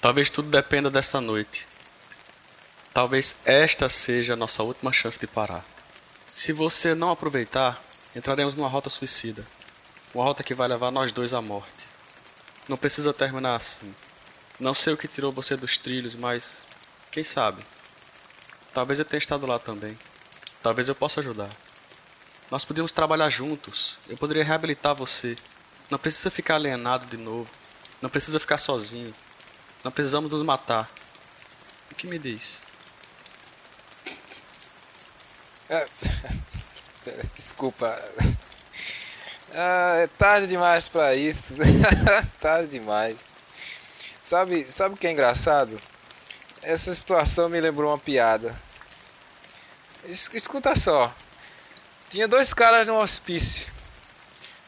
Talvez 0.00 0.28
tudo 0.28 0.50
dependa 0.50 0.90
desta 0.90 1.20
noite. 1.20 1.72
Talvez 2.94 3.34
esta 3.44 3.88
seja 3.88 4.34
a 4.34 4.36
nossa 4.36 4.62
última 4.62 4.92
chance 4.92 5.18
de 5.18 5.26
parar. 5.26 5.64
Se 6.28 6.52
você 6.52 6.94
não 6.94 7.10
aproveitar, 7.10 7.82
entraremos 8.14 8.54
numa 8.54 8.68
rota 8.68 8.88
suicida. 8.88 9.44
Uma 10.14 10.22
rota 10.22 10.44
que 10.44 10.54
vai 10.54 10.68
levar 10.68 10.92
nós 10.92 11.10
dois 11.10 11.34
à 11.34 11.42
morte. 11.42 11.88
Não 12.68 12.76
precisa 12.76 13.12
terminar 13.12 13.56
assim. 13.56 13.92
Não 14.60 14.72
sei 14.72 14.92
o 14.92 14.96
que 14.96 15.08
tirou 15.08 15.32
você 15.32 15.56
dos 15.56 15.76
trilhos, 15.76 16.14
mas 16.14 16.64
quem 17.10 17.24
sabe? 17.24 17.64
Talvez 18.72 19.00
eu 19.00 19.04
tenha 19.04 19.18
estado 19.18 19.44
lá 19.44 19.58
também. 19.58 19.98
Talvez 20.62 20.88
eu 20.88 20.94
possa 20.94 21.18
ajudar. 21.18 21.50
Nós 22.48 22.64
podíamos 22.64 22.92
trabalhar 22.92 23.28
juntos. 23.28 23.98
Eu 24.08 24.16
poderia 24.16 24.44
reabilitar 24.44 24.94
você. 24.94 25.36
Não 25.90 25.98
precisa 25.98 26.30
ficar 26.30 26.54
alienado 26.54 27.06
de 27.06 27.16
novo. 27.16 27.50
Não 28.00 28.08
precisa 28.08 28.38
ficar 28.38 28.58
sozinho. 28.58 29.12
Não 29.82 29.90
precisamos 29.90 30.30
nos 30.30 30.44
matar. 30.44 30.88
O 31.90 31.94
que 31.96 32.06
me 32.06 32.20
diz? 32.20 32.62
É... 35.74 35.86
Desculpa. 37.34 38.00
Ah, 39.52 39.96
é 40.02 40.06
tarde 40.06 40.46
demais 40.46 40.88
para 40.88 41.14
isso. 41.16 41.54
tarde 42.40 42.68
demais. 42.78 43.16
Sabe, 44.22 44.64
sabe 44.64 44.94
o 44.94 44.98
que 44.98 45.06
é 45.06 45.12
engraçado? 45.12 45.78
Essa 46.62 46.94
situação 46.94 47.48
me 47.48 47.60
lembrou 47.60 47.90
uma 47.90 47.98
piada. 47.98 48.54
Escuta 50.06 50.76
só. 50.76 51.12
Tinha 52.08 52.28
dois 52.28 52.54
caras 52.54 52.88
no 52.88 52.98
hospício. 53.00 53.72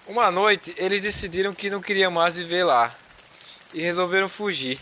Uma 0.07 0.31
noite 0.31 0.75
eles 0.77 1.01
decidiram 1.01 1.55
que 1.55 1.71
não 1.71 1.81
queriam 1.81 2.11
mais 2.11 2.37
viver 2.37 2.65
lá 2.65 2.91
e 3.73 3.81
resolveram 3.81 4.29
fugir. 4.29 4.79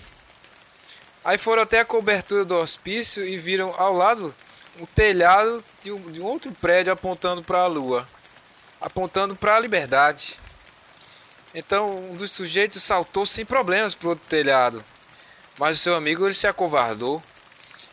Aí 1.25 1.39
foram 1.39 1.63
até 1.63 1.81
a 1.81 1.85
cobertura 1.85 2.45
do 2.45 2.57
hospício 2.57 3.25
e 3.25 3.37
viram 3.37 3.75
ao 3.79 3.93
lado 3.93 4.35
o 4.81 4.87
telhado 4.87 5.65
de 5.83 5.93
um, 5.93 6.13
de 6.13 6.21
um 6.21 6.25
outro 6.25 6.53
prédio 6.53 6.93
apontando 6.93 7.43
para 7.43 7.61
a 7.61 7.67
lua, 7.67 8.07
apontando 8.81 9.37
para 9.37 9.57
a 9.57 9.61
liberdade. 9.61 10.41
Então 11.55 11.97
um 11.97 12.17
dos 12.17 12.33
sujeitos 12.33 12.83
saltou 12.83 13.25
sem 13.25 13.45
problemas 13.45 13.95
pro 13.95 14.11
outro 14.11 14.27
telhado. 14.29 14.85
Mas 15.59 15.77
o 15.77 15.81
seu 15.81 15.95
amigo 15.95 16.27
ele 16.27 16.35
se 16.35 16.47
acovardou. 16.47 17.23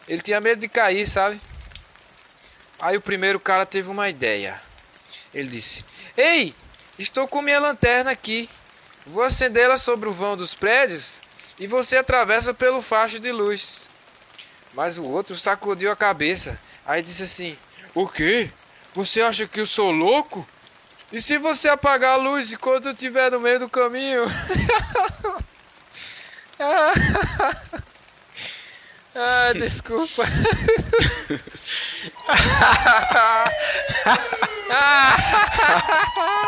Ele 0.08 0.22
tinha 0.22 0.42
medo 0.42 0.60
de 0.60 0.68
cair, 0.68 1.06
sabe? 1.06 1.40
Aí 2.80 2.98
o 2.98 3.02
primeiro 3.02 3.40
cara 3.40 3.66
teve 3.66 3.90
uma 3.90 4.10
ideia. 4.10 4.60
Ele 5.34 5.48
disse: 5.48 5.86
Ei, 6.18 6.56
estou 6.98 7.28
com 7.28 7.42
minha 7.42 7.60
lanterna 7.60 8.12
aqui. 8.12 8.50
Vou 9.06 9.24
acendê-la 9.24 9.78
sobre 9.78 10.10
o 10.10 10.14
vão 10.14 10.36
dos 10.36 10.54
prédios 10.54 11.20
e 11.60 11.68
você 11.68 11.98
atravessa 11.98 12.54
pelo 12.54 12.82
facho 12.82 13.20
de 13.20 13.32
luz. 13.32 13.88
Mas 14.74 14.98
o 14.98 15.04
outro 15.04 15.38
sacudiu 15.38 15.92
a 15.92 15.96
cabeça. 15.96 16.60
Aí 16.86 17.02
disse 17.02 17.24
assim: 17.24 17.58
O 17.94 18.08
quê? 18.08 18.50
Você 18.94 19.22
acha 19.22 19.48
que 19.48 19.60
eu 19.60 19.66
sou 19.66 19.92
louco? 19.92 20.48
E 21.12 21.22
se 21.22 21.38
você 21.38 21.68
apagar 21.70 22.14
a 22.14 22.22
luz 22.22 22.52
enquanto 22.52 22.86
eu 22.86 22.94
estiver 22.94 23.32
no 23.32 23.40
meio 23.40 23.60
do 23.60 23.70
caminho? 23.70 24.24
ah, 29.16 29.54
desculpa. 29.54 30.24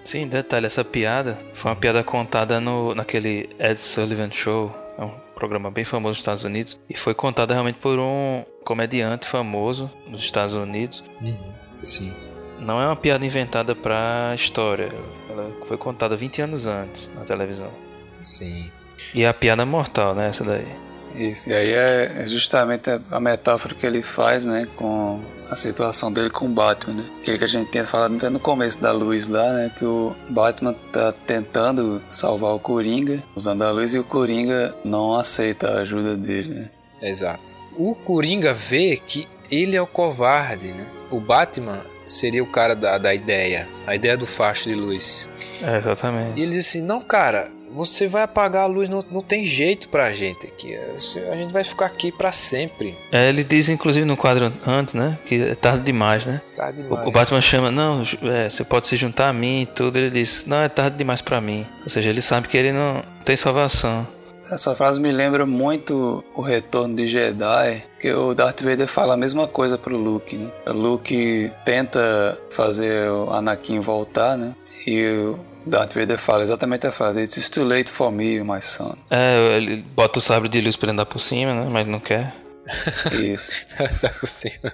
Sim, 0.06 0.27
detalhe, 0.27 0.68
essa 0.68 0.86
piada 0.86 1.36
foi 1.53 1.72
uma 1.72 1.76
piada 1.76 2.03
contada 2.03 2.61
no, 2.61 2.94
naquele 2.94 3.49
Ed 3.57 3.80
Sullivan 3.80 4.30
Show. 4.32 4.73
É 4.99 5.03
um 5.03 5.10
programa 5.34 5.72
bem 5.72 5.84
famoso 5.84 6.11
nos 6.11 6.19
Estados 6.19 6.44
Unidos. 6.44 6.80
E 6.88 6.95
foi 6.95 7.15
contada 7.15 7.56
realmente 7.56 7.80
por 7.80 7.98
um 7.98 8.45
comediante 8.64 9.27
famoso 9.27 9.91
nos 10.07 10.22
Estados 10.22 10.53
Unidos. 10.53 11.03
Uhum, 11.19 11.53
sim. 11.80 12.14
Não 12.60 12.80
é 12.80 12.86
uma 12.86 12.95
piada 12.95 13.26
inventada 13.26 13.76
pra 13.76 14.32
história. 14.36 14.90
Ela 15.27 15.52
foi 15.65 15.76
contada 15.76 16.15
20 16.15 16.44
anos 16.44 16.68
antes 16.68 17.11
na 17.15 17.23
televisão. 17.23 17.72
Sim. 18.15 18.72
E 19.14 19.26
a 19.26 19.34
piada 19.34 19.65
mortal, 19.65 20.14
né? 20.14 20.30
Essa 20.30 20.44
daí. 20.44 20.68
Isso, 21.15 21.49
e 21.49 21.53
aí 21.53 21.72
é 21.72 22.26
justamente 22.27 22.90
a 23.10 23.19
metáfora 23.19 23.73
que 23.73 23.86
ele 23.86 24.03
faz, 24.03 24.44
né, 24.44 24.68
com 24.76 25.22
a 25.49 25.55
situação 25.55 26.11
dele 26.11 26.30
com 26.30 26.45
o 26.45 26.49
Batman, 26.49 26.95
né? 26.95 27.05
Aquele 27.22 27.38
que 27.38 27.43
a 27.43 27.47
gente 27.47 27.72
tinha 27.72 27.85
falado 27.85 28.15
até 28.15 28.30
no 28.30 28.39
começo 28.39 28.81
da 28.81 28.91
luz 28.91 29.27
lá, 29.27 29.53
né? 29.53 29.72
Que 29.77 29.85
o 29.85 30.15
Batman 30.30 30.73
tá 30.91 31.11
tentando 31.11 32.01
salvar 32.09 32.53
o 32.53 32.59
Coringa 32.59 33.23
usando 33.35 33.63
a 33.63 33.72
luz 33.72 33.93
e 33.93 33.99
o 33.99 34.03
Coringa 34.03 34.76
não 34.84 35.15
aceita 35.15 35.69
a 35.69 35.81
ajuda 35.81 36.15
dele, 36.15 36.53
né? 36.53 36.69
Exato. 37.01 37.55
O 37.77 37.93
Coringa 37.93 38.53
vê 38.53 38.97
que 38.97 39.27
ele 39.51 39.76
é 39.76 39.81
o 39.81 39.88
covarde, 39.88 40.67
né? 40.67 40.85
O 41.11 41.19
Batman 41.19 41.81
seria 42.05 42.43
o 42.43 42.47
cara 42.47 42.76
da, 42.76 42.97
da 42.97 43.13
ideia, 43.13 43.67
a 43.85 43.95
ideia 43.95 44.17
do 44.17 44.26
facho 44.26 44.69
de 44.69 44.76
luz. 44.76 45.27
É, 45.61 45.77
exatamente. 45.77 46.39
E 46.39 46.43
ele 46.43 46.51
diz 46.51 46.67
assim: 46.67 46.81
não, 46.81 47.01
cara, 47.01 47.49
você 47.76 48.07
vai 48.07 48.23
apagar 48.23 48.64
a 48.64 48.65
luz, 48.68 48.88
não, 48.88 49.03
não 49.11 49.22
tem 49.22 49.43
jeito 49.43 49.89
pra 49.89 50.14
gente 50.14 50.47
aqui. 50.47 50.76
A 50.76 51.35
gente 51.35 51.52
vai 51.52 51.64
ficar 51.64 51.88
aqui 51.88 52.11
para 52.11 52.31
sempre. 52.31 52.97
É, 53.11 53.27
ele 53.27 53.43
diz, 53.43 53.68
inclusive, 53.68 54.06
no 54.06 54.15
quadro 54.15 54.52
antes, 54.65 54.93
né? 54.93 55.18
Que 55.26 55.43
é 55.43 55.56
tarde 55.56 55.84
demais, 55.84 56.26
né? 56.26 56.41
Tarde 56.56 56.81
demais. 56.81 57.06
O, 57.06 57.10
o 57.10 57.11
Batman 57.11 57.41
chama, 57.41 57.69
não, 57.69 58.02
é, 58.23 58.49
você 58.49 58.64
pode 58.64 58.88
se 58.88 58.95
juntar 58.95 59.27
a 59.27 59.34
mim 59.34 59.64
e 59.64 59.65
tudo. 59.65 59.97
Ele 59.97 60.10
diz, 60.10 60.45
não, 60.45 60.61
é 60.61 60.69
tarde 60.69 60.97
demais 60.97 61.22
para 61.22 61.41
mim. 61.41 61.68
Ou 61.84 61.89
seja, 61.89 62.10
ele 62.10 62.22
sabe 62.22 62.47
que 62.47 62.57
ele 62.57 62.72
não 62.72 63.03
tem 63.26 63.35
salvação. 63.35 64.07
Essa 64.49 64.76
frase 64.76 64.99
me 64.99 65.11
lembra 65.11 65.43
muito 65.43 66.23
o 66.35 66.41
retorno 66.41 66.95
de 66.95 67.07
Jedi, 67.07 67.84
que 67.99 68.14
o 68.14 68.35
Darth 68.35 68.61
Vader 68.61 68.88
fala 68.88 69.15
a 69.15 69.18
mesma 69.18 69.47
coisa 69.47 69.76
pro 69.76 69.97
Luke, 69.97 70.38
né? 70.38 70.52
O 70.68 70.73
Luke 70.73 71.52
tenta 71.65 72.38
fazer 72.52 73.10
o 73.10 73.31
Anakin 73.31 73.80
voltar, 73.80 74.38
né? 74.38 74.53
E 74.85 75.03
o 75.07 75.39
Darth 75.65 75.93
Vader 75.93 76.17
fala 76.17 76.43
exatamente 76.43 76.87
a 76.87 76.91
frase: 76.91 77.21
It's 77.21 77.49
too 77.49 77.65
late 77.65 77.89
for 77.89 78.11
me, 78.11 78.41
my 78.43 78.61
son. 78.61 78.95
É, 79.09 79.57
ele 79.57 79.77
bota 79.77 80.19
o 80.19 80.21
sabre 80.21 80.49
de 80.49 80.61
luz 80.61 80.75
pra 80.75 80.91
andar 80.91 81.05
por 81.05 81.19
cima, 81.19 81.53
né? 81.53 81.67
Mas 81.71 81.87
não 81.87 81.99
quer. 81.99 82.33
Isso. 83.11 83.51
andar 83.79 84.13
por 84.19 84.27
cima. 84.27 84.73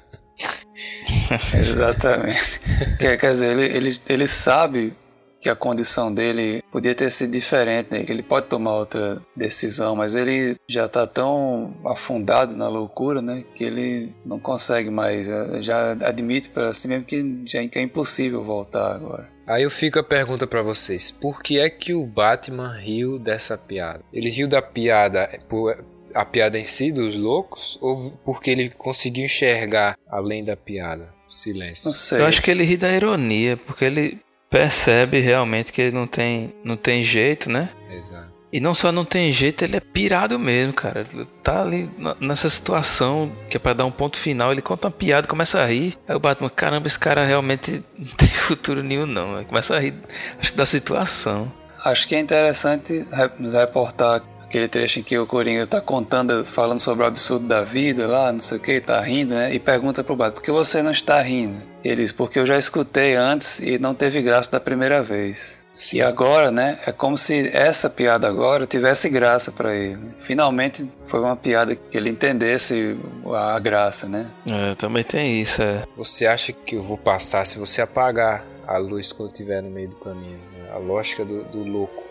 exatamente. 1.54 2.60
Quer, 3.00 3.18
quer 3.18 3.32
dizer, 3.32 3.58
ele, 3.58 3.78
ele, 3.78 4.00
ele 4.08 4.28
sabe 4.28 4.94
que 5.42 5.50
a 5.50 5.56
condição 5.56 6.14
dele 6.14 6.64
podia 6.72 6.94
ter 6.94 7.12
sido 7.12 7.32
diferente, 7.32 7.88
né? 7.92 8.04
que 8.04 8.12
ele 8.12 8.22
pode 8.22 8.46
tomar 8.46 8.76
outra 8.76 9.20
decisão, 9.36 9.96
mas 9.96 10.14
ele 10.14 10.56
já 10.68 10.86
está 10.86 11.08
tão 11.08 11.74
afundado 11.84 12.56
na 12.56 12.70
loucura, 12.70 13.24
né, 13.24 13.44
que 13.56 13.64
ele 13.64 14.14
não 14.24 14.40
consegue 14.40 14.92
mais, 14.92 15.28
é, 15.28 15.64
já 15.64 15.94
admite 15.94 16.48
para 16.50 16.72
si 16.76 16.88
mesmo 16.88 17.06
que 17.06 17.42
já 17.46 17.60
é 17.60 17.82
impossível 17.82 18.44
voltar 18.44 18.94
agora. 18.94 19.28
Aí 19.48 19.64
eu 19.64 19.70
fico 19.70 20.00
a 20.00 20.04
pergunta 20.04 20.46
para 20.48 20.62
vocês: 20.62 21.12
por 21.12 21.42
que 21.42 21.60
é 21.60 21.70
que 21.70 21.94
o 21.94 22.06
Batman 22.06 22.74
riu 22.74 23.20
dessa 23.20 23.58
piada? 23.58 24.04
Ele 24.14 24.30
riu 24.30 24.48
da 24.48 24.62
piada 24.62 25.30
por 25.50 25.84
a 26.14 26.26
piada 26.26 26.60
em 26.60 26.64
si 26.64 26.92
dos 26.92 27.16
loucos 27.16 27.78
ou 27.82 28.12
porque 28.26 28.52
ele 28.52 28.70
conseguiu 28.70 29.26
enxergar 29.26 29.98
além 30.10 30.44
da 30.44 30.56
piada? 30.56 31.10
Silêncio. 31.28 31.86
Não 31.86 31.94
sei. 31.94 32.20
Eu 32.20 32.26
acho 32.26 32.42
que 32.42 32.52
ele 32.52 32.64
ri 32.64 32.76
da 32.76 32.92
ironia, 32.92 33.56
porque 33.56 33.86
ele 33.86 34.20
percebe 34.50 35.22
realmente 35.22 35.72
que 35.72 35.82
ele 35.82 35.96
não 35.96 36.06
tem, 36.06 36.54
não 36.64 36.76
tem 36.76 37.02
jeito, 37.04 37.50
né? 37.50 37.70
Exato. 37.90 38.31
E 38.52 38.60
não 38.60 38.74
só 38.74 38.92
não 38.92 39.06
tem 39.06 39.32
jeito, 39.32 39.64
ele 39.64 39.78
é 39.78 39.80
pirado 39.80 40.38
mesmo, 40.38 40.74
cara. 40.74 41.06
Ele 41.14 41.26
tá 41.42 41.62
ali 41.62 41.90
nessa 42.20 42.50
situação 42.50 43.32
que 43.50 43.56
é 43.56 43.60
pra 43.60 43.74
dar 43.74 43.86
um 43.86 43.92
ponto 43.92 44.18
final. 44.18 44.52
Ele 44.52 44.62
conta 44.62 44.88
uma 44.90 44.94
piada, 44.94 45.28
começa 45.28 45.60
a 45.62 45.66
rir. 45.66 45.98
Aí 46.08 46.16
o 46.16 46.20
Batman, 46.20 46.50
caramba, 46.50 46.88
esse 46.88 47.00
cara 47.00 47.24
realmente 47.24 47.82
não 47.98 48.14
tem 48.16 48.28
futuro 48.28 48.84
nenhum, 48.84 49.06
não. 49.06 49.38
Aí 49.38 49.46
começa 49.46 49.76
a 49.76 49.80
rir, 49.80 49.94
acho 50.40 50.52
que 50.52 50.58
da 50.58 50.66
situação. 50.66 51.52
Acho 51.84 52.08
que 52.08 52.14
é 52.14 52.20
interessante 52.20 53.06
nos 53.40 53.54
reportar 53.54 54.22
aquele 54.52 54.68
trecho 54.68 55.00
em 55.00 55.04
que 55.04 55.18
o 55.18 55.26
Coringa 55.26 55.66
tá 55.66 55.80
contando, 55.80 56.46
falando 56.46 56.80
sobre 56.80 57.06
o 57.06 57.08
absurdo 57.08 57.48
da 57.48 57.64
vida 57.64 58.06
lá, 58.06 58.34
não 58.34 58.42
sei 58.42 58.58
o 58.58 58.62
que, 58.62 58.82
tá 58.82 59.00
rindo, 59.00 59.34
né? 59.34 59.54
E 59.54 59.60
pergunta 59.60 60.04
pro 60.04 60.16
Batman, 60.16 60.36
por 60.36 60.44
que 60.44 60.52
você 60.52 60.84
não 60.84 60.92
está 60.92 61.22
rindo? 61.22 61.62
Ele 61.84 62.02
diz, 62.02 62.12
porque 62.12 62.38
eu 62.38 62.46
já 62.46 62.58
escutei 62.58 63.16
antes 63.16 63.60
e 63.60 63.80
não 63.80 63.96
teve 63.96 64.22
graça 64.22 64.52
da 64.52 64.60
primeira 64.60 65.02
vez. 65.02 65.61
E 65.94 66.02
agora, 66.02 66.52
né, 66.52 66.80
é 66.86 66.92
como 66.92 67.18
se 67.18 67.50
essa 67.56 67.90
piada 67.90 68.28
agora 68.28 68.66
tivesse 68.66 69.10
graça 69.10 69.52
para 69.52 69.76
ele. 69.76 70.14
Finalmente 70.20 70.90
foi 71.08 71.20
uma 71.20 71.36
piada 71.36 71.76
que 71.76 71.98
ele 71.98 72.10
entendesse 72.10 72.98
a 73.34 73.60
graça, 73.60 74.08
né? 74.08 74.28
É, 74.46 74.76
também 74.76 75.04
tem 75.04 75.42
isso, 75.42 75.62
é. 75.62 75.84
Você 75.98 76.26
acha 76.26 76.54
que 76.54 76.76
eu 76.76 76.84
vou 76.84 76.98
passar 76.98 77.46
se 77.46 77.58
você 77.58 77.82
apagar 77.82 78.46
a 78.68 78.78
luz 78.78 79.12
quando 79.12 79.32
estiver 79.32 79.62
no 79.62 79.70
meio 79.70 79.90
do 79.90 79.96
caminho? 79.96 80.40
Né? 80.54 80.70
A 80.74 80.78
lógica 80.78 81.26
do, 81.26 81.44
do 81.46 81.64
louco. 81.64 82.04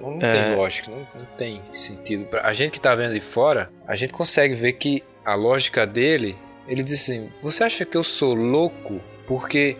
Não, 0.00 0.10
não 0.12 0.18
é. 0.28 0.32
tem 0.32 0.56
lógica, 0.56 0.90
não, 0.90 1.06
não 1.14 1.26
tem 1.38 1.62
sentido. 1.72 2.26
A 2.42 2.52
gente 2.52 2.72
que 2.72 2.80
tá 2.80 2.94
vendo 2.94 3.14
de 3.14 3.20
fora, 3.20 3.70
a 3.86 3.94
gente 3.94 4.12
consegue 4.12 4.54
ver 4.54 4.72
que 4.72 5.02
a 5.24 5.34
lógica 5.34 5.86
dele, 5.86 6.36
ele 6.66 6.82
diz 6.82 6.94
assim: 6.94 7.30
Você 7.40 7.62
acha 7.62 7.84
que 7.84 7.96
eu 7.96 8.02
sou 8.02 8.34
louco 8.34 9.00
porque 9.26 9.76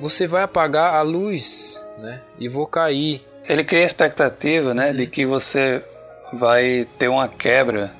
você 0.00 0.26
vai 0.26 0.42
apagar 0.42 0.94
a 0.94 1.02
luz, 1.02 1.86
né? 1.98 2.20
E 2.38 2.48
vou 2.48 2.66
cair. 2.66 3.22
Ele 3.48 3.64
cria 3.64 3.82
a 3.82 3.86
expectativa, 3.86 4.74
né, 4.74 4.92
de 4.92 5.06
que 5.06 5.24
você 5.24 5.82
vai 6.32 6.86
ter 6.98 7.08
uma 7.08 7.28
quebra 7.28 7.92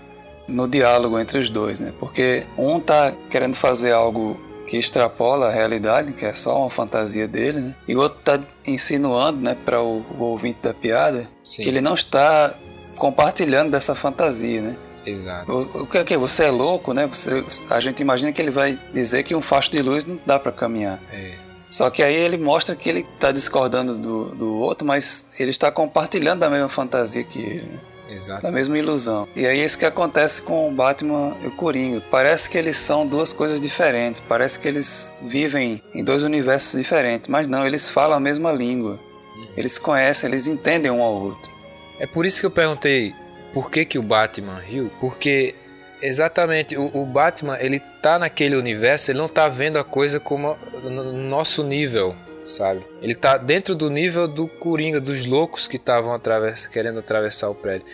no 0.48 0.68
diálogo 0.68 1.18
entre 1.18 1.38
os 1.38 1.48
dois, 1.48 1.80
né? 1.80 1.92
Porque 1.98 2.44
um 2.56 2.80
tá 2.80 3.12
querendo 3.30 3.56
fazer 3.56 3.92
algo 3.92 4.38
que 4.66 4.76
extrapola 4.76 5.48
a 5.48 5.50
realidade, 5.50 6.12
que 6.12 6.24
é 6.24 6.32
só 6.32 6.60
uma 6.60 6.70
fantasia 6.70 7.26
dele, 7.28 7.60
né? 7.60 7.74
E 7.86 7.94
o 7.94 8.00
outro 8.00 8.18
tá 8.24 8.40
insinuando, 8.66 9.40
né, 9.40 9.56
para 9.64 9.80
o, 9.80 10.04
o, 10.18 10.24
ouvinte 10.24 10.58
da 10.60 10.74
piada, 10.74 11.28
Sim. 11.42 11.62
que 11.62 11.68
ele 11.68 11.80
não 11.80 11.94
está 11.94 12.52
compartilhando 12.96 13.70
dessa 13.70 13.94
fantasia, 13.94 14.60
né? 14.60 14.76
Exato. 15.04 15.52
O, 15.52 15.82
o 15.82 15.86
que 15.86 15.98
é 15.98 16.04
que 16.04 16.16
você 16.16 16.44
é 16.44 16.50
louco, 16.50 16.92
né? 16.92 17.06
Você, 17.06 17.44
a 17.70 17.78
gente 17.78 18.00
imagina 18.00 18.32
que 18.32 18.42
ele 18.42 18.50
vai 18.50 18.76
dizer 18.92 19.22
que 19.22 19.36
um 19.36 19.40
facho 19.40 19.70
de 19.70 19.80
luz 19.80 20.04
não 20.04 20.18
dá 20.26 20.36
para 20.36 20.50
caminhar. 20.50 21.00
É. 21.12 21.45
Só 21.68 21.90
que 21.90 22.02
aí 22.02 22.14
ele 22.14 22.36
mostra 22.36 22.74
que 22.76 22.88
ele 22.88 23.00
está 23.14 23.32
discordando 23.32 23.96
do, 23.96 24.34
do 24.34 24.54
outro, 24.56 24.86
mas 24.86 25.26
ele 25.38 25.50
está 25.50 25.70
compartilhando 25.70 26.40
da 26.40 26.50
mesma 26.50 26.68
fantasia 26.68 27.24
que 27.24 27.40
ele. 27.40 27.62
Né? 27.62 27.78
Exato. 28.08 28.42
Da 28.42 28.52
mesma 28.52 28.78
ilusão. 28.78 29.28
E 29.34 29.46
aí 29.46 29.60
é 29.60 29.64
isso 29.64 29.78
que 29.78 29.84
acontece 29.84 30.40
com 30.40 30.68
o 30.68 30.72
Batman 30.72 31.36
e 31.42 31.48
o 31.48 31.50
Coringa. 31.50 32.00
Parece 32.10 32.48
que 32.48 32.56
eles 32.56 32.76
são 32.76 33.06
duas 33.06 33.32
coisas 33.32 33.60
diferentes. 33.60 34.20
Parece 34.20 34.58
que 34.58 34.68
eles 34.68 35.10
vivem 35.22 35.82
em 35.92 36.04
dois 36.04 36.22
universos 36.22 36.78
diferentes. 36.78 37.28
Mas 37.28 37.46
não, 37.46 37.66
eles 37.66 37.88
falam 37.88 38.16
a 38.16 38.20
mesma 38.20 38.52
língua. 38.52 38.98
Uhum. 39.34 39.48
Eles 39.56 39.76
conhecem, 39.78 40.28
eles 40.28 40.46
entendem 40.46 40.90
um 40.90 41.02
ao 41.02 41.14
outro. 41.14 41.50
É 41.98 42.06
por 42.06 42.24
isso 42.24 42.40
que 42.40 42.46
eu 42.46 42.50
perguntei 42.50 43.14
por 43.52 43.70
que, 43.70 43.84
que 43.84 43.98
o 43.98 44.02
Batman 44.02 44.58
riu. 44.60 44.90
Porque 45.00 45.54
Exatamente, 46.00 46.76
o, 46.76 46.90
o, 46.94 47.06
Batman 47.06 47.56
ele 47.58 47.80
tá 48.02 48.18
naquele 48.18 48.54
universo, 48.54 49.10
ele 49.10 49.18
não 49.18 49.28
tá 49.28 49.48
vendo 49.48 49.78
a 49.78 49.84
coisa 49.84 50.20
como 50.20 50.56
no 50.82 51.12
nosso 51.12 51.64
nível, 51.64 52.14
sabe? 52.44 52.84
Ele 53.00 53.14
tá 53.14 53.38
dentro 53.38 53.74
do 53.74 53.88
nível 53.88 54.28
do 54.28 54.46
Coringa, 54.46 55.00
dos 55.00 55.24
loucos 55.24 55.66
que 55.66 55.76
estavam 55.76 56.12
atravess 56.12 56.66
querendo 56.66 56.98
atravessar 56.98 57.48
o 57.48 57.54
prédio. 57.54 57.86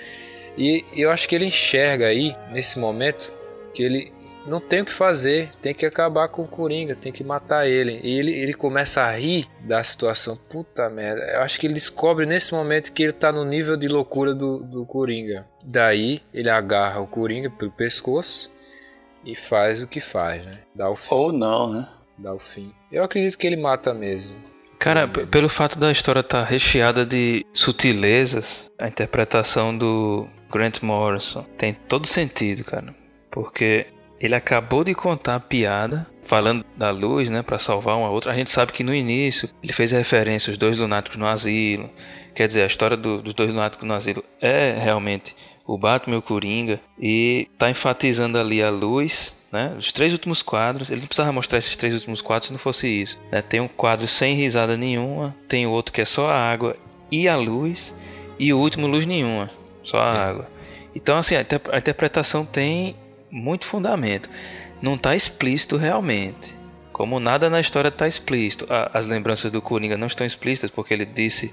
E 0.58 0.84
eu 0.94 1.10
acho 1.10 1.28
que 1.28 1.34
ele 1.34 1.46
enxerga 1.46 2.06
aí, 2.06 2.34
nesse 2.50 2.78
momento, 2.78 3.32
que 3.72 3.82
ele 3.82 4.12
não 4.47 4.60
tem 4.60 4.82
o 4.82 4.85
que 4.85 4.93
fazer, 4.93 5.52
tem 5.60 5.73
que 5.73 5.86
acabar 5.86 6.28
com 6.28 6.43
o 6.43 6.48
Coringa, 6.48 6.94
tem 6.94 7.12
que 7.12 7.23
matar 7.23 7.69
ele. 7.69 8.01
E 8.02 8.19
ele, 8.19 8.32
ele 8.32 8.55
começa 8.55 9.02
a 9.02 9.10
rir 9.12 9.48
da 9.60 9.82
situação. 9.82 10.36
Puta 10.36 10.89
merda. 10.90 11.23
Eu 11.23 11.43
acho 11.43 11.59
que 11.59 11.66
ele 11.66 11.74
descobre 11.74 12.27
nesse 12.27 12.52
momento 12.52 12.93
que 12.93 13.02
ele 13.02 13.12
tá 13.12 13.31
no 13.31 13.44
nível 13.44 13.77
de 13.77 13.89
loucura 13.89 14.35
do, 14.35 14.59
do 14.59 14.85
Coringa. 14.85 15.47
Daí 15.62 16.23
ele 16.35 16.51
agarra 16.51 17.01
o 17.01 17.06
Coringa 17.06 17.51
pelo 17.51 17.70
pescoço 17.70 18.51
e 19.24 19.36
faz 19.36 19.82
o 19.82 19.86
que 19.86 20.01
faz, 20.01 20.44
né? 20.44 20.59
Dá 20.74 20.90
o 20.90 20.97
fim. 20.97 21.14
Ou 21.14 21.32
não, 21.32 21.73
né? 21.73 21.89
Dá 22.19 22.35
o 22.35 22.39
fim. 22.39 22.73
Eu 22.90 23.05
acredito 23.05 23.39
que 23.39 23.47
ele 23.47 23.56
mata 23.56 23.94
mesmo. 23.94 24.36
Cara, 24.78 25.06
pelo 25.06 25.48
fato 25.48 25.78
da 25.78 25.93
história 25.93 26.20
estar 26.20 26.43
tá 26.43 26.44
recheada 26.44 27.06
de 27.06 27.47
sutilezas, 27.52 28.69
a 28.77 28.89
interpretação 28.89 29.77
do 29.77 30.27
Grant 30.51 30.82
Morrison 30.82 31.44
tem 31.56 31.73
todo 31.73 32.05
sentido, 32.09 32.64
cara. 32.64 32.93
Porque 33.31 33.86
ele 34.22 34.36
acabou 34.36 34.84
de 34.84 34.94
contar 34.94 35.34
a 35.34 35.40
piada, 35.40 36.06
falando 36.22 36.64
da 36.76 36.90
luz, 36.90 37.28
né, 37.28 37.42
para 37.42 37.58
salvar 37.58 37.98
uma 37.98 38.08
outra. 38.08 38.30
A 38.30 38.34
gente 38.34 38.50
sabe 38.50 38.70
que 38.70 38.84
no 38.84 38.94
início 38.94 39.48
ele 39.60 39.72
fez 39.72 39.90
referência 39.90 40.52
aos 40.52 40.58
dois 40.58 40.78
lunáticos 40.78 41.18
no 41.18 41.26
asilo. 41.26 41.90
Quer 42.32 42.46
dizer, 42.46 42.62
a 42.62 42.66
história 42.66 42.96
do, 42.96 43.20
dos 43.20 43.34
dois 43.34 43.50
lunáticos 43.50 43.86
no 43.86 43.92
asilo 43.92 44.24
é 44.40 44.78
realmente 44.80 45.34
o 45.66 45.76
Batman 45.76 46.14
e 46.14 46.18
o 46.18 46.22
Coringa 46.22 46.80
e 46.98 47.48
tá 47.58 47.68
enfatizando 47.68 48.38
ali 48.38 48.62
a 48.62 48.70
luz, 48.70 49.34
né? 49.50 49.74
Os 49.76 49.92
três 49.92 50.12
últimos 50.12 50.40
quadros, 50.40 50.88
ele 50.88 51.00
não 51.00 51.08
precisava 51.08 51.32
mostrar 51.32 51.58
esses 51.58 51.76
três 51.76 51.92
últimos 51.92 52.20
quadros 52.20 52.46
se 52.46 52.52
não 52.52 52.58
fosse 52.58 52.86
isso. 52.86 53.20
Né? 53.30 53.42
Tem 53.42 53.60
um 53.60 53.68
quadro 53.68 54.06
sem 54.06 54.34
risada 54.34 54.76
nenhuma, 54.76 55.34
tem 55.48 55.66
o 55.66 55.70
outro 55.70 55.92
que 55.92 56.00
é 56.00 56.04
só 56.04 56.30
a 56.30 56.36
água 56.36 56.76
e 57.10 57.28
a 57.28 57.36
luz, 57.36 57.94
e 58.38 58.52
o 58.52 58.58
último 58.58 58.86
luz 58.86 59.04
nenhuma, 59.04 59.50
só 59.82 59.98
a 59.98 60.28
água. 60.28 60.48
Então 60.94 61.16
assim, 61.16 61.34
a 61.34 61.78
interpretação 61.78 62.44
tem 62.44 62.96
muito 63.32 63.64
fundamento. 63.64 64.28
Não 64.80 64.94
está 64.94 65.16
explícito 65.16 65.76
realmente. 65.76 66.54
Como 66.92 67.18
nada 67.18 67.48
na 67.48 67.59
história 67.59 67.88
está 67.88 68.06
explícito. 68.06 68.66
As 68.92 69.06
lembranças 69.06 69.50
do 69.50 69.62
Coringa 69.62 69.96
não 69.96 70.06
estão 70.06 70.26
explícitas 70.26 70.70
porque 70.70 70.92
ele 70.92 71.06
disse 71.06 71.52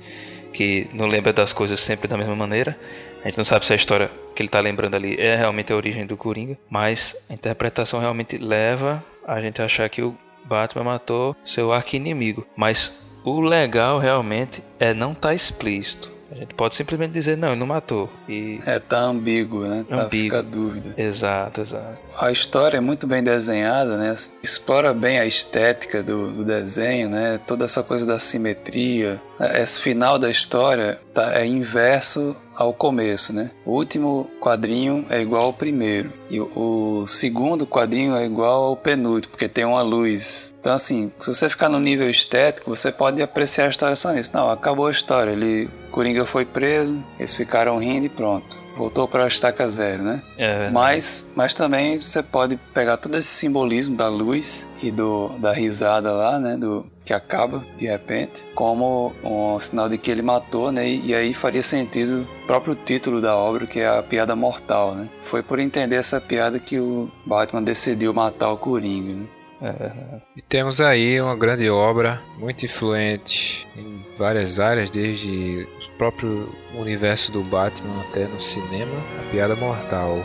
que 0.51 0.89
não 0.93 1.07
lembra 1.07 1.31
das 1.31 1.53
coisas 1.53 1.79
sempre 1.79 2.07
da 2.07 2.17
mesma 2.17 2.35
maneira. 2.35 2.77
A 3.23 3.27
gente 3.27 3.37
não 3.37 3.45
sabe 3.45 3.65
se 3.65 3.71
a 3.71 3.75
história 3.75 4.11
que 4.35 4.41
ele 4.41 4.47
está 4.47 4.59
lembrando 4.59 4.95
ali 4.95 5.15
é 5.17 5.35
realmente 5.35 5.71
a 5.71 5.75
origem 5.75 6.05
do 6.05 6.17
Coringa, 6.17 6.57
mas 6.69 7.15
a 7.29 7.33
interpretação 7.33 7.99
realmente 7.99 8.37
leva 8.37 9.03
a 9.25 9.39
gente 9.41 9.61
a 9.61 9.65
achar 9.65 9.87
que 9.89 10.01
o 10.01 10.15
Batman 10.43 10.83
matou 10.83 11.35
seu 11.45 11.71
arqui-inimigo. 11.71 12.45
Mas 12.55 13.07
o 13.23 13.39
legal 13.39 13.99
realmente 13.99 14.63
é 14.79 14.93
não 14.93 15.11
estar 15.11 15.29
tá 15.29 15.35
explícito. 15.35 16.18
A 16.31 16.35
gente 16.35 16.53
pode 16.53 16.75
simplesmente 16.75 17.11
dizer, 17.11 17.37
não, 17.37 17.49
ele 17.49 17.59
não 17.59 17.67
matou. 17.67 18.09
E... 18.27 18.59
É, 18.65 18.79
tá 18.79 18.99
ambíguo, 18.99 19.65
né? 19.65 19.85
Tá, 19.87 20.03
ambíguo. 20.03 20.23
Fica 20.23 20.39
a 20.39 20.41
dúvida. 20.41 20.93
Exato, 20.97 21.61
exato. 21.61 22.01
A 22.19 22.31
história 22.31 22.77
é 22.77 22.81
muito 22.81 23.07
bem 23.07 23.23
desenhada, 23.23 23.97
né? 23.97 24.15
Explora 24.43 24.93
bem 24.93 25.19
a 25.19 25.25
estética 25.25 26.03
do, 26.03 26.31
do 26.31 26.45
desenho, 26.45 27.09
né? 27.09 27.39
Toda 27.47 27.65
essa 27.65 27.81
coisa 27.81 28.05
da 28.05 28.19
simetria. 28.19 29.19
Esse 29.39 29.79
final 29.79 30.19
da 30.19 30.29
história 30.29 30.99
tá, 31.13 31.33
é 31.39 31.45
inverso 31.45 32.35
ao 32.59 32.73
começo, 32.73 33.31
né? 33.31 33.51
O 33.65 33.71
último 33.71 34.29
quadrinho 34.41 35.05
é 35.09 35.21
igual 35.21 35.43
ao 35.43 35.53
primeiro 35.53 36.11
e 36.29 36.41
o, 36.41 37.05
segundo 37.07 37.65
quadrinho 37.65 38.17
é 38.17 38.25
igual 38.25 38.65
ao 38.65 38.75
penúltimo, 38.75 39.31
porque 39.31 39.47
tem 39.47 39.63
uma 39.63 39.81
luz. 39.81 40.53
Então 40.59 40.73
assim, 40.73 41.09
se 41.21 41.33
você 41.33 41.49
ficar 41.49 41.69
no 41.69 41.79
nível 41.79 42.09
estético, 42.09 42.69
você 42.69 42.91
pode 42.91 43.21
apreciar 43.21 43.67
a 43.67 43.69
história 43.69 43.95
só 43.95 44.11
nisso. 44.11 44.31
Não, 44.33 44.51
acabou 44.51 44.87
a 44.87 44.91
história. 44.91 45.31
Ele, 45.31 45.69
Coringa 45.89 46.25
foi 46.25 46.45
preso, 46.45 47.03
eles 47.19 47.35
ficaram 47.35 47.77
rindo 47.77 48.05
e 48.05 48.09
pronto 48.09 48.69
voltou 48.79 49.05
para 49.09 49.25
a 49.25 49.27
estaca 49.27 49.67
zero, 49.69 50.03
né? 50.03 50.23
É 50.37 50.69
mas, 50.69 51.29
mas 51.35 51.53
também 51.53 52.01
você 52.01 52.23
pode 52.23 52.55
pegar 52.73 52.95
todo 52.95 53.17
esse 53.17 53.27
simbolismo 53.27 53.97
da 53.97 54.07
luz 54.07 54.65
e 54.81 54.89
do, 54.89 55.27
da 55.37 55.51
risada 55.51 56.09
lá, 56.11 56.39
né? 56.39 56.55
Do, 56.55 56.85
que 57.03 57.13
acaba 57.13 57.65
de 57.75 57.87
repente, 57.87 58.45
como 58.55 59.13
um 59.21 59.59
sinal 59.59 59.89
de 59.89 59.97
que 59.97 60.09
ele 60.09 60.21
matou, 60.21 60.71
né? 60.71 60.87
E, 60.87 61.07
e, 61.07 61.15
aí 61.15 61.33
faria 61.33 61.61
sentido 61.61 62.21
o 62.21 62.47
próprio 62.47 62.73
título 62.73 63.19
da 63.19 63.35
obra, 63.35 63.67
que 63.67 63.81
é 63.81 63.87
a 63.87 64.01
piada 64.01 64.35
mortal, 64.35 64.95
né? 64.95 65.09
Foi 65.23 65.43
por 65.43 65.59
entender 65.59 65.97
essa 65.97 66.21
piada 66.21 66.57
que 66.57 66.79
o 66.79 67.09
Batman 67.25 67.61
decidiu 67.61 68.13
matar 68.13 68.51
o 68.51 68.57
Coringa, 68.57 69.13
né? 69.13 69.25
É. 69.61 69.91
E 70.37 70.41
temos 70.41 70.79
aí 70.79 71.19
uma 71.19 71.35
grande 71.35 71.69
obra, 71.69 72.21
muito 72.37 72.63
influente 72.63 73.67
em 73.75 73.99
várias 74.17 74.57
áreas, 74.57 74.89
desde 74.89 75.67
próprio 75.99 76.49
universo 76.75 77.29
do 77.29 77.43
Batman 77.43 78.01
até 78.03 78.25
no 78.25 78.39
cinema, 78.39 78.95
a 79.19 79.31
piada 79.31 79.53
mortal. 79.57 80.23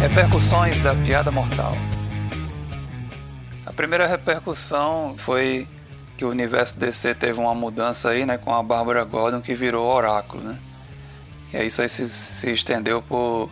Repercussões 0.00 0.82
da 0.82 0.94
piada 0.94 1.30
mortal. 1.30 1.74
A 3.66 3.72
primeira 3.74 4.06
repercussão 4.06 5.14
foi 5.18 5.68
que 6.20 6.24
o 6.26 6.28
universo 6.28 6.78
DC 6.78 7.14
teve 7.14 7.40
uma 7.40 7.54
mudança 7.54 8.10
aí, 8.10 8.26
né, 8.26 8.36
com 8.36 8.54
a 8.54 8.62
Bárbara 8.62 9.02
Gordon 9.04 9.40
que 9.40 9.54
virou 9.54 9.90
Oráculo, 9.90 10.42
né? 10.42 10.58
E 11.50 11.56
aí 11.56 11.66
isso 11.66 11.80
aí 11.80 11.88
se, 11.88 12.06
se 12.06 12.52
estendeu 12.52 13.00
por 13.00 13.48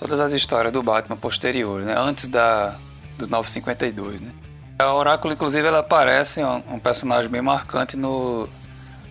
todas 0.00 0.18
as 0.18 0.32
histórias 0.32 0.72
do 0.72 0.82
Batman 0.82 1.18
posteriores, 1.18 1.86
né? 1.86 1.94
Antes 1.94 2.28
da 2.28 2.76
dos 3.18 3.28
952, 3.28 4.22
né? 4.22 4.30
A 4.78 4.90
Oráculo, 4.94 5.34
inclusive, 5.34 5.68
ela 5.68 5.80
aparece 5.80 6.42
um, 6.42 6.62
um 6.70 6.78
personagem 6.78 7.30
bem 7.30 7.42
marcante 7.42 7.94
no 7.94 8.48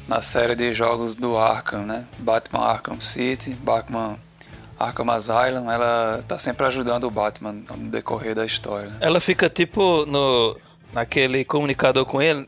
na 0.08 0.24
série 0.24 0.56
de 0.56 0.74
jogos 0.74 1.14
do 1.14 1.38
Arkham, 1.38 1.86
né? 1.86 2.06
Batman 2.18 2.66
Arkham 2.66 3.00
City, 3.00 3.52
Batman 3.54 4.18
Arkham 4.80 5.08
Asylum, 5.12 5.72
ela 5.72 6.24
tá 6.28 6.40
sempre 6.40 6.66
ajudando 6.66 7.04
o 7.04 7.12
Batman 7.12 7.54
no 7.54 7.92
decorrer 7.92 8.34
da 8.34 8.44
história. 8.44 8.92
Ela 9.00 9.22
fica 9.22 9.48
tipo 9.48 10.04
no 10.08 10.58
naquele 10.92 11.46
comunicador 11.46 12.06
com 12.06 12.20
ele, 12.20 12.48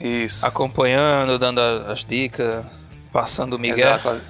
Isso. 0.00 0.44
acompanhando, 0.46 1.38
dando 1.38 1.60
as 1.60 2.04
dicas, 2.04 2.64
passando 3.12 3.54
o 3.54 3.58
Miguel. 3.58 3.86
Exato, 3.86 4.02
faz- 4.02 4.22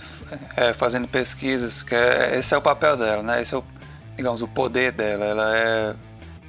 é, 0.56 0.72
fazendo 0.74 1.06
pesquisas, 1.08 1.82
que 1.82 1.94
é, 1.94 2.38
esse 2.38 2.54
é 2.54 2.56
o 2.56 2.62
papel 2.62 2.96
dela, 2.96 3.22
né? 3.22 3.40
Esse 3.42 3.54
é 3.54 3.58
o, 3.58 3.64
digamos, 4.16 4.42
o 4.42 4.48
poder 4.48 4.92
dela. 4.92 5.24
Ela 5.24 5.56
é 5.56 5.94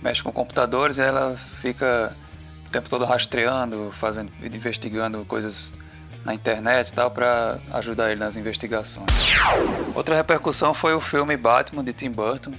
mexe 0.01 0.23
com 0.23 0.31
computadores 0.31 0.97
e 0.97 1.01
ela 1.01 1.35
fica 1.61 2.11
o 2.67 2.69
tempo 2.71 2.89
todo 2.89 3.05
rastreando, 3.05 3.91
fazendo, 3.99 4.31
investigando 4.41 5.23
coisas 5.25 5.73
na 6.25 6.33
internet 6.33 6.89
e 6.89 6.93
tal 6.93 7.09
para 7.11 7.57
ajudar 7.73 8.11
ele 8.11 8.19
nas 8.19 8.35
investigações. 8.35 9.27
Outra 9.95 10.15
repercussão 10.15 10.73
foi 10.73 10.93
o 10.93 10.99
filme 11.01 11.35
Batman 11.37 11.83
de 11.83 11.93
Tim 11.93 12.09
Burton. 12.11 12.51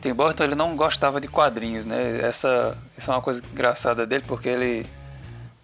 Tim 0.00 0.12
Burton 0.14 0.44
ele 0.44 0.54
não 0.54 0.74
gostava 0.76 1.20
de 1.20 1.28
quadrinhos, 1.28 1.84
né? 1.86 2.20
Essa, 2.22 2.76
essa 2.98 3.12
é 3.12 3.14
uma 3.14 3.22
coisa 3.22 3.42
engraçada 3.52 4.06
dele 4.06 4.24
porque 4.26 4.48
ele 4.48 4.86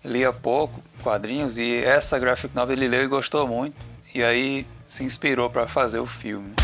lia 0.04 0.32
pouco 0.32 0.80
quadrinhos 1.02 1.58
e 1.58 1.82
essa 1.84 2.18
graphic 2.18 2.54
novel 2.54 2.76
ele 2.76 2.88
leu 2.88 3.02
e 3.02 3.06
gostou 3.06 3.46
muito 3.46 3.76
e 4.14 4.22
aí 4.22 4.66
se 4.86 5.04
inspirou 5.04 5.50
para 5.50 5.66
fazer 5.66 5.98
o 5.98 6.06
filme. 6.06 6.54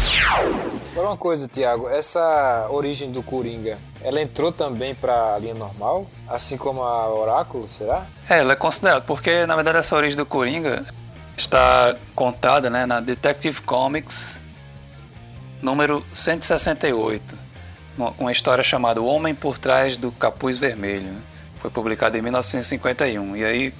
Agora 0.92 1.08
uma 1.08 1.16
coisa, 1.16 1.48
Thiago, 1.48 1.88
essa 1.88 2.66
origem 2.70 3.10
do 3.10 3.22
Coringa, 3.22 3.78
ela 4.02 4.22
entrou 4.22 4.50
também 4.50 4.94
pra 4.94 5.38
linha 5.38 5.54
normal? 5.54 6.06
Assim 6.28 6.56
como 6.56 6.82
a 6.82 7.12
Oráculo, 7.12 7.68
será? 7.68 8.06
É, 8.28 8.38
ela 8.38 8.52
é 8.52 8.56
considerada, 8.56 9.02
porque 9.02 9.44
na 9.44 9.54
verdade 9.54 9.78
essa 9.78 9.94
origem 9.94 10.16
do 10.16 10.24
Coringa 10.24 10.84
está 11.36 11.96
contada 12.14 12.70
né, 12.70 12.86
na 12.86 13.00
Detective 13.00 13.60
Comics 13.62 14.38
número 15.60 16.04
168, 16.12 17.36
uma, 17.96 18.14
uma 18.18 18.32
história 18.32 18.62
chamada 18.62 19.00
O 19.00 19.06
Homem 19.06 19.34
por 19.34 19.58
Trás 19.58 19.96
do 19.96 20.12
Capuz 20.12 20.58
Vermelho. 20.58 21.12
Foi 21.64 21.70
publicada 21.70 22.18
em 22.18 22.20
1951 22.20 23.36
e 23.38 23.42
aí 23.42 23.74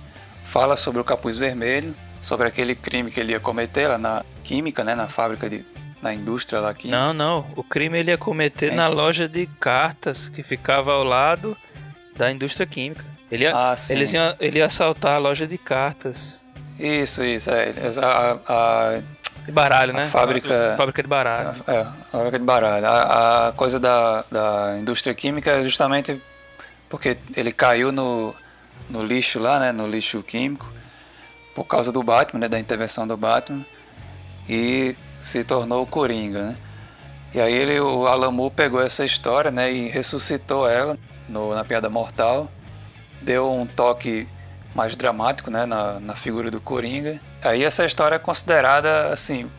fala 0.47 0.75
sobre 0.75 1.03
o 1.03 1.05
Capuz 1.05 1.37
Vermelho, 1.37 1.95
sobre 2.19 2.49
aquele 2.49 2.75
crime 2.75 3.11
que 3.11 3.21
ele 3.21 3.33
ia 3.33 3.41
cometer 3.41 3.89
lá 3.89 3.99
na 3.99 4.25
química, 4.43 4.83
né, 4.83 4.95
na 4.95 5.07
fábrica 5.07 5.51
de 5.51 5.63
na 6.01 6.15
indústria 6.15 6.61
lá 6.61 6.73
química. 6.73 6.99
Não, 6.99 7.13
não. 7.13 7.47
O 7.55 7.63
crime 7.63 7.99
ele 7.99 8.11
ia 8.11 8.17
cometer 8.17 8.73
É. 8.73 8.75
na 8.75 8.89
loja 8.89 9.29
de 9.29 9.45
cartas 9.61 10.31
que 10.31 10.43
ficava 10.43 10.95
ao 10.95 11.05
lado 11.05 11.55
da 12.17 12.33
indústria 12.33 12.67
química. 12.67 13.05
Ele 13.31 13.45
ia, 13.45 13.55
Ah, 13.55 13.77
sim. 13.77 13.93
eles 13.93 14.15
iam, 14.15 14.35
ele 14.41 14.59
ia 14.61 14.65
assaltar 14.65 15.17
a 15.17 15.19
loja 15.19 15.47
de 15.47 15.59
cartas. 15.59 16.41
Isso, 16.79 17.23
isso, 17.23 17.51
é, 17.51 17.71
a- 18.03 18.39
a- 18.49 19.01
De 19.45 19.53
baralho, 19.53 19.91
A 19.91 19.95
né? 19.95 20.07
fábrica- 20.07 20.73
A 20.73 20.77
fábrica 20.79 21.03
de 21.03 21.09
baralho. 21.09 21.55
É, 21.69 21.81
a 21.81 21.93
fábrica 22.11 22.39
de 22.39 22.45
baralho. 22.47 22.87
A, 22.87 23.49
a 23.49 23.53
coisa 23.53 23.79
da, 23.79 24.25
da 24.33 24.79
indústria 24.81 25.15
química 25.15 25.51
é 25.51 25.63
justamente 25.65 26.19
porque 26.95 27.19
ele 27.37 27.51
caiu 27.51 27.91
no, 27.91 28.33
no 28.89 29.05
lixo 29.05 29.41
lá, 29.41 29.59
né, 29.59 29.73
no 29.73 29.85
lixo 29.85 30.23
químico, 30.23 30.73
por 31.53 31.65
causa 31.65 31.91
do 31.91 32.01
Batman, 32.05 32.39
né, 32.39 32.49
da 32.49 32.57
intervenção 32.57 33.05
do 33.05 33.17
Batman, 33.17 33.67
e 34.49 34.95
se 35.21 35.43
tornou 35.43 35.83
o 35.83 35.87
Coringa, 35.89 36.51
né. 36.51 36.57
E 37.35 37.41
aí 37.41 37.53
ele, 37.53 37.81
o 37.81 38.31
Moore 38.31 38.55
pegou 38.55 38.81
essa 38.81 39.05
história, 39.05 39.51
né, 39.51 39.73
e 39.73 39.89
ressuscitou 39.89 40.71
ela 40.71 40.97
no, 41.29 41.53
na 41.53 41.65
Piada 41.65 41.91
Mortal, 41.91 42.49
deu 43.21 43.51
um 43.51 43.67
toque 43.67 44.29
mais 44.73 44.95
dramático, 44.95 45.51
né, 45.51 45.67
na, 45.67 45.99
na 45.99 46.15
figura 46.15 46.49
do 46.49 46.61
Coringa. 46.61 47.21
Aí 47.43 47.65
essa 47.65 47.85
história 47.85 48.15
é 48.15 48.21
considerada, 48.21 49.13
assim, 49.13 49.51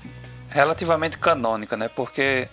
relativamente 0.50 1.18
canônica, 1.18 1.76
né, 1.76 1.90
porque 1.90 2.48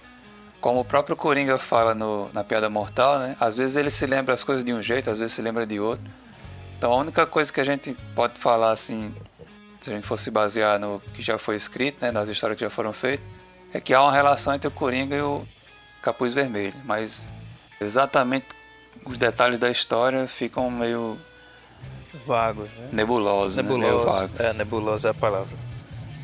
como 0.62 0.80
o 0.80 0.84
próprio 0.84 1.16
Coringa 1.16 1.58
fala 1.58 1.92
no, 1.92 2.30
na 2.32 2.44
Piada 2.44 2.70
Mortal, 2.70 3.18
né, 3.18 3.36
às 3.38 3.56
vezes 3.58 3.76
ele 3.76 3.90
se 3.90 4.06
lembra 4.06 4.32
as 4.32 4.44
coisas 4.44 4.64
de 4.64 4.72
um 4.72 4.80
jeito, 4.80 5.10
às 5.10 5.18
vezes 5.18 5.34
se 5.34 5.42
lembra 5.42 5.66
de 5.66 5.78
outro. 5.80 6.08
Então 6.78 6.92
a 6.92 6.96
única 6.96 7.26
coisa 7.26 7.52
que 7.52 7.60
a 7.60 7.64
gente 7.64 7.94
pode 8.14 8.38
falar, 8.38 8.70
assim, 8.70 9.12
se 9.80 9.90
a 9.90 9.94
gente 9.94 10.06
fosse 10.06 10.30
basear 10.30 10.78
no 10.78 11.02
que 11.12 11.20
já 11.20 11.36
foi 11.36 11.56
escrito, 11.56 12.00
né, 12.00 12.12
nas 12.12 12.28
histórias 12.28 12.56
que 12.56 12.64
já 12.64 12.70
foram 12.70 12.92
feitas, 12.92 13.26
é 13.74 13.80
que 13.80 13.92
há 13.92 14.00
uma 14.00 14.12
relação 14.12 14.54
entre 14.54 14.68
o 14.68 14.70
Coringa 14.70 15.16
e 15.16 15.20
o 15.20 15.42
Capuz 16.00 16.32
Vermelho, 16.32 16.74
mas 16.84 17.28
exatamente 17.80 18.46
os 19.04 19.18
detalhes 19.18 19.58
da 19.58 19.68
história 19.68 20.28
ficam 20.28 20.70
meio 20.70 21.18
Vagos, 22.14 22.68
né? 22.78 22.88
nebulosos, 22.92 23.56
né? 23.56 23.62
meio 23.62 23.78
Nebuloso. 23.78 24.04
vagos. 24.06 24.40
É, 24.40 24.52
nebulosa 24.52 25.08
é 25.08 25.10
a 25.10 25.14
palavra. 25.14 25.56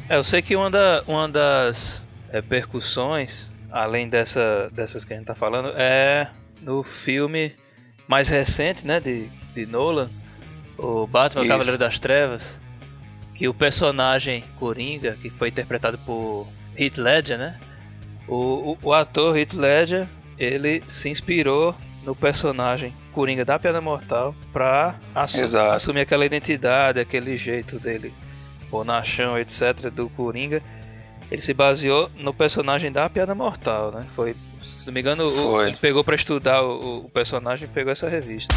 É, 0.09 0.17
eu 0.17 0.23
sei 0.23 0.43
que 0.43 0.55
uma, 0.55 0.71
da, 0.71 1.03
uma 1.09 1.29
das 1.29 2.03
é, 2.31 2.41
percussões, 2.41 3.49
além 3.71 4.09
dessa, 4.09 4.71
dessas 4.73 5.05
que 5.05 5.13
a 5.13 5.17
gente 5.17 5.27
tá 5.27 5.35
falando, 5.35 5.73
é 5.77 6.29
no 6.63 6.83
filme 6.83 7.55
mais 8.07 8.29
recente, 8.29 8.87
né, 8.87 9.01
de, 9.01 9.29
de 9.55 9.67
Nolan, 9.67 10.09
o 10.77 11.07
Batman 11.07 11.43
Isso. 11.43 11.49
Cavaleiro 11.51 11.79
das 11.79 11.99
Trevas, 12.01 12.43
que 13.35 13.47
o 13.49 13.55
personagem 13.55 14.43
Coringa, 14.59 15.17
que 15.21 15.31
foi 15.31 15.49
interpretado 15.49 15.99
por 15.99 16.47
Heath 16.77 16.97
Ledger, 16.99 17.39
né, 17.39 17.59
o, 18.27 18.73
o, 18.73 18.79
o 18.83 18.93
ator 18.93 19.37
Heath 19.39 19.53
Ledger, 19.55 20.07
ele 20.39 20.83
se 20.89 21.09
inspirou 21.09 21.75
no 22.05 22.15
personagem 22.15 22.93
Coringa 23.13 23.45
da 23.45 23.59
Piada 23.59 23.81
Mortal 23.81 24.35
pra 24.53 24.95
assu- 25.15 25.41
Exato. 25.41 25.75
assumir 25.75 26.01
aquela 26.01 26.25
identidade, 26.25 27.01
aquele 27.01 27.37
jeito 27.37 27.79
dele, 27.79 28.13
bonachão, 28.71 29.37
etc, 29.39 29.91
do 29.93 30.09
Coringa. 30.11 30.63
Ele 31.31 31.43
se 31.43 31.53
baseou 31.53 32.11
no 32.17 32.33
personagem 32.33 32.91
da 32.91 33.09
Piada 33.09 33.35
Mortal, 33.35 33.93
né? 33.93 34.05
Foi, 34.15 34.35
se 34.65 34.87
não 34.87 34.95
me 34.95 35.01
engano, 35.01 35.31
Foi. 35.31 35.69
ele 35.69 35.77
pegou 35.77 36.03
pra 36.03 36.15
estudar 36.15 36.63
o, 36.63 37.05
o 37.05 37.11
personagem 37.11 37.67
e 37.67 37.69
pegou 37.69 37.93
essa 37.93 38.09
revista. 38.09 38.55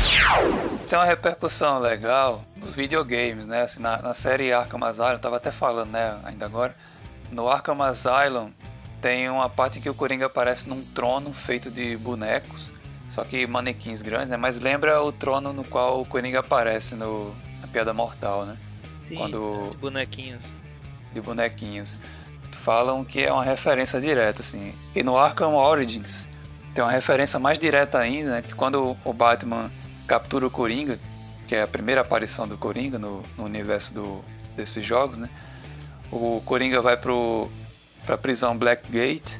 Tem 0.89 0.97
uma 0.97 1.05
repercussão 1.05 1.79
legal 1.79 2.43
nos 2.55 2.73
videogames, 2.73 3.45
né? 3.45 3.63
Assim, 3.63 3.81
na, 3.81 4.01
na 4.01 4.13
série 4.13 4.53
Arkham 4.53 4.83
Asylum, 4.83 5.09
eu 5.11 5.19
tava 5.19 5.37
até 5.37 5.51
falando, 5.51 5.91
né, 5.91 6.17
ainda 6.23 6.45
agora. 6.45 6.75
No 7.31 7.49
Arkham 7.49 7.81
Asylum 7.81 8.51
tem 9.01 9.29
uma 9.29 9.49
parte 9.49 9.79
em 9.79 9.81
que 9.81 9.89
o 9.89 9.93
Coringa 9.93 10.27
aparece 10.27 10.67
num 10.69 10.81
trono 10.81 11.33
feito 11.33 11.69
de 11.71 11.97
bonecos, 11.97 12.71
só 13.09 13.23
que 13.25 13.45
manequins 13.47 14.01
grandes, 14.01 14.29
né? 14.29 14.37
Mas 14.37 14.59
lembra 14.59 15.01
o 15.01 15.11
trono 15.11 15.51
no 15.51 15.63
qual 15.65 16.01
o 16.01 16.05
Coringa 16.05 16.39
aparece 16.39 16.95
no, 16.95 17.33
na 17.61 17.67
Piada 17.67 17.93
Mortal, 17.93 18.45
né? 18.45 18.55
Sim, 19.05 19.15
Quando- 19.15 19.69
os 19.71 19.75
bonequinhos. 19.75 20.41
de 21.13 21.19
bonequinhos. 21.19 21.97
Falam 22.63 23.03
que 23.03 23.23
é 23.23 23.33
uma 23.33 23.43
referência 23.43 23.99
direta, 23.99 24.41
assim. 24.41 24.73
E 24.95 25.01
no 25.01 25.17
Arkham 25.17 25.55
Origins 25.55 26.27
tem 26.73 26.83
uma 26.83 26.91
referência 26.91 27.39
mais 27.39 27.57
direta 27.57 27.97
ainda, 27.97 28.31
né? 28.31 28.41
Que 28.41 28.53
quando 28.53 28.95
o 29.03 29.13
Batman 29.13 29.71
captura 30.07 30.45
o 30.45 30.51
Coringa, 30.51 30.99
que 31.47 31.55
é 31.55 31.63
a 31.63 31.67
primeira 31.67 32.01
aparição 32.01 32.47
do 32.47 32.57
Coringa 32.57 32.99
no, 32.99 33.23
no 33.37 33.45
universo 33.45 33.93
do, 33.93 34.23
desses 34.55 34.85
jogos, 34.85 35.17
né? 35.17 35.29
O 36.11 36.41
Coringa 36.45 36.81
vai 36.81 36.95
pro, 36.95 37.49
pra 38.05 38.17
prisão 38.17 38.57
Blackgate 38.57 39.39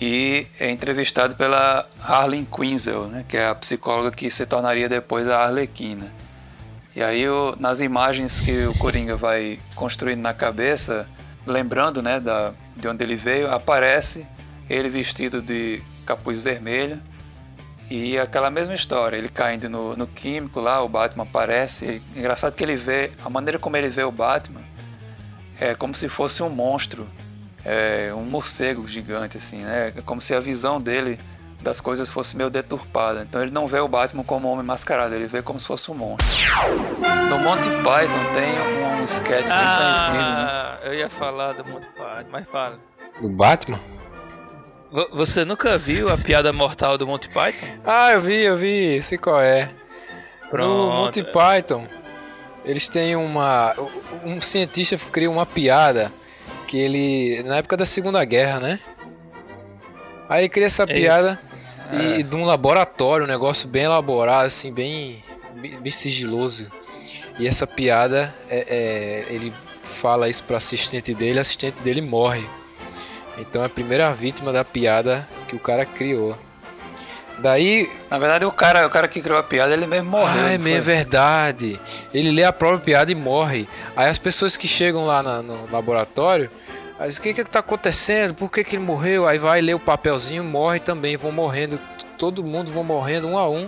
e 0.00 0.46
é 0.58 0.70
entrevistado 0.70 1.36
pela 1.36 1.86
Harleen 2.00 2.44
Quinzel, 2.46 3.08
né? 3.08 3.24
Que 3.28 3.36
é 3.36 3.48
a 3.48 3.54
psicóloga 3.54 4.10
que 4.10 4.30
se 4.30 4.46
tornaria 4.46 4.88
depois 4.88 5.28
a 5.28 5.44
Arlequina. 5.44 6.10
E 6.94 7.02
aí, 7.02 7.24
nas 7.58 7.80
imagens 7.80 8.40
que 8.40 8.66
o 8.66 8.78
Coringa 8.78 9.16
vai 9.16 9.58
construindo 9.74 10.20
na 10.20 10.32
cabeça, 10.32 11.06
lembrando 11.46 12.02
né, 12.02 12.20
da, 12.20 12.52
de 12.76 12.88
onde 12.88 13.02
ele 13.04 13.16
veio, 13.16 13.50
aparece 13.50 14.26
ele 14.68 14.88
vestido 14.88 15.40
de 15.40 15.80
capuz 16.04 16.40
vermelho 16.40 17.00
e 17.88 18.18
aquela 18.18 18.50
mesma 18.50 18.74
história, 18.74 19.16
ele 19.16 19.28
caindo 19.28 19.68
no, 19.68 19.96
no 19.96 20.06
químico 20.08 20.60
lá, 20.60 20.82
o 20.82 20.88
Batman 20.88 21.22
aparece. 21.22 21.84
E, 22.14 22.18
engraçado 22.18 22.54
que 22.54 22.64
ele 22.64 22.74
vê, 22.74 23.12
a 23.24 23.30
maneira 23.30 23.58
como 23.58 23.76
ele 23.76 23.88
vê 23.88 24.02
o 24.02 24.10
Batman 24.10 24.62
é 25.60 25.74
como 25.74 25.94
se 25.94 26.08
fosse 26.08 26.42
um 26.42 26.50
monstro, 26.50 27.08
é, 27.64 28.12
um 28.12 28.24
morcego 28.24 28.86
gigante, 28.88 29.36
assim, 29.36 29.58
né? 29.58 29.92
É 29.96 30.00
como 30.02 30.20
se 30.20 30.34
a 30.34 30.40
visão 30.40 30.80
dele 30.80 31.18
das 31.66 31.80
coisas 31.80 32.08
fosse 32.10 32.36
meio 32.36 32.48
deturpada. 32.48 33.22
Então 33.28 33.42
ele 33.42 33.50
não 33.50 33.66
vê 33.66 33.78
o 33.80 33.88
Batman 33.88 34.22
como 34.24 34.48
um 34.48 34.52
homem 34.52 34.64
mascarado, 34.64 35.14
ele 35.14 35.26
vê 35.26 35.42
como 35.42 35.58
se 35.60 35.66
fosse 35.66 35.90
um 35.90 35.94
monstro. 35.94 36.44
No 37.28 37.38
Monty 37.40 37.68
Python 37.68 38.34
tem 38.34 38.52
um, 38.60 39.00
um 39.00 39.04
sketch 39.04 39.42
bem 39.42 39.50
conhecido, 39.50 40.14
né? 40.14 40.46
Ah, 40.48 40.78
eu 40.84 40.94
ia 40.94 41.10
falar 41.10 41.52
do 41.54 41.64
Monty 41.68 41.88
Python, 41.88 42.28
mas 42.30 42.46
fala. 42.46 42.78
Do 43.20 43.28
Batman? 43.28 43.80
Vo- 44.92 45.08
Você 45.12 45.44
nunca 45.44 45.76
viu 45.76 46.08
a 46.08 46.16
piada 46.16 46.52
mortal 46.52 46.96
do 46.96 47.06
Monty 47.06 47.28
Python? 47.28 47.66
Ah, 47.84 48.12
eu 48.12 48.20
vi, 48.20 48.42
eu 48.42 48.56
vi, 48.56 49.02
sei 49.02 49.18
qual 49.18 49.40
é. 49.40 49.68
No 50.52 50.86
Monty 50.92 51.24
Python 51.24 51.86
Eles 52.64 52.88
têm 52.88 53.16
uma. 53.16 53.74
Um 54.24 54.40
cientista 54.40 54.96
criou 55.10 55.34
uma 55.34 55.44
piada 55.46 56.12
que 56.68 56.76
ele. 56.78 57.42
Na 57.44 57.56
época 57.56 57.76
da 57.76 57.84
Segunda 57.84 58.24
Guerra, 58.24 58.60
né? 58.60 58.80
Aí 60.28 60.48
cria 60.48 60.66
essa 60.66 60.82
É 60.84 60.86
piada 60.86 61.38
e, 61.52 61.55
É. 61.92 62.18
e 62.20 62.22
de 62.22 62.34
um 62.36 62.44
laboratório, 62.44 63.24
um 63.24 63.28
negócio 63.28 63.68
bem 63.68 63.84
elaborado, 63.84 64.46
assim, 64.46 64.72
bem, 64.72 65.22
bem 65.54 65.90
sigiloso. 65.90 66.70
E 67.38 67.46
essa 67.46 67.66
piada, 67.66 68.34
é, 68.48 69.24
é, 69.28 69.34
ele 69.34 69.52
fala 69.82 70.28
isso 70.28 70.42
pro 70.44 70.56
assistente 70.56 71.12
dele, 71.14 71.38
o 71.38 71.42
assistente 71.42 71.80
dele 71.82 72.00
morre. 72.00 72.44
Então 73.38 73.62
é 73.62 73.66
a 73.66 73.68
primeira 73.68 74.12
vítima 74.14 74.52
da 74.52 74.64
piada 74.64 75.28
que 75.46 75.54
o 75.54 75.58
cara 75.58 75.84
criou. 75.84 76.36
Daí 77.38 77.90
Na 78.10 78.18
verdade, 78.18 78.46
o 78.46 78.52
cara, 78.52 78.86
o 78.86 78.90
cara 78.90 79.06
que 79.06 79.20
criou 79.20 79.38
a 79.38 79.42
piada, 79.42 79.74
ele 79.74 79.86
mesmo 79.86 80.10
morreu. 80.10 80.42
ah, 80.46 80.52
é 80.52 80.56
mesmo, 80.58 80.78
é 80.78 80.80
verdade. 80.80 81.78
Ele 82.14 82.30
lê 82.30 82.42
a 82.44 82.52
própria 82.52 82.80
piada 82.80 83.12
e 83.12 83.14
morre. 83.14 83.68
Aí 83.94 84.08
as 84.08 84.18
pessoas 84.18 84.56
que 84.56 84.66
chegam 84.66 85.04
lá 85.04 85.22
na- 85.22 85.42
no 85.42 85.70
laboratório, 85.70 86.50
aí 86.98 87.10
o 87.10 87.20
que 87.20 87.34
que 87.34 87.44
tá 87.44 87.60
acontecendo? 87.60 88.34
Por 88.34 88.50
que 88.50 88.64
que 88.64 88.76
ele 88.76 88.84
morreu? 88.84 89.26
Aí 89.26 89.38
vai 89.38 89.60
ler 89.60 89.74
o 89.74 89.80
papelzinho, 89.80 90.44
morre 90.44 90.80
também, 90.80 91.16
vão 91.16 91.32
morrendo, 91.32 91.78
todo 92.18 92.44
mundo 92.44 92.70
vão 92.70 92.84
morrendo 92.84 93.28
um 93.28 93.38
a 93.38 93.48
um. 93.48 93.66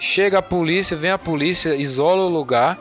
Chega 0.00 0.38
a 0.38 0.42
polícia, 0.42 0.96
vem 0.96 1.10
a 1.10 1.18
polícia, 1.18 1.74
isola 1.74 2.22
o 2.22 2.28
lugar. 2.28 2.78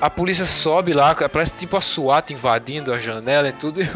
A 0.00 0.10
polícia 0.10 0.46
sobe 0.46 0.92
lá, 0.92 1.14
parece 1.28 1.54
tipo 1.54 1.76
a 1.76 1.80
SWAT 1.80 2.32
invadindo 2.32 2.92
a 2.92 2.98
janela 2.98 3.48
e 3.48 3.52
tudo. 3.52 3.80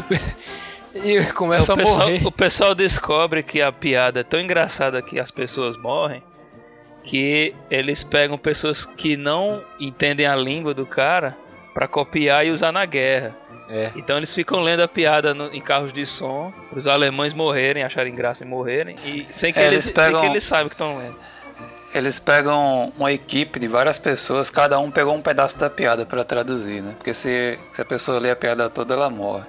E, 0.94 1.18
e 1.18 1.32
começa 1.32 1.72
o, 1.72 1.74
a 1.74 1.76
pessoal, 1.76 1.98
morrer. 1.98 2.26
o 2.26 2.32
pessoal 2.32 2.74
descobre 2.74 3.42
que 3.42 3.60
a 3.60 3.70
piada 3.70 4.20
é 4.20 4.24
tão 4.24 4.40
engraçada 4.40 5.02
que 5.02 5.20
as 5.20 5.30
pessoas 5.30 5.76
morrem 5.76 6.22
que 7.08 7.54
eles 7.70 8.04
pegam 8.04 8.36
pessoas 8.36 8.84
que 8.84 9.16
não 9.16 9.62
entendem 9.80 10.26
a 10.26 10.36
língua 10.36 10.74
do 10.74 10.84
cara 10.84 11.36
pra 11.72 11.88
copiar 11.88 12.44
e 12.44 12.50
usar 12.50 12.70
na 12.70 12.84
guerra. 12.84 13.34
É. 13.70 13.92
Então 13.96 14.16
eles 14.16 14.34
ficam 14.34 14.60
lendo 14.60 14.80
a 14.80 14.88
piada 14.88 15.34
no- 15.34 15.52
em 15.52 15.60
carros 15.60 15.92
de 15.92 16.06
som, 16.06 16.52
os 16.74 16.86
alemães 16.86 17.34
morrerem, 17.34 17.82
acharem 17.84 18.14
graça 18.14 18.44
em 18.44 18.48
morrerem, 18.48 18.96
e 19.04 19.26
sem 19.30 19.52
que, 19.52 19.58
É, 19.58 19.66
eles, 19.66 19.72
eles 19.72 19.84
sem 19.84 19.94
pegam- 19.94 20.20
que 20.22 20.26
eles 20.26 20.44
saibam 20.44 20.68
que 20.68 20.74
estão 20.74 20.96
lendo. 20.98 21.16
Eles 21.94 22.18
pegam 22.18 22.92
uma 22.98 23.12
equipe 23.12 23.58
de 23.58 23.66
várias 23.68 23.98
pessoas, 23.98 24.50
cada 24.50 24.78
um 24.78 24.90
pegou 24.90 25.14
um 25.14 25.22
pedaço 25.22 25.58
da 25.58 25.68
piada 25.70 26.04
pra 26.04 26.22
traduzir, 26.24 26.82
né? 26.82 26.94
Porque 26.98 27.12
se, 27.14 27.58
se 27.72 27.80
a 27.80 27.84
pessoa 27.84 28.18
lê 28.18 28.30
a 28.30 28.36
piada 28.36 28.68
toda, 28.70 28.94
ela 28.94 29.08
morre. 29.10 29.44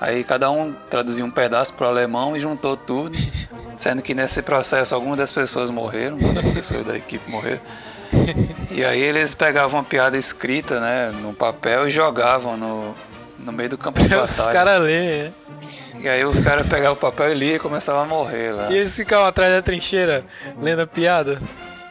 Aí 0.00 0.24
cada 0.24 0.50
um 0.50 0.72
traduziu 0.90 1.24
um 1.24 1.30
pedaço 1.30 1.72
pro 1.74 1.86
alemão 1.86 2.36
e 2.36 2.40
juntou 2.40 2.76
tudo, 2.76 3.16
sendo 3.76 4.02
que 4.02 4.14
nesse 4.14 4.42
processo 4.42 4.94
algumas 4.94 5.18
das 5.18 5.30
pessoas 5.32 5.70
morreram, 5.70 6.16
uma 6.16 6.32
das 6.32 6.50
pessoas 6.50 6.84
da 6.84 6.96
equipe 6.96 7.28
morreram. 7.30 7.60
E 8.70 8.84
aí 8.84 9.00
eles 9.00 9.32
pegavam 9.34 9.80
a 9.80 9.82
piada 9.84 10.16
escrita, 10.18 10.78
né, 10.80 11.10
no 11.22 11.32
papel 11.32 11.88
e 11.88 11.90
jogavam 11.90 12.56
no, 12.56 12.94
no 13.42 13.52
meio 13.52 13.68
do 13.70 13.78
campo 13.78 14.00
de 14.00 14.06
Os 14.14 14.30
batalha. 14.30 14.52
caras 14.52 14.80
lêem, 14.82 15.22
né? 15.24 15.32
E 16.00 16.08
aí 16.08 16.24
os 16.24 16.40
caras 16.40 16.66
pegavam 16.66 16.94
o 16.94 16.96
papel 16.96 17.30
e 17.30 17.34
liam 17.34 17.56
e 17.56 17.58
começavam 17.58 18.02
a 18.02 18.06
morrer 18.06 18.52
lá. 18.52 18.70
E 18.70 18.76
eles 18.76 18.94
ficavam 18.96 19.26
atrás 19.26 19.52
da 19.52 19.62
trincheira, 19.62 20.24
lendo 20.60 20.82
a 20.82 20.86
piada, 20.86 21.40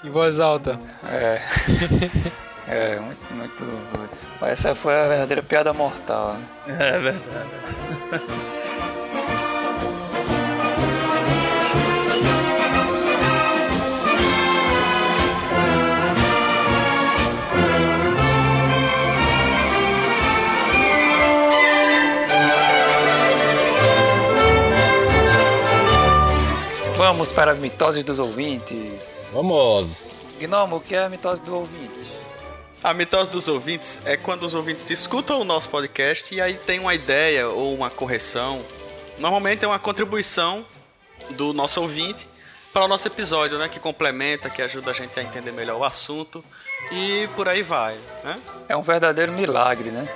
em 0.04 0.10
voz 0.10 0.40
alta. 0.40 0.80
É. 1.10 1.42
É, 2.68 2.96
muito, 3.00 3.34
muito. 3.34 3.66
Essa 4.44 4.74
foi 4.74 4.98
a 4.98 5.06
verdadeira 5.06 5.44
piada 5.44 5.74
mortal, 5.74 6.38
né? 6.66 6.94
É 6.94 6.98
verdade. 6.98 7.22
Vamos 27.12 27.30
para 27.30 27.52
as 27.52 27.60
mitoses 27.60 28.06
dos 28.06 28.20
ouvintes. 28.20 29.32
Vamos! 29.34 30.22
Gnomo, 30.40 30.78
o 30.78 30.80
que 30.80 30.96
é 30.96 31.04
a 31.04 31.10
mitose 31.10 31.42
do 31.42 31.54
ouvinte? 31.54 32.10
A 32.82 32.94
mitose 32.94 33.30
dos 33.30 33.50
ouvintes 33.50 34.00
é 34.06 34.16
quando 34.16 34.44
os 34.44 34.54
ouvintes 34.54 34.90
escutam 34.90 35.42
o 35.42 35.44
nosso 35.44 35.68
podcast 35.68 36.34
e 36.34 36.40
aí 36.40 36.54
tem 36.54 36.80
uma 36.80 36.96
ideia 36.96 37.50
ou 37.50 37.76
uma 37.76 37.90
correção. 37.90 38.64
Normalmente 39.18 39.66
é 39.66 39.68
uma 39.68 39.78
contribuição 39.78 40.66
do 41.32 41.52
nosso 41.52 41.82
ouvinte 41.82 42.26
para 42.72 42.86
o 42.86 42.88
nosso 42.88 43.10
episódio, 43.10 43.58
né? 43.58 43.68
Que 43.68 43.78
complementa, 43.78 44.50
que 44.50 44.62
ajuda 44.62 44.92
a 44.92 44.94
gente 44.94 45.20
a 45.20 45.22
entender 45.22 45.52
melhor 45.52 45.82
o 45.82 45.84
assunto 45.84 46.42
e 46.94 47.28
por 47.36 47.46
aí 47.50 47.62
vai, 47.62 47.98
né? 48.24 48.40
É 48.70 48.78
um 48.78 48.82
verdadeiro 48.82 49.34
milagre, 49.34 49.92
né? 49.92 50.08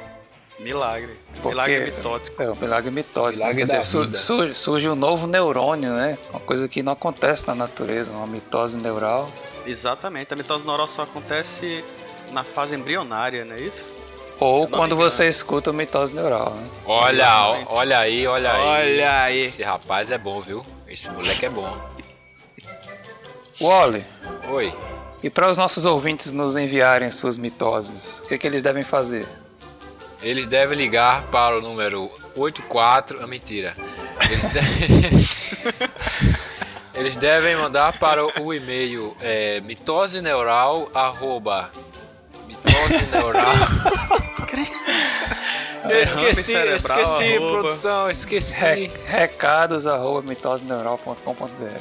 Milagre. 0.59 1.15
Porque- 1.41 1.49
Milagre 1.49 1.79
mitótico. 1.91 2.41
É 2.41 2.49
um 2.51 2.55
milagre 2.55 2.91
mitótico. 2.91 3.37
Milagre 3.39 3.65
Quer 3.65 3.73
da 3.73 3.79
dizer, 3.79 3.91
su- 3.91 4.17
surge, 4.17 4.55
surge 4.55 4.89
um 4.89 4.95
novo 4.95 5.27
neurônio, 5.27 5.93
né? 5.93 6.17
Uma 6.29 6.39
coisa 6.39 6.67
que 6.67 6.81
não 6.81 6.93
acontece 6.93 7.45
na 7.47 7.53
natureza, 7.53 8.11
uma 8.11 8.25
mitose 8.27 8.77
neural. 8.77 9.29
Exatamente. 9.65 10.33
A 10.33 10.37
mitose 10.37 10.65
neural 10.65 10.87
só 10.87 11.01
acontece 11.03 11.83
na 12.31 12.43
fase 12.43 12.75
embrionária, 12.75 13.43
não 13.43 13.55
é 13.55 13.59
isso? 13.59 13.93
Ou 14.39 14.67
quando 14.67 14.95
você 14.95 15.27
escuta 15.27 15.71
mitose 15.73 16.13
neural, 16.13 16.51
né? 16.55 16.63
Olha, 16.85 17.13
Exatamente. 17.23 17.67
olha 17.73 17.99
aí, 17.99 18.27
olha 18.27 18.51
aí. 18.53 18.61
Olha 18.93 19.21
aí. 19.23 19.39
Esse 19.45 19.63
rapaz 19.63 20.11
é 20.11 20.17
bom, 20.17 20.39
viu? 20.41 20.61
Esse 20.87 21.09
moleque 21.09 21.45
é 21.45 21.49
bom. 21.49 21.77
Wally, 23.61 24.05
Oi. 24.49 24.73
e 25.23 25.29
para 25.29 25.49
os 25.49 25.57
nossos 25.57 25.85
ouvintes 25.85 26.31
nos 26.33 26.55
enviarem 26.57 27.09
suas 27.11 27.37
mitoses, 27.37 28.19
o 28.19 28.27
que, 28.27 28.37
que 28.37 28.45
eles 28.45 28.61
devem 28.61 28.83
fazer? 28.83 29.25
Eles 30.25 30.47
devem 30.47 30.75
ligar 30.75 31.21
para 31.27 31.57
o 31.57 31.61
número 31.61 32.09
84. 32.35 33.19
Ah, 33.23 33.27
mentira. 33.27 33.73
Eles, 34.27 34.47
de- 34.47 34.59
Eles 36.99 37.15
devem 37.15 37.55
mandar 37.55 37.99
para 37.99 38.25
o 38.41 38.53
e-mail 38.53 39.15
é, 39.21 39.59
mitose 39.61 40.21
neural 40.21 40.89
arroba 40.95 41.69
mitose 42.47 43.05
neural. 43.11 43.53
Eu 45.87 46.01
esqueci, 46.01 46.51
eu 46.53 46.79
cerebral, 46.79 46.99
esqueci, 47.03 47.35
arroba. 47.35 47.51
produção, 47.61 48.09
esqueci. 48.09 48.59
Re- 48.59 48.91
recados 49.05 49.85
arroba 49.85 50.23
mitoseneural.com.br 50.23 51.77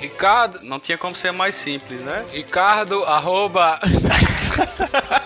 Ricardo, 0.00 0.58
Não 0.64 0.80
tinha 0.80 0.98
como 0.98 1.14
ser 1.14 1.30
mais 1.30 1.54
simples, 1.54 2.00
né? 2.00 2.24
Ricardo 2.32 3.04
arroba 3.04 3.78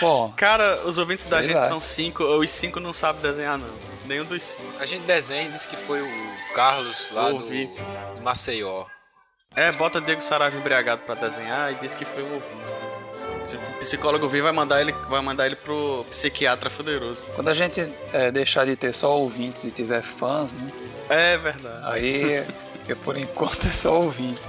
Bom, 0.00 0.32
Cara, 0.36 0.82
os 0.86 0.96
ouvintes 0.98 1.26
da 1.28 1.42
gente 1.42 1.54
lá. 1.54 1.66
são 1.68 1.80
cinco, 1.80 2.24
os 2.24 2.50
cinco 2.50 2.80
não 2.80 2.92
sabem 2.92 3.20
desenhar, 3.20 3.58
não. 3.58 3.68
Nenhum 4.06 4.24
dos 4.24 4.42
cinco. 4.42 4.72
A 4.80 4.86
gente 4.86 5.04
desenha 5.04 5.42
e 5.44 5.48
disse 5.52 5.68
que 5.68 5.76
foi 5.76 6.00
o 6.00 6.54
Carlos 6.54 7.10
lá 7.12 7.28
do, 7.28 7.36
Ouvi. 7.36 7.66
de 8.14 8.20
Maceió. 8.22 8.86
É, 9.54 9.70
bota 9.72 10.00
Diego 10.00 10.20
Saraiva 10.20 10.56
embriagado 10.56 11.02
pra 11.02 11.14
desenhar 11.14 11.72
e 11.72 11.74
diz 11.76 11.94
que 11.94 12.04
foi 12.04 12.22
um 12.22 12.34
ouvinte. 12.34 12.89
Se 13.50 13.56
o 13.56 13.78
psicólogo 13.80 14.28
vir, 14.28 14.42
vai 14.42 14.52
mandar 14.52 14.80
ele, 14.80 14.92
vai 15.08 15.20
mandar 15.20 15.46
ele 15.46 15.56
pro 15.56 16.04
psiquiatra 16.08 16.70
fuderoso. 16.70 17.20
quando 17.34 17.48
a 17.48 17.54
gente 17.54 17.84
é, 18.12 18.30
deixar 18.30 18.64
de 18.64 18.76
ter 18.76 18.92
só 18.92 19.18
ouvintes 19.18 19.64
e 19.64 19.70
tiver 19.72 20.02
fãs, 20.02 20.52
né? 20.52 20.70
É 21.08 21.36
verdade. 21.36 21.80
Aí, 21.82 22.46
eu, 22.86 22.96
por 22.96 23.18
enquanto, 23.18 23.66
é 23.66 23.72
só 23.72 24.00
ouvintes. 24.00 24.46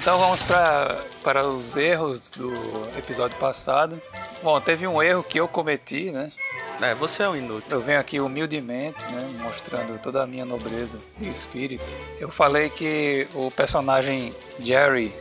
Então 0.00 0.18
vamos 0.18 0.40
para 0.42 0.98
para 1.22 1.46
os 1.46 1.76
erros 1.76 2.30
do 2.30 2.52
episódio 2.96 3.36
passado. 3.36 4.00
Bom, 4.42 4.58
teve 4.60 4.86
um 4.86 5.02
erro 5.02 5.22
que 5.22 5.38
eu 5.38 5.46
cometi, 5.46 6.10
né? 6.10 6.30
É, 6.80 6.94
você 6.94 7.24
é 7.24 7.28
um 7.28 7.36
inútil. 7.36 7.66
Eu 7.70 7.80
venho 7.80 7.98
aqui 7.98 8.20
humildemente, 8.20 9.02
né, 9.06 9.28
mostrando 9.42 9.98
toda 10.00 10.22
a 10.22 10.26
minha 10.26 10.44
nobreza 10.44 10.98
de 11.18 11.28
espírito. 11.28 11.84
Eu 12.20 12.30
falei 12.30 12.70
que 12.70 13.26
o 13.34 13.50
personagem 13.50 14.32
Jerry, 14.60 15.12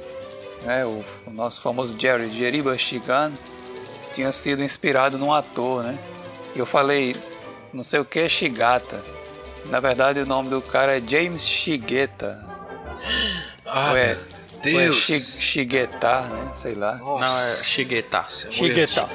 né, 0.63 0.85
o, 0.85 1.03
o 1.25 1.31
nosso 1.31 1.61
famoso 1.61 1.99
Jerry, 1.99 2.29
Jeriba 2.29 2.77
Shigan, 2.77 3.31
tinha 4.13 4.31
sido 4.31 4.63
inspirado 4.63 5.17
num 5.17 5.33
ator, 5.33 5.83
né? 5.83 5.97
E 6.55 6.59
eu 6.59 6.65
falei, 6.65 7.15
não 7.73 7.83
sei 7.83 7.99
o 7.99 8.05
que, 8.05 8.27
Shigata. 8.29 9.03
Na 9.65 9.79
verdade, 9.79 10.19
o 10.19 10.25
nome 10.25 10.49
do 10.49 10.61
cara 10.61 10.97
é 10.97 11.01
James 11.01 11.45
Shigeta. 11.45 12.43
Ah, 13.65 13.91
Ou 13.91 13.97
é- 13.97 14.17
Deus. 14.61 14.97
Shi- 14.97 15.19
Shigeta, 15.21 16.21
né? 16.21 16.51
Sei 16.55 16.73
lá. 16.73 16.95
Não, 16.95 17.23
é 17.23 17.55
Shigeta. 17.63 18.25
Shigeta. 18.27 19.07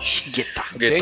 Shigeta. 0.00 0.64
James... 0.78 0.98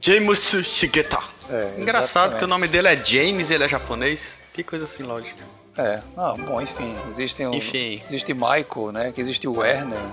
James 0.00 0.54
Shigeta. 0.64 1.18
É, 1.48 1.80
Engraçado 1.80 2.38
que 2.38 2.44
o 2.44 2.48
nome 2.48 2.66
dele 2.66 2.88
é 2.88 2.96
James 2.96 3.50
e 3.50 3.54
ele 3.54 3.64
é 3.64 3.68
japonês. 3.68 4.40
Que 4.52 4.64
coisa 4.64 4.84
assim 4.84 5.02
lógica. 5.02 5.44
É, 5.76 6.00
ah, 6.16 6.34
bom, 6.36 6.60
enfim, 6.60 6.96
existem 7.08 7.46
o, 7.46 7.54
Enfim. 7.54 8.02
existe 8.04 8.34
Michael, 8.34 8.92
né? 8.92 9.12
Que 9.12 9.20
existe 9.20 9.46
o 9.46 9.58
Werner. 9.58 9.98
né? 9.98 10.12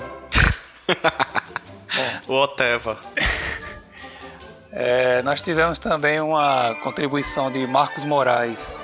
O 2.28 2.34
Oteva. 2.34 2.98
É, 4.80 5.24
nós 5.24 5.42
tivemos 5.42 5.80
também 5.80 6.20
uma 6.20 6.76
contribuição 6.84 7.50
de 7.50 7.66
Marcos 7.66 8.04
Moraes 8.04 8.80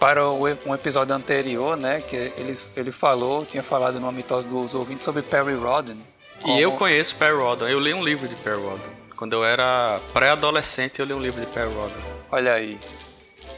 para 0.00 0.26
o 0.26 0.42
um 0.66 0.74
episódio 0.74 1.14
anterior, 1.14 1.76
né? 1.76 2.00
Que 2.00 2.16
ele, 2.16 2.58
ele 2.76 2.90
falou, 2.90 3.46
tinha 3.46 3.62
falado 3.62 4.00
numa 4.00 4.10
mitose 4.10 4.48
dos 4.48 4.74
ouvintes 4.74 5.04
sobre 5.04 5.22
Perry 5.22 5.54
Rodden. 5.54 5.96
E 6.44 6.60
eu 6.60 6.72
conheço 6.72 7.14
Perry 7.14 7.36
Rodden. 7.36 7.68
Eu 7.68 7.78
li 7.78 7.94
um 7.94 8.02
livro 8.02 8.26
de 8.26 8.34
Perry 8.34 8.60
Rodden. 8.60 9.01
Quando 9.22 9.34
eu 9.34 9.44
era 9.44 10.00
pré-adolescente, 10.12 10.98
eu 10.98 11.06
li 11.06 11.14
um 11.14 11.20
livro 11.20 11.40
de 11.40 11.46
Perry 11.46 11.72
Rodden. 11.72 12.02
Olha 12.28 12.54
aí. 12.54 12.76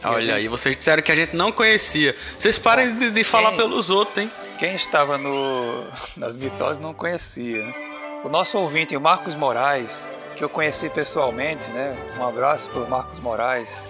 Olha 0.04 0.34
aí, 0.34 0.46
vocês 0.46 0.76
disseram 0.76 1.02
que 1.02 1.10
a 1.10 1.16
gente 1.16 1.34
não 1.34 1.50
conhecia. 1.50 2.14
Vocês 2.38 2.58
parem 2.58 2.94
de, 2.98 3.10
de 3.10 3.24
falar 3.24 3.48
quem? 3.48 3.56
pelos 3.60 3.88
outros, 3.88 4.18
hein? 4.18 4.30
Quem 4.58 4.74
estava 4.74 5.16
no, 5.16 5.86
nas 6.18 6.36
mitoses 6.36 6.78
não 6.78 6.92
conhecia. 6.92 7.64
né? 7.64 7.74
O 8.22 8.28
nosso 8.28 8.58
ouvinte, 8.58 8.94
o 8.94 9.00
Marcos 9.00 9.34
Moraes, 9.34 10.04
que 10.36 10.44
eu 10.44 10.50
conheci 10.50 10.90
pessoalmente, 10.90 11.66
né? 11.70 11.96
Um 12.18 12.26
abraço 12.28 12.68
para 12.68 12.82
o 12.82 12.90
Marcos 12.90 13.18
Moraes, 13.18 13.86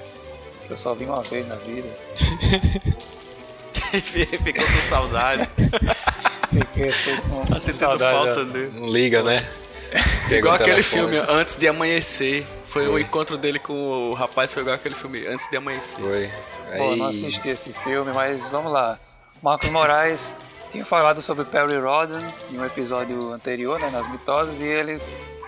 que 0.68 0.72
eu 0.72 0.76
só 0.76 0.94
vi 0.94 1.06
uma 1.06 1.22
vez 1.22 1.44
na 1.48 1.56
vida. 1.56 1.88
Ficou 4.44 4.64
com 4.64 4.80
saudade. 4.80 5.50
Fiquei, 6.52 6.92
fiquei 6.92 7.16
com 7.16 7.44
Tá 7.46 7.58
sentindo 7.58 7.78
saudade 7.78 8.16
falta 8.16 8.44
da- 8.44 8.52
dele. 8.52 8.78
Não 8.78 8.88
liga, 8.88 9.24
né? 9.24 9.44
Igual 10.30 10.54
o 10.54 10.56
aquele 10.56 10.82
filme 10.82 11.16
Antes 11.28 11.56
de 11.56 11.68
Amanhecer. 11.68 12.44
Foi 12.68 12.86
o 12.88 12.92
Foi. 12.92 13.02
encontro 13.02 13.36
dele 13.38 13.58
com 13.58 13.72
o 14.10 14.14
rapaz, 14.14 14.52
foi 14.52 14.62
igual 14.62 14.74
aquele 14.74 14.94
filme 14.94 15.26
Antes 15.26 15.48
de 15.48 15.56
Amanhecer. 15.56 16.00
Foi. 16.00 16.30
Aí... 16.70 16.96
não 16.96 17.06
assisti 17.06 17.48
esse 17.50 17.72
filme, 17.72 18.12
mas 18.12 18.48
vamos 18.48 18.72
lá. 18.72 18.98
Marcos 19.42 19.68
Moraes 19.68 20.34
tinha 20.70 20.84
falado 20.84 21.22
sobre 21.22 21.44
Perry 21.44 21.78
Rodden 21.78 22.24
em 22.50 22.58
um 22.58 22.64
episódio 22.64 23.30
anterior, 23.32 23.78
né, 23.78 23.90
nas 23.90 24.10
mitoses, 24.10 24.60
e 24.60 24.64
ele 24.64 25.00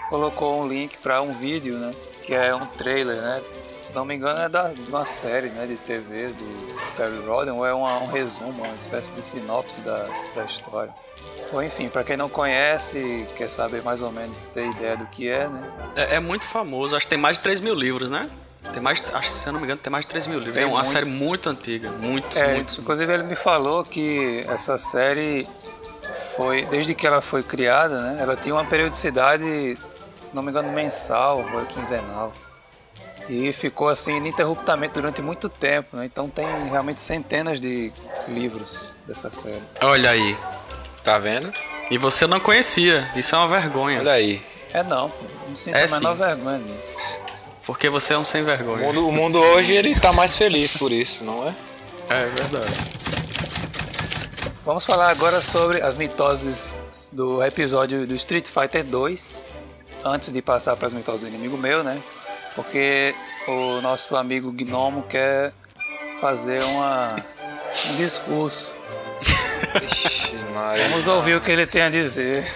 colocou 0.09 0.63
um 0.63 0.69
link 0.69 0.99
para 0.99 1.21
um 1.21 1.33
vídeo, 1.33 1.77
né, 1.79 1.93
que 2.23 2.33
é 2.35 2.55
um 2.55 2.65
trailer, 2.65 3.17
né, 3.17 3.43
se 3.81 3.93
não 3.93 4.05
me 4.05 4.15
engano 4.15 4.41
é 4.43 4.49
da, 4.49 4.69
de 4.69 4.81
uma 4.83 5.05
série, 5.05 5.49
né, 5.49 5.67
de 5.67 5.77
TV 5.77 6.29
do 6.29 6.77
Perry 6.97 7.27
Rodden, 7.27 7.55
ou 7.55 7.67
é 7.67 7.75
uma- 7.75 7.99
um 7.99 8.07
resumo, 8.07 8.63
uma 8.63 8.75
espécie 8.77 9.11
de 9.13 9.23
sinopse 9.23 9.81
da, 9.81 10.07
da 10.35 10.45
história. 10.45 10.93
Bom, 11.53 11.63
enfim, 11.63 11.89
para 11.89 12.03
quem 12.03 12.17
não 12.17 12.29
conhece, 12.29 13.27
quer 13.37 13.49
saber 13.49 13.83
mais 13.83 14.03
ou 14.03 14.11
menos, 14.11 14.45
ter 14.47 14.67
ideia 14.69 14.97
do 14.97 15.07
que 15.07 15.29
é, 15.29 15.47
né, 15.49 15.71
É, 15.95 16.17
é 16.17 16.21
muito 16.21 16.45
famoso, 16.45 16.97
acho 16.97 17.07
que 17.07 17.11
tem 17.11 17.19
mais 17.19 17.39
de 17.39 17.43
3 17.45 17.61
mil 17.61 17.75
livros, 17.75 18.09
né? 18.09 18.29
Tem 18.73 18.83
mais, 18.83 19.01
acho, 19.15 19.29
que, 19.29 19.33
se 19.35 19.47
eu 19.47 19.53
não 19.53 19.61
me 19.61 19.65
engano, 19.65 19.81
tem 19.81 19.91
mais 19.93 20.05
de 20.05 20.11
3 20.11 20.27
mil 20.27 20.39
livros. 20.41 20.55
Tem 20.57 20.65
é 20.65 20.67
uma 20.67 20.75
muitos. 20.79 20.91
série 20.91 21.07
muito 21.07 21.49
antiga, 21.49 21.89
muitos, 21.93 22.37
É, 22.37 22.55
muitos. 22.55 22.79
inclusive 22.79 23.13
ele 23.13 23.23
me 23.23 23.37
falou 23.37 23.85
que 23.85 24.45
essa 24.49 24.77
série 24.77 25.47
foi, 26.37 26.65
desde 26.67 26.93
que 26.95 27.07
ela 27.07 27.21
foi 27.21 27.45
criada, 27.45 28.01
né? 28.01 28.17
Ela 28.21 28.35
tinha 28.37 28.53
uma 28.55 28.65
periodicidade, 28.65 29.79
se 30.23 30.35
não 30.35 30.43
me 30.43 30.51
engano, 30.51 30.71
mensal 30.73 31.49
ou 31.55 31.65
quinzenal. 31.67 32.33
E 33.29 33.53
ficou 33.53 33.89
assim 33.89 34.17
ininterruptamente 34.17 34.95
durante 34.95 35.23
muito 35.23 35.49
tempo, 35.49 35.97
né? 35.97 36.05
Então 36.05 36.29
tem 36.29 36.47
realmente 36.69 37.01
centenas 37.01 37.59
de 37.61 37.93
livros 38.29 38.97
dessa 39.07 39.31
série. 39.31 39.63
Olha 39.81 40.11
aí. 40.11 40.37
Tá 41.07 41.19
vendo? 41.19 41.53
E 41.89 41.97
você 41.99 42.27
não 42.27 42.41
conhecia, 42.41 43.09
isso 43.15 43.33
é 43.33 43.39
uma 43.39 43.47
vergonha. 43.47 44.01
Olha 44.01 44.11
aí. 44.11 44.43
É 44.73 44.83
não, 44.83 45.09
pô, 45.09 45.25
não 45.49 45.57
sinto 45.57 45.77
É 45.77 45.85
a 45.85 45.89
menor 45.89 46.15
sim. 46.15 46.19
vergonha 46.19 46.59
nisso. 46.59 47.21
Porque 47.65 47.89
você 47.89 48.15
é 48.15 48.19
um 48.19 48.25
sem 48.25 48.43
O 48.43 48.45
vergonha. 48.45 48.85
mundo, 48.85 49.07
o 49.09 49.13
mundo 49.13 49.39
hoje 49.39 49.73
ele 49.73 49.95
tá 49.95 50.13
mais 50.13 50.37
feliz 50.37 50.77
por 50.77 50.91
isso, 50.91 51.23
não 51.23 51.47
é? 51.47 51.55
É 52.11 52.27
verdade. 52.27 52.73
Vamos 54.65 54.85
falar 54.85 55.11
agora 55.11 55.41
sobre 55.41 55.81
as 55.81 55.97
mitoses 55.97 56.75
do 57.13 57.41
episódio 57.45 58.05
do 58.05 58.17
Street 58.17 58.49
Fighter 58.49 58.83
2. 58.83 59.45
Antes 60.05 60.33
de 60.33 60.43
passar 60.43 60.75
para 60.77 60.89
as 60.89 60.93
mitoses 60.93 61.21
do 61.21 61.29
inimigo 61.29 61.57
meu, 61.57 61.85
né? 61.85 62.01
Porque 62.57 63.15
o 63.47 63.81
nosso 63.81 64.17
amigo 64.17 64.51
Gnomo 64.51 65.05
quer 65.05 65.53
fazer 66.21 66.61
uma, 66.65 67.15
um 67.91 67.95
discurso. 67.95 68.75
Ixi, 69.83 70.37
Maria. 70.55 70.89
Vamos 70.89 71.07
ouvir 71.07 71.35
o 71.37 71.41
que 71.41 71.51
ele 71.51 71.67
tem 71.67 71.83
a 71.83 71.89
dizer. 71.91 72.51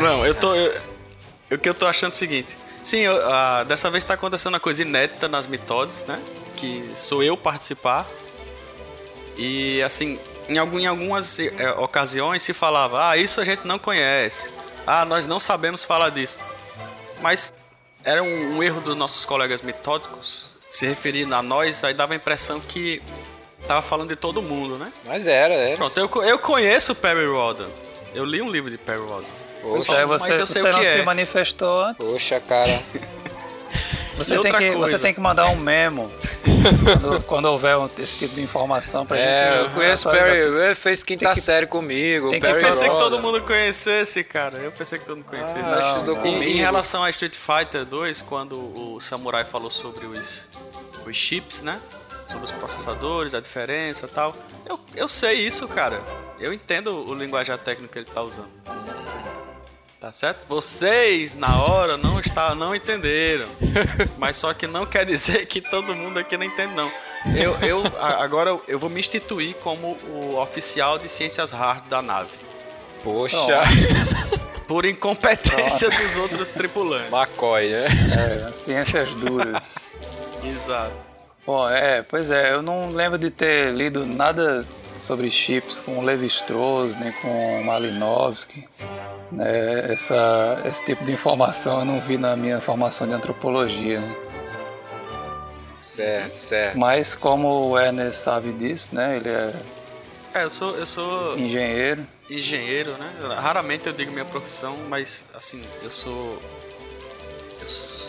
Não, 0.00 0.24
eu 0.24 0.34
tô. 0.34 0.54
eu- 0.54 0.94
o 1.52 1.58
que 1.58 1.68
eu 1.68 1.74
tô 1.74 1.86
achando 1.86 2.10
é 2.12 2.14
o 2.14 2.18
seguinte. 2.18 2.56
Sim, 2.82 2.98
eu- 2.98 3.30
ah, 3.32 3.64
dessa 3.64 3.90
vez 3.90 4.02
tá 4.04 4.14
acontecendo 4.14 4.52
uma 4.54 4.60
coisa 4.60 4.82
inédita 4.82 5.28
nas 5.28 5.46
mitoses, 5.46 6.04
né? 6.04 6.20
Que 6.56 6.90
sou 6.96 7.22
eu 7.22 7.36
participar. 7.36 8.06
E 9.36 9.82
assim, 9.82 10.18
em, 10.48 10.58
algum, 10.58 10.78
em 10.78 10.86
algumas 10.86 11.38
eh, 11.38 11.50
ocasiões 11.78 12.42
se 12.42 12.52
falava, 12.52 13.08
ah, 13.10 13.16
isso 13.16 13.40
a 13.40 13.44
gente 13.44 13.66
não 13.66 13.78
conhece. 13.78 14.48
Ah, 14.86 15.04
nós 15.04 15.26
não 15.26 15.40
sabemos 15.40 15.84
falar 15.84 16.10
disso. 16.10 16.38
Mas 17.20 17.52
era 18.04 18.22
um, 18.22 18.56
um 18.58 18.62
erro 18.62 18.80
dos 18.80 18.96
nossos 18.96 19.24
colegas 19.24 19.62
mitóticos 19.62 20.58
se 20.70 20.86
referindo 20.86 21.34
a 21.34 21.42
nós, 21.42 21.82
aí 21.84 21.94
dava 21.94 22.12
a 22.12 22.16
impressão 22.16 22.60
que 22.60 23.00
tava 23.66 23.82
falando 23.82 24.08
de 24.10 24.16
todo 24.16 24.40
mundo, 24.42 24.76
né? 24.78 24.92
Mas 25.04 25.26
era, 25.26 25.54
era. 25.54 25.76
Pronto, 25.76 25.98
eu, 25.98 26.22
eu 26.24 26.38
conheço 26.38 26.92
o 26.92 26.94
Perry 26.94 27.26
Rodden. 27.26 27.66
Eu 28.14 28.24
li 28.24 28.40
um 28.42 28.50
livro 28.50 28.70
de 28.70 28.78
Perry 28.78 29.00
Rodden. 29.00 29.30
Poxa, 29.62 29.94
é, 29.94 30.04
mas 30.04 30.22
você, 30.22 30.32
eu 30.32 30.46
sei 30.46 30.62
você 30.62 30.68
o 30.68 30.72
não 30.72 30.80
que 30.80 30.86
se 30.86 30.98
é. 30.98 31.02
manifestou 31.02 31.82
antes. 31.84 32.06
Poxa, 32.06 32.40
cara. 32.40 32.66
Você 34.16 34.38
tem, 34.38 34.52
que, 34.52 34.72
coisa. 34.74 34.96
você 34.96 34.98
tem 35.02 35.12
que 35.12 35.18
mandar 35.20 35.48
um 35.48 35.56
memo 35.56 36.08
quando, 36.84 37.22
quando 37.26 37.46
houver 37.46 37.76
um- 37.76 37.90
esse 37.98 38.16
tipo 38.20 38.36
de 38.36 38.42
informação 38.42 39.04
pra 39.04 39.18
É, 39.18 39.50
gente. 39.56 39.64
eu 39.64 39.70
conheço 39.70 40.08
o. 40.08 40.12
Perry. 40.12 40.38
Ele 40.38 40.74
fez 40.76 41.02
quinta 41.02 41.34
que- 41.34 41.40
série 41.40 41.66
comigo. 41.66 42.30
tem 42.30 42.40
que 42.40 42.46
Perry 42.46 42.60
Eu 42.62 42.64
pensei 42.68 42.88
que 42.88 42.94
Roda. 42.94 43.10
todo 43.10 43.20
mundo 43.20 43.40
conhecesse, 43.42 44.22
cara. 44.22 44.58
Eu 44.58 44.70
pensei 44.70 45.00
que 45.00 45.04
todo 45.04 45.16
mundo 45.16 45.26
conhecesse. 45.26 45.58
Ah, 45.58 45.80
Não, 45.80 45.88
estudou 45.94 46.14
não. 46.14 46.26
Em- 46.26 46.32
comigo. 46.34 46.52
Em 46.52 46.56
relação 46.60 47.02
a 47.02 47.10
Street 47.10 47.34
Fighter 47.34 47.84
2, 47.84 48.22
quando 48.22 48.54
o 48.56 49.00
Samurai 49.00 49.44
falou 49.44 49.68
sobre 49.68 50.06
os, 50.06 50.48
os 51.04 51.16
chips, 51.16 51.60
né? 51.60 51.80
Sobre 52.26 52.44
os 52.44 52.52
processadores, 52.52 53.34
a 53.34 53.40
diferença 53.40 54.06
e 54.06 54.08
tal. 54.08 54.34
Eu, 54.66 54.80
eu 54.94 55.08
sei 55.08 55.46
isso, 55.46 55.68
cara. 55.68 56.00
Eu 56.38 56.52
entendo 56.52 57.08
o 57.08 57.14
linguajar 57.14 57.58
técnico 57.58 57.92
que 57.92 57.98
ele 57.98 58.06
tá 58.06 58.22
usando. 58.22 58.48
Tá 60.04 60.12
certo? 60.12 60.40
Vocês, 60.46 61.34
na 61.34 61.62
hora, 61.62 61.96
não, 61.96 62.20
está, 62.20 62.54
não 62.54 62.74
entenderam. 62.74 63.48
Mas 64.18 64.36
só 64.36 64.52
que 64.52 64.66
não 64.66 64.84
quer 64.84 65.06
dizer 65.06 65.46
que 65.46 65.62
todo 65.62 65.94
mundo 65.94 66.18
aqui 66.18 66.36
não 66.36 66.44
entende, 66.44 66.74
não. 66.74 66.90
Eu, 67.34 67.56
eu, 67.60 67.82
agora 67.98 68.60
eu 68.68 68.78
vou 68.78 68.90
me 68.90 69.00
instituir 69.00 69.54
como 69.62 69.96
o 70.10 70.36
oficial 70.36 70.98
de 70.98 71.08
ciências 71.08 71.50
hard 71.50 71.84
da 71.88 72.02
nave. 72.02 72.28
Poxa. 73.02 73.62
Por 74.68 74.84
incompetência 74.84 75.88
dos 75.90 76.16
outros 76.16 76.50
tripulantes. 76.50 77.10
Mas 77.10 77.30
COI, 77.34 77.70
né? 77.70 77.86
É, 78.12 78.48
as 78.50 78.56
ciências 78.56 79.08
duras. 79.14 79.94
Exato. 80.44 81.13
Bom, 81.46 81.68
é, 81.68 82.02
pois 82.02 82.30
é, 82.30 82.52
eu 82.52 82.62
não 82.62 82.90
lembro 82.90 83.18
de 83.18 83.30
ter 83.30 83.70
lido 83.72 84.06
nada 84.06 84.64
sobre 84.96 85.30
chips 85.30 85.78
com 85.78 86.00
Levi 86.02 86.26
Strauss, 86.26 86.96
nem 86.96 87.12
com 87.12 87.62
Malinowski. 87.64 88.66
Né? 89.30 89.92
Essa, 89.92 90.62
esse 90.64 90.84
tipo 90.84 91.04
de 91.04 91.12
informação 91.12 91.80
eu 91.80 91.84
não 91.84 92.00
vi 92.00 92.16
na 92.16 92.34
minha 92.36 92.60
formação 92.60 93.06
de 93.06 93.14
antropologia. 93.14 94.00
Né? 94.00 94.16
Certo, 95.80 96.36
certo. 96.36 96.78
Mas 96.78 97.14
como 97.14 97.68
o 97.70 97.78
Ernest 97.78 98.16
sabe 98.22 98.52
disso, 98.52 98.94
né? 98.94 99.16
Ele 99.16 99.28
é 99.28 99.52
É, 100.34 100.44
eu 100.44 100.50
sou, 100.50 100.74
eu 100.76 100.86
sou 100.86 101.38
engenheiro. 101.38 102.04
engenheiro, 102.28 102.92
né? 102.96 103.12
Raramente 103.38 103.86
eu 103.86 103.92
digo 103.92 104.10
minha 104.12 104.24
profissão, 104.24 104.76
mas 104.88 105.24
assim, 105.34 105.60
eu 105.82 105.90
sou. 105.90 106.38
Eu 107.60 107.66
sou 107.68 108.03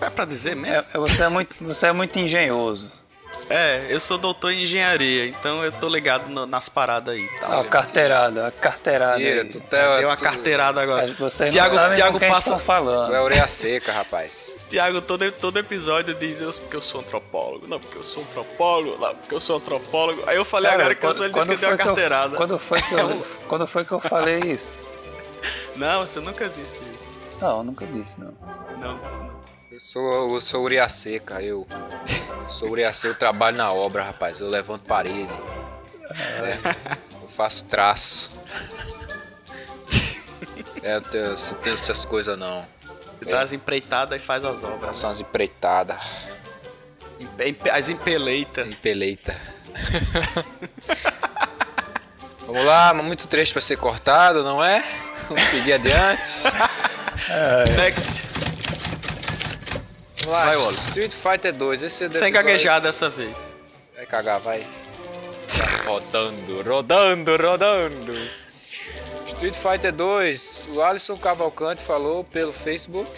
é 0.00 0.10
pra 0.10 0.24
dizer 0.24 0.54
mesmo? 0.56 0.76
É, 0.76 0.84
é- 0.94 0.98
você, 0.98 1.22
é 1.22 1.28
muito, 1.28 1.54
você 1.64 1.86
é 1.86 1.92
muito 1.92 2.18
engenhoso. 2.18 2.90
É, 3.50 3.86
eu 3.90 4.00
sou 4.00 4.16
doutor 4.16 4.52
em 4.52 4.62
engenharia, 4.62 5.26
então 5.26 5.62
eu 5.62 5.70
tô 5.70 5.86
ligado 5.88 6.28
no- 6.30 6.46
nas 6.46 6.68
paradas 6.68 7.14
aí. 7.14 7.28
Tá? 7.40 7.48
Ah, 7.48 7.60
a 7.60 7.64
carteirada, 7.64 8.46
a 8.46 8.50
carteirada. 8.50 9.16
Tira, 9.18 9.44
tu 9.44 9.60
tá, 9.60 9.96
Deu 9.98 10.08
uma 10.08 10.16
tu- 10.16 10.22
carteirada 10.22 10.80
agora. 10.80 11.12
Vocês 11.18 11.52
Tiago- 11.52 11.74
não 11.74 11.82
sabem 11.82 11.96
Tiago 11.96 12.12
com 12.14 12.18
quem 12.20 12.30
passa- 12.30 12.58
falando. 12.58 13.08
Tu 13.10 13.14
é 13.14 13.20
orelha 13.20 13.46
seca, 13.48 13.92
rapaz. 13.92 14.50
Tiago, 14.70 15.02
todo, 15.02 15.30
todo 15.32 15.58
episódio 15.58 16.14
diz 16.14 16.40
eu 16.40 16.50
porque 16.52 16.76
eu 16.76 16.80
sou 16.80 17.00
antropólogo. 17.02 17.66
Não, 17.66 17.78
porque 17.78 17.98
eu 17.98 18.02
sou 18.04 18.22
antropólogo. 18.22 18.96
Não, 18.98 19.14
porque 19.14 19.34
eu 19.34 19.40
sou 19.40 19.56
antropólogo. 19.56 20.22
Aí 20.26 20.36
eu 20.36 20.44
falei 20.44 20.70
Cara, 20.70 20.82
agora 20.82 20.94
que 20.94 21.04
eu 21.04 21.14
sou, 21.14 21.24
ele 21.26 21.34
disse 21.34 21.48
que 21.48 21.56
deu 21.56 21.68
foi 21.68 21.76
uma 21.78 21.84
carteirada. 21.84 22.34
Eu, 22.34 22.38
quando, 22.38 22.58
foi 22.58 22.80
que 22.82 22.94
eu, 22.94 23.26
quando 23.48 23.66
foi 23.66 23.84
que 23.84 23.92
eu 23.92 24.00
falei 24.00 24.38
isso? 24.40 24.86
Não, 25.76 26.06
você 26.06 26.18
nunca 26.20 26.48
disse 26.48 26.80
isso. 26.80 27.38
Não, 27.42 27.58
eu 27.58 27.64
nunca 27.64 27.84
disse, 27.84 28.18
não. 28.20 28.32
Não, 28.78 28.98
isso 29.06 29.18
não. 29.20 29.34
Eu 29.74 29.80
sou, 29.80 30.34
eu 30.34 30.40
sou 30.40 30.62
ureia 30.62 30.88
seca, 30.88 31.42
eu. 31.42 31.66
eu 32.42 32.48
sou 32.48 32.70
ureia 32.70 32.92
seca, 32.92 33.08
eu 33.08 33.18
trabalho 33.18 33.56
na 33.56 33.72
obra, 33.72 34.04
rapaz. 34.04 34.38
Eu 34.38 34.48
levanto 34.48 34.82
parede. 34.84 35.32
Certo? 36.38 36.76
Eu 37.22 37.28
faço 37.28 37.64
traço. 37.64 38.30
É, 40.80 40.94
eu 40.94 41.00
tenho, 41.02 41.24
eu 41.24 41.30
não 41.30 41.54
tenho 41.54 41.74
essas 41.74 42.04
coisas 42.04 42.38
não. 42.38 42.64
Você 43.18 43.28
dá 43.28 43.40
as 43.40 43.52
empreitadas 43.52 44.16
e 44.22 44.24
faz 44.24 44.44
as 44.44 44.62
obras. 44.62 44.96
São 44.96 45.10
as 45.10 45.18
empreitadas, 45.20 45.98
Empe- 47.44 47.70
As 47.70 47.88
empeleitas. 47.88 48.68
empeleita. 48.68 49.34
Vamos 52.46 52.64
lá, 52.64 52.94
muito 52.94 53.26
trecho 53.26 53.52
pra 53.52 53.60
ser 53.60 53.76
cortado, 53.76 54.44
não 54.44 54.62
é? 54.62 54.84
Vamos 55.28 55.42
seguir 55.48 55.72
adiante. 55.72 56.44
Next. 57.76 58.33
Lá, 60.26 60.44
Vai, 60.44 60.56
Wallace. 60.56 60.86
Street 60.86 61.12
Fighter 61.12 61.52
2, 61.52 61.82
esse 61.82 62.04
é 62.04 62.10
Sem 62.10 62.32
gaguejar 62.32 62.80
dessa 62.80 63.10
vez. 63.10 63.54
Vai 63.94 64.06
cagar, 64.06 64.40
vai. 64.40 64.66
Rodando, 65.84 66.62
rodando, 66.62 67.36
rodando. 67.36 68.30
Street 69.26 69.54
Fighter 69.54 69.92
2, 69.92 70.68
o 70.70 70.82
Alisson 70.82 71.16
Cavalcante 71.16 71.82
falou 71.82 72.24
pelo 72.24 72.52
Facebook. 72.52 73.10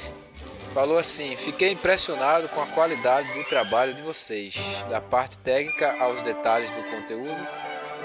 Falou 0.74 0.98
assim: 0.98 1.36
Fiquei 1.36 1.70
impressionado 1.70 2.48
com 2.48 2.60
a 2.60 2.66
qualidade 2.66 3.32
do 3.32 3.44
trabalho 3.44 3.94
de 3.94 4.02
vocês, 4.02 4.84
da 4.90 5.00
parte 5.00 5.38
técnica 5.38 5.96
aos 6.00 6.20
detalhes 6.22 6.70
do 6.70 6.82
conteúdo. 6.90 7.48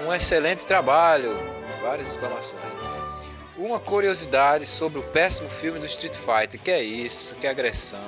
Um 0.05 0.13
excelente 0.13 0.65
trabalho! 0.65 1.35
Várias 1.81 2.11
exclamações. 2.11 2.61
Uma 3.57 3.79
curiosidade 3.79 4.65
sobre 4.65 4.99
o 4.99 5.03
péssimo 5.03 5.49
filme 5.49 5.79
do 5.79 5.85
Street 5.85 6.15
Fighter: 6.15 6.59
Que 6.59 6.71
é 6.71 6.83
isso? 6.83 7.35
Que 7.35 7.47
agressão! 7.47 7.99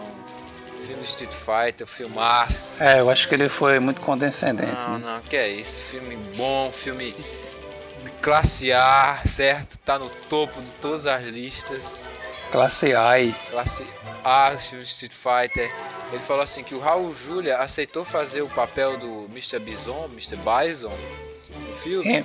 Filme 0.86 1.02
do 1.02 1.06
Street 1.06 1.32
Fighter, 1.32 1.88
filmaço. 1.88 2.84
É, 2.84 3.00
eu 3.00 3.10
acho 3.10 3.28
que 3.28 3.36
ele 3.36 3.48
foi 3.50 3.80
muito 3.80 4.02
condescendente. 4.02 4.72
Não, 4.88 5.00
né? 5.00 5.14
não, 5.16 5.22
que 5.22 5.36
é 5.36 5.48
isso. 5.50 5.82
Filme 5.84 6.18
bom, 6.36 6.72
filme 6.72 7.12
de 8.04 8.10
classe 8.22 8.72
A, 8.72 9.22
certo? 9.26 9.78
Tá 9.80 9.98
no 9.98 10.10
topo 10.30 10.62
de 10.62 10.72
todas 10.74 11.08
as 11.08 11.24
listas. 11.24 12.10
Classe 12.52 12.94
A. 12.94 13.12
Classe 13.50 13.86
A, 14.24 14.56
filme 14.58 14.84
Street 14.84 15.14
Fighter. 15.14 15.74
Ele 16.12 16.22
falou 16.22 16.44
assim 16.44 16.64
que 16.64 16.76
o 16.76 16.80
Raul 16.80 17.14
Julia 17.16 17.58
aceitou 17.58 18.04
fazer 18.04 18.42
o 18.42 18.48
papel 18.48 18.98
do 18.98 19.26
Mr. 19.32 19.58
Bison, 19.60 20.08
Mr. 20.12 20.38
Bison, 20.38 20.96
no 21.60 21.76
filme, 21.78 22.18
É, 22.18 22.24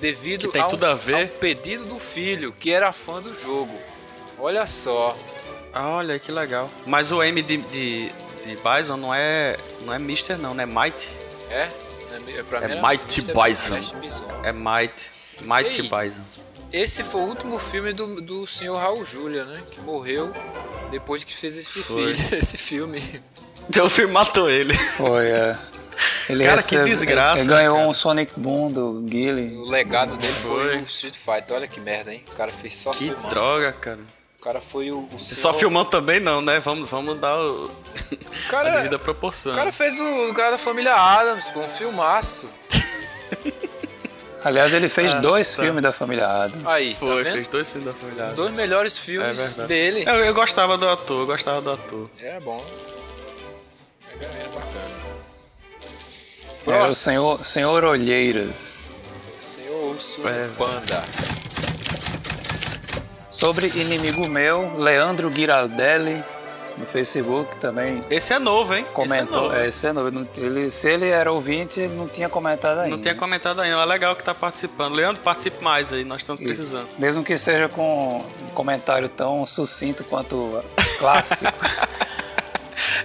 devido 0.00 0.50
a 0.58 0.66
um, 0.66 0.70
tudo 0.70 0.86
a 0.86 0.94
ver. 0.94 1.14
a 1.14 1.18
um 1.18 1.28
pedido 1.28 1.84
do 1.84 2.00
filho, 2.00 2.52
que 2.52 2.72
era 2.72 2.92
fã 2.92 3.20
do 3.22 3.32
jogo. 3.40 3.78
Olha 4.38 4.66
só. 4.66 5.16
Ah, 5.72 5.90
olha 5.90 6.18
que 6.18 6.32
legal. 6.32 6.70
Mas 6.86 7.12
o 7.12 7.22
M 7.22 7.42
de, 7.42 7.56
de, 7.58 8.08
de 8.44 8.56
Bison 8.56 8.96
não 8.96 9.14
é. 9.14 9.56
Não 9.84 9.92
é 9.92 9.98
Mister, 9.98 10.38
não, 10.38 10.54
né? 10.54 10.64
Might. 10.66 11.10
É? 11.50 11.68
É, 12.38 12.42
pra 12.42 12.60
É 12.60 12.80
Mighty 12.80 13.20
Mr. 13.20 13.32
Bison. 13.34 13.98
Bison. 14.00 14.24
É 14.42 14.52
Might. 14.52 15.10
Mighty 15.42 15.80
E 15.80 15.82
Bison. 15.82 16.22
Esse 16.72 17.04
foi 17.04 17.20
o 17.20 17.24
último 17.24 17.58
filme 17.58 17.92
do, 17.92 18.20
do 18.20 18.46
senhor 18.46 18.76
Raul 18.76 19.04
Julia, 19.04 19.44
né? 19.44 19.62
Que 19.70 19.80
morreu 19.80 20.32
depois 20.90 21.22
que 21.24 21.34
fez 21.34 21.56
esse, 21.56 21.70
Foi. 21.82 22.14
filme, 22.16 22.28
esse 22.38 22.56
filme. 22.56 23.22
O 23.82 23.88
filme 23.88 24.12
matou 24.12 24.48
ele. 24.50 24.74
foi, 24.96 25.28
é. 25.30 25.56
Ele 26.28 26.44
Cara, 26.44 26.56
que 26.62 26.74
recebe- 26.74 26.90
desgraça, 26.90 27.40
Ele 27.42 27.48
ganhou 27.48 27.76
cara. 27.76 27.88
um 27.88 27.94
Sonic 27.94 28.32
Boom 28.36 28.70
do 28.72 29.00
Guile. 29.02 29.56
O 29.58 29.70
legado 29.70 30.16
dele 30.16 30.32
foi, 30.42 30.66
Foi. 30.68 30.76
o 30.78 30.82
Street 30.82 31.14
Fighter. 31.14 31.56
Olha 31.56 31.68
que 31.68 31.80
merda, 31.80 32.12
hein? 32.12 32.22
O 32.28 32.32
cara 32.32 32.50
fez 32.50 32.76
só 32.76 32.90
Que 32.90 33.06
filmando. 33.08 33.28
droga, 33.28 33.72
cara. 33.72 34.00
O 34.46 34.48
cara 34.48 34.60
foi 34.60 34.92
o, 34.92 34.98
o 35.12 35.18
senhor... 35.18 35.40
Só 35.40 35.52
filmando 35.54 35.90
também 35.90 36.20
não, 36.20 36.40
né? 36.40 36.60
Vamos, 36.60 36.88
vamos 36.88 37.18
dar 37.18 37.36
o... 37.36 37.64
O 37.64 37.70
a 38.46 38.48
cara, 38.48 38.70
devida 38.76 38.96
proporção. 38.96 39.50
o 39.50 39.56
cara 39.56 39.72
fez 39.72 39.98
o, 39.98 40.30
o 40.30 40.34
cara 40.34 40.52
da 40.52 40.58
família 40.58 40.94
Adams, 40.94 41.48
pô, 41.48 41.62
um 41.62 41.68
filmaço. 41.68 42.52
Aliás, 44.44 44.72
ele 44.72 44.88
fez 44.88 45.12
Ah, 45.12 45.18
dois 45.18 45.52
tá. 45.52 45.64
filmes 45.64 45.82
da 45.82 45.90
família 45.90 46.28
Adam. 46.28 46.60
Aí, 46.64 46.92
tá 46.92 47.00
Foi, 47.00 47.24
vendo? 47.24 47.34
fez 47.34 47.48
dois 47.48 47.72
filmes 47.72 47.92
da 47.92 47.98
família. 47.98 48.24
Dois 48.34 48.52
melhores 48.54 48.96
É 48.96 49.00
filmes 49.00 49.36
verdade. 49.36 49.66
dele. 49.68 50.04
Eu, 50.06 50.14
eu 50.14 50.32
gostava 50.32 50.78
do 50.78 50.88
ator, 50.88 51.22
eu 51.22 51.26
gostava 51.26 51.60
do 51.60 51.72
ator. 51.72 52.08
Era 52.22 52.38
bom. 52.38 52.64
Era, 54.20 54.30
era 54.32 54.48
bacana. 54.50 54.94
É, 56.68 56.86
o 56.86 56.94
senhor, 56.94 57.44
senhor 57.44 57.82
Olheiras. 57.82 58.90
Senhor 59.40 59.86
Urso 59.90 60.20
É. 60.28 60.46
Panda. 60.56 61.04
Sobre 63.36 63.66
inimigo 63.66 64.26
meu, 64.26 64.78
Leandro 64.78 65.30
Giraldelli, 65.30 66.24
no 66.78 66.86
Facebook 66.86 67.54
também 67.56 68.02
Esse 68.08 68.32
é 68.32 68.38
novo, 68.38 68.74
hein? 68.74 68.86
comentou. 68.94 69.48
Esse 69.52 69.56
é 69.58 69.60
É, 69.64 69.68
esse 69.68 69.86
é 69.88 69.92
novo. 69.92 70.26
Ele, 70.38 70.70
se 70.72 70.88
ele 70.88 71.06
era 71.10 71.30
ouvinte, 71.30 71.78
ele 71.78 71.92
não 71.94 72.08
tinha 72.08 72.30
comentado 72.30 72.78
ainda. 72.78 72.84
novo. 72.84 72.96
Não 72.96 73.02
tinha 73.02 73.14
comentado 73.14 73.60
ainda, 73.60 73.76
é 73.78 73.84
legal 73.84 74.16
que 74.16 74.22
tá 74.22 74.34
participando. 74.34 74.94
Leandro, 74.94 75.20
participe 75.22 75.62
mais 75.62 75.92
aí, 75.92 76.02
nós 76.02 76.22
estamos 76.22 76.42
precisando. 76.42 76.88
Mesmo 76.98 77.22
que 77.22 77.36
seja 77.36 77.68
com 77.68 78.24
um 78.42 78.48
comentário 78.54 79.06
tão 79.10 79.44
sucinto 79.44 80.02
quanto 80.02 80.64
clássico. 80.98 81.52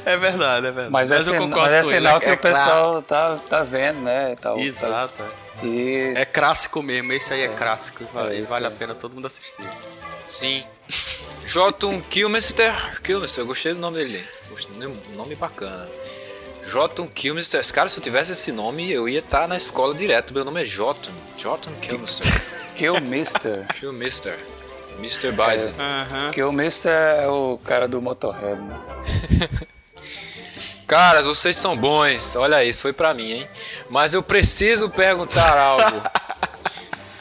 É 0.06 0.18
verdade, 0.18 0.66
é 0.68 0.72
verdade. 0.72 0.90
Mas, 0.92 1.12
é, 1.12 1.16
mas 1.18 1.28
é 1.28 1.38
com 1.38 1.66
ele, 1.68 1.84
sinal 1.84 2.20
que 2.20 2.26
é 2.30 2.34
o 2.34 2.38
pessoal 2.38 3.02
tá, 3.04 3.38
tá 3.50 3.64
vendo, 3.64 4.02
né? 4.02 4.36
Tá, 4.36 4.54
Exato. 4.58 5.14
é. 5.22 5.26
tá- 5.26 5.32
e 5.64 6.14
É 6.16 6.26
clássico 6.26 6.82
mesmo, 6.82 7.14
esse 7.14 7.32
aí 7.34 7.44
é, 7.44 7.48
clássico. 7.48 8.04
Vale, 8.12 8.36
É, 8.36 8.40
isso 8.40 8.48
vale 8.48 8.66
é. 8.66 8.68
a 8.68 8.72
pena 8.72 8.96
todo 8.96 9.14
mundo 9.14 9.28
assistir. 9.28 9.64
Sim. 10.32 10.64
J1 11.46 12.02
Kilmister. 12.10 13.02
Kilmister, 13.02 13.44
eu 13.44 13.48
gostei 13.48 13.74
do 13.74 13.80
nome 13.80 13.98
dele. 13.98 14.26
Gostei, 14.50 14.88
um 14.88 15.16
nome 15.16 15.36
bacana. 15.36 15.88
J1 16.68 17.12
Kilmister. 17.14 17.74
Cara, 17.74 17.90
se 17.90 17.98
eu 17.98 18.04
tivesse 18.04 18.32
esse 18.32 18.52
nome, 18.52 18.92
eu 18.92 19.10
ia 19.10 19.20
estar 19.20 19.48
na 19.48 19.58
escola 19.58 19.94
direto. 19.94 20.34
Meu 20.34 20.46
nome 20.46 20.62
é 20.62 20.66
J1. 20.66 21.12
J1 21.38 21.80
Kilmister. 21.82 22.28
Kill 22.76 23.00
Mister. 23.02 23.68
Kilmister. 23.80 24.40
Mr. 24.98 25.32
Bison. 25.32 25.72
Aham. 25.78 26.32
Kill 26.32 26.52
Mister 26.52 26.92
é 26.92 27.28
o 27.28 27.60
cara 27.64 27.88
do 27.88 28.02
Motorhead, 28.02 28.60
né? 28.60 28.80
Caras, 30.88 31.26
vocês 31.26 31.56
são 31.56 31.78
bons. 31.78 32.36
Olha 32.36 32.64
isso, 32.64 32.82
foi 32.82 32.92
pra 32.92 33.14
mim, 33.14 33.32
hein? 33.32 33.48
Mas 33.90 34.14
eu 34.14 34.22
preciso 34.22 34.90
perguntar 34.90 35.58
algo. 35.58 36.02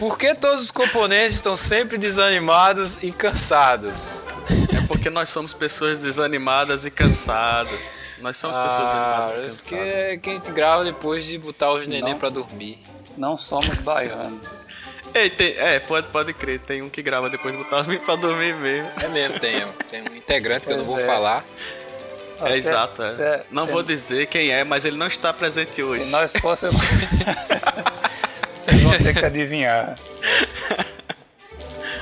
Por 0.01 0.19
que 0.19 0.35
todos 0.35 0.63
os 0.65 0.71
componentes 0.73 1.35
estão 1.37 1.55
sempre 1.55 1.97
desanimados 1.99 2.99
e 3.03 3.13
cansados? 3.13 4.29
É 4.75 4.87
porque 4.89 5.11
nós 5.11 5.29
somos 5.29 5.53
pessoas 5.53 5.99
desanimadas 6.01 6.85
e 6.87 6.91
cansadas. 6.91 7.79
Nós 8.19 8.37
somos 8.39 8.57
pessoas 8.57 8.87
desanimadas 8.87 9.43
e 9.43 9.47
isso 9.47 9.65
que 9.69 9.77
cansadas. 9.77 9.95
é 9.95 10.17
que 10.17 10.31
a 10.31 10.33
gente 10.33 10.51
grava 10.53 10.85
depois 10.85 11.25
de 11.27 11.37
botar 11.39 11.73
os 11.73 11.87
neném 11.87 12.17
pra 12.17 12.31
dormir. 12.31 12.79
Não 13.17 13.37
somos 13.37 13.77
baianos. 13.79 14.41
Ei, 15.15 15.29
tem- 15.29 15.55
é, 15.59 15.79
pode, 15.81 16.07
pode 16.07 16.33
crer, 16.33 16.61
tem 16.61 16.81
um 16.83 16.89
que 16.89 17.03
grava 17.03 17.29
depois 17.29 17.55
de 17.55 17.63
botar 17.63 17.85
pra 17.85 18.17
dormir 18.17 18.55
mesmo. 18.57 18.89
É 19.03 19.09
mesmo, 19.09 19.39
tem, 19.39 19.65
um- 19.65 19.73
tem 19.91 20.03
um 20.03 20.17
integrante 20.17 20.67
que 20.67 20.73
eu 20.73 20.79
não 20.79 20.85
Pois 20.87 20.97
vou 20.97 21.01
é. 21.01 21.07
falar. 21.15 21.45
Ah, 22.41 22.49
É 22.49 22.53
se- 22.53 22.59
exato, 22.59 23.03
é. 23.03 23.11
se- 23.11 23.43
não 23.51 23.67
se- 23.67 23.73
vou 23.73 23.83
dizer 23.83 24.27
quem 24.29 24.51
é, 24.51 24.65
mas 24.65 24.87
ele 24.87 24.97
não 24.97 25.09
está 25.09 25.31
presente 25.31 25.75
Se 25.75 25.83
hoje. 25.83 26.05
nós 26.07 26.33
fôssemos. 26.41 26.81
Vocês 28.61 28.83
vão 28.83 28.93
ter 28.99 29.15
que 29.15 29.25
adivinhar. 29.25 29.99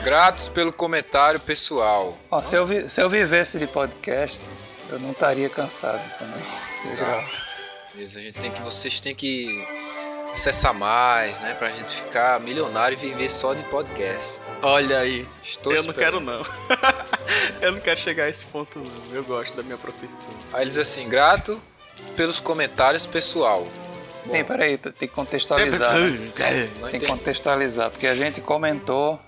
Gratos 0.03 0.49
pelo 0.49 0.73
comentário 0.73 1.39
pessoal. 1.39 2.17
Ó, 2.31 2.43
se, 2.43 2.57
eu 2.57 2.67
vi- 2.67 2.89
se 2.89 3.01
eu 3.01 3.09
vivesse 3.09 3.59
de 3.59 3.67
podcast, 3.67 4.41
eu 4.91 4.99
não 4.99 5.13
estaria 5.13 5.49
cansado 5.49 6.03
também. 6.19 6.43
Exato. 6.93 7.49
Beleza, 7.95 8.19
a 8.19 8.23
gente 8.23 8.41
tem 8.41 8.51
que, 8.51 8.61
vocês 8.63 9.01
têm 9.01 9.15
que 9.15 9.65
acessar 10.33 10.75
mais, 10.75 11.39
né? 11.41 11.55
Pra 11.55 11.71
gente 11.71 11.95
ficar 11.95 12.41
milionário 12.41 12.97
e 12.97 13.01
viver 13.01 13.29
só 13.31 13.55
de 13.55 13.65
podcast. 13.67 14.43
Olha 14.63 14.99
aí. 14.99 15.29
Estou 15.43 15.73
eu 15.73 15.83
não 15.85 15.93
quero 15.93 16.19
esperando. 16.19 16.45
não. 16.45 17.59
eu 17.63 17.73
não 17.73 17.81
quero 17.81 18.01
chegar 18.01 18.25
a 18.25 18.29
esse 18.29 18.45
ponto 18.47 18.79
não. 18.81 19.15
Eu 19.15 19.23
gosto 19.25 19.57
da 19.57 19.63
minha 19.63 19.79
profissão. 19.79 20.29
Aí 20.53 20.63
eles 20.63 20.77
assim, 20.77 21.09
grato 21.09 21.61
pelos 22.17 22.41
comentários 22.41 23.07
pessoal. 23.07 23.67
Sim, 24.31 24.45
peraí, 24.45 24.77
tem 24.79 24.93
que 24.93 25.09
contextualizar. 25.09 25.95
né? 25.95 26.69
Tem 26.91 27.01
que 27.01 27.07
contextualizar, 27.07 27.91
porque 27.91 28.07
a 28.07 28.15
gente 28.15 28.41
comentou, 28.41 29.19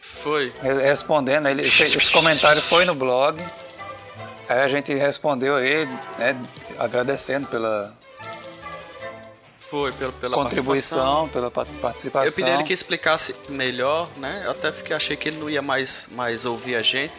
Foi. 0.00 0.52
re- 0.62 0.82
respondendo, 0.82 1.46
ele 1.48 1.68
fez, 1.70 1.94
esse 1.94 2.10
comentário 2.10 2.62
foi 2.62 2.84
no 2.84 2.94
blog, 2.94 3.42
aí 4.48 4.60
a 4.60 4.68
gente 4.68 4.92
respondeu 4.94 5.56
a 5.56 5.62
ele, 5.62 5.90
né, 6.18 6.36
agradecendo 6.78 7.46
pela 7.48 7.94
Foi 9.58 9.92
pela, 9.92 10.12
pela 10.12 10.34
contribuição, 10.36 11.28
pela 11.28 11.50
pa- 11.50 11.66
participação. 11.82 12.26
Eu 12.26 12.32
pedi 12.32 12.50
ele 12.50 12.62
que 12.64 12.72
explicasse 12.72 13.34
melhor, 13.50 14.08
né? 14.16 14.42
Eu 14.46 14.52
até 14.52 14.72
fiquei, 14.72 14.96
achei 14.96 15.14
que 15.16 15.28
ele 15.28 15.36
não 15.38 15.50
ia 15.50 15.60
mais, 15.60 16.08
mais 16.12 16.46
ouvir 16.46 16.74
a 16.76 16.80
gente. 16.82 17.12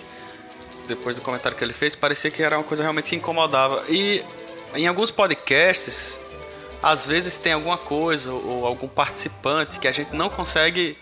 Depois 0.88 1.16
do 1.16 1.22
comentário 1.22 1.56
que 1.56 1.64
ele 1.64 1.74
fez, 1.74 1.94
parecia 1.94 2.32
que 2.32 2.42
era 2.42 2.58
uma 2.58 2.64
coisa 2.64 2.82
realmente 2.82 3.12
que 3.12 3.16
incomodava. 3.16 3.84
E 3.88 4.26
em 4.74 4.88
alguns 4.88 5.12
podcasts, 5.12 6.20
às 6.82 7.06
vezes 7.06 7.38
tem 7.38 7.54
alguma 7.54 7.78
coisa 7.78 8.32
ou 8.32 8.66
algum 8.66 8.88
participante 8.88 9.80
que 9.80 9.88
a 9.88 9.92
gente 9.92 10.16
não 10.16 10.30
consegue 10.30 10.98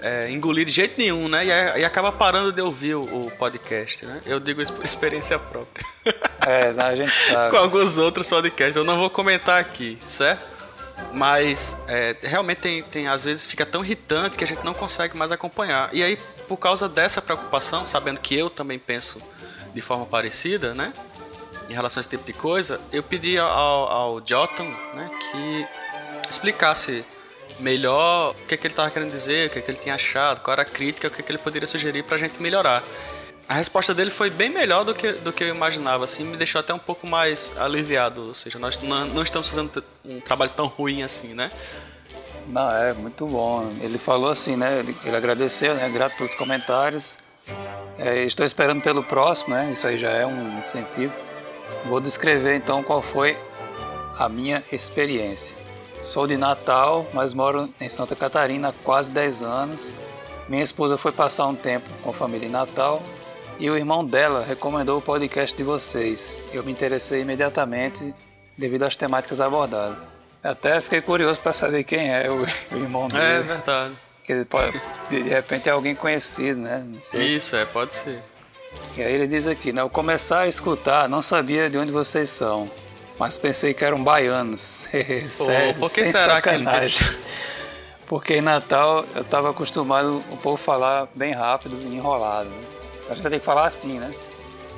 é, 0.00 0.30
engolir 0.30 0.64
de 0.64 0.72
jeito 0.72 0.98
nenhum, 0.98 1.28
né? 1.28 1.46
E, 1.46 1.50
é- 1.50 1.80
e 1.80 1.84
acaba 1.84 2.12
parando 2.12 2.52
de 2.52 2.60
ouvir 2.60 2.94
o, 2.94 3.02
o 3.02 3.30
podcast, 3.32 4.04
né? 4.04 4.20
Eu 4.26 4.38
digo 4.38 4.60
isso 4.60 4.72
por 4.72 4.84
experiência 4.84 5.38
própria. 5.38 5.84
É, 6.46 6.72
a 6.76 6.94
gente 6.94 7.12
sabe. 7.30 7.50
com 7.54 7.56
alguns 7.56 7.98
outros 7.98 8.28
podcasts. 8.28 8.76
Eu 8.76 8.84
não 8.84 8.96
vou 8.98 9.10
comentar 9.10 9.60
aqui, 9.60 9.98
certo? 10.04 10.44
Mas 11.12 11.76
é, 11.88 12.16
realmente 12.22 12.58
tem, 12.58 12.82
tem, 12.82 13.08
às 13.08 13.24
vezes 13.24 13.46
fica 13.46 13.66
tão 13.66 13.84
irritante 13.84 14.36
que 14.36 14.44
a 14.44 14.46
gente 14.46 14.64
não 14.64 14.74
consegue 14.74 15.16
mais 15.16 15.32
acompanhar. 15.32 15.90
E 15.92 16.02
aí, 16.02 16.16
por 16.48 16.56
causa 16.56 16.88
dessa 16.88 17.20
preocupação, 17.20 17.84
sabendo 17.84 18.20
que 18.20 18.34
eu 18.34 18.48
também 18.48 18.78
penso 18.78 19.20
de 19.74 19.80
forma 19.80 20.06
parecida, 20.06 20.72
né? 20.74 20.92
Em 21.68 21.72
relação 21.72 21.98
a 21.98 22.02
esse 22.02 22.08
tipo 22.08 22.24
de 22.24 22.32
coisa, 22.32 22.80
eu 22.92 23.02
pedi 23.02 23.38
ao, 23.38 23.50
ao 23.50 24.20
né, 24.20 25.10
que 25.30 25.66
explicasse 26.28 27.04
melhor 27.58 28.32
o 28.32 28.46
que, 28.46 28.54
é 28.54 28.56
que 28.56 28.66
ele 28.66 28.72
estava 28.72 28.90
querendo 28.90 29.10
dizer, 29.10 29.48
o 29.48 29.50
que, 29.50 29.58
é 29.58 29.62
que 29.62 29.70
ele 29.70 29.78
tinha 29.78 29.94
achado, 29.94 30.40
qual 30.40 30.52
era 30.52 30.62
a 30.62 30.64
crítica, 30.64 31.08
o 31.08 31.10
que, 31.10 31.20
é 31.20 31.24
que 31.24 31.30
ele 31.30 31.38
poderia 31.38 31.66
sugerir 31.66 32.02
para 32.02 32.16
a 32.16 32.18
gente 32.18 32.40
melhorar. 32.40 32.82
A 33.48 33.54
resposta 33.54 33.94
dele 33.94 34.10
foi 34.10 34.28
bem 34.28 34.50
melhor 34.50 34.84
do 34.84 34.92
que, 34.92 35.12
do 35.12 35.32
que 35.32 35.44
eu 35.44 35.48
imaginava, 35.48 36.04
assim, 36.04 36.24
me 36.24 36.36
deixou 36.36 36.58
até 36.58 36.74
um 36.74 36.78
pouco 36.78 37.06
mais 37.06 37.52
aliviado. 37.56 38.28
Ou 38.28 38.34
seja, 38.34 38.58
nós 38.58 38.80
não, 38.82 39.06
não 39.06 39.22
estamos 39.22 39.48
fazendo 39.48 39.84
um 40.04 40.20
trabalho 40.20 40.50
tão 40.56 40.66
ruim 40.66 41.04
assim, 41.04 41.32
né? 41.32 41.50
Não, 42.48 42.70
é 42.72 42.92
muito 42.92 43.24
bom. 43.26 43.68
Ele 43.80 43.98
falou 43.98 44.30
assim, 44.30 44.56
né? 44.56 44.80
Ele, 44.80 44.96
ele 45.04 45.16
agradeceu, 45.16 45.76
né? 45.76 45.88
Grato 45.88 46.16
pelos 46.16 46.34
comentários. 46.34 47.18
É, 47.98 48.24
estou 48.24 48.44
esperando 48.44 48.82
pelo 48.82 49.02
próximo, 49.04 49.54
né? 49.54 49.70
Isso 49.72 49.86
aí 49.86 49.96
já 49.96 50.10
é 50.10 50.26
um 50.26 50.58
incentivo. 50.58 51.12
Vou 51.86 52.00
descrever 52.00 52.56
então 52.56 52.82
qual 52.82 53.00
foi 53.00 53.36
a 54.18 54.28
minha 54.28 54.62
experiência. 54.72 55.54
Sou 56.02 56.26
de 56.26 56.36
Natal, 56.36 57.06
mas 57.12 57.32
moro 57.32 57.68
em 57.80 57.88
Santa 57.88 58.14
Catarina 58.14 58.68
há 58.68 58.72
quase 58.84 59.10
10 59.10 59.42
anos. 59.42 59.94
Minha 60.48 60.62
esposa 60.62 60.96
foi 60.96 61.12
passar 61.12 61.46
um 61.46 61.54
tempo 61.54 61.86
com 62.02 62.10
a 62.10 62.12
família 62.14 62.46
em 62.46 62.50
Natal 62.50 63.02
e 63.58 63.70
o 63.70 63.76
irmão 63.76 64.04
dela 64.04 64.44
recomendou 64.44 64.98
o 64.98 65.02
podcast 65.02 65.56
de 65.56 65.62
vocês. 65.62 66.42
Eu 66.52 66.62
me 66.62 66.70
interessei 66.70 67.22
imediatamente 67.22 68.14
devido 68.56 68.84
às 68.84 68.96
temáticas 68.96 69.40
abordadas. 69.40 69.96
Até 70.42 70.80
fiquei 70.80 71.00
curioso 71.00 71.40
para 71.40 71.52
saber 71.52 71.82
quem 71.84 72.12
é 72.12 72.30
o, 72.30 72.44
o 72.74 72.78
irmão 72.78 73.08
dele. 73.08 73.22
É 73.22 73.42
verdade. 73.42 73.96
Que 74.22 74.44
pode, 74.44 74.80
de 75.08 75.22
repente 75.22 75.68
é 75.68 75.72
alguém 75.72 75.94
conhecido, 75.94 76.60
né? 76.60 76.84
Isso, 77.14 77.54
é, 77.56 77.64
pode 77.64 77.94
ser. 77.94 78.20
E 78.96 79.02
aí 79.02 79.12
ele 79.12 79.26
diz 79.26 79.46
aqui, 79.46 79.72
né? 79.72 79.82
Ao 79.82 79.90
começar 79.90 80.40
a 80.40 80.48
escutar, 80.48 81.08
não 81.08 81.20
sabia 81.20 81.68
de 81.68 81.76
onde 81.76 81.92
vocês 81.92 82.30
são, 82.30 82.70
mas 83.18 83.38
pensei 83.38 83.74
que 83.74 83.84
eram 83.84 84.02
baianos. 84.02 84.88
Sério, 85.28 85.74
por 85.74 85.90
que 85.90 86.04
sem 86.04 86.12
será 86.12 86.40
que 86.40 86.48
ele 86.48 86.64
sacanagem. 86.64 86.98
pensou? 86.98 87.26
Porque 88.06 88.34
em 88.34 88.40
Natal 88.40 89.04
eu 89.16 89.22
estava 89.22 89.50
acostumado 89.50 90.22
o 90.30 90.36
povo 90.36 90.56
falar 90.56 91.08
bem 91.12 91.32
rápido 91.32 91.76
e 91.82 91.96
enrolado. 91.96 92.48
Né? 92.48 92.64
A 93.10 93.14
gente 93.14 93.28
tem 93.28 93.40
que 93.40 93.44
falar 93.44 93.66
assim, 93.66 93.98
né? 93.98 94.10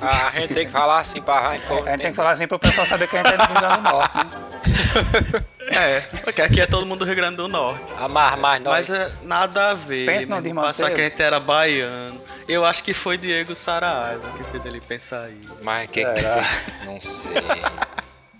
Ah, 0.01 0.29
a 0.29 0.39
gente 0.39 0.53
tem 0.53 0.65
que 0.65 0.71
falar 0.71 0.99
assim 0.99 1.21
pra 1.21 1.49
A 1.51 1.53
gente 1.55 2.01
tem 2.01 2.09
que 2.09 2.13
falar 2.13 2.31
assim 2.31 2.47
para 2.47 2.55
o 2.55 2.59
pessoal 2.59 2.87
saber 2.87 3.07
que 3.07 3.17
a 3.17 3.23
gente 3.23 3.33
é 3.33 3.37
do 3.37 3.43
Rio 3.43 3.59
Grande 3.59 3.77
do 3.77 3.83
Norte, 3.83 4.17
né? 4.17 4.48
É, 5.71 6.01
porque 6.23 6.41
aqui 6.41 6.59
é 6.59 6.65
todo 6.65 6.83
mundo 6.85 6.99
do 6.99 7.05
Rio 7.05 7.15
Grande 7.15 7.35
do 7.35 7.47
Norte. 7.47 7.93
Amar 7.95 8.35
mais 8.37 8.61
nós. 8.61 8.89
Mas 8.89 8.99
é 8.99 9.11
nada 9.23 9.69
a 9.69 9.73
ver. 9.75 10.07
Pensa 10.07 10.25
mesmo 10.25 10.41
de 10.41 10.53
Passar 10.53 10.89
que 10.89 10.99
a 10.99 11.03
gente 11.03 11.21
era 11.21 11.39
baiano. 11.39 12.19
Eu 12.47 12.65
acho 12.65 12.83
que 12.83 12.91
foi 12.91 13.17
Diego 13.19 13.53
Saraiva 13.53 14.27
que 14.35 14.43
fez 14.45 14.65
ele 14.65 14.81
pensar 14.81 15.29
isso. 15.29 15.55
Mas 15.61 15.87
o 15.87 15.91
que 15.93 16.03
que 16.03 16.21
vocês... 16.21 16.65
Não 16.85 16.99
sei. 16.99 17.33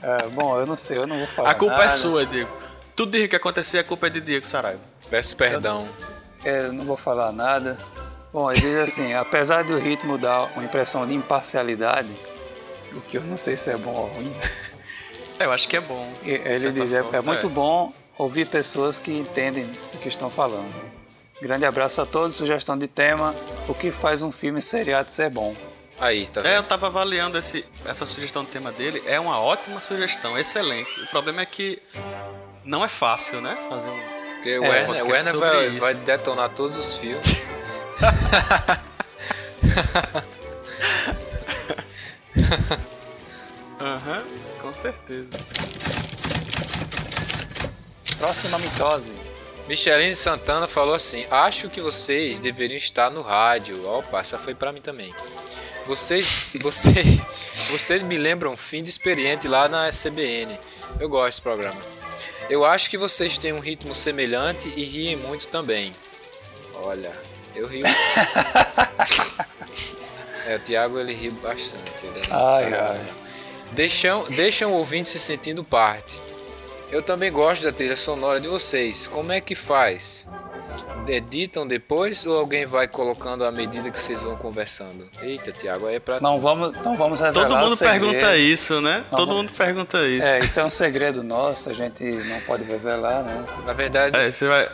É, 0.01 0.27
bom, 0.29 0.59
eu 0.59 0.65
não 0.65 0.75
sei, 0.75 0.97
eu 0.97 1.05
não 1.05 1.17
vou 1.19 1.27
falar 1.27 1.51
A 1.51 1.53
culpa 1.53 1.75
é 1.75 1.85
nada. 1.85 1.91
sua, 1.91 2.25
Diego. 2.25 2.49
Tudo 2.95 3.11
de 3.11 3.27
que 3.27 3.35
acontecer, 3.35 3.77
a 3.79 3.83
culpa 3.83 4.07
é 4.07 4.09
de 4.09 4.21
Diego 4.21 4.45
Saraiva. 4.45 4.79
Peço 5.09 5.35
perdão. 5.35 5.87
É, 6.43 6.61
eu 6.61 6.73
não 6.73 6.85
vou 6.85 6.97
falar 6.97 7.31
nada. 7.31 7.77
Bom, 8.33 8.49
ele 8.49 8.61
diz 8.61 8.77
assim, 8.77 9.13
apesar 9.15 9.63
do 9.65 9.77
ritmo 9.77 10.17
dar 10.17 10.43
uma 10.55 10.63
impressão 10.63 11.05
de 11.05 11.13
imparcialidade, 11.13 12.09
o 12.93 13.01
que 13.01 13.17
eu 13.17 13.21
não 13.23 13.37
sei 13.37 13.55
se 13.55 13.69
é 13.69 13.77
bom 13.77 13.91
ou 13.91 14.07
ruim, 14.07 14.33
É, 14.41 14.68
eu 15.39 15.51
acho 15.51 15.67
que 15.67 15.77
é 15.77 15.81
bom. 15.81 16.11
e- 16.23 16.31
ele 16.31 16.71
diz, 16.71 16.91
é, 16.93 17.03
é 17.17 17.21
muito 17.21 17.49
bom 17.49 17.91
ouvir 18.17 18.45
pessoas 18.47 18.99
que 18.99 19.11
entendem 19.11 19.69
o 19.93 19.97
que 19.97 20.07
estão 20.09 20.29
falando. 20.29 20.73
Grande 21.41 21.65
abraço 21.65 22.01
a 22.01 22.05
todos, 22.05 22.35
sugestão 22.35 22.77
de 22.77 22.87
tema, 22.87 23.33
o 23.67 23.73
que 23.73 23.91
faz 23.91 24.21
um 24.21 24.31
filme 24.31 24.61
seriado 24.61 25.09
ser 25.09 25.29
bom. 25.29 25.55
Aí, 25.97 26.27
tá 26.27 26.41
É, 26.41 26.43
vendo? 26.43 26.55
eu 26.55 26.63
tava 26.63 26.87
avaliando 26.87 27.37
esse, 27.37 27.65
essa 27.85 28.05
sugestão 28.05 28.43
do 28.43 28.49
tema 28.49 28.71
dele. 28.71 29.01
É 29.05 29.19
uma 29.19 29.39
ótima 29.41 29.79
sugestão, 29.81 30.37
excelente. 30.37 30.99
O 31.01 31.07
problema 31.07 31.41
é 31.41 31.45
que 31.45 31.81
não 32.65 32.83
é 32.83 32.89
fácil, 32.89 33.39
né? 33.41 33.57
Fazer 33.69 33.89
um. 33.89 33.99
Porque 34.35 34.59
o 34.59 34.63
É, 34.65 35.01
Werner, 35.01 35.37
vai, 35.37 35.69
vai 35.71 35.93
detonar 35.95 36.49
todos 36.49 36.75
os 36.77 36.95
filmes. 36.97 37.25
Aham, 43.81 44.23
com 44.61 44.73
certeza. 44.73 45.27
Próxima 48.17 48.59
mitose. 48.59 49.11
Micheline 49.67 50.15
Santana 50.15 50.67
falou 50.67 50.93
assim: 50.95 51.25
Acho 51.29 51.69
que 51.69 51.79
vocês 51.81 52.39
deveriam 52.39 52.77
estar 52.77 53.09
no 53.11 53.21
rádio. 53.21 53.87
Opa, 53.87 54.19
essa 54.19 54.37
foi 54.37 54.53
pra 54.55 54.71
mim 54.73 54.81
também. 54.81 55.13
Vocês, 55.85 56.53
vocês, 56.61 57.05
vocês 57.71 58.03
me 58.03 58.17
lembram 58.17 58.55
fim 58.57 58.83
de 58.83 58.89
experiente 58.89 59.47
lá 59.47 59.67
na 59.69 59.89
CBN. 59.91 60.57
Eu 60.99 61.07
gosto 61.09 61.25
desse 61.27 61.41
programa. 61.41 61.79
Eu 62.49 62.65
acho 62.65 62.89
que 62.89 62.97
vocês 62.97 63.37
têm 63.37 63.53
um 63.53 63.59
ritmo 63.59 63.93
semelhante 63.93 64.69
e 64.75 64.83
riem 64.83 65.15
muito 65.15 65.47
também. 65.47 65.95
Olha, 66.73 67.11
eu 67.55 67.67
rio. 67.67 67.85
é, 70.47 70.55
o 70.55 70.59
Thiago 70.59 70.99
ele 70.99 71.13
ri 71.13 71.29
bastante. 71.29 71.83
Ele 72.03 72.19
é- 72.19 72.23
Ai, 72.31 72.73
ai. 72.73 73.01
Deixam, 73.71 74.25
deixam 74.29 74.71
o 74.71 74.75
ouvinte 74.75 75.07
se 75.09 75.19
sentindo 75.19 75.63
parte. 75.63 76.19
Eu 76.91 77.01
também 77.03 77.31
gosto 77.31 77.63
da 77.63 77.71
trilha 77.71 77.95
sonora 77.95 78.39
de 78.39 78.47
vocês. 78.47 79.07
Como 79.07 79.31
é 79.31 79.39
que 79.39 79.53
faz? 79.53 80.27
Editam 81.07 81.67
depois 81.67 82.23
ou 82.25 82.37
alguém 82.37 82.65
vai 82.67 82.87
colocando 82.87 83.43
à 83.43 83.51
medida 83.51 83.89
que 83.89 83.99
vocês 83.99 84.21
vão 84.21 84.35
conversando? 84.35 85.07
Eita, 85.21 85.51
Tiago, 85.51 85.87
aí 85.87 85.95
é 85.95 85.99
pra. 85.99 86.19
Não 86.19 86.39
vamos, 86.39 86.75
não 86.83 86.93
vamos 86.95 87.19
revelar 87.19 87.47
Todo 87.47 87.57
mundo 87.57 87.77
pergunta 87.77 88.37
isso, 88.37 88.79
né? 88.81 89.03
Não, 89.11 89.17
Todo 89.17 89.29
vamos- 89.29 89.35
mundo 89.43 89.53
pergunta 89.53 90.07
isso. 90.07 90.23
É, 90.27 90.39
isso 90.39 90.59
é 90.59 90.63
um 90.65 90.69
segredo 90.69 91.23
nosso, 91.23 91.69
a 91.69 91.73
gente 91.73 92.03
não 92.03 92.39
pode 92.41 92.63
revelar, 92.63 93.23
né? 93.23 93.43
Na 93.65 93.73
verdade, 93.73 94.15
É, 94.17 94.31
você 94.31 94.47
vai, 94.47 94.67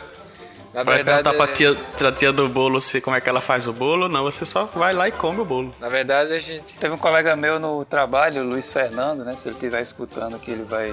na 0.76 0.84
vai 0.84 0.96
verdade, 0.96 1.22
perguntar 1.22 1.46
pra 1.46 1.54
tia, 1.54 1.74
pra 1.96 2.12
tia 2.12 2.32
do 2.32 2.48
bolo 2.50 2.82
se, 2.82 3.00
como 3.00 3.16
é 3.16 3.20
que 3.20 3.28
ela 3.30 3.40
faz 3.40 3.66
o 3.66 3.72
bolo? 3.72 4.10
Não, 4.10 4.24
você 4.24 4.44
só 4.44 4.66
vai 4.66 4.92
lá 4.92 5.08
e 5.08 5.12
come 5.12 5.40
o 5.40 5.44
bolo. 5.44 5.72
na 5.80 5.88
verdade 5.88 6.34
a 6.34 6.38
gente. 6.38 6.76
Teve 6.76 6.94
um 6.94 6.98
colega 6.98 7.34
meu 7.34 7.58
no 7.58 7.82
trabalho, 7.86 8.42
o 8.42 8.44
Luiz 8.46 8.70
Fernando, 8.70 9.24
né? 9.24 9.34
Se 9.38 9.48
ele 9.48 9.54
estiver 9.54 9.80
escutando 9.80 10.36
aqui, 10.36 10.50
ele 10.50 10.64
vai 10.64 10.92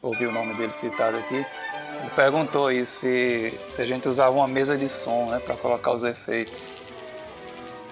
ouvir 0.00 0.26
o 0.26 0.32
nome 0.32 0.54
dele 0.54 0.72
citado 0.72 1.16
aqui. 1.16 1.34
Ele 1.34 2.10
perguntou 2.14 2.70
isso, 2.70 3.00
se, 3.00 3.58
se 3.66 3.82
a 3.82 3.86
gente 3.86 4.08
usava 4.08 4.30
uma 4.30 4.46
mesa 4.46 4.76
de 4.76 4.88
som, 4.88 5.26
né? 5.30 5.40
Pra 5.40 5.56
colocar 5.56 5.92
os 5.92 6.04
efeitos. 6.04 6.76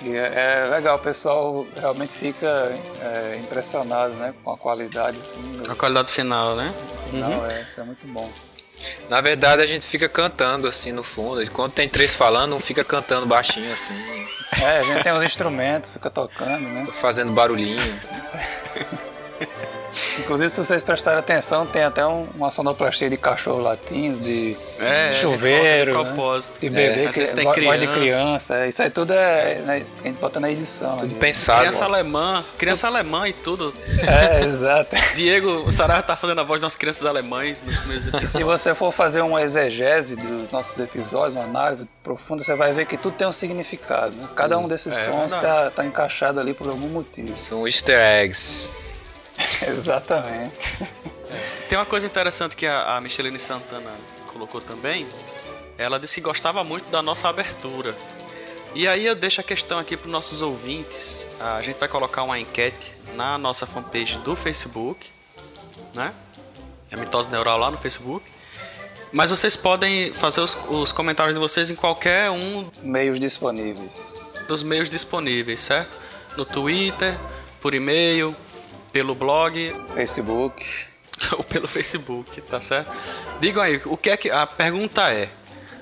E 0.02 0.14
é, 0.14 0.66
é 0.66 0.68
legal, 0.70 0.96
o 0.96 1.00
pessoal 1.00 1.66
realmente 1.74 2.12
fica 2.14 2.72
é, 3.02 3.36
impressionado, 3.42 4.14
né? 4.14 4.32
Com 4.44 4.52
a 4.52 4.56
qualidade, 4.56 5.18
assim. 5.20 5.42
Do, 5.42 5.72
A 5.72 5.74
qualidade 5.74 6.12
final, 6.12 6.54
né? 6.54 6.72
Não, 7.12 7.44
é, 7.46 7.66
isso 7.68 7.80
é 7.80 7.84
muito 7.84 8.06
bom. 8.06 8.30
Na 9.08 9.20
verdade, 9.20 9.62
a 9.62 9.66
gente 9.66 9.86
fica 9.86 10.08
cantando 10.08 10.66
assim 10.66 10.92
no 10.92 11.02
fundo. 11.02 11.42
E 11.42 11.46
quando 11.48 11.72
tem 11.72 11.88
três 11.88 12.14
falando, 12.14 12.54
um 12.54 12.60
fica 12.60 12.84
cantando 12.84 13.26
baixinho 13.26 13.72
assim, 13.72 13.94
É, 14.60 14.78
a 14.78 14.82
gente 14.82 15.02
tem 15.02 15.12
os 15.12 15.22
instrumentos, 15.22 15.90
fica 15.90 16.10
tocando, 16.10 16.60
né? 16.68 16.86
fazendo 16.92 17.32
barulhinho. 17.32 17.80
Inclusive, 20.18 20.50
se 20.50 20.58
vocês 20.58 20.82
prestarem 20.82 21.18
atenção, 21.20 21.66
tem 21.66 21.82
até 21.82 22.06
um- 22.06 22.28
uma 22.34 22.50
sonoplastia 22.50 23.08
de 23.10 23.16
cachorro 23.16 23.60
latindo, 23.60 24.18
de 24.18 24.56
É, 24.82 25.12
chuveiro, 25.12 25.92
de 25.92 25.98
né? 25.98 26.04
propósito. 26.04 26.60
de 26.60 26.70
bebê, 26.70 27.04
É, 27.04 27.08
que 27.12 27.24
tem 27.26 27.44
voz 27.44 27.62
voz 27.64 27.80
de 27.80 27.86
criança. 27.86 27.94
criança. 27.94 28.54
é, 28.56 28.68
Isso 28.68 28.82
aí 28.82 28.90
tudo 28.90 29.12
é, 29.12 29.54
né, 29.64 29.86
a 30.02 30.06
gente 30.06 30.18
bota 30.20 30.38
na 30.40 30.50
edição. 30.50 30.96
Tudo 30.96 31.14
pensado. 31.16 31.60
Criança 31.60 31.84
alemã, 31.84 32.44
criança 32.58 32.86
alemã 32.86 33.28
e 33.28 33.32
tudo. 33.32 33.72
É, 34.06 34.44
exato. 34.44 34.94
Diego, 35.14 35.62
o 35.66 35.70
Sarah 35.72 36.02
tá 36.02 36.16
fazendo 36.16 36.40
a 36.40 36.44
voz 36.44 36.60
das 36.60 36.76
crianças 36.76 37.04
alemães 37.06 37.62
nos 37.62 37.78
primeiros 37.78 38.06
E 38.06 38.08
episódios. 38.10 38.30
se 38.32 38.44
você 38.44 38.74
for 38.74 38.92
fazer 38.92 39.20
uma 39.22 39.42
exegese 39.42 40.16
dos 40.16 40.50
nossos 40.50 40.78
episódios, 40.78 41.34
uma 41.34 41.44
análise 41.44 41.86
profunda, 42.02 42.42
você 42.42 42.54
vai 42.54 42.72
ver 42.72 42.86
que 42.86 42.96
tudo 42.96 43.16
tem 43.16 43.26
um 43.26 43.32
significado. 43.32 44.14
Né? 44.16 44.28
Cada 44.34 44.58
um 44.58 44.68
desses 44.68 44.96
É 44.96 45.04
sons 45.04 45.32
verdade. 45.32 45.40
tá, 45.64 45.70
tá 45.70 45.84
encaixado 45.84 46.38
ali 46.40 46.54
por 46.54 46.68
algum 46.68 46.88
motivo. 46.88 47.36
São 47.36 47.66
easter 47.66 47.98
eggs. 47.98 48.72
Exatamente. 49.66 50.56
Tem 51.68 51.76
uma 51.78 51.86
coisa 51.86 52.06
interessante 52.06 52.56
que 52.56 52.66
a, 52.66 52.96
a 52.96 53.00
Micheline 53.00 53.38
Santana 53.38 53.90
colocou 54.32 54.60
também. 54.60 55.06
Ela 55.78 55.98
disse 55.98 56.16
que 56.16 56.20
gostava 56.20 56.62
muito 56.64 56.90
da 56.90 57.02
nossa 57.02 57.28
abertura. 57.28 57.94
E 58.74 58.86
aí 58.86 59.06
eu 59.06 59.14
deixo 59.14 59.40
a 59.40 59.44
questão 59.44 59.78
aqui 59.78 59.96
para 59.96 60.06
os 60.06 60.12
nossos 60.12 60.42
ouvintes. 60.42 61.26
A 61.40 61.62
gente 61.62 61.78
vai 61.78 61.88
colocar 61.88 62.22
uma 62.22 62.38
enquete 62.38 62.94
na 63.14 63.38
nossa 63.38 63.66
fanpage 63.66 64.18
do 64.18 64.36
Facebook, 64.36 65.10
né? 65.94 66.12
É 66.90 66.96
Mitose 66.96 67.28
Neural 67.30 67.58
lá 67.58 67.70
no 67.70 67.78
Facebook. 67.78 68.24
Mas 69.12 69.30
vocês 69.30 69.56
podem 69.56 70.12
fazer 70.12 70.40
os, 70.40 70.56
os 70.68 70.92
comentários 70.92 71.34
de 71.34 71.40
vocês 71.40 71.70
em 71.70 71.74
qualquer 71.74 72.30
um 72.30 72.68
Meios 72.82 73.18
disponíveis. 73.18 74.20
dos 74.46 74.62
meios 74.62 74.90
disponíveis, 74.90 75.60
certo? 75.62 75.96
No 76.36 76.44
Twitter, 76.44 77.16
por 77.62 77.72
e-mail, 77.72 78.36
pelo 78.96 79.14
blog, 79.14 79.76
Facebook. 79.94 80.64
ou 81.36 81.44
pelo 81.44 81.68
Facebook, 81.68 82.40
tá 82.40 82.62
certo? 82.62 82.90
Digam 83.40 83.62
aí, 83.62 83.78
o 83.84 83.94
que 83.94 84.08
é 84.08 84.16
que 84.16 84.30
a 84.30 84.46
pergunta 84.46 85.12
é: 85.12 85.28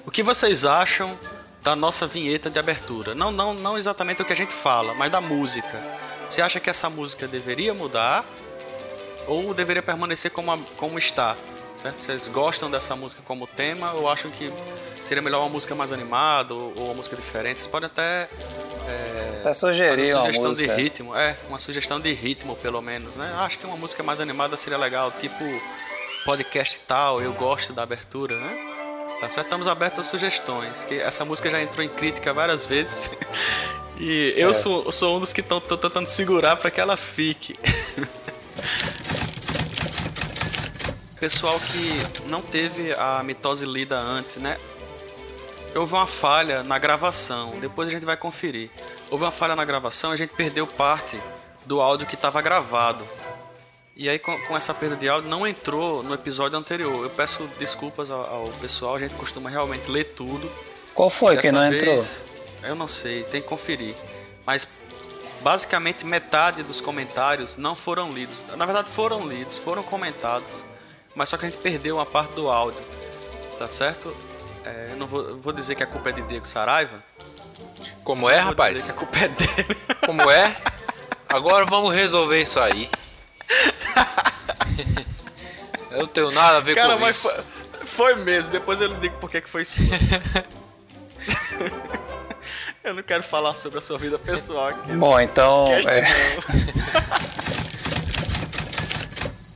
o 0.05 0.11
que 0.11 0.21
vocês 0.21 0.65
acham 0.65 1.17
da 1.63 1.77
nossa 1.77 2.09
vinheta 2.09 2.51
de 2.51 2.59
abertura? 2.59 3.15
Não, 3.15 3.31
não, 3.31 3.55
não 3.55 3.79
exatamente 3.79 4.21
o 4.21 4.25
que 4.25 4.33
a 4.33 4.37
gente 4.37 4.53
fala, 4.53 4.95
mas 4.95 5.13
da 5.13 5.21
música. 5.21 5.81
Você 6.29 6.43
acha 6.43 6.59
que 6.59 6.69
essa 6.69 6.91
música 6.91 7.29
deveria 7.29 7.73
mudar 7.73 8.25
ou 9.29 9.55
deveria 9.55 9.83
permanecer 9.83 10.33
como, 10.33 10.51
a- 10.51 10.59
como 10.77 10.99
está? 10.99 11.37
Certo? 11.81 12.01
Vocês 12.03 12.27
gostam 12.27 12.69
dessa 12.69 12.97
música 12.97 13.23
como 13.25 13.47
tema 13.47 13.93
ou 13.93 14.09
acham 14.11 14.29
que 14.29 14.53
seria 15.05 15.23
melhor 15.23 15.41
uma 15.41 15.49
música 15.51 15.75
mais 15.75 15.93
animada 15.93 16.55
ou, 16.55 16.73
ou 16.77 16.85
uma 16.87 16.95
música 16.95 17.15
diferente? 17.17 17.59
Vocês 17.59 17.67
podem 17.67 17.87
até 17.87 18.29
é, 18.89 19.39
Até 19.41 19.53
sugerir 19.53 20.15
uma 20.15 20.23
sugestão 20.25 20.49
música. 20.49 20.75
de 20.77 20.83
ritmo, 20.83 21.17
é, 21.17 21.37
uma 21.49 21.59
sugestão 21.59 22.01
de 22.01 22.13
ritmo 22.13 22.57
pelo 22.57 22.81
menos, 22.83 23.15
né? 23.17 23.33
Acho 23.39 23.59
que 23.59 23.67
uma 23.67 23.77
música 23.77 24.03
mais 24.03 24.21
animada 24.21 24.57
seria 24.57 24.79
legal, 24.79 25.13
tipo 25.13 25.45
podcast 26.25 26.81
tal, 26.89 27.21
eu 27.23 27.33
gosto 27.35 27.73
da 27.73 27.83
abertura, 27.83 28.37
né? 28.39 28.71
Tá 29.21 29.29
certo? 29.31 29.47
Estamos 29.47 29.69
abertos 29.69 30.01
a 30.01 30.03
sugestões, 30.03 30.83
que 30.85 30.99
essa 30.99 31.25
música 31.25 31.49
já 31.51 31.63
entrou 31.63 31.85
em 31.85 31.89
crítica 31.89 32.33
várias 32.33 32.65
vezes. 32.67 33.11
E 33.97 34.35
eu 34.37 34.51
É. 34.51 34.53
sou, 34.53 34.91
sou 34.91 35.17
um 35.17 35.21
dos 35.21 35.33
que 35.33 35.41
estão 35.41 35.61
tentando 35.61 36.09
segurar 36.09 36.57
para 36.57 36.69
que 36.69 36.81
ela 36.81 36.97
fique. 36.97 37.57
Pessoal 41.21 41.57
que 41.61 42.29
não 42.29 42.43
teve 42.43 42.93
a 42.93 43.23
mitose 43.23 43.65
lida 43.65 43.97
antes, 43.97 44.39
né? 44.39 44.59
Houve 45.75 45.93
uma 45.95 46.07
falha 46.07 46.63
na 46.63 46.79
gravação, 46.79 47.59
depois 47.61 47.89
a 47.89 47.91
gente 47.91 48.05
vai 48.05 48.17
conferir. 48.17 48.71
Houve 49.11 49.25
uma 49.25 49.31
falha 49.31 49.57
na 49.57 49.65
gravação, 49.65 50.13
a 50.13 50.17
gente 50.17 50.31
perdeu 50.31 50.67
parte 50.67 51.21
do 51.67 51.81
áudio 51.81 52.07
que 52.07 52.15
estava 52.15 52.41
gravado. 52.41 53.05
E 53.97 54.09
aí, 54.09 54.19
com, 54.19 54.37
com 54.47 54.57
essa 54.57 54.75
perda 54.75 54.97
de 54.97 55.09
áudio, 55.09 55.31
não 55.31 55.47
entrou 55.47 56.03
no 56.03 56.15
episódio 56.15 56.59
anterior. 56.59 57.05
Eu 57.05 57.11
peço 57.11 57.49
desculpas 57.59 58.11
ao, 58.11 58.25
ao 58.25 58.49
pessoal, 58.61 58.97
a 58.97 58.99
gente 58.99 59.15
costuma 59.15 59.49
realmente 59.49 59.89
ler 59.91 60.15
tudo. 60.15 60.51
Qual 60.95 61.11
foi 61.11 61.37
que 61.37 61.43
Dessa 61.43 61.55
não 61.55 61.71
vez, 61.71 62.23
Eu 62.63 62.75
não 62.75 62.89
sei, 62.89 63.23
tem 63.25 63.41
que 63.41 63.49
conferir. 63.49 63.95
Mas 64.45 64.67
basicamente 65.43 66.05
metade 66.05 66.63
dos 66.63 66.81
comentários 66.81 67.57
não 67.57 67.77
foram 67.77 68.11
lidos. 68.11 68.45
Na 68.57 68.65
verdade 68.65 68.89
foram 68.89 69.29
lidos, 69.29 69.59
foram 69.59 69.83
comentados. 69.83 70.65
Mas 71.15 71.29
só 71.29 71.37
que 71.37 71.47
a 71.47 71.49
gente 71.49 71.61
perdeu 71.61 71.97
uma 71.97 72.07
parte 72.07 72.33
do 72.33 72.49
áudio. 72.49 72.81
Tá 73.59 73.69
certo? 73.69 74.15
É, 74.65 74.89
eu 74.93 74.97
não 74.97 75.07
vou, 75.07 75.39
vou 75.39 75.53
dizer 75.53 75.75
que 75.75 75.83
a 75.83 75.87
culpa 75.87 76.09
é 76.09 76.13
de 76.13 76.23
Diego 76.23 76.47
Saraiva. 76.47 77.03
Como 78.03 78.29
é, 78.29 78.37
Vou 78.37 78.45
rapaz? 78.51 78.75
dizer 78.75 78.93
que 78.93 78.99
a 78.99 79.01
culpa 79.01 79.19
é 79.19 79.29
dele. 79.29 79.79
Como 80.05 80.31
é? 80.31 80.57
Agora 81.29 81.65
vamos 81.65 81.95
resolver 81.95 82.41
isso 82.41 82.59
aí. 82.61 82.91
Eu 85.91 85.99
não 86.01 86.07
tenho 86.09 86.31
nada 86.33 86.57
a 86.57 86.61
ver 86.61 86.75
Cara, 86.75 86.95
com 86.95 87.01
mas 87.01 87.17
isso. 87.17 87.29
foi, 87.31 87.45
foi 87.87 88.15
mesmo. 88.17 88.51
Depois 88.51 88.81
eu 88.81 88.89
não 88.89 88.99
digo 88.99 89.17
por 89.19 89.31
que 89.31 89.41
que 89.41 89.49
foi 89.49 89.65
sua. 89.65 89.85
eu 92.83 92.95
não 92.95 93.03
quero 93.03 93.23
falar 93.23 93.55
sobre 93.55 93.79
a 93.79 93.83
sua 93.83 93.97
vida 93.97 94.19
pessoal 94.19 94.69
aqui. 94.71 94.93
Bom, 94.95 95.21
então 95.21 95.67
Cast 95.69 95.89
é. 95.89 96.05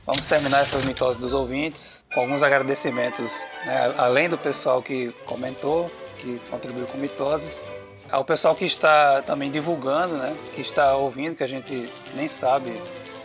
vamos 0.09 0.25
terminar 0.25 0.61
essas 0.61 0.85
mitoses 0.85 1.21
dos 1.21 1.33
ouvintes 1.33 2.03
com 2.11 2.21
alguns 2.21 2.41
agradecimentos, 2.41 3.47
né? 3.63 3.93
além 3.95 4.27
do 4.27 4.39
pessoal 4.39 4.81
que 4.81 5.11
comentou, 5.23 5.87
que 6.17 6.39
contribuiu 6.49 6.87
com 6.87 6.97
mitoses, 6.97 7.63
ao 8.09 8.25
pessoal 8.25 8.55
que 8.55 8.65
está 8.65 9.21
também 9.21 9.51
divulgando, 9.51 10.15
né? 10.15 10.35
que 10.55 10.61
está 10.61 10.95
ouvindo, 10.95 11.35
que 11.35 11.43
a 11.43 11.47
gente 11.47 11.87
nem 12.15 12.27
sabe 12.27 12.71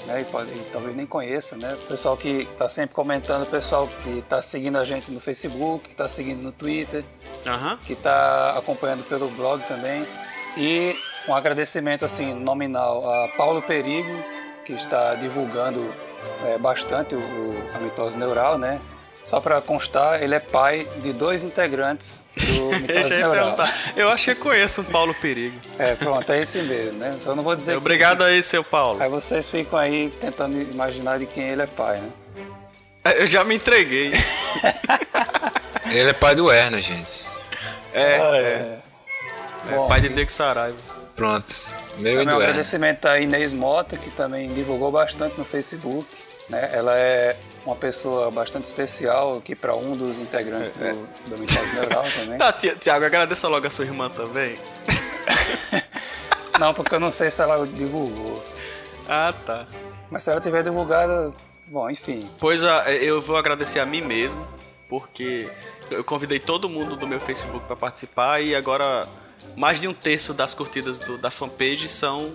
né? 0.07 0.21
e, 0.21 0.25
pode, 0.27 0.51
e 0.51 0.63
talvez 0.71 0.95
nem 0.95 1.07
conheça, 1.07 1.57
né? 1.57 1.73
o 1.73 1.87
pessoal 1.87 2.19
que 2.19 2.43
está 2.43 2.69
sempre 2.69 2.95
comentando, 2.95 3.45
o 3.45 3.47
pessoal 3.47 3.89
que 4.03 4.19
está 4.19 4.43
seguindo 4.43 4.77
a 4.77 4.85
gente 4.85 5.11
no 5.11 5.21
Facebook, 5.21 5.87
que 5.87 5.93
está 5.93 6.07
seguindo 6.07 6.43
no 6.43 6.53
Twitter, 6.53 7.03
Aham. 7.47 7.79
que 7.79 7.95
está 7.95 8.59
acompanhando 8.59 9.09
pelo 9.09 9.29
blog 9.29 9.63
também. 9.67 10.07
E 10.59 10.95
um 11.27 11.35
agradecimento 11.35 12.05
assim 12.05 12.35
nominal 12.35 13.11
a 13.11 13.29
Paulo 13.29 13.63
Perigo, 13.63 14.23
que 14.67 14.75
está 14.75 15.15
divulgando 15.15 15.91
é, 16.47 16.59
bastante 16.59 17.15
o, 17.15 17.19
o- 17.19 17.71
a 17.75 17.79
mitose 17.79 18.17
neural, 18.17 18.59
né? 18.59 18.81
Só 19.25 19.41
para 19.41 19.59
constar, 19.63 20.23
ele 20.23 20.35
é 20.35 20.39
pai 20.39 20.87
de 20.99 21.13
dois 21.13 21.43
integrantes 21.43 22.23
do 22.37 22.67
mitose 22.81 23.11
neural. 23.15 23.55
perguntar. 23.57 23.75
Eu 23.97 24.11
acho 24.11 24.25
que 24.27 24.35
conheço 24.35 24.83
um 24.83 24.85
Paulo 24.85 25.15
Perigo. 25.15 25.57
É, 25.79 25.95
pronto, 25.95 26.31
é 26.31 26.43
esse 26.43 26.61
mesmo, 26.61 26.99
né? 26.99 27.17
Só 27.21 27.35
não 27.35 27.43
vou 27.43 27.57
dizer. 27.57 27.77
Obrigado 27.77 28.23
aí, 28.23 28.43
seu 28.43 28.63
Paulo. 28.63 29.03
Aí 29.03 29.09
vocês 29.09 29.49
ficam 29.49 29.79
aí 29.79 30.13
tentando 30.21 30.61
imaginar 30.61 31.19
de 31.19 31.25
quem 31.27 31.45
ele 31.49 31.63
é 31.63 31.67
pai, 31.67 31.99
né? 32.01 32.11
Eu 33.17 33.27
já 33.27 33.45
me 33.45 33.55
entreguei. 33.57 34.13
Ele 35.91 36.09
é 36.09 36.13
pai 36.15 36.35
do 36.35 36.51
Erna, 36.51 36.81
gente. 36.81 37.23
É, 37.93 38.17
Ah, 38.19 38.37
é. 38.37 38.79
Bom, 39.71 39.85
é 39.85 39.89
pai 39.89 40.01
de 40.01 40.09
Diego 40.09 40.33
Saraiva. 40.33 40.77
Pronto. 41.15 41.55
Meu 41.99 42.15
do 42.15 42.21
Erna. 42.21 42.35
agradecimento 42.35 43.07
a 43.07 43.21
Inês 43.21 43.53
Mota, 43.53 43.97
que 43.97 44.11
também 44.11 44.53
divulgou 44.53 44.91
bastante 44.91 45.39
no 45.39 45.45
Facebook. 45.45 46.07
Né? 46.49 46.71
Ela 46.73 46.97
é 46.99 47.37
uma 47.65 47.77
pessoa 47.77 48.31
bastante 48.31 48.65
especial 48.67 49.39
aqui 49.39 49.55
para 49.55 49.75
um 49.75 49.97
dos 49.97 50.19
integrantes 50.19 50.73
do, 50.73 51.07
do 51.31 51.39
Mitose 51.39 51.75
Neural 51.75 52.05
também. 52.15 52.39
Tá, 52.39 52.53
Ti- 52.55 52.77
Tiago, 52.77 53.05
agradeça 53.05 53.49
logo 53.49 53.67
a 53.67 53.71
sua 53.71 53.85
irmã 53.85 54.11
também. 54.11 54.59
Não, 56.59 56.73
porque 56.73 56.95
eu 56.95 57.01
não 57.01 57.11
sei 57.11 57.31
se 57.31 57.43
ela 57.43 57.67
divulgou. 57.67 58.43
Ah, 59.09 59.35
tá. 59.45 59.67
Mas 60.11 60.23
se 60.23 60.31
ela 60.31 60.41
tiver 60.41 60.63
divulgado, 60.63 61.35
bom, 61.67 61.91
enfim. 61.91 62.29
Pois 62.39 62.63
ah, 62.63 62.85
eu 62.93 63.21
vou 63.21 63.37
agradecer 63.37 63.81
a 63.81 63.87
mim 63.87 64.01
mesmo, 64.03 64.47
porque 64.89 65.49
eu 65.91 66.05
convidei 66.05 66.39
todo 66.39 66.69
mundo 66.69 66.95
do 66.95 67.07
meu 67.09 67.19
Facebook 67.19 67.67
para 67.67 67.75
participar 67.75 68.41
e 68.41 68.55
agora 68.55 69.07
mais 69.57 69.81
de 69.81 69.89
um 69.89 69.95
terço 69.95 70.33
das 70.35 70.55
curtidas 70.55 70.99
do- 70.99 71.19
da 71.19 71.31
fanpage 71.31 71.89
são 71.89 72.33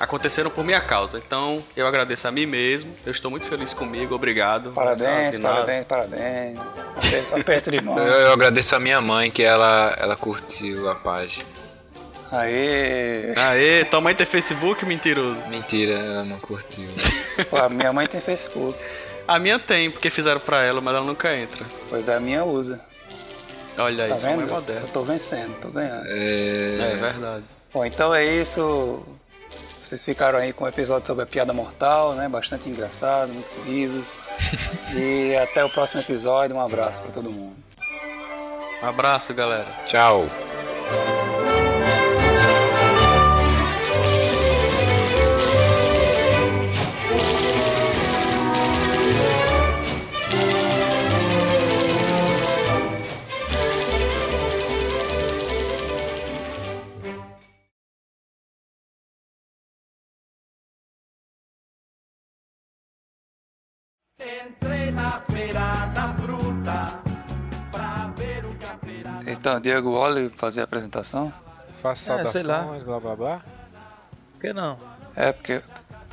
aconteceram 0.00 0.48
por 0.50 0.64
minha 0.64 0.80
causa. 0.80 1.18
Então 1.18 1.62
eu 1.76 1.86
agradeço 1.86 2.26
a 2.28 2.30
mim 2.30 2.46
mesmo. 2.46 2.94
Eu 3.04 3.10
estou 3.12 3.30
muito 3.30 3.46
feliz 3.46 3.74
comigo. 3.74 4.14
Obrigado. 4.14 4.70
Parabéns, 4.72 5.38
parabéns, 5.38 5.86
parabéns. 5.86 6.58
Aperto, 6.96 7.36
aperto 7.36 7.70
de 7.70 7.80
mão. 7.82 7.98
Eu, 7.98 8.04
eu 8.26 8.32
agradeço 8.32 8.74
a 8.76 8.80
minha 8.80 9.00
mãe 9.00 9.30
que 9.30 9.42
ela, 9.42 9.96
ela 9.98 10.16
curtiu 10.16 10.88
a 10.88 10.94
página. 10.94 11.44
Aê! 12.30 13.32
Aê, 13.36 13.84
tua 13.86 14.00
mãe 14.00 14.14
tem 14.14 14.26
Facebook, 14.26 14.84
mentiroso? 14.84 15.40
Mentira, 15.48 15.94
ela 15.94 16.24
não 16.24 16.38
curtiu. 16.38 16.88
Pô, 17.48 17.56
a 17.56 17.68
minha 17.68 17.92
mãe 17.92 18.06
tem 18.06 18.20
Facebook. 18.20 18.78
A 19.26 19.38
minha 19.38 19.58
tem, 19.58 19.90
porque 19.90 20.10
fizeram 20.10 20.38
pra 20.40 20.62
ela, 20.62 20.80
mas 20.80 20.94
ela 20.94 21.04
nunca 21.04 21.34
entra. 21.34 21.64
Pois 21.88 22.06
é, 22.06 22.14
a 22.16 22.20
minha 22.20 22.44
usa. 22.44 22.80
Olha 23.78 24.04
aí, 24.04 24.10
Tá 24.10 24.16
mãe 24.16 24.32
é 24.32 24.46
vendo? 24.46 24.72
Eu 24.72 24.88
tô 24.88 25.02
vencendo, 25.02 25.60
tô 25.60 25.68
ganhando. 25.68 26.04
É 26.06 26.76
É, 26.80 26.96
verdade. 26.96 27.44
Bom, 27.72 27.84
então 27.84 28.14
é 28.14 28.24
isso. 28.24 29.02
vocês 29.84 30.04
ficaram 30.04 30.38
aí 30.38 30.52
com 30.52 30.64
o 30.64 30.68
episódio 30.68 31.06
sobre 31.06 31.22
a 31.22 31.26
piada 31.26 31.52
mortal, 31.52 32.14
né? 32.14 32.28
Bastante 32.28 32.68
engraçado, 32.68 33.32
muitos 33.32 33.56
risos. 33.64 34.18
e 34.96 35.36
até 35.36 35.64
o 35.64 35.70
próximo 35.70 36.00
episódio. 36.00 36.56
Um 36.56 36.60
abraço 36.60 37.02
para 37.02 37.12
todo 37.12 37.30
mundo. 37.30 37.56
Um 38.82 38.86
abraço, 38.86 39.32
galera. 39.34 39.66
Tchau. 39.84 40.47
Então, 69.26 69.60
Diego 69.60 69.92
Wally 69.98 70.30
fazer 70.36 70.60
a 70.62 70.64
apresentação? 70.64 71.32
Faça 71.82 72.12
É, 72.14 72.24
sei 72.26 72.42
lá. 72.42 72.60
saudações, 72.62 72.82
blá 72.82 73.00
blá 73.00 73.16
blá. 73.16 73.40
Por 74.32 74.40
que 74.40 74.52
não? 74.52 74.76
É 75.14 75.32
porque 75.32 75.62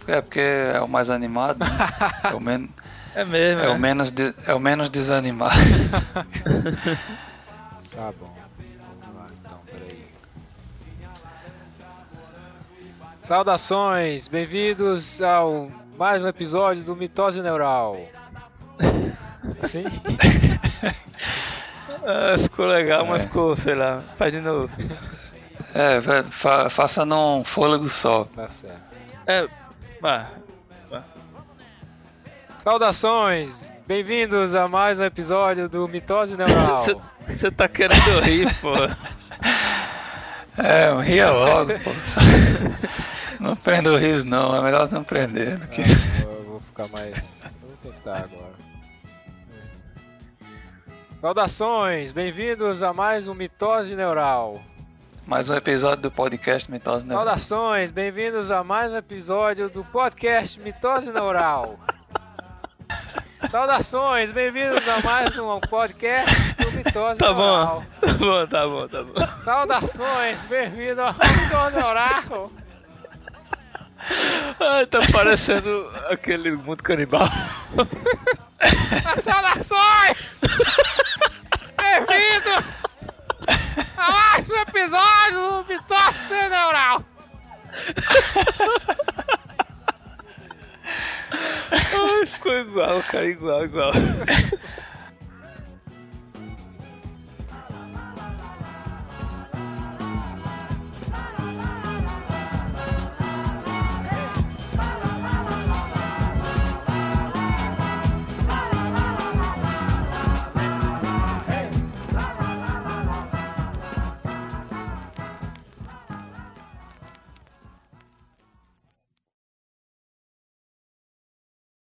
é 0.07 0.21
porque 0.21 0.39
é 0.39 0.79
o 0.81 0.87
mais 0.87 1.09
animado, 1.09 1.59
né? 1.59 1.65
é, 2.23 2.33
o 2.35 2.39
men 2.39 2.69
É 3.15 3.25
mesmo, 3.25 3.61
é 3.61 3.65
é. 3.65 3.69
o 3.69 3.79
menos 3.79 4.11
de- 4.11 4.33
é 4.45 4.53
o 4.53 4.59
menos 4.59 4.89
desanimado. 4.89 5.55
Tá 7.95 8.11
bom. 8.19 8.35
Vamos 8.99 9.15
lá 9.17 9.27
então, 9.39 9.57
peraí. 9.71 10.05
Saudações, 13.21 14.27
bem-vindos 14.27 15.21
ao 15.21 15.71
mais 15.97 16.21
um 16.21 16.27
episódio 16.27 16.83
do 16.83 16.93
Mitose 16.93 17.41
Neural. 17.41 17.97
Sim? 19.67 19.85
Ah, 22.07 22.37
ficou 22.37 22.67
legal, 22.67 23.03
mas 23.03 23.21
É. 23.21 23.25
ficou, 23.25 23.55
sei 23.57 23.73
lá. 23.73 23.99
Faz 24.15 24.31
de 24.31 24.39
novo. 24.39 24.69
É, 25.73 25.99
fa- 26.29 26.69
faça 26.69 27.03
num 27.03 27.43
fôlego 27.43 27.89
só. 27.89 28.25
Tá 28.25 28.47
certo. 28.47 28.79
É. 29.25 29.47
Ah, 30.03 30.27
Saudações, 32.59 33.71
bem-vindos 33.87 34.53
a 34.53 34.67
mais 34.67 34.99
um 34.99 35.03
episódio 35.03 35.67
do 35.67 35.87
Mitose 35.87 36.37
Neural. 36.37 36.77
Você- 37.27 37.49
tá 37.49 37.67
querendo 37.67 38.19
rir, 38.21 38.53
pô. 38.61 38.69
É, 40.61 41.01
ria 41.01 41.31
logo, 41.31 41.71
pô. 41.79 41.91
Não 43.39 43.55
prenda 43.55 43.91
o 43.91 43.97
riso 43.97 44.27
não, 44.27 44.55
é 44.55 44.61
melhor 44.61 44.87
não 44.91 45.03
prender 45.03 45.57
do 45.57 45.65
que. 45.67 45.81
Eu 45.81 46.43
vou 46.47 46.61
ficar 46.61 46.87
mais. 46.89 47.41
eu 47.43 47.49
Vou 47.83 47.91
tentar 47.91 48.17
agora. 48.17 48.54
Saudações, 51.25 52.11
bem-vindos 52.11 52.83
a 52.83 52.93
mais 52.93 53.27
um 53.27 53.33
Mitose 53.33 53.95
Neural. 53.95 54.61
Mais 55.25 55.49
um 55.49 55.55
episódio 55.55 56.03
do 56.03 56.11
podcast 56.11 56.69
Mitose 56.69 57.03
Neural. 57.03 57.25
Saudações, 57.25 57.89
bem-vindos 57.89 58.51
a 58.51 58.63
mais 58.63 58.91
um 58.91 58.97
episódio 58.97 59.67
do 59.67 59.83
podcast 59.85 60.59
Mitose 60.59 61.11
Neural. 61.11 61.79
Saudações, 63.49 64.29
bem-vindos 64.29 64.87
a 64.87 65.01
mais 65.01 65.35
um 65.35 65.59
podcast 65.61 66.53
do 66.53 66.71
Mitose 66.73 67.17
Tá 67.17 67.33
Neural. 67.33 67.83
bom. 68.01 68.05
Tá 68.05 68.13
bom, 68.13 68.45
tá 68.45 68.67
bom, 68.67 68.87
tá 68.87 69.03
bom. 69.03 69.41
Saudações, 69.41 70.45
bem-vindo 70.45 71.01
ao 71.01 71.11
Mitose 71.11 71.75
Neural. 71.75 72.51
Ai, 74.59 74.85
tá 74.85 74.99
parecendo 75.11 75.89
aquele 76.07 76.51
mundo 76.51 76.83
canibal. 76.83 77.27
Saudações! 79.23 80.35
Bem-vindos 81.95 82.83
a 83.95 84.11
mais 84.11 84.49
um 84.49 84.55
episódio 84.55 85.63
do 85.63 85.65
Mitose 85.69 86.29
Neural. 86.29 87.01
Ai, 91.71 92.25
ficou 92.25 92.51
igual, 92.51 93.01
cara, 93.03 93.25
igual, 93.25 93.63
igual. 93.63 93.91